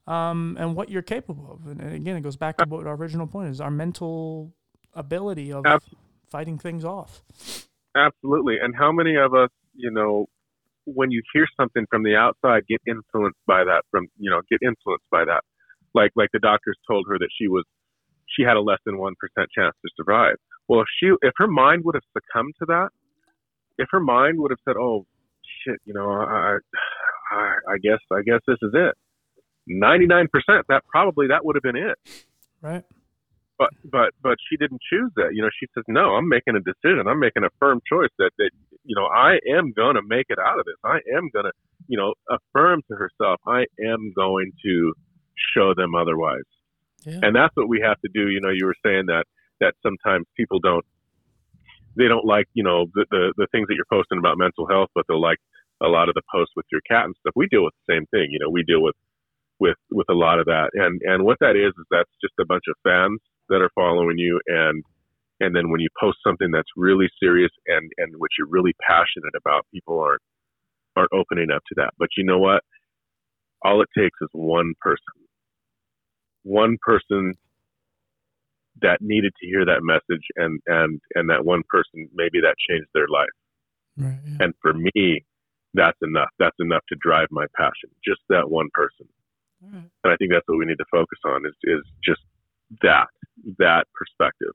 um 0.07 0.57
and 0.59 0.75
what 0.75 0.89
you're 0.89 1.01
capable 1.01 1.51
of. 1.51 1.67
And 1.67 1.93
again, 1.93 2.17
it 2.17 2.21
goes 2.21 2.37
back 2.37 2.57
to 2.57 2.65
what 2.65 2.87
our 2.87 2.95
original 2.95 3.27
point 3.27 3.49
is: 3.49 3.61
our 3.61 3.71
mental 3.71 4.53
ability 4.93 5.51
of 5.51 5.65
Abs- 5.65 5.85
fighting 6.29 6.57
things 6.57 6.83
off. 6.83 7.21
Absolutely. 7.95 8.57
And 8.61 8.73
how 8.75 8.91
many 8.91 9.15
of 9.15 9.33
us, 9.33 9.49
you 9.75 9.91
know, 9.91 10.27
when 10.85 11.11
you 11.11 11.21
hear 11.33 11.45
something 11.59 11.85
from 11.89 12.03
the 12.03 12.15
outside, 12.15 12.63
get 12.67 12.81
influenced 12.87 13.39
by 13.45 13.63
that? 13.63 13.83
From 13.91 14.07
you 14.17 14.31
know, 14.31 14.41
get 14.49 14.59
influenced 14.65 15.09
by 15.11 15.25
that. 15.25 15.41
Like 15.93 16.11
like 16.15 16.29
the 16.33 16.39
doctors 16.39 16.77
told 16.89 17.05
her 17.09 17.19
that 17.19 17.29
she 17.37 17.47
was 17.47 17.65
she 18.35 18.43
had 18.43 18.55
a 18.55 18.61
less 18.61 18.79
than 18.85 18.97
one 18.97 19.13
percent 19.19 19.49
chance 19.55 19.75
to 19.83 19.89
survive. 19.95 20.35
Well, 20.67 20.81
if 20.81 20.87
she 20.99 21.11
if 21.21 21.33
her 21.37 21.47
mind 21.47 21.83
would 21.85 21.95
have 21.95 22.03
succumbed 22.13 22.53
to 22.59 22.65
that, 22.67 22.89
if 23.77 23.87
her 23.91 23.99
mind 23.99 24.39
would 24.39 24.51
have 24.51 24.59
said, 24.65 24.77
"Oh, 24.77 25.05
shit," 25.65 25.79
you 25.85 25.93
know, 25.93 26.09
I 26.11 26.57
I, 27.31 27.55
I 27.73 27.77
guess 27.81 27.99
I 28.11 28.21
guess 28.25 28.41
this 28.47 28.57
is 28.61 28.71
it. 28.73 28.95
Ninety 29.67 30.07
nine 30.07 30.27
percent. 30.31 30.65
That 30.69 30.83
probably 30.87 31.27
that 31.27 31.45
would 31.45 31.55
have 31.55 31.63
been 31.63 31.75
it. 31.75 31.97
Right. 32.61 32.83
but 33.57 33.69
but 33.91 34.09
but 34.21 34.37
she 34.49 34.57
didn't 34.57 34.81
choose 34.89 35.11
that. 35.15 35.29
You 35.33 35.43
know, 35.43 35.49
she 35.59 35.67
says, 35.73 35.83
"No, 35.87 36.15
I'm 36.15 36.27
making 36.27 36.55
a 36.55 36.59
decision. 36.59 37.07
I'm 37.07 37.19
making 37.19 37.43
a 37.43 37.49
firm 37.59 37.79
choice 37.87 38.09
that 38.17 38.31
that 38.37 38.51
you 38.83 38.95
know 38.95 39.05
I 39.05 39.37
am 39.49 39.71
going 39.71 39.95
to 39.95 40.01
make 40.07 40.27
it 40.29 40.39
out 40.39 40.59
of 40.59 40.65
this. 40.65 40.75
I 40.83 40.99
am 41.15 41.29
going 41.33 41.45
to 41.45 41.51
you 41.87 41.97
know 41.97 42.13
affirm 42.29 42.81
to 42.89 42.97
herself. 42.97 43.39
I 43.47 43.65
am 43.79 44.13
going 44.15 44.51
to 44.65 44.93
show 45.53 45.73
them 45.75 45.95
otherwise." 45.95 46.49
Yeah. 47.05 47.19
And 47.23 47.35
that's 47.35 47.55
what 47.55 47.67
we 47.67 47.81
have 47.81 47.99
to 48.01 48.09
do. 48.13 48.29
You 48.29 48.41
know, 48.41 48.49
you 48.49 48.65
were 48.65 48.75
saying 48.85 49.05
that 49.07 49.25
that 49.59 49.75
sometimes 49.83 50.25
people 50.35 50.59
don't 50.59 50.85
they 51.95 52.07
don't 52.07 52.25
like 52.25 52.47
you 52.53 52.63
know 52.63 52.87
the 52.93 53.05
the, 53.11 53.33
the 53.37 53.47
things 53.51 53.67
that 53.67 53.75
you're 53.75 53.91
posting 53.91 54.17
about 54.17 54.37
mental 54.37 54.67
health, 54.67 54.89
but 54.95 55.05
they'll 55.07 55.21
like 55.21 55.39
a 55.81 55.87
lot 55.87 56.09
of 56.09 56.15
the 56.15 56.21
posts 56.33 56.53
with 56.55 56.65
your 56.71 56.81
cat 56.89 57.05
and 57.05 57.15
stuff. 57.19 57.33
We 57.35 57.47
deal 57.47 57.63
with 57.63 57.73
the 57.85 57.93
same 57.93 58.05
thing. 58.07 58.27
You 58.31 58.39
know, 58.39 58.49
we 58.49 58.63
deal 58.63 58.81
with 58.81 58.95
with 59.61 59.77
with 59.91 60.07
a 60.09 60.13
lot 60.13 60.39
of 60.39 60.45
that 60.45 60.71
and 60.73 60.99
and 61.05 61.23
what 61.23 61.37
that 61.39 61.55
is 61.55 61.71
is 61.77 61.85
that's 61.91 62.09
just 62.19 62.33
a 62.41 62.45
bunch 62.45 62.63
of 62.67 62.75
fans 62.83 63.19
that 63.47 63.61
are 63.61 63.69
following 63.75 64.17
you 64.17 64.41
and 64.47 64.83
and 65.39 65.55
then 65.55 65.69
when 65.69 65.79
you 65.79 65.87
post 65.99 66.17
something 66.25 66.49
that's 66.51 66.69
really 66.75 67.07
serious 67.21 67.51
and 67.67 67.89
and 67.99 68.13
what 68.17 68.31
you're 68.37 68.49
really 68.49 68.73
passionate 68.81 69.35
about 69.37 69.65
people 69.71 69.99
aren't 69.99 70.21
aren't 70.97 71.13
opening 71.13 71.51
up 71.55 71.61
to 71.67 71.75
that 71.77 71.93
but 71.99 72.09
you 72.17 72.23
know 72.23 72.39
what 72.39 72.63
all 73.61 73.81
it 73.83 73.89
takes 73.95 74.17
is 74.21 74.29
one 74.33 74.73
person 74.81 75.13
one 76.41 76.75
person 76.81 77.33
that 78.81 78.97
needed 78.99 79.31
to 79.39 79.45
hear 79.47 79.63
that 79.63 79.81
message 79.83 80.25
and 80.37 80.59
and 80.65 80.99
and 81.13 81.29
that 81.29 81.45
one 81.45 81.61
person 81.69 82.09
maybe 82.15 82.41
that 82.41 82.55
changed 82.67 82.89
their 82.95 83.07
life 83.07 83.29
Right. 83.97 84.17
Yeah. 84.25 84.37
and 84.39 84.53
for 84.61 84.73
me 84.73 85.23
that's 85.73 85.97
enough 86.01 86.29
that's 86.39 86.57
enough 86.59 86.83
to 86.89 86.95
drive 87.01 87.27
my 87.31 87.45
passion 87.55 87.89
just 88.03 88.21
that 88.29 88.49
one 88.49 88.67
person 88.73 89.07
right. 89.63 89.89
and 90.03 90.13
I 90.13 90.15
think 90.17 90.31
that's 90.31 90.47
what 90.47 90.57
we 90.57 90.65
need 90.65 90.77
to 90.77 90.85
focus 90.91 91.19
on 91.25 91.45
is 91.45 91.55
is 91.63 91.81
just 92.03 92.21
that 92.81 93.07
that 93.57 93.85
perspective. 93.93 94.53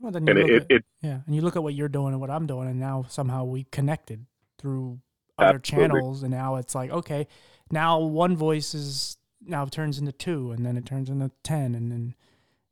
Well, 0.00 0.12
then 0.12 0.26
you 0.26 0.32
And 0.32 0.40
look 0.40 0.50
it, 0.50 0.62
at, 0.62 0.70
it, 0.70 0.84
yeah, 1.00 1.20
and 1.26 1.34
you 1.34 1.42
look 1.42 1.56
at 1.56 1.62
what 1.62 1.74
you're 1.74 1.88
doing 1.88 2.12
and 2.12 2.20
what 2.20 2.30
I'm 2.30 2.46
doing, 2.46 2.68
and 2.68 2.80
now 2.80 3.06
somehow 3.08 3.44
we 3.44 3.64
connected 3.64 4.26
through 4.58 5.00
other 5.38 5.56
Absolutely. 5.56 5.88
channels, 5.88 6.22
and 6.22 6.32
now 6.32 6.56
it's 6.56 6.74
like 6.74 6.90
okay, 6.90 7.26
now 7.70 8.00
one 8.00 8.36
voice 8.36 8.74
is 8.74 9.16
now 9.44 9.64
turns 9.66 9.98
into 9.98 10.12
two, 10.12 10.50
and 10.52 10.64
then 10.64 10.76
it 10.76 10.86
turns 10.86 11.08
into 11.08 11.30
ten, 11.42 11.74
and 11.74 11.90
then 11.90 12.14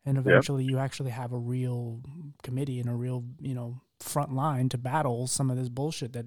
and 0.05 0.19
eventually 0.19 0.65
you 0.65 0.79
actually 0.79 1.11
have 1.11 1.33
a 1.33 1.39
real 1.39 2.01
committee 2.43 2.81
and 2.81 2.89
a 2.89 2.95
real 2.95 3.25
you 3.41 3.55
know 3.55 3.81
front 4.01 4.33
line 4.33 4.69
to 4.71 4.79
battle 4.79 5.27
some 5.27 5.51
of 5.51 5.57
this 5.57 5.69
bullshit 5.69 6.13
that 6.15 6.27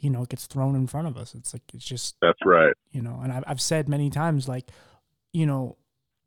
you 0.00 0.10
know 0.10 0.22
it 0.22 0.28
gets 0.30 0.46
thrown 0.46 0.74
in 0.74 0.86
front 0.86 1.06
of 1.06 1.16
us. 1.16 1.34
It's 1.34 1.52
like 1.52 1.62
it's 1.74 1.84
just 1.84 2.16
that's 2.20 2.38
right. 2.44 2.72
you 2.90 3.02
know 3.02 3.20
and 3.22 3.32
I've, 3.32 3.44
I've 3.46 3.60
said 3.60 3.88
many 3.88 4.10
times 4.10 4.48
like 4.48 4.70
you 5.32 5.46
know 5.46 5.76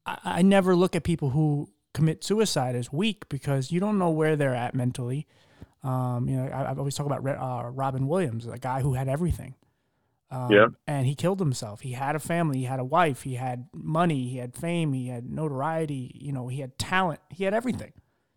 I, 0.06 0.18
I 0.24 0.42
never 0.42 0.76
look 0.76 0.96
at 0.96 1.04
people 1.04 1.32
who 1.32 1.70
commit 1.94 2.24
suicide 2.24 2.76
as 2.76 2.92
weak 2.92 3.28
because 3.30 3.72
you 3.72 3.80
don't 3.80 3.98
know 4.00 4.10
where 4.10 4.36
they're 4.36 4.56
at 4.56 4.74
mentally. 4.76 5.28
Um, 5.84 6.28
you 6.30 6.38
know 6.38 6.48
I, 6.48 6.64
I 6.64 6.74
always 6.76 6.96
talk 6.96 7.06
about 7.06 7.26
uh, 7.28 7.70
robin 7.70 8.08
williams 8.08 8.48
a 8.48 8.58
guy 8.58 8.82
who 8.82 8.94
had 8.94 9.08
everything. 9.08 9.56
Um, 10.32 10.52
Yeah. 10.52 10.68
and 10.88 11.06
he 11.06 11.14
killed 11.14 11.40
himself. 11.40 11.82
He 11.82 11.92
had 11.92 12.16
a 12.16 12.20
family. 12.20 12.58
He 12.60 12.64
had 12.66 12.80
a 12.80 12.84
wife. 12.84 13.22
He 13.22 13.36
had 13.36 13.68
money. 13.74 14.28
He 14.30 14.38
had 14.38 14.56
fame. 14.56 14.92
He 14.94 15.08
had 15.10 15.30
notoriety. 15.30 16.12
You 16.16 16.32
know 16.32 16.48
he 16.48 16.62
had 16.62 16.78
talent. 16.80 17.20
He 17.30 17.44
had 17.44 17.54
everything 17.54 17.94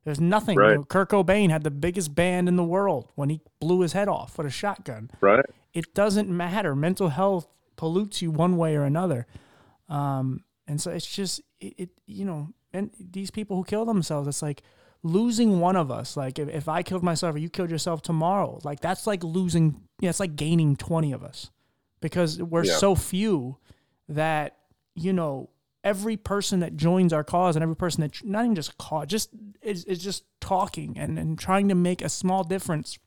there's 0.06 0.20
nothing 0.20 0.54
you 0.54 0.60
Right. 0.62 0.76
know, 0.76 0.84
kurt 0.84 1.10
cobain 1.10 1.50
had 1.50 1.62
the 1.64 1.70
biggest 1.70 2.14
band 2.14 2.48
in 2.48 2.54
the 2.56 2.64
world 2.64 3.10
when 3.16 3.28
he 3.28 3.40
blew 3.60 3.80
his 3.80 3.92
head 3.92 4.08
off 4.08 4.38
with 4.38 4.46
a 4.46 4.50
shotgun 4.50 5.10
Right. 5.20 5.44
it 5.74 5.92
doesn't 5.94 6.28
matter. 6.30 6.74
Mental 6.74 7.08
health 7.10 7.48
pollutes 7.76 8.22
you 8.22 8.30
one 8.30 8.56
way 8.56 8.76
or 8.76 8.84
another. 8.84 9.26
Um, 9.88 10.44
and 10.66 10.80
so 10.80 10.90
it's 10.90 11.06
just, 11.06 11.40
it, 11.60 11.74
it, 11.76 11.90
you 12.06 12.24
know, 12.24 12.48
and 12.72 12.90
these 12.98 13.30
people 13.30 13.56
who 13.56 13.64
kill 13.64 13.84
themselves, 13.84 14.26
it's 14.28 14.42
like 14.42 14.62
losing 15.02 15.60
one 15.60 15.76
of 15.76 15.90
us. 15.90 16.16
Like 16.16 16.38
if, 16.38 16.48
if 16.48 16.68
I 16.68 16.82
killed 16.82 17.02
myself 17.02 17.34
or 17.34 17.38
you 17.38 17.48
killed 17.50 17.70
yourself 17.70 18.00
tomorrow, 18.02 18.58
like 18.64 18.80
that's 18.80 19.06
like 19.06 19.22
losing, 19.24 19.80
yeah, 20.00 20.10
it's 20.10 20.20
like 20.20 20.36
gaining 20.36 20.76
20 20.76 21.12
of 21.12 21.22
us 21.22 21.50
because 22.00 22.40
we're 22.42 22.64
Yeah. 22.64 22.76
so 22.76 22.94
few 22.94 23.58
that, 24.08 24.56
you 24.94 25.12
know, 25.12 25.50
every 25.86 26.16
person 26.16 26.58
that 26.58 26.76
joins 26.76 27.12
our 27.12 27.22
cause 27.22 27.54
and 27.54 27.62
every 27.62 27.76
person 27.76 28.00
that 28.00 28.22
not 28.24 28.44
even 28.44 28.56
just 28.56 28.76
cause, 28.76 29.06
just 29.06 29.30
is, 29.62 29.84
is 29.84 30.02
just 30.02 30.24
talking 30.40 30.98
and, 30.98 31.16
and 31.16 31.38
trying 31.38 31.68
to 31.68 31.76
make 31.76 32.02
a 32.02 32.08
small 32.08 32.42
difference 32.42 32.98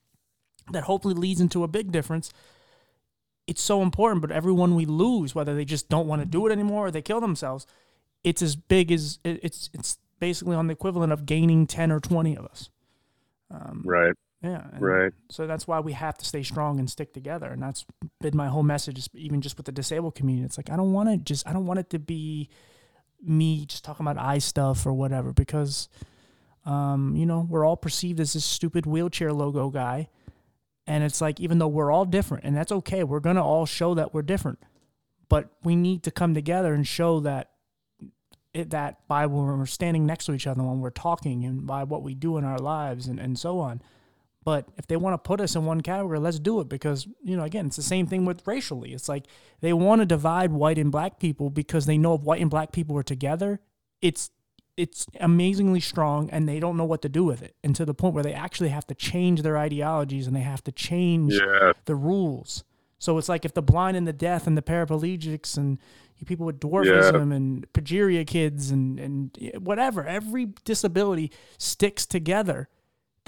that 0.72 0.84
hopefully 0.84 1.14
leads 1.14 1.41
into 1.41 1.64
a 1.64 1.68
big 1.68 1.91
difference 1.91 2.31
it's 3.47 3.61
so 3.61 3.81
important 3.81 4.22
but 4.22 4.31
everyone 4.31 4.76
we 4.76 4.85
lose 4.85 5.35
whether 5.35 5.56
they 5.56 5.65
just 5.65 5.89
don't 5.89 6.07
want 6.07 6.22
to 6.22 6.26
do 6.26 6.47
it 6.47 6.51
anymore 6.51 6.88
or 6.88 6.91
they 6.91 7.01
kill 7.01 7.19
themselves 7.19 7.68
it's 8.23 8.41
as 8.41 8.56
big 8.56 8.91
as 8.91 9.19
it's 9.26 9.69
it's 9.73 9.97
basically 10.19 10.56
on 10.56 10.68
the 10.68 10.73
equivalent 10.73 11.11
of 11.11 11.26
gaining 11.26 11.68
10 11.68 11.91
or 11.91 11.99
20 11.99 12.38
of 12.38 12.45
us 12.45 12.69
um, 13.51 13.81
Right. 13.84 14.14
Yeah 14.41 14.66
Right. 14.80 15.11
so 15.30 15.48
that's 15.48 15.68
why 15.68 15.80
we 15.80 15.94
have 15.94 16.18
to 16.18 16.26
stay 16.26 16.44
strong 16.44 16.80
and 16.80 16.90
stick 16.90 17.14
together 17.14 17.48
and 17.48 17.61
that's 17.61 17.86
been 18.22 18.38
my 18.38 18.48
whole 18.48 18.64
message 18.64 19.10
even 19.14 19.41
just 19.41 19.57
with 19.57 19.66
the 19.66 19.72
disabled 19.72 20.16
community 20.16 20.45
it's 20.45 20.57
like 20.57 20.70
i 20.70 20.76
don't 20.76 20.94
want 20.94 21.10
to 21.10 21.18
just 21.18 21.48
i 21.48 21.53
don't 21.53 21.66
want 21.66 21.80
it 21.80 21.90
to 21.90 21.99
be 21.99 22.49
me 23.22 23.66
just 23.66 23.84
talking 23.84 24.06
about 24.06 24.18
eye 24.24 24.38
stuff 24.38 24.86
or 24.86 24.94
whatever 24.94 25.34
because 25.34 25.90
um, 26.66 27.16
you 27.16 27.26
know 27.26 27.45
we're 27.49 27.66
all 27.66 27.78
perceived 27.78 28.20
as 28.20 28.34
this 28.34 28.45
stupid 28.45 28.86
wheelchair 28.86 29.34
logo 29.34 29.70
guy 29.70 30.07
and 30.88 31.03
it's 31.03 31.20
like 31.22 31.40
even 31.40 31.57
though 31.60 31.68
we're 31.68 31.91
all 31.91 32.06
different 32.06 32.44
and 32.45 32.56
that's 32.56 32.72
okay 32.72 33.03
we're 33.03 33.20
going 33.20 33.36
to 33.36 33.41
all 33.44 33.66
show 33.66 33.94
that 33.94 34.14
we're 34.14 34.22
different 34.22 34.60
but 35.28 35.49
we 35.64 35.76
need 35.76 36.03
to 36.03 36.11
come 36.11 36.34
together 36.34 36.74
and 36.74 36.88
show 36.88 37.20
that 37.20 37.52
it, 38.53 38.72
that 38.72 39.06
by 39.07 39.26
when 39.26 39.45
we're 39.57 39.66
standing 39.66 40.06
next 40.06 40.26
to 40.26 40.34
each 40.34 40.48
other 40.48 40.64
when 40.64 40.80
we're 40.80 40.90
talking 40.90 41.44
and 41.45 41.66
by 41.68 41.84
what 41.84 42.03
we 42.03 42.16
do 42.16 42.38
in 42.38 42.44
our 42.44 42.57
lives 42.57 43.07
and, 43.07 43.20
and 43.20 43.38
so 43.38 43.60
on 43.60 43.82
but 44.49 44.65
if 44.77 44.88
they 44.88 44.95
want 44.97 45.13
to 45.13 45.17
put 45.30 45.39
us 45.41 45.55
in 45.55 45.65
one 45.65 45.81
category 45.81 46.17
let's 46.19 46.39
do 46.39 46.59
it 46.61 46.67
because 46.69 47.07
you 47.30 47.35
know 47.38 47.43
again 47.43 47.65
it's 47.67 47.76
the 47.76 47.89
same 47.95 48.07
thing 48.07 48.26
with 48.26 48.39
racially. 48.47 48.93
It's 48.93 49.07
like 49.13 49.26
they 49.61 49.73
want 49.73 50.01
to 50.01 50.05
divide 50.05 50.51
white 50.51 50.77
and 50.84 50.91
black 50.91 51.19
people 51.19 51.49
because 51.61 51.85
they 51.85 51.97
know 51.97 52.13
if 52.15 52.21
white 52.21 52.41
and 52.41 52.49
black 52.49 52.71
people 52.71 52.97
are 52.97 53.03
together 53.15 53.51
it's 54.01 54.31
it's 54.84 55.05
amazingly 55.19 55.81
strong 55.81 56.30
and 56.30 56.47
they 56.47 56.59
don't 56.63 56.77
know 56.77 56.85
what 56.85 57.01
to 57.01 57.09
do 57.09 57.23
with 57.26 57.41
it. 57.41 57.53
And 57.65 57.76
to 57.76 57.84
the 57.85 57.93
point 57.93 58.13
where 58.15 58.23
they 58.23 58.34
actually 58.34 58.69
have 58.69 58.88
to 58.88 58.95
change 58.95 59.41
their 59.41 59.57
ideologies 59.57 60.26
and 60.26 60.34
they 60.35 60.45
have 60.53 60.63
to 60.63 60.71
change 60.71 61.34
Yeah. 61.34 61.73
the 61.85 61.95
rules. 61.95 62.63
So 62.97 63.17
it's 63.17 63.30
like 63.30 63.43
if 63.45 63.53
the 63.53 63.61
blind 63.61 63.97
and 63.97 64.07
the 64.07 64.13
deaf 64.30 64.47
and 64.47 64.57
the 64.57 64.61
paraplegics 64.61 65.57
and 65.57 65.80
people 66.26 66.45
with 66.45 66.59
dwarfism 66.61 67.34
and 67.35 67.71
progeria 67.73 68.26
kids 68.26 68.71
and, 68.71 68.99
and 68.99 69.38
whatever 69.59 70.05
every 70.05 70.45
disability 70.65 71.31
sticks 71.57 72.05
together 72.05 72.67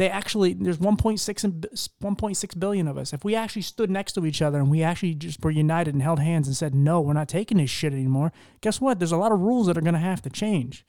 they 0.02 0.10
actually 0.10 0.54
there's 0.54 0.80
1.6 0.80 1.44
and 1.44 1.68
1.6 1.72 2.60
billion 2.60 2.88
of 2.88 2.98
us. 2.98 3.14
If 3.14 3.24
we 3.24 3.36
actually 3.36 3.62
stood 3.62 3.92
next 3.92 4.14
to 4.14 4.26
each 4.26 4.42
other 4.42 4.58
and 4.58 4.70
we 4.72 4.82
actually 4.84 5.14
just 5.14 5.44
were 5.44 5.52
united 5.52 5.94
and 5.94 6.02
held 6.02 6.20
hands 6.20 6.48
and 6.48 6.58
said 6.58 6.74
no 6.74 7.00
we're 7.00 7.14
not 7.14 7.30
taking 7.30 7.58
this 7.60 7.70
shit 7.70 7.94
anymore 7.94 8.32
guess 8.62 8.82
what? 8.82 9.00
There's 9.00 9.12
a 9.12 9.18
lot 9.18 9.32
of 9.32 9.40
rules 9.40 9.68
that 9.68 9.78
are 9.78 9.82
going 9.82 9.94
to 9.94 10.00
have 10.00 10.22
to 10.24 10.30
change 10.30 10.86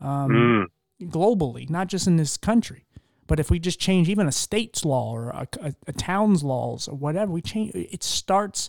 um, 0.00 0.30
Mm. 0.30 0.66
globally 1.10 1.68
not 1.70 1.86
just 1.88 2.06
in 2.06 2.16
this 2.16 2.36
country. 2.36 2.84
But 3.26 3.40
if 3.40 3.50
we 3.50 3.58
just 3.58 3.80
change 3.80 4.08
even 4.10 4.26
a 4.26 4.32
state's 4.32 4.84
law 4.84 5.10
or 5.12 5.30
a, 5.30 5.48
a, 5.60 5.74
a 5.86 5.92
town's 5.92 6.42
laws 6.44 6.88
or 6.88 6.96
whatever 6.96 7.32
we 7.32 7.40
change 7.40 7.72
it 7.74 8.02
starts 8.02 8.68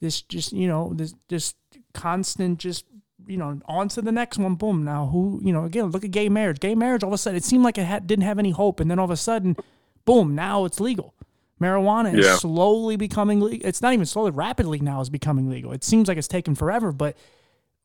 this 0.00 0.20
just 0.20 0.52
you 0.52 0.68
know 0.68 0.92
this 0.94 1.14
this 1.28 1.54
constant 1.94 2.58
just 2.58 2.84
you 3.26 3.36
know 3.36 3.60
on 3.66 3.88
to 3.88 4.02
the 4.02 4.12
next 4.12 4.38
one 4.38 4.54
boom 4.54 4.84
now 4.84 5.06
who 5.06 5.40
you 5.42 5.52
know 5.52 5.64
again 5.64 5.86
look 5.86 6.04
at 6.04 6.10
gay 6.10 6.28
marriage. 6.28 6.60
Gay 6.60 6.74
marriage 6.74 7.02
all 7.02 7.10
of 7.10 7.14
a 7.14 7.18
sudden 7.18 7.36
it 7.36 7.44
seemed 7.44 7.64
like 7.64 7.78
it 7.78 7.84
had, 7.84 8.06
didn't 8.06 8.24
have 8.24 8.38
any 8.38 8.50
hope 8.50 8.80
and 8.80 8.90
then 8.90 8.98
all 8.98 9.04
of 9.04 9.10
a 9.10 9.16
sudden 9.16 9.56
boom 10.04 10.34
now 10.34 10.64
it's 10.64 10.80
legal. 10.80 11.14
Marijuana 11.60 12.14
is 12.16 12.26
Yeah. 12.26 12.36
slowly 12.36 12.96
becoming 12.96 13.40
legal 13.40 13.66
it's 13.68 13.82
not 13.82 13.92
even 13.94 14.06
slowly 14.06 14.30
rapidly 14.30 14.78
now 14.78 15.00
is 15.00 15.10
becoming 15.10 15.48
legal. 15.48 15.72
It 15.72 15.84
seems 15.84 16.08
like 16.08 16.18
it's 16.18 16.28
taken 16.28 16.54
forever 16.54 16.92
but 16.92 17.16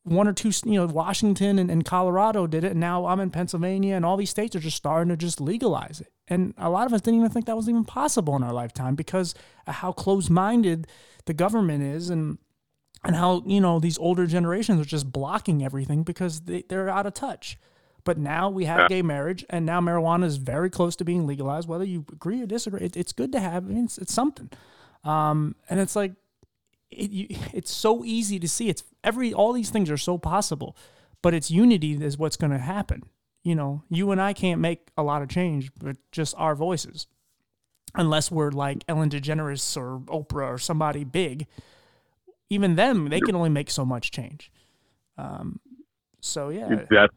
one 0.03 0.27
or 0.27 0.34
two 0.34 0.51
you 0.65 0.80
know 0.80 0.85
washington 0.88 1.59
and, 1.59 1.69
and 1.69 1.85
colorado 1.85 2.47
did 2.47 2.63
it 2.63 2.72
and 2.72 2.80
now 2.80 3.05
i'm 3.05 3.19
in 3.19 3.30
pennsylvania 3.30 3.93
and 3.95 4.03
all 4.03 4.18
these 4.18 4.31
states 4.31 4.55
are 4.55 4.59
just 4.59 4.76
starting 4.76 5.09
to 5.09 5.15
just 5.15 5.39
legalize 5.39 6.01
it. 6.01 6.11
And 6.27 6.55
a 6.57 6.69
lot 6.72 6.88
of 6.88 6.93
us 6.93 7.01
didn't 7.01 7.19
even 7.19 7.30
think 7.30 7.45
that 7.45 7.55
was 7.55 7.69
even 7.69 7.84
possible 7.85 8.35
in 8.35 8.41
our 8.41 8.53
lifetime 8.53 8.95
because 8.95 9.35
of 9.68 9.76
how 9.76 9.91
close-minded 9.91 10.88
the 11.26 11.34
government 11.35 11.84
is 11.84 12.09
and 12.09 12.39
and 13.03 13.15
how 13.15 13.43
you 13.45 13.59
know 13.61 13.79
these 13.79 13.97
older 13.97 14.25
generations 14.27 14.79
are 14.81 14.85
just 14.85 15.11
blocking 15.11 15.63
everything 15.63 16.03
because 16.03 16.41
they, 16.41 16.63
they're 16.69 16.89
out 16.89 17.05
of 17.05 17.13
touch. 17.13 17.57
But 18.03 18.17
now 18.17 18.49
we 18.49 18.65
have 18.65 18.79
Yeah. 18.81 18.87
gay 18.87 19.01
marriage 19.03 19.45
and 19.49 19.65
now 19.65 19.79
marijuana 19.79 20.23
is 20.25 20.37
very 20.37 20.69
close 20.69 20.95
to 20.95 21.05
being 21.05 21.27
legalized 21.27 21.67
whether 21.67 21.83
you 21.83 22.03
agree 22.11 22.41
or 22.41 22.47
disagree 22.47 22.81
it, 22.81 22.97
it's 22.97 23.11
good 23.11 23.31
to 23.33 23.39
have 23.39 23.65
I 23.65 23.67
mean, 23.69 23.85
it's, 23.85 23.97
it's 23.99 24.13
something. 24.13 24.49
Um, 25.03 25.55
and 25.69 25.79
it's 25.79 25.95
like 25.95 26.13
it, 26.89 27.11
you, 27.11 27.27
it's 27.53 27.71
so 27.71 28.03
easy 28.03 28.39
to 28.39 28.47
see 28.49 28.69
it's 28.69 28.83
every 29.03 29.33
all 29.33 29.53
these 29.53 29.69
things 29.69 29.89
are 29.91 29.97
so 29.97 30.17
possible 30.17 30.75
but 31.21 31.33
it's 31.35 31.51
unity 31.51 31.93
is 32.03 32.17
what's 32.17 32.37
going 32.37 32.51
to 32.51 32.57
happen. 32.57 33.03
You 33.43 33.55
know 33.55 33.83
you 33.89 34.11
and 34.11 34.21
i 34.21 34.33
can't 34.33 34.61
make 34.61 34.89
a 34.97 35.01
lot 35.03 35.21
of 35.23 35.29
change 35.29 35.71
but 35.79 35.97
just 36.11 36.35
our 36.37 36.53
voices 36.55 37.07
unless 37.95 38.29
we're 38.31 38.51
like 38.51 38.83
ellen 38.87 39.09
degeneres 39.09 39.75
or 39.75 39.99
oprah 40.07 40.53
or 40.53 40.57
somebody 40.59 41.03
big 41.03 41.47
even 42.51 42.75
them 42.75 43.09
they 43.09 43.19
can 43.19 43.35
only 43.35 43.49
make 43.49 43.69
so 43.69 43.83
much 43.83 44.11
change 44.11 44.51
um, 45.17 45.59
so 46.19 46.49
yeah 46.49 46.85
That's 46.89 47.13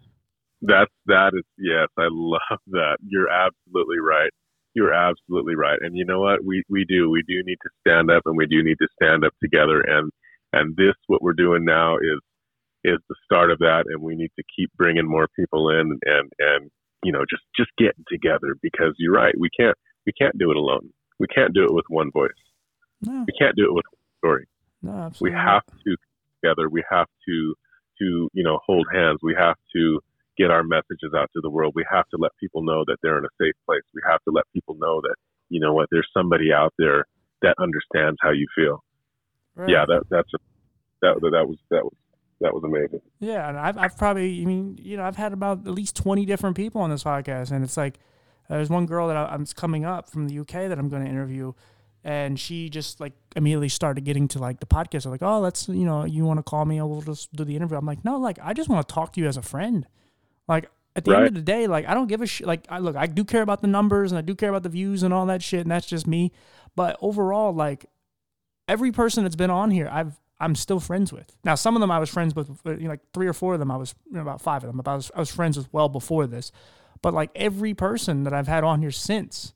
that's 0.66 0.90
that 1.06 1.32
is 1.35 1.44
yes, 1.59 1.89
I 1.98 2.09
love 2.11 2.61
that. 2.69 2.97
You're 3.06 3.31
absolutely 3.31 3.98
right. 3.98 4.31
You're 4.74 4.93
absolutely 4.93 5.55
right. 5.55 5.78
And 5.81 5.97
you 5.97 6.05
know 6.05 6.20
what? 6.20 6.44
We 6.44 6.62
we 6.69 6.85
do 6.85 7.11
we 7.11 7.23
do 7.28 7.43
need 7.44 7.59
to 7.62 7.70
stand 7.81 8.11
up, 8.11 8.23
and 8.27 8.36
we 8.36 8.47
do 8.47 8.62
need 8.62 8.78
to 8.81 8.89
stand 9.01 9.24
up 9.24 9.32
together. 9.43 9.81
And 9.81 10.11
and 10.52 10.77
this 10.77 10.94
what 11.06 11.23
we're 11.23 11.35
doing 11.35 11.65
now 11.65 11.97
is 11.97 12.20
is 12.85 12.98
the 13.09 13.15
start 13.24 13.51
of 13.51 13.59
that. 13.59 13.85
And 13.86 14.02
we 14.02 14.15
need 14.15 14.31
to 14.39 14.44
keep 14.56 14.70
bringing 14.77 15.09
more 15.09 15.28
people 15.36 15.70
in, 15.70 15.98
and 16.05 16.32
and 16.39 16.70
you 17.05 17.12
know 17.12 17.24
just 17.28 17.44
just 17.56 17.70
getting 17.78 18.05
together 18.09 18.56
because 18.62 18.94
you're 18.98 19.15
right. 19.15 19.35
We 19.39 19.51
can't 19.59 19.77
we 20.06 20.12
can't 20.12 20.39
do 20.39 20.51
it 20.51 20.56
alone. 20.56 20.90
We 21.20 21.27
can't 21.28 21.55
do 21.55 21.65
it 21.65 21.73
with 21.73 21.85
one 21.89 22.11
voice. 22.11 22.31
no, 23.02 23.24
We 23.27 23.35
can't 23.39 23.56
do 23.56 23.65
it 23.66 23.74
with 23.74 23.85
one 23.90 24.19
story. 24.19 24.47
No 24.85 25.11
we 25.20 25.32
have 25.32 25.62
to 25.85 25.97
together 26.43 26.69
we 26.69 26.82
have 26.90 27.06
to 27.27 27.55
to 27.98 28.28
you 28.32 28.44
know 28.44 28.59
hold 28.66 28.86
hands 28.93 29.19
we 29.23 29.35
have 29.39 29.56
to 29.74 30.01
get 30.36 30.51
our 30.51 30.65
messages 30.65 31.12
out 31.16 31.31
to 31.32 31.40
the 31.43 31.51
world 31.51 31.73
we 31.74 31.85
have 31.90 32.09
to 32.09 32.16
let 32.19 32.31
people 32.39 32.62
know 32.62 32.85
that 32.86 32.97
they're 33.02 33.19
in 33.19 33.24
a 33.24 33.35
safe 33.40 33.55
place 33.66 33.82
we 33.94 34.02
have 34.09 34.23
to 34.24 34.31
let 34.31 34.44
people 34.52 34.77
know 34.78 35.01
that 35.01 35.15
you 35.48 35.61
know 35.61 35.73
what 35.73 35.89
there's 35.90 36.09
somebody 36.16 36.52
out 36.52 36.73
there 36.78 37.05
that 37.43 37.55
understands 37.59 38.16
how 38.20 38.31
you 38.31 38.47
feel 38.55 38.82
Right. 39.56 39.70
yeah 39.70 39.85
that 39.86 40.02
that's 40.11 40.31
a, 40.35 40.39
that 41.02 41.15
that 41.20 41.47
was 41.47 41.59
that 41.70 41.85
was 41.85 41.94
that 42.40 42.52
was 42.52 42.65
amazing 42.65 43.01
Yeah, 43.20 43.48
and 43.48 43.59
I've, 43.59 43.78
I've 43.78 43.97
probably, 43.97 44.43
I 44.43 44.44
mean, 44.44 44.78
you 44.82 44.97
know, 44.97 45.05
I've 45.05 45.16
had 45.16 45.32
about 45.32 45.66
at 45.66 45.73
least 45.73 45.97
20 45.97 46.27
different 46.27 46.56
people 46.56 46.81
on 46.81 46.90
this 46.90 47.05
podcast. 47.05 47.52
And 47.52 47.65
it's 47.65 47.77
like, 47.77 47.98
uh, 48.51 48.56
there's 48.56 48.69
one 48.69 48.86
girl 48.86 49.09
that 49.09 49.16
I, 49.16 49.27
I'm 49.27 49.47
coming 49.47 49.85
up 49.85 50.11
from 50.11 50.28
the 50.28 50.40
UK 50.40 50.69
that 50.69 50.78
I'm 50.78 50.89
going 50.89 51.05
to 51.05 51.09
interview. 51.09 51.52
And 52.07 52.39
she 52.39 52.69
just 52.69 53.01
like 53.01 53.15
immediately 53.35 53.71
started 53.71 54.05
getting 54.05 54.29
to 54.29 54.39
like 54.39 54.61
the 54.61 54.67
podcast. 54.67 55.07
I'm 55.07 55.11
like, 55.11 55.23
oh, 55.23 55.41
let's, 55.41 55.69
you 55.69 55.87
know, 55.87 56.05
you 56.05 56.25
want 56.25 56.39
to 56.39 56.43
call 56.43 56.67
me? 56.67 56.81
We'll 56.83 57.01
just 57.01 57.35
do 57.35 57.45
the 57.45 57.57
interview. 57.57 57.79
I'm 57.79 57.87
like, 57.87 58.05
no, 58.05 58.19
like, 58.19 58.39
I 58.43 58.53
just 58.53 58.69
want 58.69 58.87
to 58.87 58.95
talk 58.95 59.15
to 59.15 59.21
you 59.21 59.27
as 59.27 59.39
a 59.39 59.43
friend. 59.43 59.87
Like, 60.47 60.69
at 60.95 61.05
the 61.05 61.17
end 61.17 61.27
of 61.27 61.35
the 61.35 61.41
day, 61.41 61.67
like, 61.67 61.89
I 61.89 61.95
don't 61.95 62.07
give 62.07 62.21
a 62.21 62.27
shit. 62.27 62.47
Like, 62.47 62.67
I 62.69 62.79
look, 62.79 62.95
I 62.95 63.07
do 63.07 63.25
care 63.25 63.43
about 63.43 63.63
the 63.63 63.67
numbers 63.69 64.13
and 64.13 64.19
I 64.19 64.23
do 64.23 64.35
care 64.35 64.51
about 64.51 64.63
the 64.63 64.69
views 64.69 65.03
and 65.03 65.15
all 65.15 65.27
that 65.27 65.43
shit. 65.43 65.63
And 65.63 65.71
that's 65.71 65.87
just 65.87 66.07
me. 66.07 66.31
But 66.77 66.99
overall, 67.01 67.53
like, 67.55 67.87
every 68.69 68.93
person 68.93 69.25
that's 69.25 69.35
been 69.37 69.51
on 69.51 69.71
here, 69.71 69.89
I've 69.91 70.21
I'm 70.41 70.55
still 70.55 70.81
friends 70.81 71.13
with. 71.13 71.35
Now, 71.45 71.55
some 71.55 71.77
of 71.77 71.81
them 71.81 71.91
I 71.91 71.99
was 71.99 72.11
friends 72.11 72.35
with, 72.35 72.51
uh, 72.67 72.73
you 72.73 72.85
know, 72.85 72.91
like 72.91 73.01
three 73.13 73.27
or 73.27 73.33
four 73.33 73.55
of 73.55 73.61
them 73.61 73.71
I 73.71 73.77
was, 73.77 73.95
you 74.07 74.17
know, 74.17 74.23
about 74.23 74.43
five 74.43 74.63
of 74.63 74.69
them, 74.69 74.77
but 74.77 74.89
I 74.89 74.95
was 74.95 75.11
I 75.15 75.21
was 75.21 75.31
friends 75.31 75.57
with 75.57 75.73
well 75.73 75.89
before 75.89 76.27
this. 76.27 76.53
But 77.03 77.15
like 77.15 77.31
every 77.35 77.73
person 77.75 78.25
that 78.25 78.33
I've 78.35 78.49
had 78.49 78.65
on 78.65 78.81
here 78.81 78.91
since, 78.91 79.55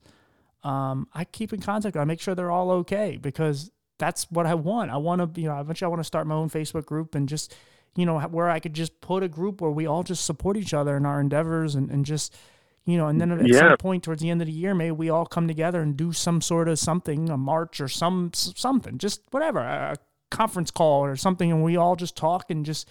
um, 0.65 1.09
I 1.15 1.25
keep 1.25 1.53
in 1.53 1.61
contact. 1.61 1.97
I 1.97 2.05
make 2.05 2.21
sure 2.21 2.35
they're 2.35 2.51
all 2.51 2.71
okay 2.73 3.19
because 3.21 3.71
that's 3.99 4.31
what 4.31 4.47
I 4.47 4.55
want. 4.55 4.91
I 4.91 4.97
want 4.97 5.35
to, 5.35 5.41
you 5.41 5.49
know, 5.49 5.59
eventually 5.61 5.87
I 5.87 5.89
want 5.89 6.01
to 6.01 6.05
start 6.05 6.27
my 6.27 6.35
own 6.35 6.51
Facebook 6.51 6.87
group 6.87 7.15
and 7.15 7.29
just, 7.29 7.55
you 7.97 8.07
know, 8.07 8.19
where 8.21 8.49
I 8.49 8.61
could 8.61 8.75
just 8.75 9.01
put 9.01 9.23
a 9.23 9.29
group 9.29 9.61
where 9.61 9.71
we 9.71 9.87
all 9.87 10.03
just 10.03 10.25
support 10.25 10.57
each 10.57 10.75
other 10.75 10.97
in 10.97 11.05
our 11.07 11.21
endeavors 11.21 11.75
and, 11.75 11.91
and 11.91 12.05
just, 12.05 12.37
you 12.85 12.97
know, 12.97 13.09
and 13.09 13.21
then 13.21 13.33
at 13.33 13.49
Yeah. 13.49 13.59
some 13.61 13.77
point 13.77 14.05
towards 14.05 14.23
the 14.23 14.31
end 14.31 14.41
of 14.41 14.47
the 14.47 14.53
year, 14.53 14.75
maybe 14.75 14.93
we 14.93 15.11
all 15.11 15.27
come 15.27 15.49
together 15.49 15.81
and 15.81 15.97
do 15.97 16.13
some 16.13 16.41
sort 16.41 16.69
of 16.69 16.79
something, 16.79 17.29
a 17.29 17.37
march 17.37 17.81
or 17.81 17.89
some 17.89 18.31
something, 18.35 18.99
just 18.99 19.21
whatever, 19.31 19.61
a 19.61 19.97
conference 20.31 20.71
call 20.71 21.05
or 21.05 21.17
something, 21.17 21.51
and 21.51 21.63
we 21.65 21.77
all 21.77 21.97
just 21.97 22.17
talk 22.17 22.51
and 22.51 22.65
just, 22.65 22.89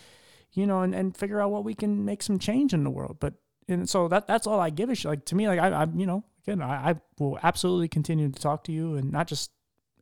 you 0.51 0.65
know, 0.67 0.81
and, 0.81 0.93
and 0.93 1.15
figure 1.15 1.39
out 1.41 1.51
what 1.51 1.63
we 1.63 1.73
can 1.73 2.03
make 2.03 2.21
some 2.21 2.37
change 2.37 2.73
in 2.73 2.83
the 2.83 2.89
world. 2.89 3.17
But 3.19 3.35
and 3.67 3.89
so 3.89 4.07
that 4.07 4.27
that's 4.27 4.45
all 4.47 4.59
I 4.59 4.69
give 4.71 4.89
a 4.89 4.95
shit. 4.95 5.09
Like 5.09 5.25
to 5.25 5.35
me, 5.35 5.47
like 5.47 5.59
I, 5.59 5.69
I 5.69 5.87
you 5.95 6.05
know, 6.05 6.23
again, 6.47 6.61
I, 6.61 6.91
I 6.91 6.95
will 7.19 7.37
absolutely 7.43 7.87
continue 7.87 8.29
to 8.29 8.39
talk 8.39 8.63
to 8.65 8.71
you, 8.71 8.95
and 8.95 9.11
not 9.11 9.27
just 9.27 9.51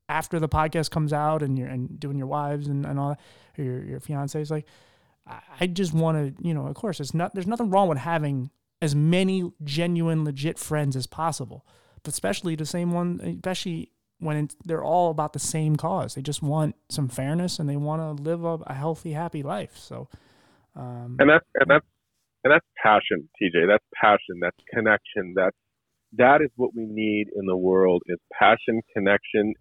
after 0.08 0.40
the 0.40 0.48
podcast 0.48 0.92
comes 0.92 1.12
out 1.12 1.42
and 1.42 1.58
you're 1.58 1.68
and 1.68 2.00
doing 2.00 2.18
your 2.18 2.28
wives 2.28 2.68
and, 2.68 2.86
and 2.86 3.00
all 3.00 3.10
that, 3.10 3.20
or 3.58 3.64
your 3.64 3.84
your 3.84 4.00
fiancés. 4.00 4.52
Like 4.52 4.66
I, 5.60 5.68
just 5.68 5.94
want 5.94 6.38
to, 6.38 6.48
you 6.48 6.54
know, 6.54 6.68
of 6.68 6.76
course, 6.76 7.00
it's 7.00 7.14
not. 7.14 7.34
There's 7.34 7.48
nothing 7.48 7.70
wrong 7.70 7.90
with 7.90 7.98
having 7.98 8.52
as 8.82 8.96
many 8.96 9.52
genuine, 9.64 10.24
legit 10.24 10.60
friends 10.60 10.96
as 10.96 11.08
possible, 11.08 11.66
but 12.04 12.14
especially 12.14 12.56
the 12.56 12.66
same 12.66 12.92
one, 12.92 13.20
especially 13.22 13.92
when 14.20 14.50
they're 14.66 14.84
all 14.84 15.10
about 15.10 15.34
the 15.34 15.40
same 15.40 15.76
cause. 15.76 16.14
They 16.16 16.22
just 16.22 16.44
want 16.44 16.76
some 16.90 17.08
fairness 17.08 17.58
and 17.58 17.68
they 17.68 17.76
want 17.76 18.02
to 18.02 18.24
live 18.24 18.44
a, 18.44 18.60
a 18.68 18.74
healthy, 18.74 19.14
happy 19.14 19.42
life. 19.42 19.76
So, 19.78 20.08
um, 20.76 21.18
and 21.20 21.30
that's 21.30 21.46
and 21.56 21.70
that's 21.70 21.86
and 22.44 22.54
that's 22.54 22.66
passion 22.82 23.28
tj 23.42 23.68
that's 23.68 23.84
passion 24.00 24.40
that's 24.40 24.58
connection 24.72 25.34
that's 25.36 25.58
that 26.18 26.42
is 26.42 26.50
what 26.56 26.76
we 26.76 26.86
need 26.86 27.28
in 27.36 27.46
the 27.46 27.56
world 27.56 28.04
is 28.08 28.18
passion 28.38 28.82
connection 28.94 29.54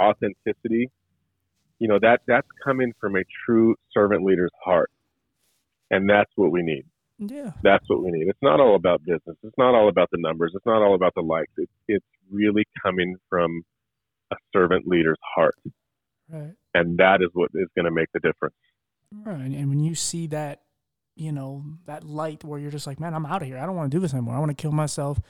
authenticity 0.00 0.90
you 1.78 1.88
know 1.88 1.98
that 2.00 2.20
that's 2.26 2.48
coming 2.64 2.92
from 3.00 3.16
a 3.16 3.22
true 3.44 3.74
servant 3.92 4.24
leader's 4.24 4.50
heart 4.62 4.90
and 5.90 6.08
that's 6.08 6.30
what 6.36 6.50
we 6.50 6.62
need 6.62 6.84
yeah, 7.18 7.52
that's 7.62 7.84
what 7.88 8.02
we 8.02 8.10
need 8.10 8.28
it's 8.28 8.42
not 8.42 8.60
all 8.60 8.76
about 8.76 9.02
business 9.04 9.36
it's 9.42 9.56
not 9.56 9.74
all 9.74 9.88
about 9.88 10.08
the 10.12 10.18
numbers 10.20 10.52
it's 10.54 10.66
not 10.66 10.82
all 10.82 10.94
about 10.94 11.14
the 11.14 11.22
likes 11.22 11.52
it's 11.56 11.72
it's 11.88 12.06
really 12.30 12.64
coming 12.82 13.16
from 13.30 13.62
a 14.32 14.36
servant 14.52 14.86
leader's 14.86 15.18
heart 15.34 15.54
right. 16.28 16.52
and 16.74 16.98
that 16.98 17.22
is 17.22 17.28
what 17.32 17.50
is 17.54 17.68
going 17.74 17.86
to 17.86 17.90
make 17.90 18.08
the 18.12 18.20
difference 18.20 18.54
Right. 19.12 19.40
And, 19.40 19.54
and 19.54 19.68
when 19.68 19.80
you 19.80 19.94
see 19.94 20.26
that, 20.28 20.62
you 21.14 21.32
know, 21.32 21.64
that 21.86 22.04
light 22.04 22.44
where 22.44 22.58
you're 22.58 22.70
just 22.70 22.86
like, 22.86 23.00
man, 23.00 23.14
I'm 23.14 23.26
out 23.26 23.42
of 23.42 23.48
here. 23.48 23.58
I 23.58 23.66
don't 23.66 23.76
want 23.76 23.90
to 23.90 23.96
do 23.96 24.00
this 24.00 24.12
anymore. 24.12 24.34
I 24.34 24.38
want 24.38 24.56
to 24.56 24.60
kill 24.60 24.72
myself. 24.72 25.20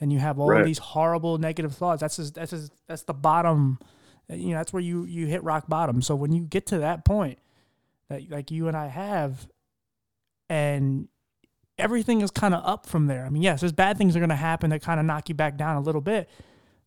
And 0.00 0.12
you 0.12 0.18
have 0.18 0.38
all 0.38 0.48
Right. 0.50 0.64
these 0.64 0.78
horrible 0.78 1.38
negative 1.38 1.74
thoughts. 1.74 2.00
That's 2.00 2.16
just, 2.16 2.34
that's 2.34 2.50
just, 2.50 2.72
that's 2.86 3.02
the 3.04 3.14
bottom. 3.14 3.78
You 4.28 4.50
know, 4.50 4.56
that's 4.56 4.72
where 4.72 4.82
you 4.82 5.04
you 5.04 5.26
hit 5.26 5.42
rock 5.44 5.68
bottom. 5.68 6.02
So 6.02 6.14
when 6.14 6.32
you 6.32 6.42
get 6.42 6.66
to 6.66 6.78
that 6.78 7.04
point, 7.04 7.38
that 8.08 8.28
like 8.30 8.50
you 8.50 8.68
and 8.68 8.76
I 8.76 8.88
have, 8.88 9.48
and 10.48 11.08
everything 11.78 12.20
is 12.20 12.30
kind 12.30 12.54
of 12.54 12.64
up 12.64 12.86
from 12.86 13.06
there. 13.06 13.24
I 13.24 13.30
mean, 13.30 13.42
yes, 13.42 13.60
there's 13.60 13.72
bad 13.72 13.98
things 13.98 14.14
that 14.14 14.18
are 14.18 14.20
going 14.26 14.30
to 14.30 14.36
happen 14.36 14.70
that 14.70 14.82
kind 14.82 14.98
of 15.00 15.06
knock 15.06 15.28
you 15.28 15.34
back 15.34 15.56
down 15.56 15.76
a 15.76 15.80
little 15.80 16.00
bit. 16.00 16.28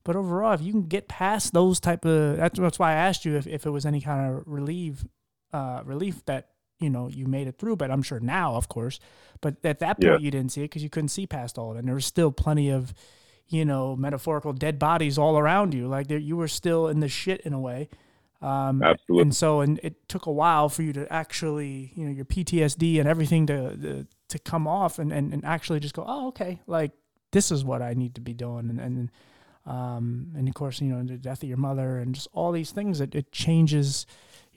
But 0.04 0.16
overall, 0.16 0.54
if 0.54 0.62
you 0.62 0.72
can 0.72 0.84
get 0.88 1.08
past 1.08 1.54
those 1.54 1.80
type 1.80 2.06
of, 2.06 2.38
that's, 2.38 2.58
that's 2.60 2.80
why 2.80 2.92
I 2.92 2.96
asked 2.96 3.26
you 3.26 3.36
if, 3.36 3.46
if 3.48 3.66
it 3.66 3.70
was 3.70 3.86
any 3.86 4.02
kind 4.02 4.34
of 4.34 4.44
relief 4.46 5.06
uh, 5.52 5.82
relief 5.84 6.24
that 6.26 6.50
you 6.80 6.90
know 6.90 7.08
you 7.10 7.26
made 7.28 7.48
it 7.48 7.58
through. 7.58 7.76
But 7.76 7.92
I'm 7.92 8.02
sure 8.04 8.20
now, 8.20 8.56
of 8.56 8.68
course. 8.70 9.00
But 9.42 9.58
at 9.64 9.80
that 9.80 10.00
point, 10.02 10.14
Yeah. 10.14 10.18
you 10.18 10.32
didn't 10.32 10.52
see 10.52 10.62
it 10.62 10.66
because 10.66 10.84
you 10.84 10.90
couldn't 10.90 11.10
see 11.10 11.28
past 11.28 11.58
all 11.58 11.72
of 11.72 11.78
it. 11.78 11.80
And 11.80 11.88
there 11.88 11.96
was 11.96 12.06
still 12.06 12.32
plenty 12.32 12.70
of, 12.70 12.94
you 13.48 13.64
know, 13.66 13.96
metaphorical 13.96 14.54
dead 14.54 14.78
bodies 14.80 15.18
all 15.18 15.38
around 15.38 15.74
you. 15.74 15.88
Like 15.88 16.08
there, 16.08 16.18
you 16.18 16.36
were 16.38 16.48
still 16.48 16.88
in 16.88 17.00
the 17.00 17.08
shit 17.08 17.42
in 17.42 17.54
a 17.54 17.60
way. 17.60 17.90
Um, 18.42 18.82
Absolutely. 18.82 19.22
and 19.24 19.36
so, 19.36 19.60
and 19.62 19.80
it 19.84 20.08
took 20.08 20.26
a 20.26 20.32
while 20.32 20.70
for 20.70 20.82
you 20.82 20.94
to 20.94 21.12
actually, 21.12 21.92
you 21.96 22.06
know, 22.06 22.12
your 22.12 22.24
PTSD 22.26 23.00
and 23.00 23.08
everything 23.08 23.46
to 23.48 23.76
to, 23.78 24.08
to 24.30 24.40
come 24.40 24.66
off 24.68 24.98
and, 25.00 25.12
and, 25.12 25.34
and 25.34 25.44
actually 25.44 25.80
just 25.82 25.94
go, 25.94 26.06
oh, 26.08 26.28
okay, 26.30 26.62
like 26.68 26.92
this 27.32 27.52
is 27.52 27.64
what 27.66 27.82
I 27.82 27.94
need 27.94 28.16
to 28.16 28.22
be 28.22 28.34
doing. 28.34 28.70
And, 28.70 28.80
and, 28.80 29.12
um, 29.66 30.32
and 30.38 30.48
of 30.48 30.54
course, 30.54 30.80
you 30.82 30.88
know, 30.88 31.04
the 31.04 31.18
death 31.18 31.44
of 31.44 31.50
your 31.50 31.58
mother 31.58 31.98
and 31.98 32.16
just 32.16 32.28
all 32.34 32.52
these 32.52 32.72
things, 32.72 33.02
it, 33.02 33.14
it 33.14 33.32
changes 33.32 34.06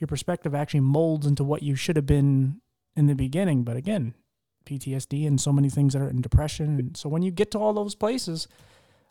your 0.03 0.07
perspective, 0.07 0.53
actually 0.53 0.81
molds 0.81 1.25
into 1.25 1.43
what 1.43 1.63
you 1.63 1.75
should 1.75 1.95
have 1.95 2.05
been 2.05 2.59
in 2.95 3.07
the 3.07 3.15
beginning. 3.15 3.63
But 3.63 3.77
again, 3.77 4.13
PTSD 4.65 5.25
and 5.25 5.39
so 5.39 5.53
many 5.53 5.69
things 5.69 5.93
that 5.93 6.01
are 6.01 6.09
in 6.09 6.21
depression. 6.21 6.77
And 6.77 6.97
so 6.97 7.07
when 7.07 7.21
you 7.21 7.31
get 7.31 7.51
to 7.51 7.59
all 7.59 7.73
those 7.73 7.95
places, 7.95 8.49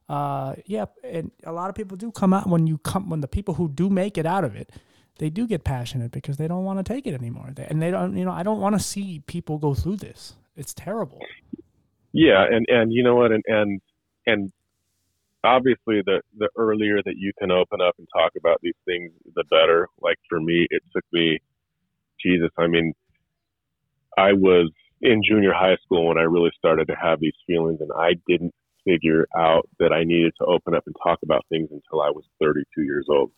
uh, 0.08 0.54
yeah, 0.66 0.84
and 1.02 1.30
a 1.44 1.52
lot 1.52 1.70
of 1.70 1.74
people 1.74 1.96
do 1.96 2.12
come 2.12 2.34
out 2.34 2.46
when 2.46 2.66
you 2.66 2.76
come 2.78 3.08
when 3.08 3.20
the 3.20 3.28
people 3.28 3.54
who 3.54 3.68
do 3.68 3.88
make 3.88 4.18
it 4.18 4.26
out 4.26 4.44
of 4.44 4.54
it, 4.54 4.70
they 5.18 5.30
do 5.30 5.46
get 5.46 5.64
passionate 5.64 6.10
because 6.10 6.36
they 6.36 6.46
don't 6.46 6.64
want 6.64 6.78
to 6.78 6.84
take 6.84 7.06
it 7.06 7.14
anymore. 7.14 7.50
They, 7.54 7.64
and 7.64 7.80
they 7.80 7.90
don't, 7.90 8.16
you 8.16 8.24
know, 8.24 8.32
I 8.32 8.42
don't 8.42 8.60
want 8.60 8.74
to 8.74 8.80
see 8.80 9.22
people 9.26 9.58
go 9.58 9.72
through 9.74 9.96
this. 9.96 10.34
It's 10.56 10.74
terrible. 10.74 11.20
Yeah, 12.12 12.44
and 12.44 12.66
and 12.68 12.92
you 12.92 13.02
know 13.02 13.14
what, 13.14 13.32
and 13.32 13.42
and 13.46 13.80
and 14.26 14.52
obviously, 15.44 16.02
the 16.04 16.22
the 16.38 16.48
earlier 16.56 17.02
that 17.04 17.16
you 17.16 17.32
can 17.38 17.50
open 17.50 17.80
up 17.80 17.94
and 17.98 18.06
talk 18.12 18.32
about 18.38 18.58
these 18.62 18.74
things, 18.84 19.12
the 19.34 19.44
better. 19.50 19.88
Like 20.00 20.18
for 20.28 20.40
me, 20.40 20.66
it 20.70 20.82
took 20.94 21.04
me, 21.12 21.38
Jesus, 22.20 22.50
I 22.58 22.66
mean, 22.66 22.92
I 24.16 24.32
was 24.32 24.70
in 25.00 25.22
junior 25.26 25.52
high 25.52 25.76
school 25.84 26.08
when 26.08 26.18
I 26.18 26.22
really 26.22 26.52
started 26.56 26.86
to 26.88 26.94
have 26.94 27.20
these 27.20 27.34
feelings, 27.46 27.80
and 27.80 27.90
I 27.96 28.14
didn't 28.28 28.54
figure 28.84 29.26
out 29.36 29.68
that 29.78 29.92
I 29.92 30.04
needed 30.04 30.32
to 30.38 30.46
open 30.46 30.74
up 30.74 30.84
and 30.86 30.96
talk 31.02 31.20
about 31.22 31.46
things 31.48 31.68
until 31.70 32.02
I 32.02 32.10
was 32.10 32.24
32 32.40 32.82
years 32.82 33.06
old. 33.08 33.30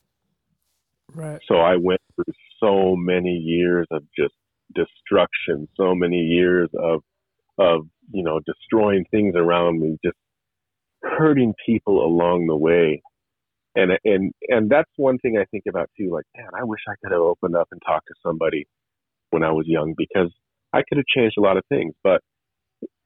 Right. 1.13 1.41
So 1.47 1.57
I 1.57 1.77
went 1.77 2.01
through 2.15 2.33
so 2.61 2.97
many 2.97 3.37
years 3.37 3.87
of 3.91 4.03
just 4.17 4.35
destruction, 4.75 5.69
so 5.77 5.95
many 5.95 6.21
years 6.21 6.69
of 6.79 7.03
of 7.57 7.87
you 8.13 8.25
know 8.25 8.41
destroying 8.47 9.05
things 9.11 9.35
around 9.37 9.81
me, 9.81 9.99
just 10.05 10.17
hurting 11.05 11.55
people 11.67 12.05
along 12.05 12.47
the 12.47 12.57
way. 12.57 13.03
And 13.77 13.93
and 14.05 14.33
and 14.49 14.71
that's 14.71 14.91
one 14.97 15.19
thing 15.19 15.37
I 15.37 15.45
think 15.47 15.65
about 15.69 15.91
too. 15.99 16.11
Like, 16.11 16.25
man, 16.37 16.49
I 16.59 16.65
wish 16.65 16.81
I 16.89 16.95
could 17.03 17.13
have 17.13 17.21
opened 17.21 17.57
up 17.57 17.69
and 17.73 17.83
talked 17.85 18.07
to 18.07 18.15
somebody 18.23 18.67
when 19.31 19.43
I 19.43 19.51
was 19.51 19.67
young 19.67 19.95
because 19.97 20.33
I 20.73 20.83
could 20.89 20.99
have 20.99 21.07
changed 21.07 21.37
a 21.39 21.41
lot 21.41 21.57
of 21.57 21.65
things. 21.69 21.95
But 22.05 22.21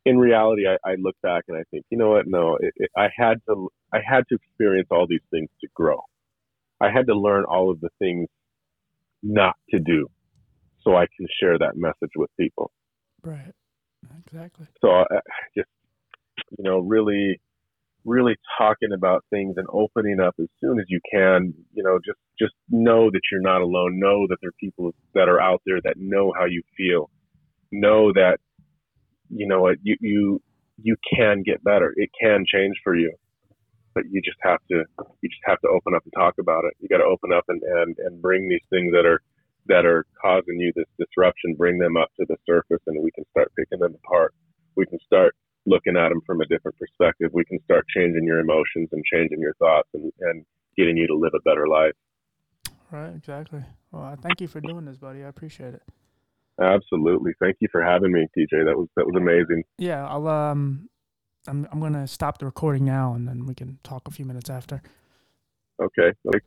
in 0.04 0.18
reality, 0.18 0.64
I, 0.66 0.76
I 0.86 0.96
look 0.98 1.16
back 1.22 1.44
and 1.48 1.56
I 1.56 1.62
think, 1.70 1.84
you 1.90 1.98
know 1.98 2.10
what? 2.10 2.26
No, 2.26 2.56
it, 2.60 2.72
it, 2.76 2.90
I 2.96 3.08
had 3.16 3.38
to 3.48 3.68
I 3.92 3.98
had 4.06 4.24
to 4.28 4.34
experience 4.34 4.88
all 4.90 5.06
these 5.08 5.24
things 5.30 5.48
to 5.62 5.68
grow. 5.74 6.00
I 6.80 6.90
had 6.90 7.06
to 7.06 7.14
learn 7.14 7.44
all 7.44 7.70
of 7.70 7.80
the 7.80 7.90
things 7.98 8.28
not 9.22 9.56
to 9.70 9.78
do 9.80 10.06
so 10.82 10.96
I 10.96 11.06
can 11.16 11.26
share 11.40 11.58
that 11.58 11.76
message 11.76 12.12
with 12.16 12.30
people. 12.38 12.70
Right. 13.22 13.52
Exactly. 14.26 14.66
So 14.80 14.90
I 14.90 15.02
I 15.02 15.20
just, 15.56 15.68
you 16.56 16.64
know, 16.64 16.78
really, 16.78 17.40
really 18.04 18.36
talking 18.58 18.92
about 18.94 19.24
things 19.30 19.54
and 19.56 19.66
opening 19.72 20.20
up 20.20 20.34
as 20.38 20.46
soon 20.60 20.78
as 20.80 20.86
you 20.88 21.00
can, 21.10 21.52
you 21.74 21.82
know, 21.82 21.98
just, 22.04 22.18
just 22.38 22.54
know 22.70 23.10
that 23.10 23.20
you're 23.30 23.40
not 23.40 23.60
alone. 23.60 23.98
Know 23.98 24.26
that 24.28 24.38
there 24.40 24.48
are 24.48 24.60
people 24.60 24.94
that 25.14 25.28
are 25.28 25.40
out 25.40 25.62
there 25.66 25.80
that 25.84 25.94
know 25.96 26.32
how 26.36 26.46
you 26.46 26.62
feel. 26.76 27.10
Know 27.70 28.12
that, 28.14 28.38
you 29.28 29.46
know 29.46 29.60
what, 29.60 29.76
you, 29.82 29.96
you, 30.00 30.42
you 30.82 30.96
can 31.14 31.42
get 31.44 31.62
better. 31.62 31.92
It 31.96 32.10
can 32.20 32.44
change 32.50 32.76
for 32.82 32.94
you 32.96 33.12
but 33.94 34.04
you 34.12 34.22
just 34.22 34.38
have 34.42 34.60
to 34.70 34.84
you 35.22 35.28
just 35.28 35.42
have 35.44 35.60
to 35.60 35.66
open 35.68 35.92
up 35.92 36.04
and 36.04 36.12
talk 36.14 36.34
about 36.38 36.64
it. 36.64 36.72
You 36.78 36.88
got 36.88 36.98
to 36.98 37.04
open 37.04 37.32
up 37.32 37.42
and, 37.48 37.60
and 37.62 37.96
and 37.98 38.22
bring 38.22 38.48
these 38.48 38.62
things 38.70 38.92
that 38.92 39.04
are 39.04 39.20
that 39.66 39.84
are 39.84 40.06
causing 40.20 40.58
you 40.58 40.72
this 40.74 40.86
disruption, 40.98 41.54
bring 41.54 41.78
them 41.78 41.96
up 41.96 42.08
to 42.18 42.26
the 42.28 42.36
surface, 42.46 42.82
and 42.86 43.02
we 43.02 43.10
can 43.10 43.24
start 43.30 43.52
picking 43.56 43.80
them 43.80 43.96
apart. 44.04 44.34
We 44.76 44.86
can 44.86 44.98
start 45.04 45.34
looking 45.68 45.96
at 45.96 46.08
them 46.08 46.20
from 46.26 46.40
a 46.40 46.46
different 46.46 46.76
perspective. 46.78 47.30
We 47.32 47.44
can 47.44 47.58
start 47.64 47.84
changing 47.94 48.24
your 48.24 48.40
emotions 48.40 48.88
and 48.92 49.02
changing 49.12 49.40
your 49.40 49.54
thoughts 49.54 49.88
and, 49.94 50.12
and 50.20 50.44
getting 50.76 50.96
you 50.96 51.06
to 51.06 51.14
live 51.14 51.32
a 51.34 51.42
better 51.42 51.66
life. 51.68 51.92
Right. 52.90 53.14
Exactly. 53.14 53.62
Well, 53.92 54.02
I 54.02 54.16
thank 54.16 54.40
you 54.40 54.48
for 54.48 54.60
doing 54.60 54.86
this, 54.86 54.96
buddy. 54.96 55.22
I 55.24 55.28
appreciate 55.28 55.74
it. 55.74 55.82
Absolutely. 56.60 57.32
Thank 57.40 57.56
you 57.60 57.68
for 57.70 57.82
having 57.82 58.12
me, 58.12 58.26
TJ. 58.36 58.64
That 58.64 58.76
was 58.76 58.88
that 58.96 59.06
was 59.06 59.14
amazing. 59.16 59.62
Yeah. 59.76 60.06
I'll 60.06 60.26
um, 60.26 60.88
I'm 61.46 61.68
I'm 61.70 61.80
gonna 61.80 62.06
stop 62.06 62.38
the 62.38 62.46
recording 62.46 62.84
now, 62.84 63.14
and 63.14 63.28
then 63.28 63.46
we 63.46 63.54
can 63.54 63.78
talk 63.84 64.08
a 64.08 64.10
few 64.10 64.24
minutes 64.24 64.50
after. 64.50 64.82
Okay. 65.80 66.12
Okay. 66.26 66.40